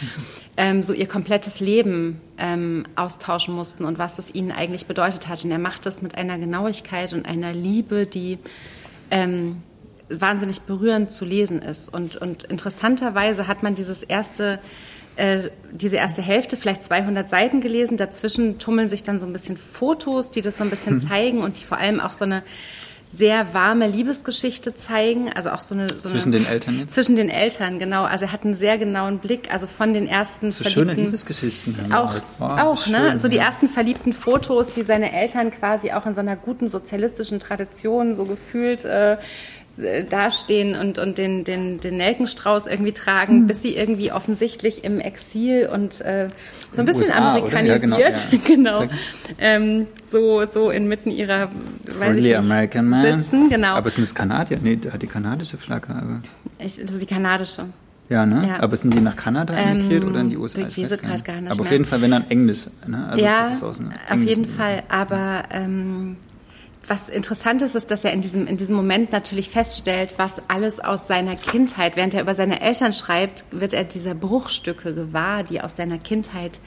ähm, 0.56 0.82
so 0.82 0.92
ihr 0.92 1.08
komplettes 1.08 1.60
Leben 1.60 2.20
ähm, 2.36 2.84
austauschen 2.94 3.54
mussten 3.54 3.84
und 3.84 3.98
was 3.98 4.16
das 4.16 4.34
ihnen 4.34 4.52
eigentlich 4.52 4.86
bedeutet 4.86 5.28
hat. 5.28 5.44
Und 5.44 5.50
er 5.50 5.58
macht 5.58 5.86
das 5.86 6.02
mit 6.02 6.16
einer 6.16 6.38
Genauigkeit 6.38 7.12
und 7.12 7.24
einer 7.24 7.52
Liebe, 7.52 8.06
die 8.06 8.38
ähm, 9.10 9.62
wahnsinnig 10.08 10.62
berührend 10.62 11.10
zu 11.10 11.24
lesen 11.24 11.62
ist. 11.62 11.88
Und, 11.92 12.16
und 12.16 12.44
interessanterweise 12.44 13.48
hat 13.48 13.62
man 13.62 13.74
dieses 13.74 14.02
erste 14.02 14.58
äh, 15.16 15.50
diese 15.72 15.96
erste 15.96 16.22
Hälfte, 16.22 16.56
vielleicht 16.56 16.84
200 16.84 17.28
Seiten 17.28 17.60
gelesen. 17.60 17.96
Dazwischen 17.96 18.58
tummeln 18.58 18.88
sich 18.88 19.02
dann 19.02 19.20
so 19.20 19.26
ein 19.26 19.32
bisschen 19.32 19.56
Fotos, 19.56 20.30
die 20.30 20.40
das 20.40 20.58
so 20.58 20.64
ein 20.64 20.70
bisschen 20.70 21.00
hm. 21.00 21.08
zeigen 21.08 21.40
und 21.42 21.60
die 21.60 21.64
vor 21.64 21.78
allem 21.78 22.00
auch 22.00 22.12
so 22.12 22.24
eine 22.24 22.42
sehr 23.14 23.52
warme 23.52 23.88
Liebesgeschichte 23.88 24.74
zeigen, 24.74 25.30
also 25.30 25.50
auch 25.50 25.60
so 25.60 25.74
eine 25.74 25.88
so 25.88 26.10
zwischen 26.10 26.32
eine, 26.32 26.44
den 26.44 26.46
Eltern 26.46 26.78
jetzt? 26.78 26.94
zwischen 26.94 27.16
den 27.16 27.28
Eltern 27.28 27.78
genau. 27.78 28.04
Also 28.04 28.24
er 28.24 28.32
hat 28.32 28.44
einen 28.44 28.54
sehr 28.54 28.78
genauen 28.78 29.18
Blick, 29.18 29.52
also 29.52 29.66
von 29.66 29.92
den 29.92 30.08
ersten 30.08 30.50
so 30.50 30.64
schöne 30.64 30.94
Liebesgeschichten 30.94 31.92
auch 31.92 32.14
wow, 32.38 32.60
auch 32.60 32.82
schön, 32.82 32.92
ne 32.92 33.18
so 33.18 33.28
die 33.28 33.36
ersten 33.36 33.68
verliebten 33.68 34.12
Fotos, 34.14 34.76
wie 34.76 34.82
seine 34.82 35.12
Eltern 35.12 35.50
quasi 35.50 35.92
auch 35.92 36.06
in 36.06 36.14
so 36.14 36.20
einer 36.20 36.36
guten 36.36 36.68
sozialistischen 36.68 37.38
Tradition 37.38 38.14
so 38.14 38.24
gefühlt 38.24 38.84
äh, 38.84 39.18
dastehen 39.76 40.76
und, 40.76 40.98
und 40.98 41.18
den, 41.18 41.44
den, 41.44 41.80
den 41.80 41.96
Nelkenstrauß 41.96 42.66
irgendwie 42.66 42.92
tragen, 42.92 43.40
hm. 43.40 43.46
bis 43.46 43.62
sie 43.62 43.74
irgendwie 43.74 44.12
offensichtlich 44.12 44.84
im 44.84 45.00
Exil 45.00 45.68
und 45.72 46.00
äh, 46.02 46.28
so 46.72 46.80
ein 46.80 46.84
bisschen 46.84 47.02
USA, 47.02 47.30
amerikanisiert, 47.32 47.98
ja, 48.32 48.38
genau, 48.46 48.82
ja. 48.82 48.86
genau. 48.86 48.92
Ähm, 49.38 49.86
so, 50.04 50.44
so 50.46 50.70
inmitten 50.70 51.10
ihrer 51.10 51.48
weiß 51.98 52.16
ich 52.16 52.22
nicht, 52.22 52.36
American 52.36 52.88
Man. 52.88 53.22
sitzen. 53.22 53.48
Genau. 53.48 53.74
Aber 53.74 53.90
sind 53.90 54.04
es 54.04 54.14
Kanadier? 54.14 54.58
Nee, 54.62 54.78
hat 54.90 55.02
die 55.02 55.06
kanadische 55.06 55.56
Flagge. 55.56 55.94
Aber. 55.94 56.22
Ich, 56.58 56.76
das 56.76 56.92
ist 56.92 57.02
die 57.02 57.06
kanadische. 57.06 57.66
Ja, 58.08 58.26
ne? 58.26 58.46
Ja. 58.46 58.62
Aber 58.62 58.76
sind 58.76 58.92
die 58.92 59.00
nach 59.00 59.16
Kanada 59.16 59.54
emigriert 59.54 60.02
ähm, 60.02 60.10
oder 60.10 60.20
in 60.20 60.30
die 60.30 60.36
USA? 60.36 60.60
Ich 60.68 60.76
weiß 60.76 61.00
gerade 61.00 61.22
gar 61.22 61.40
nicht. 61.40 61.50
Aber 61.50 61.56
mehr. 61.56 61.60
auf 61.60 61.70
jeden 61.70 61.86
Fall, 61.86 62.02
wenn 62.02 62.10
dann 62.10 62.28
Englisch. 62.28 62.66
Ne? 62.86 63.06
Also 63.08 63.24
ja, 63.24 63.50
auf 64.10 64.18
jeden 64.18 64.46
Fall. 64.46 64.82
Aber 64.88 65.44
ähm, 65.50 66.16
was 66.88 67.08
interessant 67.08 67.62
ist, 67.62 67.74
ist, 67.74 67.90
dass 67.90 68.04
er 68.04 68.12
in 68.12 68.20
diesem, 68.20 68.46
in 68.46 68.56
diesem 68.56 68.74
Moment 68.74 69.12
natürlich 69.12 69.50
feststellt, 69.50 70.14
was 70.16 70.42
alles 70.48 70.80
aus 70.80 71.06
seiner 71.06 71.36
Kindheit, 71.36 71.96
während 71.96 72.14
er 72.14 72.22
über 72.22 72.34
seine 72.34 72.60
Eltern 72.60 72.92
schreibt, 72.92 73.44
wird 73.50 73.72
er 73.72 73.84
dieser 73.84 74.14
Bruchstücke 74.14 74.94
gewahr, 74.94 75.44
die 75.44 75.60
aus 75.60 75.76
seiner 75.76 75.98
Kindheit 75.98 76.58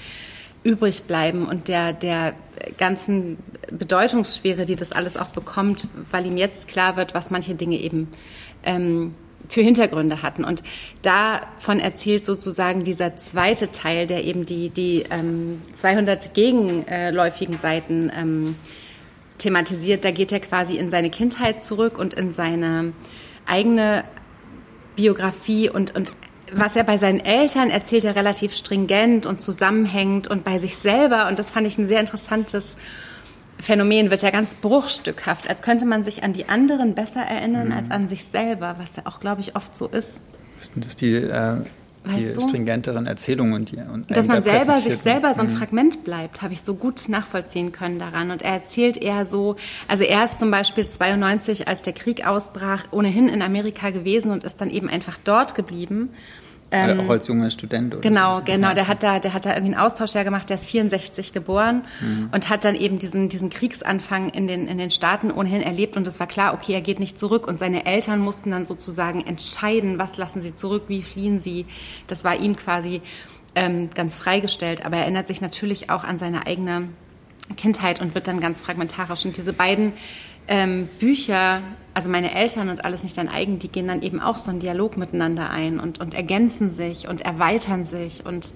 übrig 0.63 1.03
bleiben 1.03 1.45
und 1.45 1.67
der, 1.67 1.93
der 1.93 2.33
ganzen 2.77 3.37
Bedeutungsschwere, 3.71 4.65
die 4.65 4.75
das 4.75 4.91
alles 4.91 5.15
auch 5.17 5.27
bekommt, 5.27 5.87
weil 6.11 6.25
ihm 6.25 6.37
jetzt 6.37 6.67
klar 6.67 6.97
wird, 6.97 7.13
was 7.13 7.29
manche 7.29 7.53
Dinge 7.53 7.77
eben 7.77 8.07
ähm, 8.63 9.13
für 9.47 9.61
Hintergründe 9.61 10.23
hatten. 10.23 10.43
Und 10.43 10.63
davon 11.01 11.79
erzählt 11.79 12.25
sozusagen 12.25 12.83
dieser 12.83 13.15
zweite 13.17 13.71
Teil, 13.71 14.07
der 14.07 14.23
eben 14.23 14.45
die, 14.45 14.69
die 14.69 15.03
ähm, 15.11 15.61
200 15.75 16.33
gegenläufigen 16.33 17.59
Seiten 17.59 18.11
ähm, 18.17 18.55
thematisiert. 19.37 20.05
Da 20.05 20.11
geht 20.11 20.31
er 20.31 20.39
quasi 20.39 20.77
in 20.77 20.89
seine 20.89 21.09
Kindheit 21.09 21.63
zurück 21.63 21.97
und 21.97 22.13
in 22.13 22.31
seine 22.31 22.93
eigene 23.45 24.03
Biografie 24.95 25.69
und, 25.69 25.95
und 25.95 26.11
was 26.51 26.75
er 26.75 26.83
bei 26.83 26.97
seinen 26.97 27.19
Eltern 27.19 27.69
erzählt, 27.69 28.05
er 28.05 28.15
relativ 28.15 28.55
stringent 28.55 29.25
und 29.25 29.41
zusammenhängend 29.41 30.27
und 30.27 30.43
bei 30.43 30.57
sich 30.57 30.77
selber. 30.77 31.27
Und 31.27 31.39
das 31.39 31.49
fand 31.49 31.67
ich 31.67 31.77
ein 31.77 31.87
sehr 31.87 31.99
interessantes 31.99 32.77
Phänomen, 33.59 34.11
wird 34.11 34.21
ja 34.21 34.31
ganz 34.31 34.55
bruchstückhaft, 34.55 35.49
als 35.49 35.61
könnte 35.61 35.85
man 35.85 36.03
sich 36.03 36.23
an 36.23 36.33
die 36.33 36.49
anderen 36.49 36.93
besser 36.93 37.21
erinnern 37.21 37.67
mhm. 37.67 37.73
als 37.73 37.89
an 37.89 38.07
sich 38.07 38.25
selber, 38.25 38.75
was 38.77 38.97
ja 38.97 39.03
auch, 39.05 39.19
glaube 39.19 39.41
ich, 39.41 39.55
oft 39.55 39.75
so 39.75 39.87
ist. 39.87 40.19
Wissen 40.59 40.81
das 40.81 40.95
die 40.95 41.13
äh, 41.13 41.61
die 42.05 42.33
du? 42.33 42.41
stringenteren 42.41 43.05
Erzählungen. 43.07 43.65
Die, 43.65 43.77
und 43.77 44.09
Dass 44.09 44.27
man 44.27 44.43
selber 44.43 44.77
sich 44.77 44.97
selber 44.97 45.33
so 45.33 45.41
ein 45.41 45.49
Fragment 45.49 46.03
bleibt, 46.03 46.41
habe 46.41 46.53
ich 46.53 46.61
so 46.61 46.75
gut 46.75 47.09
nachvollziehen 47.09 47.71
können 47.71 47.99
daran. 47.99 48.31
Und 48.31 48.41
er 48.41 48.53
erzählt 48.53 48.97
eher 48.97 49.25
so, 49.25 49.55
also 49.87 50.03
er 50.03 50.25
ist 50.25 50.39
zum 50.39 50.51
Beispiel 50.51 50.87
92, 50.87 51.67
als 51.67 51.81
der 51.81 51.93
Krieg 51.93 52.25
ausbrach, 52.25 52.85
ohnehin 52.91 53.29
in 53.29 53.41
Amerika 53.41 53.89
gewesen 53.89 54.31
und 54.31 54.43
ist 54.43 54.61
dann 54.61 54.69
eben 54.69 54.89
einfach 54.89 55.17
dort 55.23 55.55
geblieben. 55.55 56.09
Äh, 56.71 56.97
auch 56.97 57.09
als 57.09 57.27
junger 57.27 57.49
Student. 57.51 57.93
Oder 57.93 58.01
Genau, 58.01 58.37
so. 58.37 58.43
genau. 58.43 58.73
Der 58.73 58.87
hat 58.87 59.03
da, 59.03 59.19
der 59.19 59.33
hat 59.33 59.45
da 59.45 59.53
irgendwie 59.53 59.75
einen 59.75 59.83
Austausch 59.83 60.13
ja 60.13 60.23
gemacht. 60.23 60.49
Der 60.49 60.55
ist 60.55 60.65
64 60.67 61.31
geboren 61.31 61.83
und 62.31 62.49
hat 62.49 62.65
dann 62.65 62.75
eben 62.75 62.97
diesen, 62.99 63.29
diesen 63.29 63.49
Kriegsanfang 63.49 64.29
in 64.29 64.47
den, 64.47 64.67
in 64.67 64.77
den 64.77 64.91
Staaten 64.91 65.31
ohnehin 65.31 65.61
erlebt. 65.61 65.95
Und 65.95 66.07
es 66.07 66.19
war 66.19 66.27
klar, 66.27 66.53
okay, 66.53 66.73
er 66.73 66.81
geht 66.81 66.99
nicht 66.99 67.19
zurück. 67.19 67.47
Und 67.47 67.59
seine 67.59 67.85
Eltern 67.85 68.19
mussten 68.19 68.51
dann 68.51 68.65
sozusagen 68.65 69.21
entscheiden, 69.21 69.99
was 69.99 70.17
lassen 70.17 70.41
sie 70.41 70.55
zurück, 70.55 70.83
wie 70.87 71.01
fliehen 71.03 71.39
sie. 71.39 71.65
Das 72.07 72.23
war 72.23 72.35
ihm 72.35 72.55
quasi 72.55 73.01
ähm, 73.53 73.89
ganz 73.93 74.15
freigestellt. 74.15 74.85
Aber 74.85 74.97
er 74.97 75.03
erinnert 75.03 75.27
sich 75.27 75.41
natürlich 75.41 75.89
auch 75.89 76.03
an 76.03 76.17
seine 76.17 76.47
eigene 76.47 76.89
Kindheit 77.57 78.01
und 78.01 78.15
wird 78.15 78.27
dann 78.27 78.39
ganz 78.39 78.61
fragmentarisch. 78.61 79.23
Und 79.23 79.37
diese 79.37 79.53
beiden 79.53 79.93
ähm, 80.47 80.87
Bücher, 80.99 81.61
also 81.93 82.09
meine 82.09 82.33
Eltern 82.33 82.69
und 82.69 82.83
alles 82.83 83.03
nicht 83.03 83.17
dein 83.17 83.29
eigen, 83.29 83.59
die 83.59 83.69
gehen 83.69 83.87
dann 83.87 84.01
eben 84.01 84.19
auch 84.19 84.37
so 84.37 84.51
einen 84.51 84.59
Dialog 84.59 84.97
miteinander 84.97 85.49
ein 85.49 85.79
und, 85.79 85.99
und 85.99 86.13
ergänzen 86.13 86.69
sich 86.69 87.07
und 87.07 87.21
erweitern 87.21 87.83
sich 87.83 88.25
und 88.25 88.51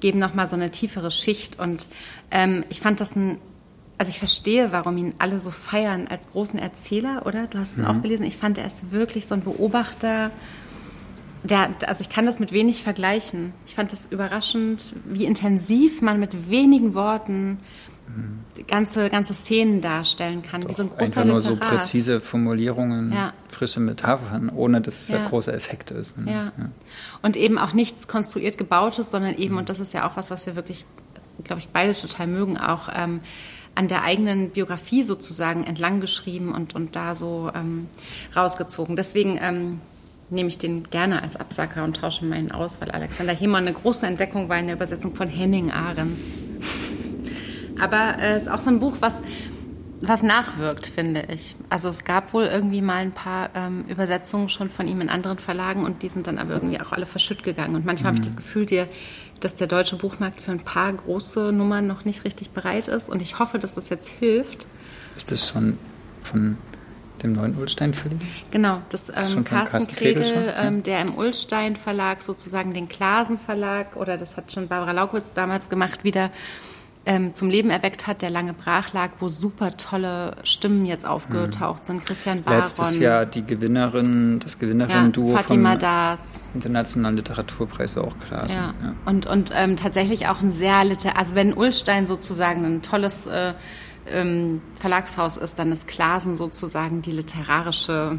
geben 0.00 0.18
nochmal 0.18 0.46
so 0.46 0.56
eine 0.56 0.70
tiefere 0.70 1.10
Schicht. 1.10 1.58
Und 1.58 1.86
ähm, 2.30 2.64
ich 2.68 2.80
fand 2.80 3.00
das 3.00 3.16
ein, 3.16 3.38
also 3.96 4.10
ich 4.10 4.18
verstehe, 4.18 4.72
warum 4.72 4.98
ihn 4.98 5.14
alle 5.18 5.38
so 5.38 5.50
feiern 5.50 6.08
als 6.08 6.28
großen 6.30 6.58
Erzähler, 6.58 7.24
oder? 7.26 7.46
Du 7.46 7.58
hast 7.58 7.78
es 7.78 7.86
auch 7.86 8.02
gelesen. 8.02 8.26
Ich 8.26 8.36
fand, 8.36 8.58
er 8.58 8.66
ist 8.66 8.90
wirklich 8.90 9.26
so 9.26 9.34
ein 9.34 9.42
Beobachter. 9.42 10.30
Der, 11.44 11.70
also 11.86 12.00
ich 12.00 12.08
kann 12.08 12.26
das 12.26 12.38
mit 12.38 12.52
wenig 12.52 12.82
vergleichen. 12.82 13.52
Ich 13.66 13.74
fand 13.74 13.92
das 13.92 14.06
überraschend, 14.10 14.94
wie 15.04 15.24
intensiv 15.24 16.02
man 16.02 16.18
mit 16.18 16.50
wenigen 16.50 16.94
Worten 16.94 17.58
ganze, 18.68 19.10
ganze 19.10 19.34
Szenen 19.34 19.80
darstellen 19.80 20.42
kann, 20.42 20.68
wie 20.68 20.72
so 20.72 20.84
ein 20.84 20.88
großer 20.90 21.02
Einfach 21.02 21.24
nur 21.24 21.40
so 21.40 21.56
präzise 21.56 22.20
Formulierungen, 22.20 23.12
Ja. 23.12 23.32
frische 23.48 23.80
Metaphern, 23.80 24.50
ohne 24.50 24.80
dass 24.80 24.98
es 25.00 25.08
Ja. 25.08 25.18
der 25.18 25.28
große 25.28 25.52
Effekt 25.52 25.90
ist. 25.90 26.18
ne? 26.18 26.32
Ja. 26.32 26.52
Und 27.22 27.36
eben 27.36 27.58
auch 27.58 27.72
nichts 27.72 28.06
konstruiert 28.08 28.56
gebautes, 28.58 29.10
sondern 29.10 29.36
eben, 29.36 29.56
und 29.58 29.68
das 29.68 29.80
ist 29.80 29.92
ja 29.94 30.08
auch 30.08 30.16
was, 30.16 30.30
was 30.30 30.46
wir 30.46 30.54
wirklich, 30.54 30.86
glaube 31.42 31.58
ich, 31.60 31.68
beide 31.68 31.92
total 31.94 32.26
mögen, 32.28 32.56
auch 32.58 32.88
ähm, 32.94 33.20
an 33.74 33.88
der 33.88 34.04
eigenen 34.04 34.50
Biografie 34.50 35.02
sozusagen 35.02 35.64
entlang 35.64 36.00
geschrieben 36.00 36.52
und, 36.52 36.76
und 36.76 36.94
da 36.94 37.16
so 37.16 37.50
ähm, 37.54 37.88
rausgezogen. 38.36 38.94
Deswegen 38.94 39.36
ähm, 39.42 39.80
nehme 40.30 40.48
ich 40.48 40.58
den 40.58 40.88
gerne 40.90 41.20
als 41.22 41.34
Absacker 41.34 41.82
und 41.82 41.96
tausche 41.96 42.24
meinen 42.24 42.52
aus, 42.52 42.80
weil 42.80 42.92
Alexander 42.92 43.32
Hehmann 43.34 43.66
eine 43.66 43.74
große 43.74 44.06
Entdeckung 44.06 44.48
war 44.48 44.58
in 44.60 44.66
der 44.66 44.76
Übersetzung 44.76 45.16
von 45.16 45.28
Henning 45.28 45.72
Ahrens. 45.72 46.20
Aber 47.84 48.16
es 48.18 48.44
ist 48.44 48.48
auch 48.48 48.58
so 48.58 48.70
ein 48.70 48.80
Buch, 48.80 48.96
was, 49.00 49.20
was 50.00 50.22
nachwirkt, 50.22 50.86
finde 50.86 51.26
ich. 51.30 51.54
Also 51.68 51.90
es 51.90 52.04
gab 52.04 52.32
wohl 52.32 52.44
irgendwie 52.44 52.80
mal 52.80 53.02
ein 53.02 53.12
paar 53.12 53.50
ähm, 53.54 53.84
Übersetzungen 53.88 54.48
schon 54.48 54.70
von 54.70 54.88
ihm 54.88 55.02
in 55.02 55.10
anderen 55.10 55.38
Verlagen 55.38 55.84
und 55.84 56.02
die 56.02 56.08
sind 56.08 56.26
dann 56.26 56.38
aber 56.38 56.54
irgendwie 56.54 56.80
auch 56.80 56.92
alle 56.92 57.04
verschütt 57.04 57.42
gegangen. 57.42 57.74
Und 57.74 57.84
manchmal 57.84 58.12
habe 58.12 58.20
ich 58.20 58.26
das 58.26 58.36
Gefühl, 58.36 58.64
dir, 58.64 58.88
dass 59.40 59.54
der 59.54 59.66
deutsche 59.66 59.96
Buchmarkt 59.96 60.40
für 60.40 60.52
ein 60.52 60.64
paar 60.64 60.94
große 60.94 61.52
Nummern 61.52 61.86
noch 61.86 62.06
nicht 62.06 62.24
richtig 62.24 62.50
bereit 62.50 62.88
ist. 62.88 63.10
Und 63.10 63.20
ich 63.20 63.38
hoffe, 63.38 63.58
dass 63.58 63.74
das 63.74 63.90
jetzt 63.90 64.08
hilft. 64.08 64.66
Ist 65.14 65.30
das 65.30 65.46
schon 65.46 65.78
von 66.22 66.56
dem 67.22 67.34
neuen 67.34 67.54
Ulstein 67.58 67.92
Verlag? 67.92 68.18
Genau, 68.50 68.80
das 68.88 69.10
ähm, 69.10 69.14
von 69.16 69.44
Carsten 69.44 69.72
Carsten 69.78 69.94
Kregel 69.94 70.24
ja. 70.24 70.64
ähm, 70.64 70.82
der 70.82 71.02
im 71.02 71.14
Ulstein 71.16 71.76
Verlag 71.76 72.22
sozusagen 72.22 72.72
den 72.72 72.88
Klasen 72.88 73.38
Verlag 73.38 73.96
oder 73.96 74.16
das 74.16 74.38
hat 74.38 74.52
schon 74.52 74.68
Barbara 74.68 74.92
Laukowitz 74.92 75.34
damals 75.34 75.68
gemacht, 75.68 76.02
wieder 76.04 76.30
ähm, 77.06 77.34
zum 77.34 77.50
Leben 77.50 77.70
erweckt 77.70 78.06
hat, 78.06 78.22
der 78.22 78.30
lange 78.30 78.54
brach 78.54 78.92
lag, 78.92 79.10
wo 79.20 79.28
super 79.28 79.76
tolle 79.76 80.36
Stimmen 80.42 80.86
jetzt 80.86 81.04
aufgetaucht 81.06 81.84
sind. 81.84 82.04
Christian 82.04 82.42
Baron. 82.42 82.60
Letztes 82.60 82.98
Jahr 82.98 83.26
die 83.26 83.44
Gewinnerin, 83.44 84.38
das 84.40 84.54
ja, 84.54 84.60
Gewinnerinnen-Duo 84.60 85.36
Fatima 85.36 85.72
vom 85.72 85.78
Das. 85.80 86.44
Internationalen 86.54 87.16
Literaturpreis 87.16 87.98
auch 87.98 88.18
klar. 88.18 88.46
Ja. 88.48 88.74
Ja. 88.82 88.94
Und, 89.04 89.26
und 89.26 89.52
ähm, 89.54 89.76
tatsächlich 89.76 90.28
auch 90.28 90.40
ein 90.40 90.50
sehr 90.50 90.84
liter 90.84 91.16
also 91.16 91.34
wenn 91.34 91.52
Ulstein 91.52 92.06
sozusagen 92.06 92.64
ein 92.64 92.82
tolles 92.82 93.26
äh, 93.26 93.54
ähm, 94.10 94.60
Verlagshaus 94.76 95.36
ist, 95.36 95.58
dann 95.58 95.72
ist 95.72 95.86
Klasen 95.86 96.36
sozusagen 96.36 97.02
die 97.02 97.12
literarische 97.12 98.18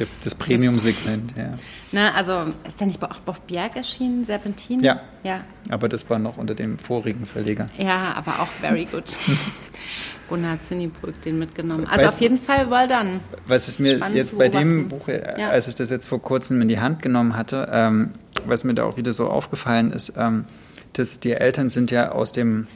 Der- 0.00 0.06
Das 0.24 0.34
Premium-Segment, 0.34 1.34
ja. 1.36 1.50
Ne, 1.92 2.12
also 2.14 2.46
ist 2.66 2.80
da 2.80 2.86
nicht 2.86 3.00
auch 3.02 3.20
Boff 3.20 3.40
Bjerg 3.42 3.76
erschienen, 3.76 4.24
Serpentin? 4.24 4.80
Ja. 4.82 5.00
Ja, 5.22 5.42
Aber 5.68 5.88
das 5.88 6.08
war 6.10 6.18
noch 6.18 6.36
unter 6.38 6.54
dem 6.54 6.78
vorigen 6.78 7.26
Verleger. 7.26 7.68
ja 7.78 8.14
aber 8.14 8.40
auch 8.40 8.48
very 8.48 8.86
good. 8.86 9.04
Gunnar 10.28 10.62
Zinnibrück 10.62 11.20
den 11.22 11.38
mitgenommen. 11.40 11.86
Also 11.86 12.04
Weißt- 12.06 12.08
auf 12.14 12.20
jeden 12.20 12.38
Fall 12.38 12.70
well 12.70 12.86
done. 12.88 13.20
Was 13.46 13.66
es 13.68 13.78
mir 13.80 13.98
jetzt 14.14 14.38
bei 14.38 14.48
dem. 14.48 14.88
Buch, 14.88 15.08
äh, 15.08 15.34
Ja. 15.40 15.48
als 15.50 15.66
ich 15.68 15.74
das 15.74 15.90
jetzt 15.90 16.06
vor 16.06 16.22
kurzem 16.22 16.60
in 16.62 16.68
die 16.68 16.78
Hand 16.80 17.02
genommen 17.02 17.36
hatte, 17.36 17.68
ähm, 17.72 18.10
was 18.46 18.62
mir 18.64 18.74
da 18.74 18.84
auch 18.84 18.96
wieder 18.96 19.12
so 19.12 19.28
aufgefallen 19.28 19.92
ist, 19.92 20.14
ähm, 20.16 20.44
dass 20.92 21.18
die 21.20 21.32
Eltern 21.32 21.68
sind 21.68 21.90
ja 21.90 22.12
aus 22.12 22.30
dem, 22.32 22.68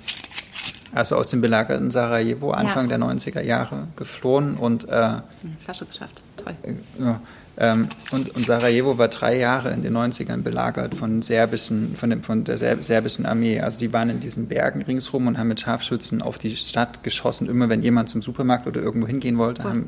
also 0.93 1.17
aus 1.17 1.29
dem 1.29 1.41
belagerten 1.41 1.91
Sarajevo 1.93 2.51
Anfang 2.51 2.89
der 2.89 2.99
90er 2.99 3.41
Jahre 3.41 3.87
geflohen 3.97 4.57
und 4.57 4.89
äh, 4.89 4.93
Eine 4.93 5.23
Flasche 5.65 5.87
geschafft. 5.87 6.23
Toll. 6.45 6.55
ja, 7.01 7.21
ähm, 7.57 7.89
und, 8.11 8.35
und 8.35 8.45
Sarajevo 8.45 8.99
war 8.99 9.07
drei 9.07 9.39
Jahre 9.39 9.71
in 9.71 9.83
den 9.83 9.97
90ern 9.97 10.39
belagert 10.39 10.97
von 10.97 11.23
serbischen, 11.23 11.95
von, 11.97 12.11
dem, 12.11 12.25
von 12.25 12.43
der 12.43 12.59
Ser- 12.59 12.83
serbischen 12.83 13.27
Armee. 13.27 13.61
Also 13.61 13.79
die 13.79 13.93
waren 13.93 14.11
in 14.11 14.19
diesen 14.19 14.49
Bergen 14.49 14.83
ringsrum 14.83 15.29
und 15.29 15.39
haben 15.39 15.47
mit 15.47 15.61
Scharfschützen 15.61 16.21
auf 16.21 16.39
die 16.39 16.57
Stadt 16.57 17.05
geschossen, 17.05 17.49
immer 17.49 17.69
wenn 17.69 17.81
jemand 17.81 18.09
zum 18.09 18.23
Supermarkt 18.23 18.67
oder 18.67 18.81
irgendwo 18.83 19.07
hingehen 19.07 19.39
wollte. 19.39 19.63
Du 19.63 19.69
haben, 19.69 19.85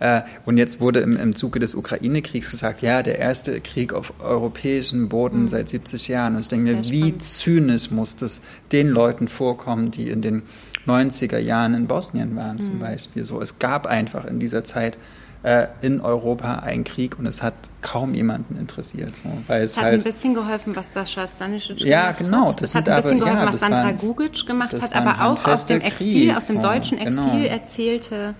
äh, 0.00 0.22
und 0.46 0.56
jetzt 0.56 0.80
wurde 0.80 1.00
im, 1.00 1.18
im 1.18 1.34
Zuge 1.36 1.58
des 1.58 1.74
Ukraine-Kriegs 1.74 2.50
gesagt, 2.50 2.80
ja, 2.80 3.02
der 3.02 3.18
erste 3.18 3.60
Krieg 3.60 3.92
auf 3.92 4.14
europäischem 4.20 5.10
Boden 5.10 5.48
seit 5.48 5.68
70 5.68 6.08
Jahren. 6.08 6.34
Und 6.36 6.40
ich 6.40 6.48
denke 6.48 6.64
mir, 6.72 6.76
Mhm. 6.78 6.84
Wie 6.90 6.98
spannend. 7.00 7.22
zynisch 7.22 7.90
muss 7.90 8.16
das 8.16 8.40
den 8.72 8.88
Leuten 8.88 9.28
vorkommen, 9.28 9.90
die 9.90 10.08
in 10.08 10.22
den 10.22 10.42
90er 10.86 11.36
Jahren 11.38 11.74
in 11.74 11.86
Bosnien 11.88 12.36
waren 12.36 12.58
zum 12.58 12.76
Mhm. 12.76 12.80
Beispiel. 12.80 13.22
So, 13.26 13.42
es 13.42 13.58
gab 13.58 13.86
einfach 13.86 14.24
in 14.24 14.40
dieser 14.40 14.64
Zeit 14.64 14.96
äh, 15.42 15.66
in 15.80 16.00
Europa 16.00 16.56
einen 16.56 16.84
Krieg 16.84 17.18
und 17.18 17.24
es 17.26 17.42
hat 17.42 17.54
kaum 17.80 18.14
jemanden 18.14 18.58
interessiert. 18.58 19.16
So, 19.16 19.24
weil 19.46 19.62
es 19.62 19.72
Es 19.72 19.76
hat 19.78 19.84
halt 19.84 20.00
ein 20.00 20.04
bisschen 20.04 20.34
geholfen, 20.34 20.76
was 20.76 20.92
Sascha 20.92 21.26
Stanisic 21.26 21.80
Ja, 21.80 22.12
gemacht 22.12 22.18
genau, 22.24 22.48
hat. 22.50 22.60
das 22.60 22.70
Es 22.70 22.76
hat 22.76 22.88
ein 22.88 22.96
bisschen 23.02 23.16
aber- 23.22 23.26
ja, 23.26 23.32
geholfen, 23.32 23.46
was 23.46 23.52
das 23.52 23.60
Sandra 23.60 23.84
waren- 23.84 23.98
Gugic 23.98 24.46
gemacht 24.46 24.82
hat, 24.82 24.94
aber 24.94 25.24
auch 25.26 25.44
aus 25.46 25.64
dem 25.66 25.80
Exil, 25.80 26.26
Krieg, 26.26 26.36
aus 26.36 26.46
dem 26.48 26.56
so, 26.56 26.62
deutschen 26.62 26.98
genau. 26.98 27.26
Exil 27.26 27.46
erzählte 27.46 28.34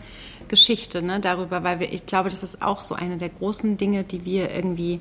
Geschichte 0.49 1.01
ne, 1.03 1.21
darüber, 1.21 1.63
weil 1.63 1.81
wir, 1.81 1.93
ich 1.93 2.07
glaube, 2.07 2.29
das 2.29 2.43
ist 2.43 2.61
auch 2.61 2.81
so 2.83 2.95
eine 2.95 3.17
der 3.19 3.29
großen 3.29 3.77
Dinge, 3.77 4.03
die 4.05 4.25
wir 4.25 4.51
irgendwie, 4.55 5.01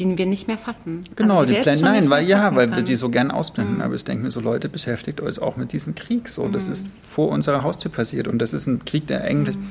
den 0.00 0.18
wir 0.18 0.26
nicht 0.26 0.48
mehr 0.48 0.58
fassen. 0.58 1.04
Genau, 1.14 1.38
Also, 1.40 1.52
die 1.54 1.62
schon 1.62 1.80
nein, 1.82 2.00
nicht 2.00 2.10
weil 2.10 2.22
mehr 2.26 2.36
ja, 2.36 2.56
weil 2.56 2.74
wir 2.74 2.82
die 2.82 2.96
so 2.96 3.08
gern 3.08 3.28
Mhm. 3.28 3.34
ausblenden. 3.34 3.80
Aber 3.82 3.94
ich 3.94 4.04
denke 4.04 4.24
mir 4.24 4.30
so, 4.32 4.40
Leute, 4.40 4.68
beschäftigt 4.68 5.20
euch 5.20 5.40
auch 5.40 5.56
mit 5.56 5.72
diesem 5.72 5.94
Krieg. 5.94 6.28
So, 6.28 6.48
das 6.48 6.66
ist 6.66 6.90
vor 7.08 7.28
unserer 7.28 7.62
Haustür 7.62 7.92
passiert 7.92 8.26
und 8.26 8.38
das 8.40 8.52
ist 8.52 8.66
ein 8.66 8.84
Krieg, 8.84 9.06
der 9.06 9.22
eigentlich, 9.22 9.56
Mhm. 9.56 9.62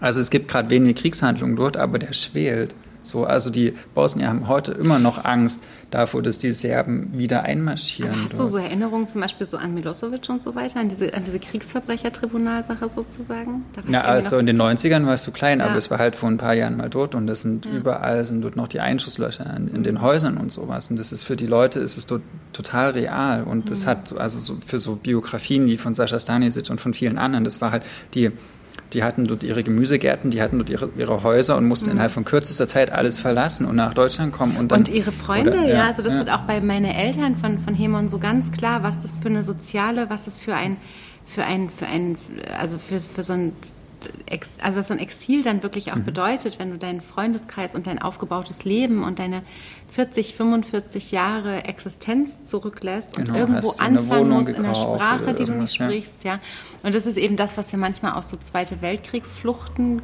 Also 0.00 0.20
es 0.20 0.30
gibt 0.30 0.48
gerade 0.48 0.70
wenige 0.70 1.00
Kriegshandlungen 1.00 1.56
dort, 1.56 1.76
aber 1.76 1.98
der 1.98 2.12
schwelt. 2.12 2.74
So, 3.04 3.24
also 3.24 3.48
die 3.48 3.72
Bosnier 3.94 4.28
haben 4.28 4.48
heute 4.48 4.72
immer 4.72 4.98
noch 4.98 5.24
Angst 5.24 5.62
davor, 5.90 6.20
dass 6.20 6.36
die 6.36 6.52
Serben 6.52 7.08
wieder 7.16 7.42
einmarschieren. 7.44 8.12
Aber 8.12 8.22
hast 8.24 8.32
du 8.34 8.36
dort. 8.38 8.50
so 8.50 8.56
Erinnerungen 8.58 9.06
zum 9.06 9.22
Beispiel 9.22 9.46
so 9.46 9.56
an 9.56 9.72
Milosevic 9.72 10.28
und 10.28 10.42
so 10.42 10.54
weiter, 10.54 10.80
an 10.80 10.90
diese, 10.90 11.14
an 11.14 11.24
diese 11.24 11.38
Kriegsverbrechertribunalsache 11.38 12.88
sozusagen? 12.88 13.64
Irgendwie 13.76 13.96
also 13.96 14.36
in 14.36 14.46
den 14.46 14.60
90ern 14.60 15.06
warst 15.06 15.26
du 15.26 15.30
klein, 15.30 15.60
Ja. 15.60 15.66
aber 15.66 15.78
es 15.78 15.90
war 15.90 15.98
halt 15.98 16.16
vor 16.16 16.28
ein 16.28 16.36
paar 16.36 16.52
Jahren 16.54 16.76
mal 16.76 16.90
dort 16.90 17.14
und 17.14 17.26
das 17.26 17.42
sind 17.42 17.64
überall 17.66 18.24
sind 18.24 18.42
dort 18.42 18.56
noch 18.56 18.68
die 18.68 18.80
Einschusslöcher 18.80 19.46
in, 19.56 19.68
in 19.68 19.78
Mhm. 19.80 19.84
den 19.84 20.02
Häusern 20.02 20.36
und 20.36 20.52
sowas. 20.52 20.90
Und 20.90 20.98
das 20.98 21.10
ist 21.12 21.22
für 21.22 21.36
die 21.36 21.46
Leute 21.46 21.80
ist 21.80 21.96
es 21.96 22.04
dort 22.06 22.22
total 22.52 22.90
real 22.90 23.44
und 23.44 23.70
das 23.70 23.84
Mhm. 23.84 23.90
hat 23.90 24.08
so, 24.08 24.18
also 24.18 24.38
so 24.38 24.58
für 24.66 24.78
so 24.78 24.96
Biografien 24.96 25.66
wie 25.66 25.78
von 25.78 25.94
Sascha 25.94 26.18
Stanisic 26.18 26.68
und 26.68 26.80
von 26.80 26.92
vielen 26.92 27.16
anderen, 27.16 27.44
das 27.44 27.60
war 27.62 27.70
halt 27.70 27.84
die 28.14 28.30
die 28.92 29.04
hatten 29.04 29.24
dort 29.26 29.42
ihre 29.44 29.62
Gemüsegärten, 29.62 30.30
die 30.30 30.40
hatten 30.40 30.58
dort 30.58 30.70
ihre, 30.70 30.90
ihre 30.96 31.22
Häuser 31.22 31.56
und 31.56 31.66
mussten 31.66 31.90
innerhalb 31.90 32.10
von 32.12 32.24
kürzester 32.24 32.66
Zeit 32.66 32.90
alles 32.90 33.18
verlassen 33.20 33.66
und 33.66 33.76
nach 33.76 33.92
Deutschland 33.94 34.32
kommen. 34.32 34.56
Und, 34.56 34.72
dann, 34.72 34.80
Mhm. 34.80 34.86
Und 34.86 34.94
ihre 34.94 35.12
Freunde, 35.12 35.50
oder- 35.52 35.68
ja, 35.68 35.86
also 35.86 36.02
das 36.02 36.14
wird 36.14 36.30
auch 36.30 36.42
bei 36.42 36.60
meinen 36.60 36.86
Eltern 36.90 37.36
von, 37.36 37.58
von 37.58 37.74
Hemon 37.74 38.08
so 38.08 38.18
ganz 38.18 38.50
klar, 38.52 38.82
was 38.82 39.02
das 39.02 39.16
für 39.16 39.28
eine 39.28 39.42
soziale, 39.42 40.08
was 40.10 40.24
das 40.24 40.38
für 40.38 40.54
ein, 40.54 40.76
für 41.26 41.44
ein, 41.44 41.68
für 41.70 41.86
ein, 41.86 42.16
also 42.58 42.78
für, 42.78 42.98
für 43.00 43.22
so 43.22 43.34
ein, 43.34 43.52
also 44.62 44.78
was 44.78 44.88
so 44.88 44.94
ein 44.94 45.00
Exil 45.00 45.42
dann 45.42 45.62
wirklich 45.62 45.92
auch 45.92 45.96
Mhm. 45.96 46.04
bedeutet, 46.04 46.58
wenn 46.58 46.70
du 46.70 46.78
deinen 46.78 47.00
Freundeskreis 47.00 47.74
und 47.74 47.86
dein 47.86 48.00
aufgebautes 48.00 48.64
Leben 48.64 49.02
und 49.04 49.18
deine 49.18 49.42
40, 49.90 50.34
45 50.34 51.12
Jahre 51.12 51.64
Existenz 51.64 52.46
zurücklässt 52.46 53.16
und 53.16 53.26
Genau, 53.26 53.38
irgendwo 53.38 53.72
du 53.72 53.78
eine 53.78 53.98
anfangen 53.98 54.28
musst 54.30 54.48
in 54.50 54.56
einer 54.56 54.68
gekauft 54.68 55.00
Sprache, 55.00 55.34
die 55.34 55.44
du 55.44 55.52
nicht 55.52 55.78
ja. 55.78 55.86
sprichst, 55.86 56.24
ja. 56.24 56.40
Und 56.82 56.94
das 56.94 57.06
ist 57.06 57.16
eben 57.16 57.36
das, 57.36 57.58
was 57.58 57.72
wir 57.72 57.78
manchmal 57.78 58.12
aus 58.12 58.30
so 58.30 58.36
Zweite 58.36 58.82
Weltkriegsfluchten 58.82 60.02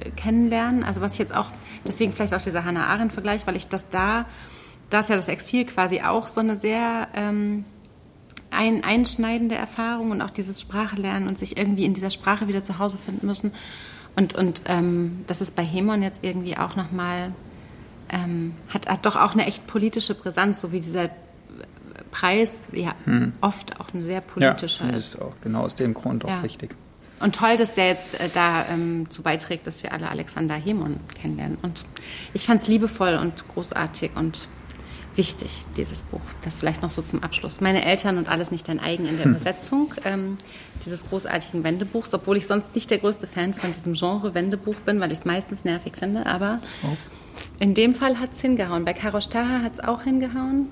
äh, 0.00 0.10
kennenlernen. 0.10 0.82
Also 0.82 1.00
was 1.00 1.12
ich 1.12 1.18
jetzt 1.18 1.34
auch, 1.34 1.46
deswegen 1.86 2.12
vielleicht 2.12 2.34
auch 2.34 2.42
dieser 2.42 2.64
Hannah 2.64 2.86
Arendt-Vergleich, 2.86 3.46
weil 3.46 3.56
ich 3.56 3.68
das 3.68 3.88
da 3.90 4.26
da 4.90 5.00
ist 5.00 5.08
ja 5.08 5.16
das 5.16 5.28
Exil 5.28 5.64
quasi 5.64 6.00
auch 6.00 6.28
so 6.28 6.40
eine 6.40 6.56
sehr 6.56 7.08
ähm, 7.14 7.64
ein, 8.56 8.82
einschneidende 8.82 9.54
Erfahrung 9.54 10.10
und 10.10 10.22
auch 10.22 10.30
dieses 10.30 10.60
Sprachelernen 10.60 11.28
und 11.28 11.38
sich 11.38 11.56
irgendwie 11.56 11.84
in 11.84 11.94
dieser 11.94 12.10
Sprache 12.10 12.48
wieder 12.48 12.64
zu 12.64 12.78
Hause 12.78 12.98
finden 12.98 13.26
müssen. 13.26 13.52
Und, 14.16 14.34
und 14.34 14.62
ähm, 14.66 15.24
das 15.26 15.40
ist 15.40 15.54
bei 15.54 15.64
Hemon 15.64 16.02
jetzt 16.02 16.24
irgendwie 16.24 16.56
auch 16.56 16.74
nochmal, 16.74 17.32
ähm, 18.08 18.54
hat, 18.68 18.88
hat 18.88 19.04
doch 19.04 19.16
auch 19.16 19.32
eine 19.32 19.46
echt 19.46 19.66
politische 19.66 20.14
Brisanz, 20.14 20.60
so 20.60 20.72
wie 20.72 20.80
dieser 20.80 21.10
Preis 22.10 22.64
ja 22.72 22.94
hm. 23.04 23.34
oft 23.42 23.78
auch 23.78 23.92
eine 23.92 24.02
sehr 24.02 24.22
politische 24.22 24.84
ja, 24.84 24.90
ist. 24.90 25.20
auch 25.20 25.34
genau 25.42 25.62
aus 25.64 25.74
dem 25.74 25.92
Grund 25.92 26.24
auch 26.24 26.30
ja. 26.30 26.42
wichtig. 26.42 26.74
Und 27.20 27.34
toll, 27.34 27.56
dass 27.56 27.74
der 27.74 27.88
jetzt 27.88 28.20
äh, 28.20 28.28
dazu 28.32 28.72
ähm, 28.72 29.06
beiträgt, 29.22 29.66
dass 29.66 29.82
wir 29.82 29.92
alle 29.92 30.10
Alexander 30.10 30.54
Hemon 30.54 30.98
kennenlernen. 31.14 31.58
Und 31.62 31.84
ich 32.34 32.46
fand 32.46 32.60
es 32.60 32.68
liebevoll 32.68 33.16
und 33.16 33.46
großartig 33.48 34.12
und 34.14 34.48
wichtig, 35.16 35.64
dieses 35.76 36.02
Buch. 36.02 36.20
Das 36.42 36.56
vielleicht 36.56 36.82
noch 36.82 36.90
so 36.90 37.02
zum 37.02 37.22
Abschluss. 37.22 37.60
Meine 37.60 37.84
Eltern 37.84 38.18
und 38.18 38.28
alles 38.28 38.50
nicht 38.50 38.68
dein 38.68 38.80
eigen 38.80 39.06
in 39.06 39.16
der 39.16 39.24
hm. 39.24 39.32
Übersetzung 39.32 39.92
ähm, 40.04 40.38
dieses 40.84 41.08
großartigen 41.08 41.64
Wendebuchs, 41.64 42.12
obwohl 42.14 42.36
ich 42.36 42.46
sonst 42.46 42.74
nicht 42.74 42.90
der 42.90 42.98
größte 42.98 43.26
Fan 43.26 43.54
von 43.54 43.72
diesem 43.72 43.94
Genre 43.94 44.34
Wendebuch 44.34 44.76
bin, 44.76 45.00
weil 45.00 45.12
ich 45.12 45.20
es 45.20 45.24
meistens 45.24 45.64
nervig 45.64 45.94
finde. 45.98 46.26
Aber 46.26 46.58
in 47.58 47.74
dem 47.74 47.92
Fall 47.92 48.18
hat 48.18 48.32
es 48.32 48.40
hingehauen. 48.40 48.84
Bei 48.84 48.92
Karosh 48.92 49.28
Taha 49.28 49.62
hat 49.62 49.74
es 49.74 49.80
auch 49.80 50.02
hingehauen. 50.02 50.68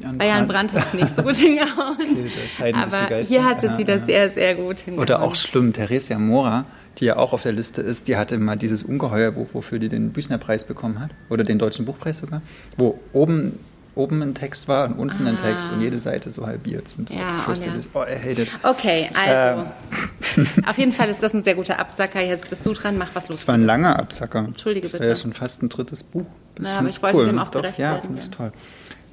Jan 0.00 0.16
Bei 0.16 0.28
Jan 0.28 0.48
Brandt 0.48 0.72
hat 0.72 0.82
es 0.82 0.94
nicht 0.94 1.14
so 1.14 1.22
gut 1.24 1.36
hingehauen. 1.36 1.98
Okay, 2.00 2.72
Aber 2.72 3.16
hier 3.18 3.44
hat 3.44 3.58
es 3.58 3.64
jetzt 3.64 3.72
ja, 3.72 3.78
wieder 3.78 3.96
ja. 3.96 4.04
sehr, 4.04 4.30
sehr 4.30 4.54
gut 4.54 4.78
hingehauen. 4.78 5.02
Oder 5.02 5.22
auch 5.22 5.34
schlimm, 5.34 5.72
Theresia 5.74 6.18
Mora, 6.18 6.64
die 6.98 7.04
ja 7.06 7.16
auch 7.16 7.34
auf 7.34 7.42
der 7.42 7.52
Liste 7.52 7.82
ist, 7.82 8.08
die 8.08 8.16
hatte 8.16 8.38
mal 8.38 8.56
dieses 8.56 8.82
Ungeheuerbuch, 8.82 9.48
wofür 9.52 9.78
die 9.78 9.90
den 9.90 10.12
Büchnerpreis 10.12 10.64
bekommen 10.64 11.00
hat. 11.00 11.10
Oder 11.28 11.44
den 11.44 11.58
Deutschen 11.58 11.84
Buchpreis 11.84 12.18
sogar. 12.18 12.40
Wo 12.78 12.98
oben 13.12 13.58
oben 14.00 14.22
ein 14.22 14.34
Text 14.34 14.68
war 14.68 14.86
und 14.86 14.94
unten 14.94 15.26
ah. 15.26 15.30
ein 15.30 15.36
Text 15.36 15.70
und 15.70 15.80
jede 15.80 15.98
Seite 15.98 16.30
so 16.30 16.46
halbiert. 16.46 16.94
Und 16.96 17.08
so 17.08 17.16
ja, 17.16 17.38
fürchterlich. 17.44 17.86
Oh, 17.94 18.00
er 18.00 18.18
hatet. 18.18 18.48
Okay, 18.62 19.08
also. 19.14 19.62
Ähm. 19.62 20.46
Auf 20.66 20.78
jeden 20.78 20.92
Fall 20.92 21.08
ist 21.08 21.22
das 21.22 21.34
ein 21.34 21.42
sehr 21.42 21.54
guter 21.54 21.78
Absacker. 21.78 22.20
Jetzt 22.20 22.48
bist 22.50 22.64
du 22.64 22.72
dran, 22.72 22.96
mach 22.98 23.08
was 23.14 23.28
los. 23.28 23.40
Das 23.40 23.48
war 23.48 23.54
ein 23.54 23.64
langer 23.64 23.98
Absacker. 23.98 24.40
Entschuldige 24.40 24.82
das 24.82 24.92
bitte. 24.92 25.04
Das 25.04 25.08
war 25.08 25.16
ja 25.16 25.22
schon 25.22 25.32
fast 25.32 25.62
ein 25.62 25.68
drittes 25.68 26.02
Buch. 26.04 26.26
Das 26.54 26.68
ja, 26.68 26.78
aber 26.78 26.88
ich 26.88 27.02
wollte 27.02 27.18
cool. 27.18 27.26
dem 27.26 27.38
auch 27.38 27.50
gerecht 27.50 27.74
Doch, 27.74 27.82
ja, 27.82 28.00
finde 28.00 28.20
ich 28.20 28.30
toll. 28.30 28.52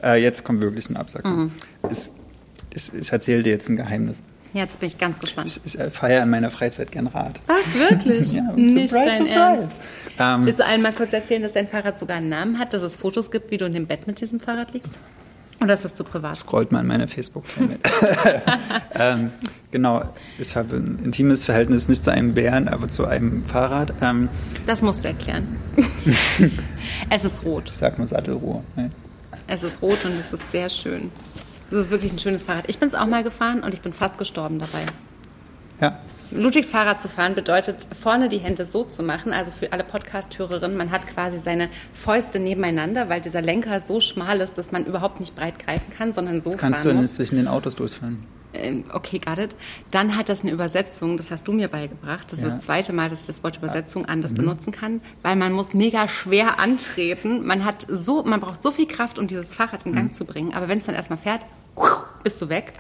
Äh, 0.04 0.22
jetzt 0.22 0.44
kommt 0.44 0.62
wirklich 0.62 0.90
ein 0.90 0.98
Absacker. 0.98 1.30
Mhm. 1.30 1.52
Ich, 1.90 2.10
ich, 2.74 2.94
ich 2.94 3.12
erzähle 3.12 3.44
dir 3.44 3.52
jetzt 3.52 3.70
ein 3.70 3.78
Geheimnis. 3.78 4.22
Jetzt 4.54 4.80
bin 4.80 4.88
ich 4.88 4.98
ganz 4.98 5.20
gespannt. 5.20 5.62
Ich, 5.66 5.76
ich 5.76 5.94
feiere 5.94 6.24
in 6.24 6.30
meiner 6.30 6.52
Freizeit 6.52 6.92
gern 6.92 7.08
Rad. 7.08 7.40
Was, 7.48 7.74
wirklich? 7.76 8.34
ja, 8.36 8.52
Nicht 8.54 8.90
surprise, 8.90 9.10
dein 9.10 9.28
surprise. 9.28 9.78
Ähm, 10.20 10.46
Willst 10.46 10.60
du 10.60 10.66
allen 10.66 10.82
mal 10.82 10.94
kurz 10.94 11.14
erzählen, 11.14 11.44
dass 11.44 11.54
dein 11.54 11.68
Fahrrad 11.68 12.00
sogar 12.00 12.18
einen 12.18 12.30
Namen 12.30 12.60
hat, 12.60 12.74
dass 12.74 12.82
es 12.82 12.96
Fotos 12.96 13.32
gibt, 13.32 13.52
wie 13.52 13.58
du 13.58 13.66
in 13.66 13.74
dem 13.74 13.88
Bett 13.88 14.08
mit 14.08 14.22
diesem 14.22 14.40
Fahrrad 14.40 14.74
liegst? 14.74 14.98
Oder 15.60 15.74
ist 15.74 15.86
das 15.86 15.96
zu 15.96 16.04
privat? 16.04 16.36
Scrollt 16.38 16.72
mal 16.72 16.82
in 16.82 16.88
meiner 16.88 17.08
Facebook-Timeline. 17.08 17.80
ähm, 18.94 19.32
genau, 19.72 20.04
ich 20.38 20.56
habe 20.56 20.76
ein 20.76 21.00
intimes 21.04 21.46
Verhältnis 21.46 21.88
nicht 21.88 22.04
zu 22.04 22.12
einem 22.12 22.36
Bären, 22.36 22.68
aber 22.68 22.90
zu 22.90 23.06
einem 23.06 23.44
Fahrrad. 23.44 23.94
Ähm, 24.02 24.30
das 24.68 24.84
musst 24.84 25.04
du 25.04 25.08
erklären. 25.08 25.58
es 27.10 27.26
ist 27.26 27.44
rot. 27.44 27.70
Ich 27.72 27.78
sag 27.78 27.98
nur 27.98 28.06
Sattelruhe. 28.06 28.64
Ne? 28.76 28.92
Es 29.48 29.64
ist 29.64 29.82
rot 29.82 30.06
und 30.06 30.14
es 30.14 30.32
ist 30.32 30.52
sehr 30.52 30.70
schön. 30.70 31.12
Es 31.70 31.78
ist 31.78 31.92
wirklich 31.92 32.14
ein 32.14 32.20
schönes 32.20 32.44
Fahrrad. 32.44 32.66
Ich 32.68 32.80
bin 32.80 32.88
es 32.88 32.96
auch 32.96 33.06
mal 33.06 33.24
gefahren 33.24 33.62
und 33.62 33.74
ich 33.74 33.82
bin 33.82 33.94
fast 33.94 34.18
gestorben 34.18 34.60
dabei. 34.60 34.86
Ja. 35.82 36.00
Ludwigs 36.32 36.70
Fahrrad 36.70 37.02
zu 37.02 37.08
fahren 37.08 37.36
bedeutet, 37.36 37.88
vorne 38.00 38.28
die 38.28 38.40
Hände 38.40 38.66
so 38.66 38.84
zu 38.84 39.02
machen, 39.04 39.32
also 39.32 39.52
für 39.52 39.72
alle 39.72 39.84
Podcast-Hörerinnen, 39.84 40.76
man 40.76 40.92
hat 40.92 41.08
quasi 41.08 41.38
seine 41.38 41.70
Fäuste 41.94 42.40
nebeneinander, 42.40 43.08
weil 43.08 43.22
dieser 43.22 43.42
Lenker 43.42 43.80
so 43.80 44.02
schmal 44.02 44.42
ist, 44.42 44.58
dass 44.58 44.72
man 44.72 44.86
überhaupt 44.86 45.20
nicht 45.20 45.36
breit 45.36 45.60
greifen 45.60 45.94
kann, 45.96 46.12
sondern 46.12 46.42
so 46.42 46.50
das 46.50 46.60
kannst 46.60 46.84
fahren 46.84 46.96
du 46.96 47.02
nicht 47.02 47.14
zwischen 47.14 47.38
den 47.38 47.48
Autos 47.48 47.76
durchfahren. 47.76 48.24
Ähm, 48.54 48.86
okay, 48.94 49.20
got 49.20 49.38
it. 49.38 49.56
Dann 49.92 50.16
hat 50.16 50.30
das 50.30 50.42
eine 50.42 50.52
Übersetzung, 50.52 51.18
das 51.18 51.32
hast 51.32 51.48
du 51.48 51.52
mir 51.52 51.68
beigebracht. 51.68 52.32
Das 52.32 52.42
ja. 52.42 52.48
ist 52.48 52.54
das 52.54 52.64
zweite 52.64 52.94
Mal, 52.94 53.10
dass 53.10 53.22
ich 53.22 53.28
das 53.28 53.44
Wort 53.44 53.58
Übersetzung 53.58 54.06
anders 54.06 54.32
mhm. 54.32 54.38
benutzen 54.38 54.72
kann, 54.72 55.02
weil 55.22 55.36
man 55.36 55.54
muss 55.54 55.74
mega 55.74 56.08
schwer 56.08 56.60
antreten. 56.60 57.46
Man 57.46 57.66
hat 57.66 57.86
so, 57.90 58.24
man 58.24 58.40
braucht 58.40 58.62
so 58.62 58.72
viel 58.72 58.88
Kraft, 58.88 59.20
um 59.20 59.28
dieses 59.28 59.54
Fahrrad 59.54 59.86
in 59.86 59.94
Gang 59.94 60.10
mhm. 60.10 60.14
zu 60.14 60.26
bringen. 60.26 60.54
Aber 60.54 60.68
wenn 60.68 60.78
es 60.78 60.86
dann 60.86 60.96
erstmal 60.96 61.20
fährt, 61.20 61.46
bist 62.24 62.42
du 62.42 62.50
weg. 62.50 62.74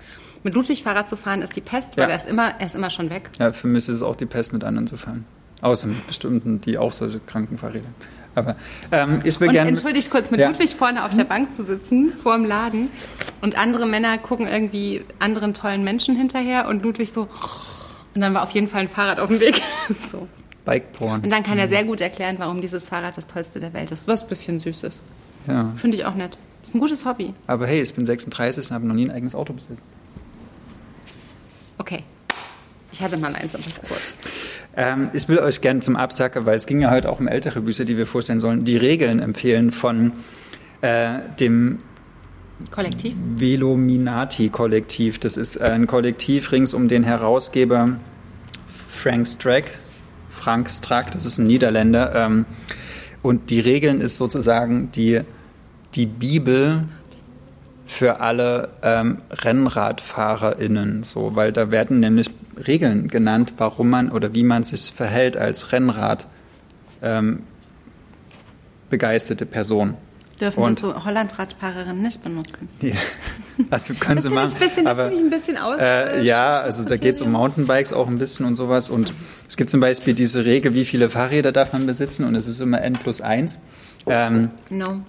Mit 0.43 0.55
Ludwig 0.55 0.83
Fahrrad 0.83 1.09
zu 1.09 1.17
fahren 1.17 1.41
ist 1.41 1.55
die 1.55 1.61
Pest, 1.61 1.97
weil 1.97 2.05
ja. 2.05 2.09
er, 2.11 2.15
ist 2.15 2.29
immer, 2.29 2.59
er 2.59 2.65
ist 2.65 2.75
immer 2.75 2.89
schon 2.89 3.09
weg. 3.09 3.29
Ja, 3.39 3.51
für 3.51 3.67
mich 3.67 3.87
ist 3.87 3.95
es 3.95 4.03
auch 4.03 4.15
die 4.15 4.25
Pest, 4.25 4.53
mit 4.53 4.63
anderen 4.63 4.87
zu 4.87 4.97
fahren. 4.97 5.25
Außer 5.61 5.87
mit 5.87 6.05
bestimmten, 6.07 6.61
die 6.61 6.77
auch 6.77 6.91
solche 6.91 7.19
kranken 7.19 7.57
Fahrräder. 7.57 7.89
Aber 8.37 8.55
ähm, 8.91 9.19
ich 9.23 9.39
will 9.39 9.49
gerne. 9.49 9.69
Entschuldigt 9.69 10.11
kurz, 10.11 10.29
mit 10.29 10.39
ja. 10.39 10.47
Ludwig 10.47 10.75
vorne 10.75 11.03
auf 11.03 11.13
der 11.13 11.23
Bank 11.23 11.51
zu 11.53 11.63
sitzen, 11.63 12.13
vor 12.13 12.35
dem 12.35 12.45
Laden 12.45 12.89
und 13.41 13.57
andere 13.57 13.87
Männer 13.87 14.19
gucken 14.19 14.47
irgendwie 14.47 15.03
anderen 15.17 15.55
tollen 15.55 15.83
Menschen 15.83 16.15
hinterher 16.15 16.67
und 16.67 16.83
Ludwig 16.83 17.11
so. 17.11 17.27
Und 18.13 18.21
dann 18.21 18.35
war 18.35 18.43
auf 18.43 18.51
jeden 18.51 18.67
Fall 18.67 18.81
ein 18.81 18.89
Fahrrad 18.89 19.19
auf 19.19 19.29
dem 19.29 19.39
Weg. 19.39 19.61
so. 19.99 20.27
Bike-Porn. 20.65 21.21
Und 21.21 21.29
dann 21.31 21.43
kann 21.43 21.57
er 21.57 21.65
mhm. 21.65 21.71
sehr 21.71 21.83
gut 21.83 21.99
erklären, 21.99 22.35
warum 22.37 22.61
dieses 22.61 22.87
Fahrrad 22.87 23.17
das 23.17 23.25
tollste 23.25 23.59
der 23.59 23.73
Welt 23.73 23.89
ist. 23.89 24.07
Was 24.07 24.21
ein 24.21 24.29
bisschen 24.29 24.59
süß 24.59 24.83
ist. 24.83 25.01
Ja. 25.47 25.71
Finde 25.77 25.97
ich 25.97 26.05
auch 26.05 26.13
nett. 26.13 26.37
Ist 26.61 26.75
ein 26.75 26.79
gutes 26.79 27.05
Hobby. 27.05 27.33
Aber 27.47 27.65
hey, 27.65 27.81
ich 27.81 27.93
bin 27.95 28.05
36 28.05 28.69
und 28.69 28.75
habe 28.75 28.85
noch 28.85 28.93
nie 28.93 29.05
ein 29.05 29.11
eigenes 29.11 29.33
Auto 29.33 29.53
besessen. 29.53 29.83
Okay. 31.79 32.03
Ich 32.91 33.01
hatte 33.01 33.17
mal 33.17 33.33
eins, 33.33 33.55
aber 33.55 33.63
kurz. 33.87 34.17
Ähm, 34.77 35.09
ich 35.13 35.27
will 35.27 35.39
euch 35.39 35.59
gerne 35.61 35.79
zum 35.79 35.95
Absacker, 35.95 36.45
weil 36.45 36.55
es 36.55 36.67
ging 36.67 36.79
ja 36.79 36.91
heute 36.91 37.09
auch 37.09 37.19
um 37.19 37.27
ältere 37.27 37.61
Bücher, 37.61 37.83
die 37.83 37.97
wir 37.97 38.05
vorstellen 38.05 38.39
sollen, 38.39 38.63
die 38.63 38.77
Regeln 38.77 39.19
empfehlen 39.19 39.71
von 39.71 40.13
äh, 40.81 41.15
dem 41.39 41.79
Kollektiv? 42.71 43.15
Velominati-Kollektiv. 43.37 45.19
Das 45.19 45.35
ist 45.35 45.59
ein 45.59 45.87
Kollektiv 45.87 46.51
rings 46.51 46.73
um 46.73 46.87
den 46.87 47.03
Herausgeber 47.03 47.97
Frank 48.89 49.27
Strack. 49.27 49.65
Frank 50.29 50.69
Strack, 50.69 51.11
das 51.11 51.25
ist 51.25 51.39
ein 51.39 51.47
Niederländer. 51.47 52.15
Ähm, 52.15 52.45
und 53.23 53.49
die 53.49 53.59
Regeln 53.59 53.99
ist 53.99 54.17
sozusagen 54.17 54.91
die, 54.91 55.21
die 55.95 56.05
Bibel 56.05 56.85
für 57.85 58.21
alle 58.21 58.69
ähm, 58.83 59.21
RennradfahrerInnen, 59.31 61.03
so, 61.03 61.35
weil 61.35 61.51
da 61.51 61.71
werden 61.71 61.99
nämlich 61.99 62.29
Regeln 62.65 63.07
genannt, 63.07 63.53
warum 63.57 63.89
man 63.89 64.09
oder 64.09 64.33
wie 64.33 64.43
man 64.43 64.63
sich 64.63 64.91
verhält 64.91 65.37
als 65.37 65.71
Rennrad 65.71 66.27
ähm, 67.01 67.43
begeisterte 68.89 69.45
Person. 69.45 69.95
Dürfen 70.39 70.63
und, 70.63 70.73
das 70.73 70.81
so 70.81 71.05
Hollandradfahrerinnen 71.05 72.01
nicht 72.01 72.23
benutzen? 72.23 72.69
Ja. 72.81 72.93
Also 73.71 73.95
können 73.95 74.21
sie 74.21 74.29
machen. 74.29 74.53
Bisschen, 74.59 74.85
aber, 74.85 75.05
das 75.05 75.17
ein 75.17 75.31
bisschen 75.31 75.57
aus. 75.57 75.79
Äh, 75.79 76.21
ja, 76.23 76.59
also 76.59 76.85
da 76.85 76.95
geht 76.95 77.15
es 77.15 77.21
um 77.21 77.31
Mountainbikes 77.31 77.91
auch 77.91 78.07
ein 78.07 78.19
bisschen 78.19 78.45
und 78.45 78.53
sowas. 78.53 78.91
Und 78.91 79.13
es 79.49 79.57
gibt 79.57 79.71
zum 79.71 79.79
Beispiel 79.79 80.13
diese 80.13 80.45
Regel, 80.45 80.75
wie 80.75 80.85
viele 80.85 81.09
Fahrräder 81.09 81.51
darf 81.51 81.73
man 81.73 81.87
besitzen 81.87 82.25
und 82.25 82.35
es 82.35 82.45
ist 82.45 82.59
immer 82.59 82.83
N 82.83 82.93
plus 82.93 83.19
1. 83.19 83.57
Ähm, 84.05 84.51
no 84.69 85.01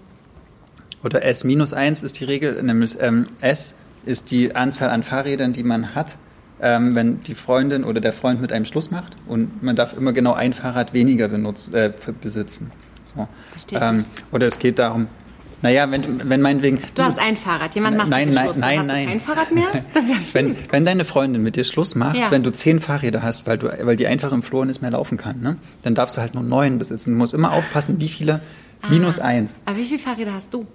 oder 1.02 1.24
S 1.24 1.44
minus 1.44 1.72
1 1.72 2.02
ist 2.02 2.18
die 2.20 2.24
Regel, 2.24 2.62
nämlich 2.62 2.96
ähm, 3.00 3.26
S 3.40 3.80
ist 4.04 4.30
die 4.30 4.54
Anzahl 4.56 4.90
an 4.90 5.02
Fahrrädern, 5.02 5.52
die 5.52 5.62
man 5.62 5.94
hat, 5.94 6.16
ähm, 6.60 6.94
wenn 6.94 7.20
die 7.20 7.34
Freundin 7.34 7.84
oder 7.84 8.00
der 8.00 8.12
Freund 8.12 8.40
mit 8.40 8.52
einem 8.52 8.64
Schluss 8.64 8.90
macht 8.90 9.16
und 9.26 9.62
man 9.62 9.76
darf 9.76 9.96
immer 9.96 10.12
genau 10.12 10.32
ein 10.32 10.52
Fahrrad 10.52 10.92
weniger 10.92 11.28
benutzt, 11.28 11.72
äh, 11.74 11.92
besitzen. 12.20 12.72
So. 13.04 13.28
Verstehe 13.52 13.80
ähm, 13.80 14.04
Oder 14.32 14.46
es 14.48 14.58
geht 14.58 14.78
darum, 14.78 15.08
naja, 15.62 15.90
wenn, 15.90 16.30
wenn 16.30 16.40
meinetwegen. 16.40 16.78
Du 16.94 17.02
hast 17.02 17.18
ein 17.18 17.36
Fahrrad, 17.36 17.74
jemand 17.74 17.96
macht 17.96 18.08
nein, 18.08 18.28
mit 18.28 18.34
dir 18.34 18.40
nein, 18.40 18.44
Schluss. 18.44 18.56
Nein, 18.58 18.78
hast 18.78 18.86
nein, 18.86 19.06
kein 19.06 19.20
Fahrrad 19.20 19.52
mehr? 19.52 19.64
Das 19.94 20.04
ist 20.04 20.10
ja 20.10 20.16
wenn, 20.32 20.56
wenn 20.70 20.84
deine 20.84 21.04
Freundin 21.04 21.42
mit 21.42 21.56
dir 21.56 21.64
Schluss 21.64 21.94
macht, 21.94 22.16
ja. 22.16 22.30
wenn 22.30 22.42
du 22.42 22.52
zehn 22.52 22.80
Fahrräder 22.80 23.22
hast, 23.22 23.46
weil, 23.46 23.58
du, 23.58 23.68
weil 23.82 23.96
die 23.96 24.06
einfach 24.06 24.32
im 24.32 24.42
Flur 24.42 24.64
nicht 24.66 24.82
mehr 24.82 24.92
laufen 24.92 25.18
kann, 25.18 25.40
ne? 25.40 25.56
dann 25.82 25.94
darfst 25.94 26.16
du 26.16 26.20
halt 26.20 26.34
nur 26.34 26.44
neun 26.44 26.78
besitzen. 26.78 27.12
Du 27.12 27.18
musst 27.18 27.34
immer 27.34 27.52
aufpassen, 27.52 27.98
wie 28.00 28.08
viele 28.08 28.40
ah. 28.82 28.88
minus 28.88 29.18
eins. 29.18 29.56
Aber 29.64 29.76
wie 29.78 29.84
viele 29.84 29.98
Fahrräder 29.98 30.34
hast 30.34 30.54
du? 30.54 30.66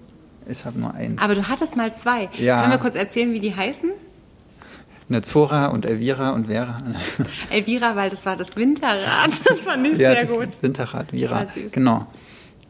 Ich 0.48 0.66
habe 0.66 0.78
nur 0.78 0.94
eins. 0.94 1.22
Aber 1.22 1.36
du 1.36 1.48
hattest 1.48 1.78
mal 1.78 1.94
zwei. 1.94 2.30
Ja. 2.38 2.60
Können 2.62 2.74
wir 2.74 2.80
kurz 2.80 2.96
erzählen, 2.96 3.32
wie 3.34 3.40
die 3.40 3.56
heißen? 3.56 3.92
Eine 5.10 5.22
Zora 5.22 5.68
und 5.68 5.86
Elvira 5.86 6.32
und 6.32 6.48
Vera. 6.48 6.82
Elvira, 7.50 7.96
weil 7.96 8.10
das 8.10 8.26
war 8.26 8.36
das 8.36 8.56
Winterrad. 8.56 9.06
Das 9.46 9.60
fand 9.60 9.86
ich 9.88 9.98
ja, 9.98 10.12
sehr 10.12 10.22
das 10.22 10.32
gut. 10.34 10.64
Winterrad, 10.64 11.12
Vira. 11.14 11.46
Genau. 11.72 12.08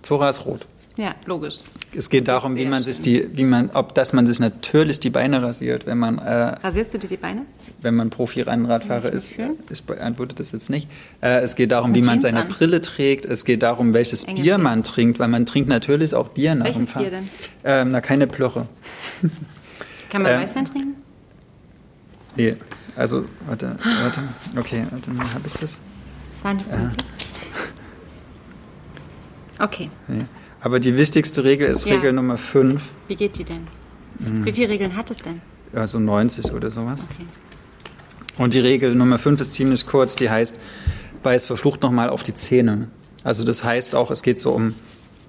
Zora 0.01 0.29
ist 0.29 0.45
rot. 0.45 0.65
Ja, 0.95 1.15
logisch. 1.25 1.61
Es 1.95 2.09
geht 2.09 2.27
darum, 2.27 2.55
wie 2.55 2.67
man 2.67 2.83
sich 2.83 3.01
die, 3.01 3.27
wie 3.35 3.45
man, 3.45 3.71
ob 3.71 3.95
dass 3.95 4.13
man 4.13 4.27
sich 4.27 4.39
natürlich 4.39 4.99
die 4.99 5.09
Beine 5.09 5.41
rasiert, 5.41 5.87
wenn 5.87 5.97
man. 5.97 6.19
Äh, 6.19 6.55
Rasierst 6.63 6.93
du 6.93 6.99
dir 6.99 7.07
die 7.07 7.17
Beine? 7.17 7.45
Wenn 7.81 7.95
man 7.95 8.11
Profi-Rennradfahrer 8.11 9.11
ist. 9.11 9.33
Ich 9.71 9.83
beantworte 9.83 10.35
das 10.35 10.51
jetzt 10.51 10.69
nicht. 10.69 10.87
Äh, 11.21 11.39
es 11.41 11.55
geht 11.55 11.71
darum, 11.71 11.95
wie 11.95 12.03
man 12.03 12.19
seine 12.19 12.41
an. 12.43 12.47
Brille 12.47 12.79
trägt. 12.81 13.25
Es 13.25 13.43
geht 13.43 13.63
darum, 13.63 13.93
welches 13.95 14.25
Enge 14.25 14.41
Bier 14.41 14.53
Jeans. 14.53 14.63
man 14.63 14.83
trinkt, 14.83 15.19
weil 15.19 15.29
man 15.29 15.47
trinkt 15.47 15.67
natürlich 15.67 16.13
auch 16.13 16.29
Bier 16.29 16.53
nach 16.53 16.65
welches 16.65 16.81
dem 16.81 16.87
Fahren. 16.87 17.03
Bier 17.03 17.11
denn? 17.11 17.29
Ähm, 17.63 17.91
na, 17.91 18.01
keine 18.01 18.27
Plörre. 18.27 18.67
Kann 20.09 20.21
man 20.21 20.31
ähm, 20.31 20.41
Weißwein 20.41 20.65
trinken? 20.65 21.02
Nee, 22.35 22.55
also, 22.95 23.25
warte, 23.47 23.77
warte. 24.03 24.21
Okay, 24.57 24.85
warte 24.89 25.11
mal, 25.11 25.31
habe 25.33 25.47
ich 25.47 25.53
das? 25.53 25.79
Was 26.31 26.43
war 26.43 26.53
das? 26.55 26.69
Äh. 26.69 26.89
Okay. 29.59 29.89
Nee. 30.07 30.25
Aber 30.61 30.79
die 30.79 30.95
wichtigste 30.97 31.43
Regel 31.43 31.67
ist 31.67 31.85
Ja. 31.85 31.95
Regel 31.95 32.13
Nummer 32.13 32.37
5, 32.37 32.89
Wie 33.07 33.15
geht 33.15 33.37
die 33.37 33.43
denn? 33.43 33.67
Mhm. 34.19 34.45
Wie 34.45 34.53
viele 34.53 34.69
Regeln 34.69 34.95
hat 34.95 35.11
es 35.11 35.17
denn? 35.17 35.41
also 35.75 35.97
90 35.99 36.53
oder 36.53 36.69
sowas. 36.69 36.99
Okay. 37.11 37.25
Und 38.37 38.53
die 38.53 38.59
Regel 38.59 38.93
Nummer 38.93 39.17
5 39.17 39.41
ist 39.41 39.53
ziemlich 39.53 39.87
kurz, 39.87 40.15
die 40.15 40.29
heißt, 40.29 40.59
beiß 41.23 41.45
verflucht 41.45 41.81
nochmal 41.81 42.09
auf 42.09 42.21
die 42.23 42.33
Zähne. 42.35 42.89
Also 43.23 43.43
das 43.43 43.63
heißt 43.63 43.95
auch, 43.95 44.11
es 44.11 44.21
geht 44.21 44.39
so 44.39 44.51
um 44.51 44.75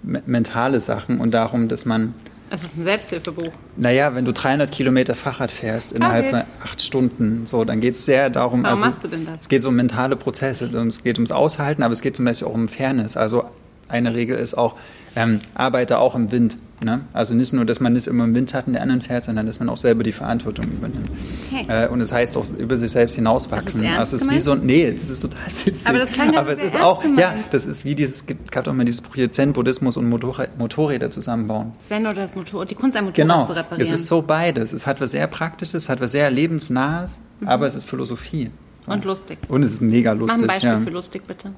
me 0.03 0.23
mentale 0.27 0.81
Sachen 0.81 1.19
und 1.19 1.31
darum, 1.33 1.69
dass 1.69 1.87
man, 1.87 2.15
Es 2.55 2.63
ist 2.63 2.77
ein 2.77 2.85
Selbsthilfebuch. 2.85 3.53
naja, 3.77 4.15
wenn 4.15 4.25
du 4.25 4.33
300 4.33 4.71
Kilometer 4.71 5.15
Fahrrad 5.15 5.51
fährst 5.51 5.93
innerhalb 5.93 6.31
von 6.31 6.43
acht 6.63 6.81
Stunden, 6.83 7.47
so, 7.47 7.65
dann 7.65 7.81
geht 7.81 7.95
es 7.95 8.07
sehr 8.07 8.31
darum, 8.31 8.63
Warum 8.63 8.77
also 8.77 8.87
machst 8.87 9.05
du 9.05 9.09
denn 9.09 9.27
das? 9.27 9.43
es 9.43 9.49
geht 9.49 9.63
so 9.63 9.71
um 9.71 9.77
mentale 9.77 10.17
Prozesse, 10.17 10.67
es 10.67 11.03
geht 11.03 11.19
ums 11.19 11.33
Aushalten, 11.33 11.83
aber 11.83 11.93
es 11.93 12.01
geht 12.01 12.15
zum 12.17 12.25
Beispiel 12.25 12.47
auch 12.49 12.55
um 12.55 12.69
Fairness. 12.69 13.17
Also 13.17 13.45
eine 13.89 14.15
Regel 14.15 14.39
ist 14.39 14.55
auch, 14.55 14.77
ähm, 15.17 15.41
arbeite 15.55 15.99
auch 15.99 16.15
im 16.15 16.31
Wind. 16.33 16.57
Ne? 16.83 17.03
Also 17.15 17.35
nicht 17.35 17.53
nur, 17.55 17.65
dass 17.65 17.81
man 17.81 17.95
nicht 17.95 18.09
immer 18.09 18.25
im 18.25 18.35
Windschatten 18.35 18.75
der 18.75 18.83
anderen 18.83 19.01
fährt, 19.01 19.25
sondern 19.25 19.47
dass 19.47 19.59
man 19.59 19.71
auch 19.71 19.77
selber 19.79 20.03
die 20.03 20.13
Verantwortung 20.13 20.67
übernimmt. 20.67 21.09
Okay. 21.51 21.65
Äh, 21.69 21.89
und 21.89 22.01
es 22.03 22.13
heißt 22.13 22.37
auch 22.37 22.45
über 22.59 22.77
sich 22.77 22.93
selbst 22.93 23.15
hinauswachsen. 23.15 23.81
Das 23.81 23.91
ist 23.91 23.97
ernst 23.97 23.99
also 24.01 24.17
es 24.17 24.23
ist 24.27 24.31
wie 24.31 24.39
so 24.39 24.53
ein, 24.53 24.67
nee, 24.67 24.93
das 24.93 25.09
ist 25.09 25.21
total 25.21 25.41
witzig. 25.65 25.89
Aber 25.89 25.99
das 25.99 26.13
gerade 26.13 26.37
Aber 26.37 26.53
es 26.53 26.61
ist 26.61 26.79
auch, 26.79 27.03
ja, 27.03 27.31
gemeint. 27.31 27.47
das 27.53 27.65
ist 27.65 27.85
wie 27.87 27.95
dieses, 27.95 28.17
es 28.17 28.27
gibt- 28.27 28.53
gab 28.53 28.65
doch 28.65 28.75
mal 28.75 28.85
dieses 28.85 29.01
Buch 29.01 29.15
hier 29.15 29.33
Zen-Buddhismus 29.33 29.97
und 29.97 30.09
Motorrad, 30.11 30.59
Motorräder 30.59 31.11
zusammenbauen. 31.11 31.73
Zen 31.89 32.03
oder 32.07 32.15
das 32.17 32.35
Motor, 32.35 32.67
die 32.67 32.75
Kunst, 32.75 32.97
ein 32.99 33.05
Motorrad 33.05 33.17
Genau, 33.29 33.47
zu 33.47 33.53
reparieren. 33.53 33.81
es 33.87 33.93
ist 33.93 34.07
so 34.07 34.21
beides. 34.21 34.75
Es 34.75 34.87
hat 34.87 35.01
was 35.01 35.13
sehr 35.13 35.27
Praktisches, 35.29 35.85
es 35.85 35.89
hat 35.89 36.01
was 36.03 36.11
sehr 36.13 36.31
Lebensnahes, 36.31 37.21
aber 37.47 37.67
es 37.67 37.77
ist 37.77 37.85
Philosophie. 37.89 38.51
Und 38.87 39.05
lustig. 39.07 39.39
Und 39.49 39.63
es 39.63 39.71
ist 39.73 39.81
mega 39.81 40.13
Mach 40.13 40.21
lustig. 40.21 40.43
ein 40.43 40.47
Beispiel 40.49 40.69
ja. 40.69 40.81
für 40.81 40.91
lustig, 40.91 41.23
bitte. 41.27 41.53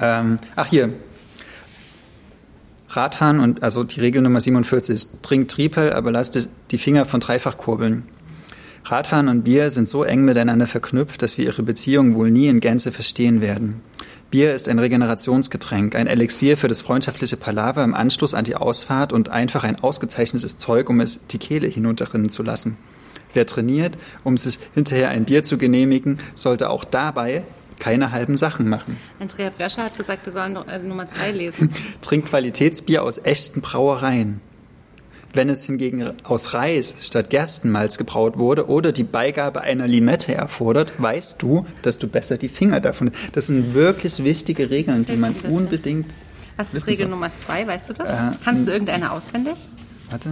Ähm, 0.00 0.38
ach 0.54 0.66
hier. 0.66 0.90
Radfahren 2.96 3.40
und 3.40 3.62
also 3.62 3.84
die 3.84 4.00
Regel 4.00 4.22
Nummer 4.22 4.40
47. 4.40 5.20
Trink 5.22 5.48
Triepel, 5.48 5.92
aber 5.92 6.10
lass 6.10 6.30
die- 6.30 6.46
die 6.70 6.78
Finger 6.78 7.04
von 7.04 7.20
Dreifachkurbeln. 7.20 8.04
Radfahren 8.84 9.28
und 9.28 9.42
Bier 9.42 9.70
sind 9.70 9.88
so 9.88 10.04
eng 10.04 10.24
miteinander 10.24 10.66
verknüpft, 10.66 11.20
dass 11.20 11.38
wir 11.38 11.44
ihre 11.44 11.62
Beziehung 11.62 12.14
wohl 12.14 12.30
nie 12.30 12.46
in 12.46 12.60
Gänze 12.60 12.92
verstehen 12.92 13.40
werden. 13.40 13.80
Bier 14.30 14.54
ist 14.54 14.68
ein 14.68 14.78
Regenerationsgetränk, 14.78 15.94
ein 15.94 16.06
Elixier 16.06 16.56
für 16.56 16.68
das 16.68 16.80
freundschaftliche 16.80 17.36
Palaver 17.36 17.84
im 17.84 17.94
Anschluss 17.94 18.34
an 18.34 18.44
die 18.44 18.56
Ausfahrt 18.56 19.12
und 19.12 19.28
einfach 19.28 19.64
ein 19.64 19.80
ausgezeichnetes 19.80 20.58
Zeug, 20.58 20.88
um 20.88 21.00
es 21.00 21.26
die 21.28 21.38
Kehle 21.38 21.68
hinunterrinnen 21.68 22.28
zu 22.28 22.42
lassen. 22.42 22.76
Wer 23.34 23.46
trainiert, 23.46 23.98
um 24.24 24.36
sich 24.36 24.58
hinterher 24.74 25.10
ein 25.10 25.24
Bier 25.24 25.44
zu 25.44 25.58
genehmigen, 25.58 26.18
sollte 26.34 26.70
auch 26.70 26.84
dabei 26.84 27.42
keine 27.78 28.12
halben 28.12 28.36
Sachen 28.36 28.68
machen. 28.68 28.98
Andrea 29.20 29.50
Brescher 29.50 29.84
hat 29.84 29.96
gesagt, 29.96 30.24
wir 30.26 30.32
sollen 30.32 30.56
äh, 30.56 30.78
Nummer 30.78 31.08
zwei 31.08 31.30
lesen. 31.30 31.70
Trink 32.00 32.26
Qualitätsbier 32.26 33.02
aus 33.02 33.18
echten 33.18 33.60
Brauereien. 33.60 34.40
Wenn 35.34 35.50
es 35.50 35.64
hingegen 35.64 36.12
aus 36.22 36.54
Reis 36.54 36.96
statt 37.02 37.28
Gerstenmalz 37.28 37.98
gebraut 37.98 38.38
wurde 38.38 38.68
oder 38.68 38.92
die 38.92 39.04
Beigabe 39.04 39.60
einer 39.60 39.86
Limette 39.86 40.34
erfordert, 40.34 40.94
weißt 40.96 41.42
du, 41.42 41.66
dass 41.82 41.98
du 41.98 42.08
besser 42.08 42.38
die 42.38 42.48
Finger 42.48 42.80
davon. 42.80 43.10
Das 43.32 43.48
sind 43.48 43.74
wirklich 43.74 44.24
wichtige 44.24 44.70
Regeln, 44.70 45.04
die 45.04 45.16
man 45.16 45.34
unbedingt. 45.50 46.16
Was 46.56 46.72
ist 46.72 46.86
Regel 46.86 47.04
soll. 47.04 47.10
Nummer 47.10 47.30
zwei, 47.36 47.66
weißt 47.66 47.90
du 47.90 47.92
das? 47.92 48.08
Äh, 48.08 48.38
Kannst 48.42 48.66
du 48.66 48.70
irgendeine 48.70 49.12
auswendig? 49.12 49.68
Warte, 50.08 50.30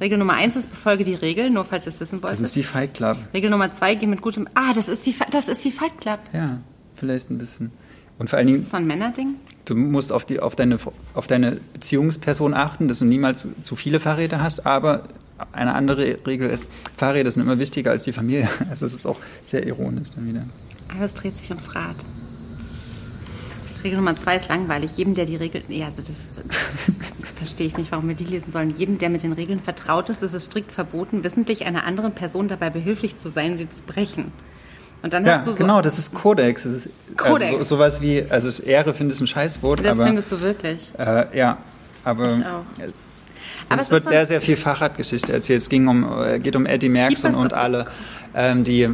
Regel 0.00 0.18
Nummer 0.18 0.32
eins 0.34 0.56
ist, 0.56 0.70
befolge 0.70 1.04
die 1.04 1.14
Regel, 1.14 1.50
nur 1.50 1.64
falls 1.64 1.84
ihr 1.86 1.90
es 1.90 2.00
wissen 2.00 2.20
das 2.20 2.30
wolltet. 2.30 2.40
ist 2.46 2.56
wie 2.56 2.62
Fight 2.62 2.94
Club. 2.94 3.18
Regel 3.34 3.50
Nummer 3.50 3.70
zwei, 3.72 3.94
geh 3.94 4.06
mit 4.06 4.22
gutem... 4.22 4.48
Ah, 4.54 4.72
das 4.74 4.88
ist 4.88 5.04
wie, 5.06 5.14
das 5.30 5.48
ist 5.48 5.64
wie 5.64 5.70
Fight 5.70 6.00
Club. 6.00 6.20
Ja, 6.32 6.58
vielleicht 6.94 7.30
ein 7.30 7.38
bisschen. 7.38 7.70
Und 8.18 8.30
vor 8.30 8.38
allen 8.38 8.48
Das 8.48 8.52
Dingen, 8.54 8.62
ist 8.64 8.70
so 8.70 8.76
ein 8.78 8.86
Männerding. 8.86 9.36
du 9.66 9.74
musst 9.76 10.12
auf, 10.12 10.24
die, 10.24 10.40
auf, 10.40 10.56
deine, 10.56 10.78
auf 11.14 11.26
deine 11.26 11.58
Beziehungsperson 11.74 12.54
achten, 12.54 12.88
dass 12.88 13.00
du 13.00 13.04
niemals 13.04 13.46
zu 13.62 13.76
viele 13.76 14.00
Fahrräder 14.00 14.42
hast, 14.42 14.66
aber 14.66 15.04
eine 15.52 15.74
andere 15.74 16.18
Regel 16.26 16.48
ist, 16.50 16.68
Fahrräder 16.96 17.30
sind 17.30 17.42
immer 17.42 17.58
wichtiger 17.58 17.90
als 17.90 18.02
die 18.02 18.12
Familie. 18.12 18.48
Also 18.70 18.86
es 18.86 18.92
ist 18.94 19.06
auch 19.06 19.16
sehr 19.44 19.66
ironisch 19.66 20.08
dann 20.14 20.26
wieder. 20.26 20.44
Aber 20.94 21.04
es 21.04 21.14
dreht 21.14 21.36
sich 21.36 21.48
ums 21.50 21.74
Rad. 21.74 21.96
Regel 23.84 23.96
Nummer 23.96 24.16
zwei 24.16 24.36
ist 24.36 24.48
langweilig. 24.48 24.96
Jedem, 24.98 25.14
der 25.14 25.24
die 25.24 25.36
Regeln. 25.36 25.64
Ja, 25.68 25.86
also 25.86 25.98
das, 25.98 26.08
das, 26.34 26.44
das 26.86 26.96
verstehe 27.40 27.66
ich 27.66 27.76
nicht, 27.78 27.90
warum 27.90 28.06
wir 28.06 28.14
die 28.14 28.24
lesen 28.24 28.52
sollen. 28.52 28.74
Jedem, 28.76 28.98
der 28.98 29.08
mit 29.08 29.22
den 29.22 29.32
Regeln 29.32 29.60
vertraut 29.60 30.10
ist, 30.10 30.22
ist 30.22 30.34
es 30.34 30.44
strikt 30.44 30.70
verboten, 30.72 31.24
wissentlich 31.24 31.64
einer 31.64 31.84
anderen 31.84 32.12
Person 32.12 32.48
dabei 32.48 32.68
behilflich 32.68 33.16
zu 33.16 33.30
sein, 33.30 33.56
sie 33.56 33.68
zu 33.68 33.82
brechen. 33.82 34.30
Und 35.02 35.14
dann 35.14 35.24
Ja, 35.24 35.38
hast 35.38 35.46
du 35.46 35.52
so. 35.52 35.58
genau, 35.58 35.80
das 35.80 35.98
ist 35.98 36.14
Kodex. 36.14 36.64
Das 36.64 36.72
ist 36.74 36.90
Kodex. 37.16 37.52
Also 37.52 37.58
so, 37.64 37.64
sowas 37.76 38.02
wie, 38.02 38.22
also 38.28 38.62
Ehre 38.62 38.92
finde 38.92 39.14
ich 39.14 39.20
ein 39.22 39.26
Scheißwort, 39.26 39.80
Das 39.80 39.96
aber 39.96 40.06
findest 40.06 40.30
du 40.30 40.40
wirklich. 40.42 40.92
äh, 40.98 41.36
ja, 41.36 41.56
aber 42.04 42.26
Ich 42.26 42.34
auch. 42.44 42.64
es, 42.86 43.02
Aber 43.70 43.80
es 43.80 43.90
wird 43.90 44.06
sehr, 44.06 44.26
sehr 44.26 44.42
viel 44.42 44.58
Fahrradgeschichte 44.58 45.32
erzählt. 45.32 45.62
Es 45.62 45.70
ging 45.70 45.88
um, 45.88 46.06
äh, 46.22 46.38
geht 46.38 46.54
um 46.54 46.66
Eddie 46.66 46.90
Merckx 46.90 47.24
und, 47.24 47.34
und 47.34 47.54
alle, 47.54 47.86
ähm, 48.34 48.62
die, 48.64 48.90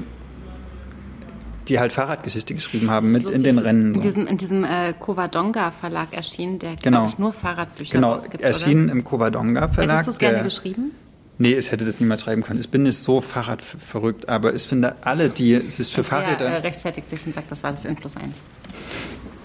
die 1.68 1.78
halt 1.80 1.93
Fahrradgeschichte 1.93 2.55
geschrieben 2.55 2.90
haben 2.90 3.12
mit 3.12 3.24
in 3.24 3.43
den 3.43 3.56
es 3.56 3.60
ist 3.62 3.66
Rennen. 3.66 3.94
In 3.94 4.01
diesem, 4.01 4.26
in 4.26 4.36
diesem 4.38 4.64
äh, 4.64 4.94
Covadonga 4.98 5.70
Verlag 5.70 6.12
erschienen, 6.12 6.59
der, 6.59 6.76
Genau. 6.76 6.98
glaube 7.01 7.09
ich, 7.09 7.18
nur 7.18 7.32
Fahrradbücher 7.32 7.93
Genau, 7.94 8.12
rausgibt. 8.14 8.43
erschienen 8.43 8.84
Oder? 8.84 8.93
im 8.93 9.05
Covadonga 9.05 9.68
Verlag. 9.68 9.90
Hättest 9.93 10.06
du 10.09 10.10
es 10.12 10.18
gerne 10.18 10.34
der- 10.36 10.44
geschrieben? 10.44 10.93
Nee, 11.38 11.52
ich 11.55 11.70
hätte 11.70 11.84
das 11.84 12.01
niemals 12.01 12.22
schreiben 12.22 12.43
können. 12.43 12.60
Ich 12.60 12.70
bin 12.70 12.84
nicht 12.84 12.97
so 12.98 13.20
Fahrradverrückt, 13.20 14.26
aber 14.28 14.55
ich 14.55 14.62
finde, 14.62 14.97
alle, 15.02 15.28
die 15.28 15.56
sich 15.68 15.88
für 15.88 15.97
Der 15.97 16.05
Fahrräder... 16.05 16.47
äh, 16.47 16.56
rechtfertigt 16.59 17.10
sich 17.10 17.26
und 17.26 17.34
sagt, 17.34 17.52
das 17.52 17.62
war 17.62 17.72
das 17.72 17.84
N 17.84 17.94
plus 17.97 18.16
eins. 18.16 18.38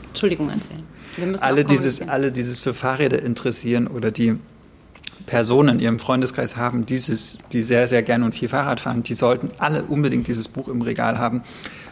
Entschuldigung, 0.07 0.49
Andrea. 0.49 1.37
Alle 1.41 1.65
dieses, 1.65 2.01
alle 2.07 2.31
dieses 2.31 2.59
für 2.59 2.73
Fahrräder 2.73 3.21
interessieren 3.21 3.87
oder 3.87 4.11
die 4.11 4.37
Personen 5.25 5.75
in 5.75 5.79
ihrem 5.79 5.99
Freundeskreis 5.99 6.57
haben, 6.57 6.85
dieses, 6.85 7.37
die 7.51 7.61
sehr, 7.61 7.87
sehr 7.87 8.03
gerne 8.03 8.25
und 8.25 8.35
viel 8.35 8.49
Fahrrad 8.49 8.79
fahren, 8.79 9.03
die 9.03 9.13
sollten 9.13 9.49
alle 9.59 9.83
unbedingt 9.83 10.27
dieses 10.27 10.47
Buch 10.47 10.67
im 10.67 10.81
Regal 10.81 11.19
haben, 11.19 11.41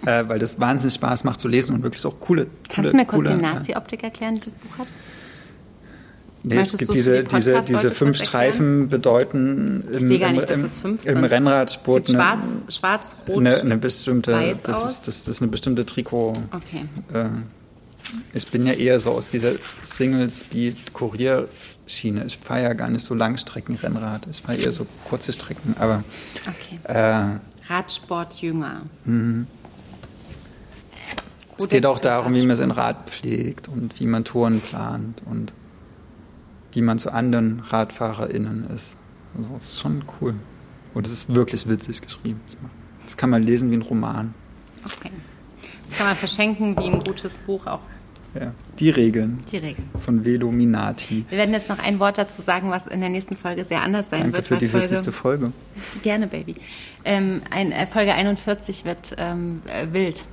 äh, 0.06 0.24
weil 0.28 0.40
das 0.40 0.60
wahnsinnig 0.60 0.96
Spaß 0.96 1.24
macht 1.24 1.40
zu 1.40 1.48
lesen 1.48 1.76
und 1.76 1.84
wirklich 1.84 2.06
auch 2.06 2.20
coole, 2.20 2.46
coole 2.46 2.52
Kannst 2.70 2.94
du 2.94 2.98
mir 2.98 3.06
kurz 3.06 3.28
coole, 3.28 3.36
die 3.36 3.42
Nazi-Optik 3.42 4.04
erklären, 4.04 4.36
die 4.36 4.42
das 4.42 4.56
Buch 4.56 4.78
hat? 4.78 4.88
Nee, 6.42 6.56
es 6.56 6.58
Möchtest 6.58 6.80
gibt 6.80 6.90
du 6.90 6.94
diese, 6.94 7.24
diese, 7.26 7.62
diese 7.62 7.92
fünf? 7.92 8.18
Streifen 8.18 8.88
bedeuten 8.88 9.84
im, 9.92 10.10
im, 10.12 10.34
nicht, 10.34 10.50
im, 10.50 11.00
im. 11.04 11.24
Rennradsport 11.26 12.08
Sieht 12.08 12.16
schwarz, 12.16 12.46
eine, 12.46 12.72
schwarz, 12.72 13.16
rot, 13.28 13.40
eine, 13.40 13.60
eine 13.60 13.78
bestimmte, 13.78 14.32
das 14.64 14.84
ist, 14.84 15.08
das, 15.08 15.26
das 15.26 15.28
ist 15.28 15.42
eine 15.42 15.52
bestimmte 15.52 15.86
Trikot. 15.86 16.34
Okay. 16.52 16.86
Äh, 17.14 17.26
ich 18.34 18.48
bin 18.48 18.66
ja 18.66 18.74
eher 18.74 19.00
so 19.00 19.12
aus 19.12 19.28
dieser 19.28 19.52
Single-Speed-Kurierschiene. 21.90 22.26
Ich 22.26 22.38
fahre 22.38 22.62
ja 22.64 22.74
gar 22.74 22.90
nicht 22.90 23.06
so 23.06 23.14
Langstreckenrennrad. 23.16 24.28
Ich 24.28 24.42
fahre 24.42 24.58
eher 24.58 24.72
so 24.72 24.86
kurze 25.10 25.34
Strecken. 25.34 25.76
Aber 25.80 26.04
Okay. 26.48 26.80
äh, 26.84 27.40
Radsport 27.72 28.36
jünger. 28.42 28.82
es 31.58 31.70
geht 31.70 31.86
auch 31.86 32.00
darum, 32.00 32.34
wie 32.34 32.46
man 32.46 32.56
sein 32.56 32.72
Rad 32.72 33.10
pflegt 33.10 33.68
und 33.68 34.00
wie 34.00 34.06
man 34.08 34.24
Touren 34.24 34.62
plant 34.62 35.22
und 35.26 35.54
wie 36.72 36.82
man 36.82 37.00
zu 37.00 37.12
anderen 37.12 37.62
RadfahrerInnen 37.70 38.68
ist. 38.76 38.98
Also, 39.38 39.50
das 39.56 39.66
ist 39.66 39.80
schon 39.80 40.04
cool. 40.22 40.36
Und 40.94 41.06
es 41.06 41.14
ist 41.14 41.34
wirklich 41.34 41.68
witzig 41.68 42.02
geschrieben. 42.02 42.42
Das 43.06 43.18
kann 43.18 43.30
man 43.30 43.44
lesen 43.44 43.70
wie 43.72 43.76
ein 43.78 43.82
Roman. 43.82 44.34
Okay. 44.86 45.12
Das 45.90 45.98
kann 45.98 46.08
man 46.08 46.16
verschenken 46.16 46.78
wie 46.78 46.86
ein 46.86 47.00
gutes 47.04 47.38
Buch 47.38 47.66
auch. 47.68 47.82
Ja. 48.40 48.54
Die 48.80 48.90
Regeln 48.92 49.40
Die 49.52 49.58
Regeln. 49.58 49.90
von 50.00 50.24
Vedominati. 50.24 51.26
Wir 51.30 51.38
werden 51.40 51.52
jetzt 51.54 51.68
noch 51.68 51.80
ein 51.80 52.00
Wort 52.00 52.18
dazu 52.20 52.42
sagen, 52.44 52.70
was 52.70 52.86
in 52.86 53.00
der 53.00 53.10
nächsten 53.10 53.36
Folge 53.36 53.64
sehr 53.64 53.82
anders 53.82 54.10
sein 54.12 54.20
Danke 54.22 54.34
wird. 54.38 54.46
für 54.46 54.52
weil 54.54 54.60
die 54.60 54.68
Folge, 54.68 54.88
40. 54.88 55.14
Folge. 55.16 55.52
Gerne, 56.04 56.28
Baby. 56.28 56.56
Ähm, 57.06 57.42
ein, 57.50 57.72
äh, 57.72 57.88
Folge 57.88 58.14
41 58.14 58.86
wird 58.86 59.16
ähm, 59.18 59.62
äh, 59.66 59.88
wild. 59.92 60.26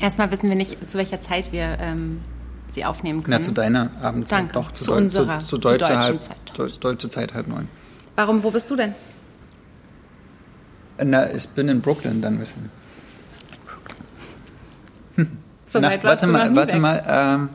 Erstmal 0.00 0.30
wissen 0.32 0.48
wir 0.48 0.56
nicht, 0.56 0.90
zu 0.90 0.98
welcher 0.98 1.20
Zeit 1.20 1.52
wir 1.52 1.78
ähm, 1.80 2.20
sie 2.66 2.84
aufnehmen 2.84 3.22
können. 3.22 3.36
Na, 3.38 3.40
zu 3.40 3.52
deiner 3.52 3.90
Abendzeit. 4.02 4.40
Danke. 4.40 4.54
Doch, 4.54 4.72
zu, 4.72 4.84
Zu 4.84 4.92
unserer, 4.92 5.38
zu, 5.40 5.46
zu, 5.46 5.58
deutscher 5.58 5.78
deutschen 5.86 6.00
halb, 6.02 6.20
Zeit. 6.20 6.36
Deu- 6.56 6.78
deutsche 6.80 7.10
Zeit 7.10 7.32
halb 7.34 7.46
neun. 7.46 7.68
Warum, 8.16 8.42
wo 8.42 8.50
bist 8.50 8.68
du 8.70 8.76
denn? 8.76 8.92
Na, 11.02 11.30
ich 11.32 11.48
bin 11.50 11.68
in 11.68 11.80
Brooklyn 11.80 12.20
dann 12.22 12.40
wissen. 12.40 12.70
So 15.74 15.80
Na, 15.80 15.90
weit 15.90 16.04
warte 16.04 16.26
mal, 16.28 16.54
warte 16.54 16.74
weg. 16.74 16.80
mal. 16.82 17.02
Ähm, 17.06 17.48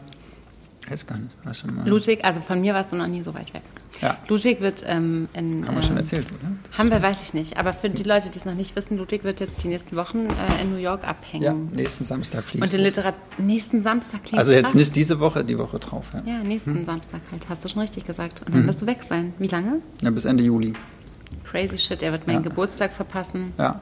weiß 0.89 1.07
gar 1.07 1.17
nicht. 1.17 1.31
War 1.45 1.53
schon 1.53 1.73
mal. 1.73 1.87
Ludwig, 1.87 2.23
also 2.25 2.41
von 2.41 2.59
mir 2.61 2.73
warst 2.73 2.91
du 2.91 2.97
noch 2.97 3.07
nie 3.07 3.23
so 3.23 3.33
weit 3.33 3.53
weg. 3.53 3.61
Ja. 4.01 4.17
Ludwig 4.27 4.59
wird 4.61 4.83
ähm, 4.87 5.27
in. 5.33 5.65
Haben 5.65 5.75
wir 5.75 5.81
schon 5.83 5.91
ähm, 5.93 5.97
erzählt, 5.99 6.27
oder? 6.27 6.51
Haben 6.77 6.91
wir, 6.91 7.01
weiß 7.01 7.21
ich 7.23 7.33
nicht. 7.33 7.57
Aber 7.57 7.71
für 7.73 7.89
die 7.89 8.03
Leute, 8.03 8.29
die 8.29 8.37
es 8.37 8.43
noch 8.45 8.53
nicht 8.55 8.75
wissen, 8.75 8.97
Ludwig 8.97 9.23
wird 9.23 9.39
jetzt 9.39 9.63
die 9.63 9.67
nächsten 9.69 9.95
Wochen 9.95 10.27
äh, 10.27 10.61
in 10.61 10.71
New 10.71 10.77
York 10.79 11.07
abhängen. 11.07 11.43
Ja, 11.43 11.53
nächsten 11.53 12.03
Samstag 12.03 12.43
fliegst 12.43 12.61
Und 12.67 12.73
in 12.73 12.79
du. 12.79 12.85
Literat 12.87 13.15
nächsten 13.37 13.81
Samstag 13.83 14.23
klingt 14.23 14.39
Also 14.39 14.51
jetzt 14.51 14.65
krass. 14.65 14.75
nicht 14.75 14.95
diese 14.97 15.19
Woche, 15.21 15.43
die 15.45 15.57
Woche 15.57 15.79
drauf. 15.79 16.11
Ja, 16.25 16.33
Ja, 16.33 16.43
nächsten 16.43 16.75
Hm. 16.75 16.85
Samstag 16.85 17.21
halt, 17.31 17.47
hast 17.49 17.63
du 17.63 17.69
schon 17.69 17.81
richtig 17.81 18.05
gesagt. 18.05 18.41
Und 18.45 18.53
dann 18.53 18.67
wirst 18.67 18.81
du 18.81 18.85
weg 18.85 19.01
sein. 19.03 19.33
Wie 19.39 19.47
lange? 19.47 19.77
ja 20.01 20.09
bis 20.11 20.25
Ende 20.25 20.43
Juli. 20.43 20.73
Crazy 21.49 21.77
shit, 21.77 22.03
er 22.03 22.11
wird 22.11 22.27
meinen 22.27 22.43
Ja. 22.43 22.49
Geburtstag 22.49 22.93
verpassen. 22.93 23.53
Ja. 23.57 23.79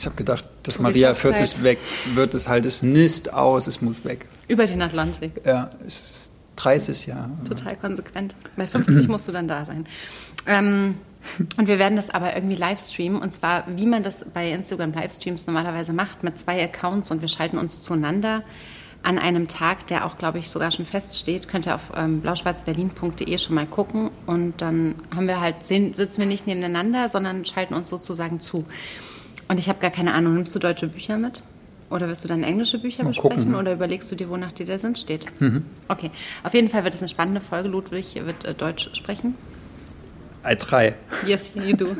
Ich 0.00 0.06
habe 0.06 0.16
gedacht, 0.16 0.46
dass 0.62 0.76
Tobis 0.76 0.94
Maria 0.94 1.10
Hochzeit. 1.10 1.36
40 1.36 1.62
weg 1.62 1.78
wird, 2.14 2.32
es 2.32 2.48
halt 2.48 2.64
es 2.64 2.82
nicht 2.82 3.34
aus, 3.34 3.66
es 3.66 3.82
muss 3.82 4.02
weg. 4.02 4.24
Über 4.48 4.64
den 4.64 4.80
Atlantik. 4.80 5.42
Ja, 5.44 5.70
es 5.86 6.10
ist 6.10 6.32
30 6.56 7.06
Jahre. 7.06 7.28
Total 7.46 7.76
konsequent. 7.76 8.34
Bei 8.56 8.66
50 8.66 9.08
musst 9.08 9.28
du 9.28 9.32
dann 9.32 9.46
da 9.46 9.66
sein. 9.66 9.86
Ähm, 10.46 10.94
und 11.58 11.68
wir 11.68 11.78
werden 11.78 11.96
das 11.96 12.08
aber 12.08 12.34
irgendwie 12.34 12.56
live 12.56 12.80
streamen. 12.80 13.20
Und 13.20 13.34
zwar, 13.34 13.64
wie 13.76 13.84
man 13.84 14.02
das 14.02 14.24
bei 14.32 14.50
Instagram 14.50 14.94
Livestreams 14.94 15.46
normalerweise 15.46 15.92
macht, 15.92 16.24
mit 16.24 16.38
zwei 16.38 16.64
Accounts 16.64 17.10
und 17.10 17.20
wir 17.20 17.28
schalten 17.28 17.58
uns 17.58 17.82
zueinander 17.82 18.42
an 19.02 19.18
einem 19.18 19.48
Tag, 19.48 19.86
der 19.88 20.06
auch, 20.06 20.16
glaube 20.16 20.38
ich, 20.38 20.48
sogar 20.48 20.70
schon 20.70 20.86
feststeht. 20.86 21.46
Könnt 21.46 21.66
ihr 21.66 21.74
auf 21.74 21.92
ähm, 21.94 22.22
blauschwarzberlin.de 22.22 23.36
schon 23.36 23.54
mal 23.54 23.66
gucken. 23.66 24.10
Und 24.24 24.62
dann 24.62 24.94
haben 25.14 25.26
wir 25.26 25.42
halt, 25.42 25.62
sehen, 25.66 25.92
sitzen 25.92 26.20
wir 26.20 26.26
nicht 26.26 26.46
nebeneinander, 26.46 27.10
sondern 27.10 27.44
schalten 27.44 27.74
uns 27.74 27.90
sozusagen 27.90 28.40
zu. 28.40 28.64
Und 29.50 29.58
ich 29.58 29.68
habe 29.68 29.80
gar 29.80 29.90
keine 29.90 30.14
Ahnung, 30.14 30.34
nimmst 30.34 30.54
du 30.54 30.60
deutsche 30.60 30.86
Bücher 30.86 31.18
mit? 31.18 31.42
Oder 31.90 32.06
wirst 32.06 32.22
du 32.22 32.28
dann 32.28 32.44
englische 32.44 32.78
Bücher 32.78 33.02
Mal 33.02 33.08
besprechen? 33.08 33.36
gucken. 33.38 33.54
Oder 33.56 33.72
überlegst 33.72 34.08
du 34.12 34.14
dir, 34.14 34.28
wonach 34.30 34.52
die 34.52 34.64
da 34.64 34.78
sind, 34.78 34.96
steht? 34.96 35.26
Mhm. 35.40 35.64
Okay. 35.88 36.12
Auf 36.44 36.54
jeden 36.54 36.68
Fall 36.68 36.84
wird 36.84 36.94
es 36.94 37.00
eine 37.00 37.08
spannende 37.08 37.40
Folge. 37.40 37.68
Ludwig 37.68 38.14
wird 38.14 38.44
äh, 38.44 38.54
Deutsch 38.54 38.90
sprechen. 38.94 39.34
I 40.48 40.54
try. 40.54 40.94
Yes, 41.26 41.50
you 41.54 41.74
do. 41.76 41.86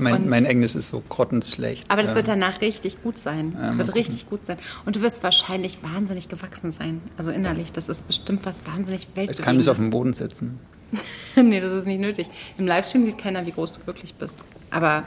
Mein, 0.00 0.14
Und- 0.14 0.28
mein 0.28 0.44
Englisch 0.44 0.76
ist 0.76 0.90
so 0.90 1.02
grottenschlecht. 1.08 1.84
Aber 1.88 2.02
das 2.02 2.12
Ja. 2.12 2.16
wird 2.18 2.28
danach 2.28 2.60
richtig 2.60 3.02
gut 3.02 3.18
sein. 3.18 3.52
Ja, 3.56 3.62
Das 3.66 3.72
mal 3.72 3.78
wird 3.86 3.96
richtig 3.96 4.30
gut 4.30 4.46
sein. 4.46 4.56
Und 4.86 4.94
du 4.94 5.02
wirst 5.02 5.24
wahrscheinlich 5.24 5.82
wahnsinnig 5.82 6.28
gewachsen 6.28 6.70
sein. 6.70 7.00
Also 7.16 7.32
innerlich. 7.32 7.72
Das 7.72 7.88
ist 7.88 8.06
bestimmt 8.06 8.46
was 8.46 8.64
wahnsinnig 8.64 9.08
Ich 9.16 9.38
kann 9.42 9.56
mich 9.56 9.68
auf 9.68 9.76
Weltbewegendes. 9.76 9.76
den 9.78 9.90
Boden 9.90 10.12
setzen. 10.12 10.60
nee, 11.36 11.58
das 11.60 11.72
ist 11.72 11.86
nicht 11.86 12.00
nötig. 12.00 12.28
Im 12.58 12.68
Livestream 12.68 13.02
sieht 13.02 13.18
keiner, 13.18 13.44
wie 13.44 13.50
groß 13.50 13.72
du 13.72 13.86
wirklich 13.88 14.14
bist. 14.14 14.38
Aber 14.70 15.02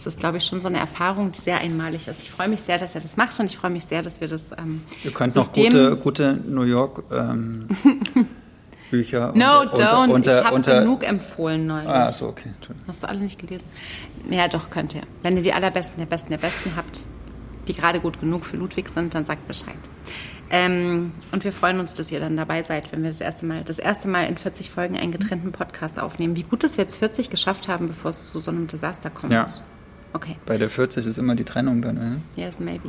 es 0.00 0.14
ist, 0.14 0.20
glaube 0.20 0.38
ich, 0.38 0.44
schon 0.44 0.60
so 0.60 0.68
eine 0.68 0.78
Erfahrung, 0.78 1.32
die 1.32 1.40
sehr 1.40 1.58
einmalig 1.58 2.08
ist. 2.08 2.22
Ich 2.22 2.30
freue 2.30 2.48
mich 2.48 2.60
sehr, 2.60 2.78
dass 2.78 2.94
er 2.94 3.00
das 3.00 3.16
macht 3.16 3.38
und 3.38 3.46
ich 3.46 3.56
freue 3.56 3.70
mich 3.70 3.84
sehr, 3.84 4.02
dass 4.02 4.20
wir 4.20 4.28
das 4.28 4.52
ähm, 4.52 4.82
Ihr 5.04 5.12
könnt 5.12 5.34
noch 5.34 5.44
System... 5.44 5.64
gute, 5.64 5.96
gute 5.96 6.40
New 6.46 6.62
York 6.62 7.04
ähm, 7.12 7.68
Bücher 8.90 9.32
No, 9.36 9.60
unter, 9.60 9.92
don't. 9.92 10.10
unter, 10.10 10.40
ich 10.40 10.46
habe 10.46 10.60
genug 10.60 11.06
empfohlen 11.06 11.66
neulich. 11.66 11.88
Ah, 11.88 12.12
so, 12.12 12.28
okay. 12.28 12.50
Hast 12.88 13.02
du 13.02 13.08
alle 13.08 13.20
nicht 13.20 13.38
gelesen? 13.38 13.66
Ja, 14.28 14.48
doch, 14.48 14.70
könnt 14.70 14.94
ihr. 14.94 15.02
Wenn 15.22 15.36
ihr 15.36 15.42
die 15.42 15.52
allerbesten 15.52 15.98
der 15.98 16.06
Besten 16.06 16.30
der 16.30 16.38
Besten 16.38 16.72
habt, 16.76 17.04
die 17.68 17.74
gerade 17.74 18.00
gut 18.00 18.20
genug 18.20 18.46
für 18.46 18.56
Ludwig 18.56 18.88
sind, 18.88 19.14
dann 19.14 19.24
sagt 19.24 19.46
Bescheid. 19.46 19.76
Ähm, 20.52 21.12
und 21.30 21.44
wir 21.44 21.52
freuen 21.52 21.78
uns, 21.78 21.94
dass 21.94 22.10
ihr 22.10 22.18
dann 22.18 22.36
dabei 22.36 22.64
seid, 22.64 22.90
wenn 22.90 23.02
wir 23.02 23.10
das 23.10 23.20
erste 23.20 23.46
Mal, 23.46 23.62
das 23.62 23.78
erste 23.78 24.08
Mal 24.08 24.26
in 24.26 24.36
40 24.36 24.68
Folgen 24.70 24.96
einen 24.96 25.12
getrennten 25.12 25.52
Podcast 25.52 26.00
aufnehmen. 26.00 26.34
Wie 26.34 26.42
gut, 26.42 26.64
dass 26.64 26.76
wir 26.76 26.84
jetzt 26.84 26.96
40 26.96 27.30
geschafft 27.30 27.68
haben, 27.68 27.86
bevor 27.86 28.10
es 28.10 28.32
zu 28.32 28.40
so 28.40 28.50
einem 28.50 28.66
Desaster 28.66 29.10
kommt. 29.10 29.32
Ja. 29.32 29.46
Okay. 30.12 30.36
Bei 30.46 30.58
der 30.58 30.70
40 30.70 31.06
ist 31.06 31.18
immer 31.18 31.34
die 31.34 31.44
Trennung 31.44 31.82
dann, 31.82 31.94
ne? 31.94 32.22
Yes, 32.36 32.58
maybe. 32.58 32.88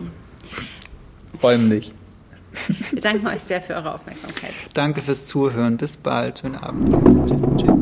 Räumlich. 1.42 1.94
Wir 2.92 3.02
danken 3.02 3.28
euch 3.28 3.42
sehr 3.42 3.62
für 3.62 3.76
eure 3.76 3.94
Aufmerksamkeit. 3.96 4.54
Danke 4.74 5.02
fürs 5.02 5.28
Zuhören. 5.28 5.78
Bis 5.78 5.98
bald. 5.98 6.40
Schönen 6.40 6.56
Abend. 6.56 6.90
Tschüss. 7.28 7.44
Tschüss. 7.58 7.80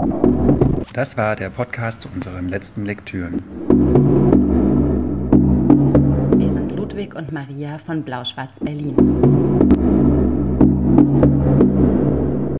Das 0.94 1.18
war 1.18 1.36
der 1.36 1.50
Podcast 1.50 2.04
zu 2.04 2.10
unseren 2.14 2.50
letzten 2.50 2.86
Lektüren. 2.86 3.42
Wir 6.38 6.52
sind 6.52 6.72
Ludwig 6.74 7.16
und 7.16 7.32
Maria 7.32 7.80
von 7.80 8.04
Blau-Schwarz 8.04 8.60
Berlin. 8.60 9.59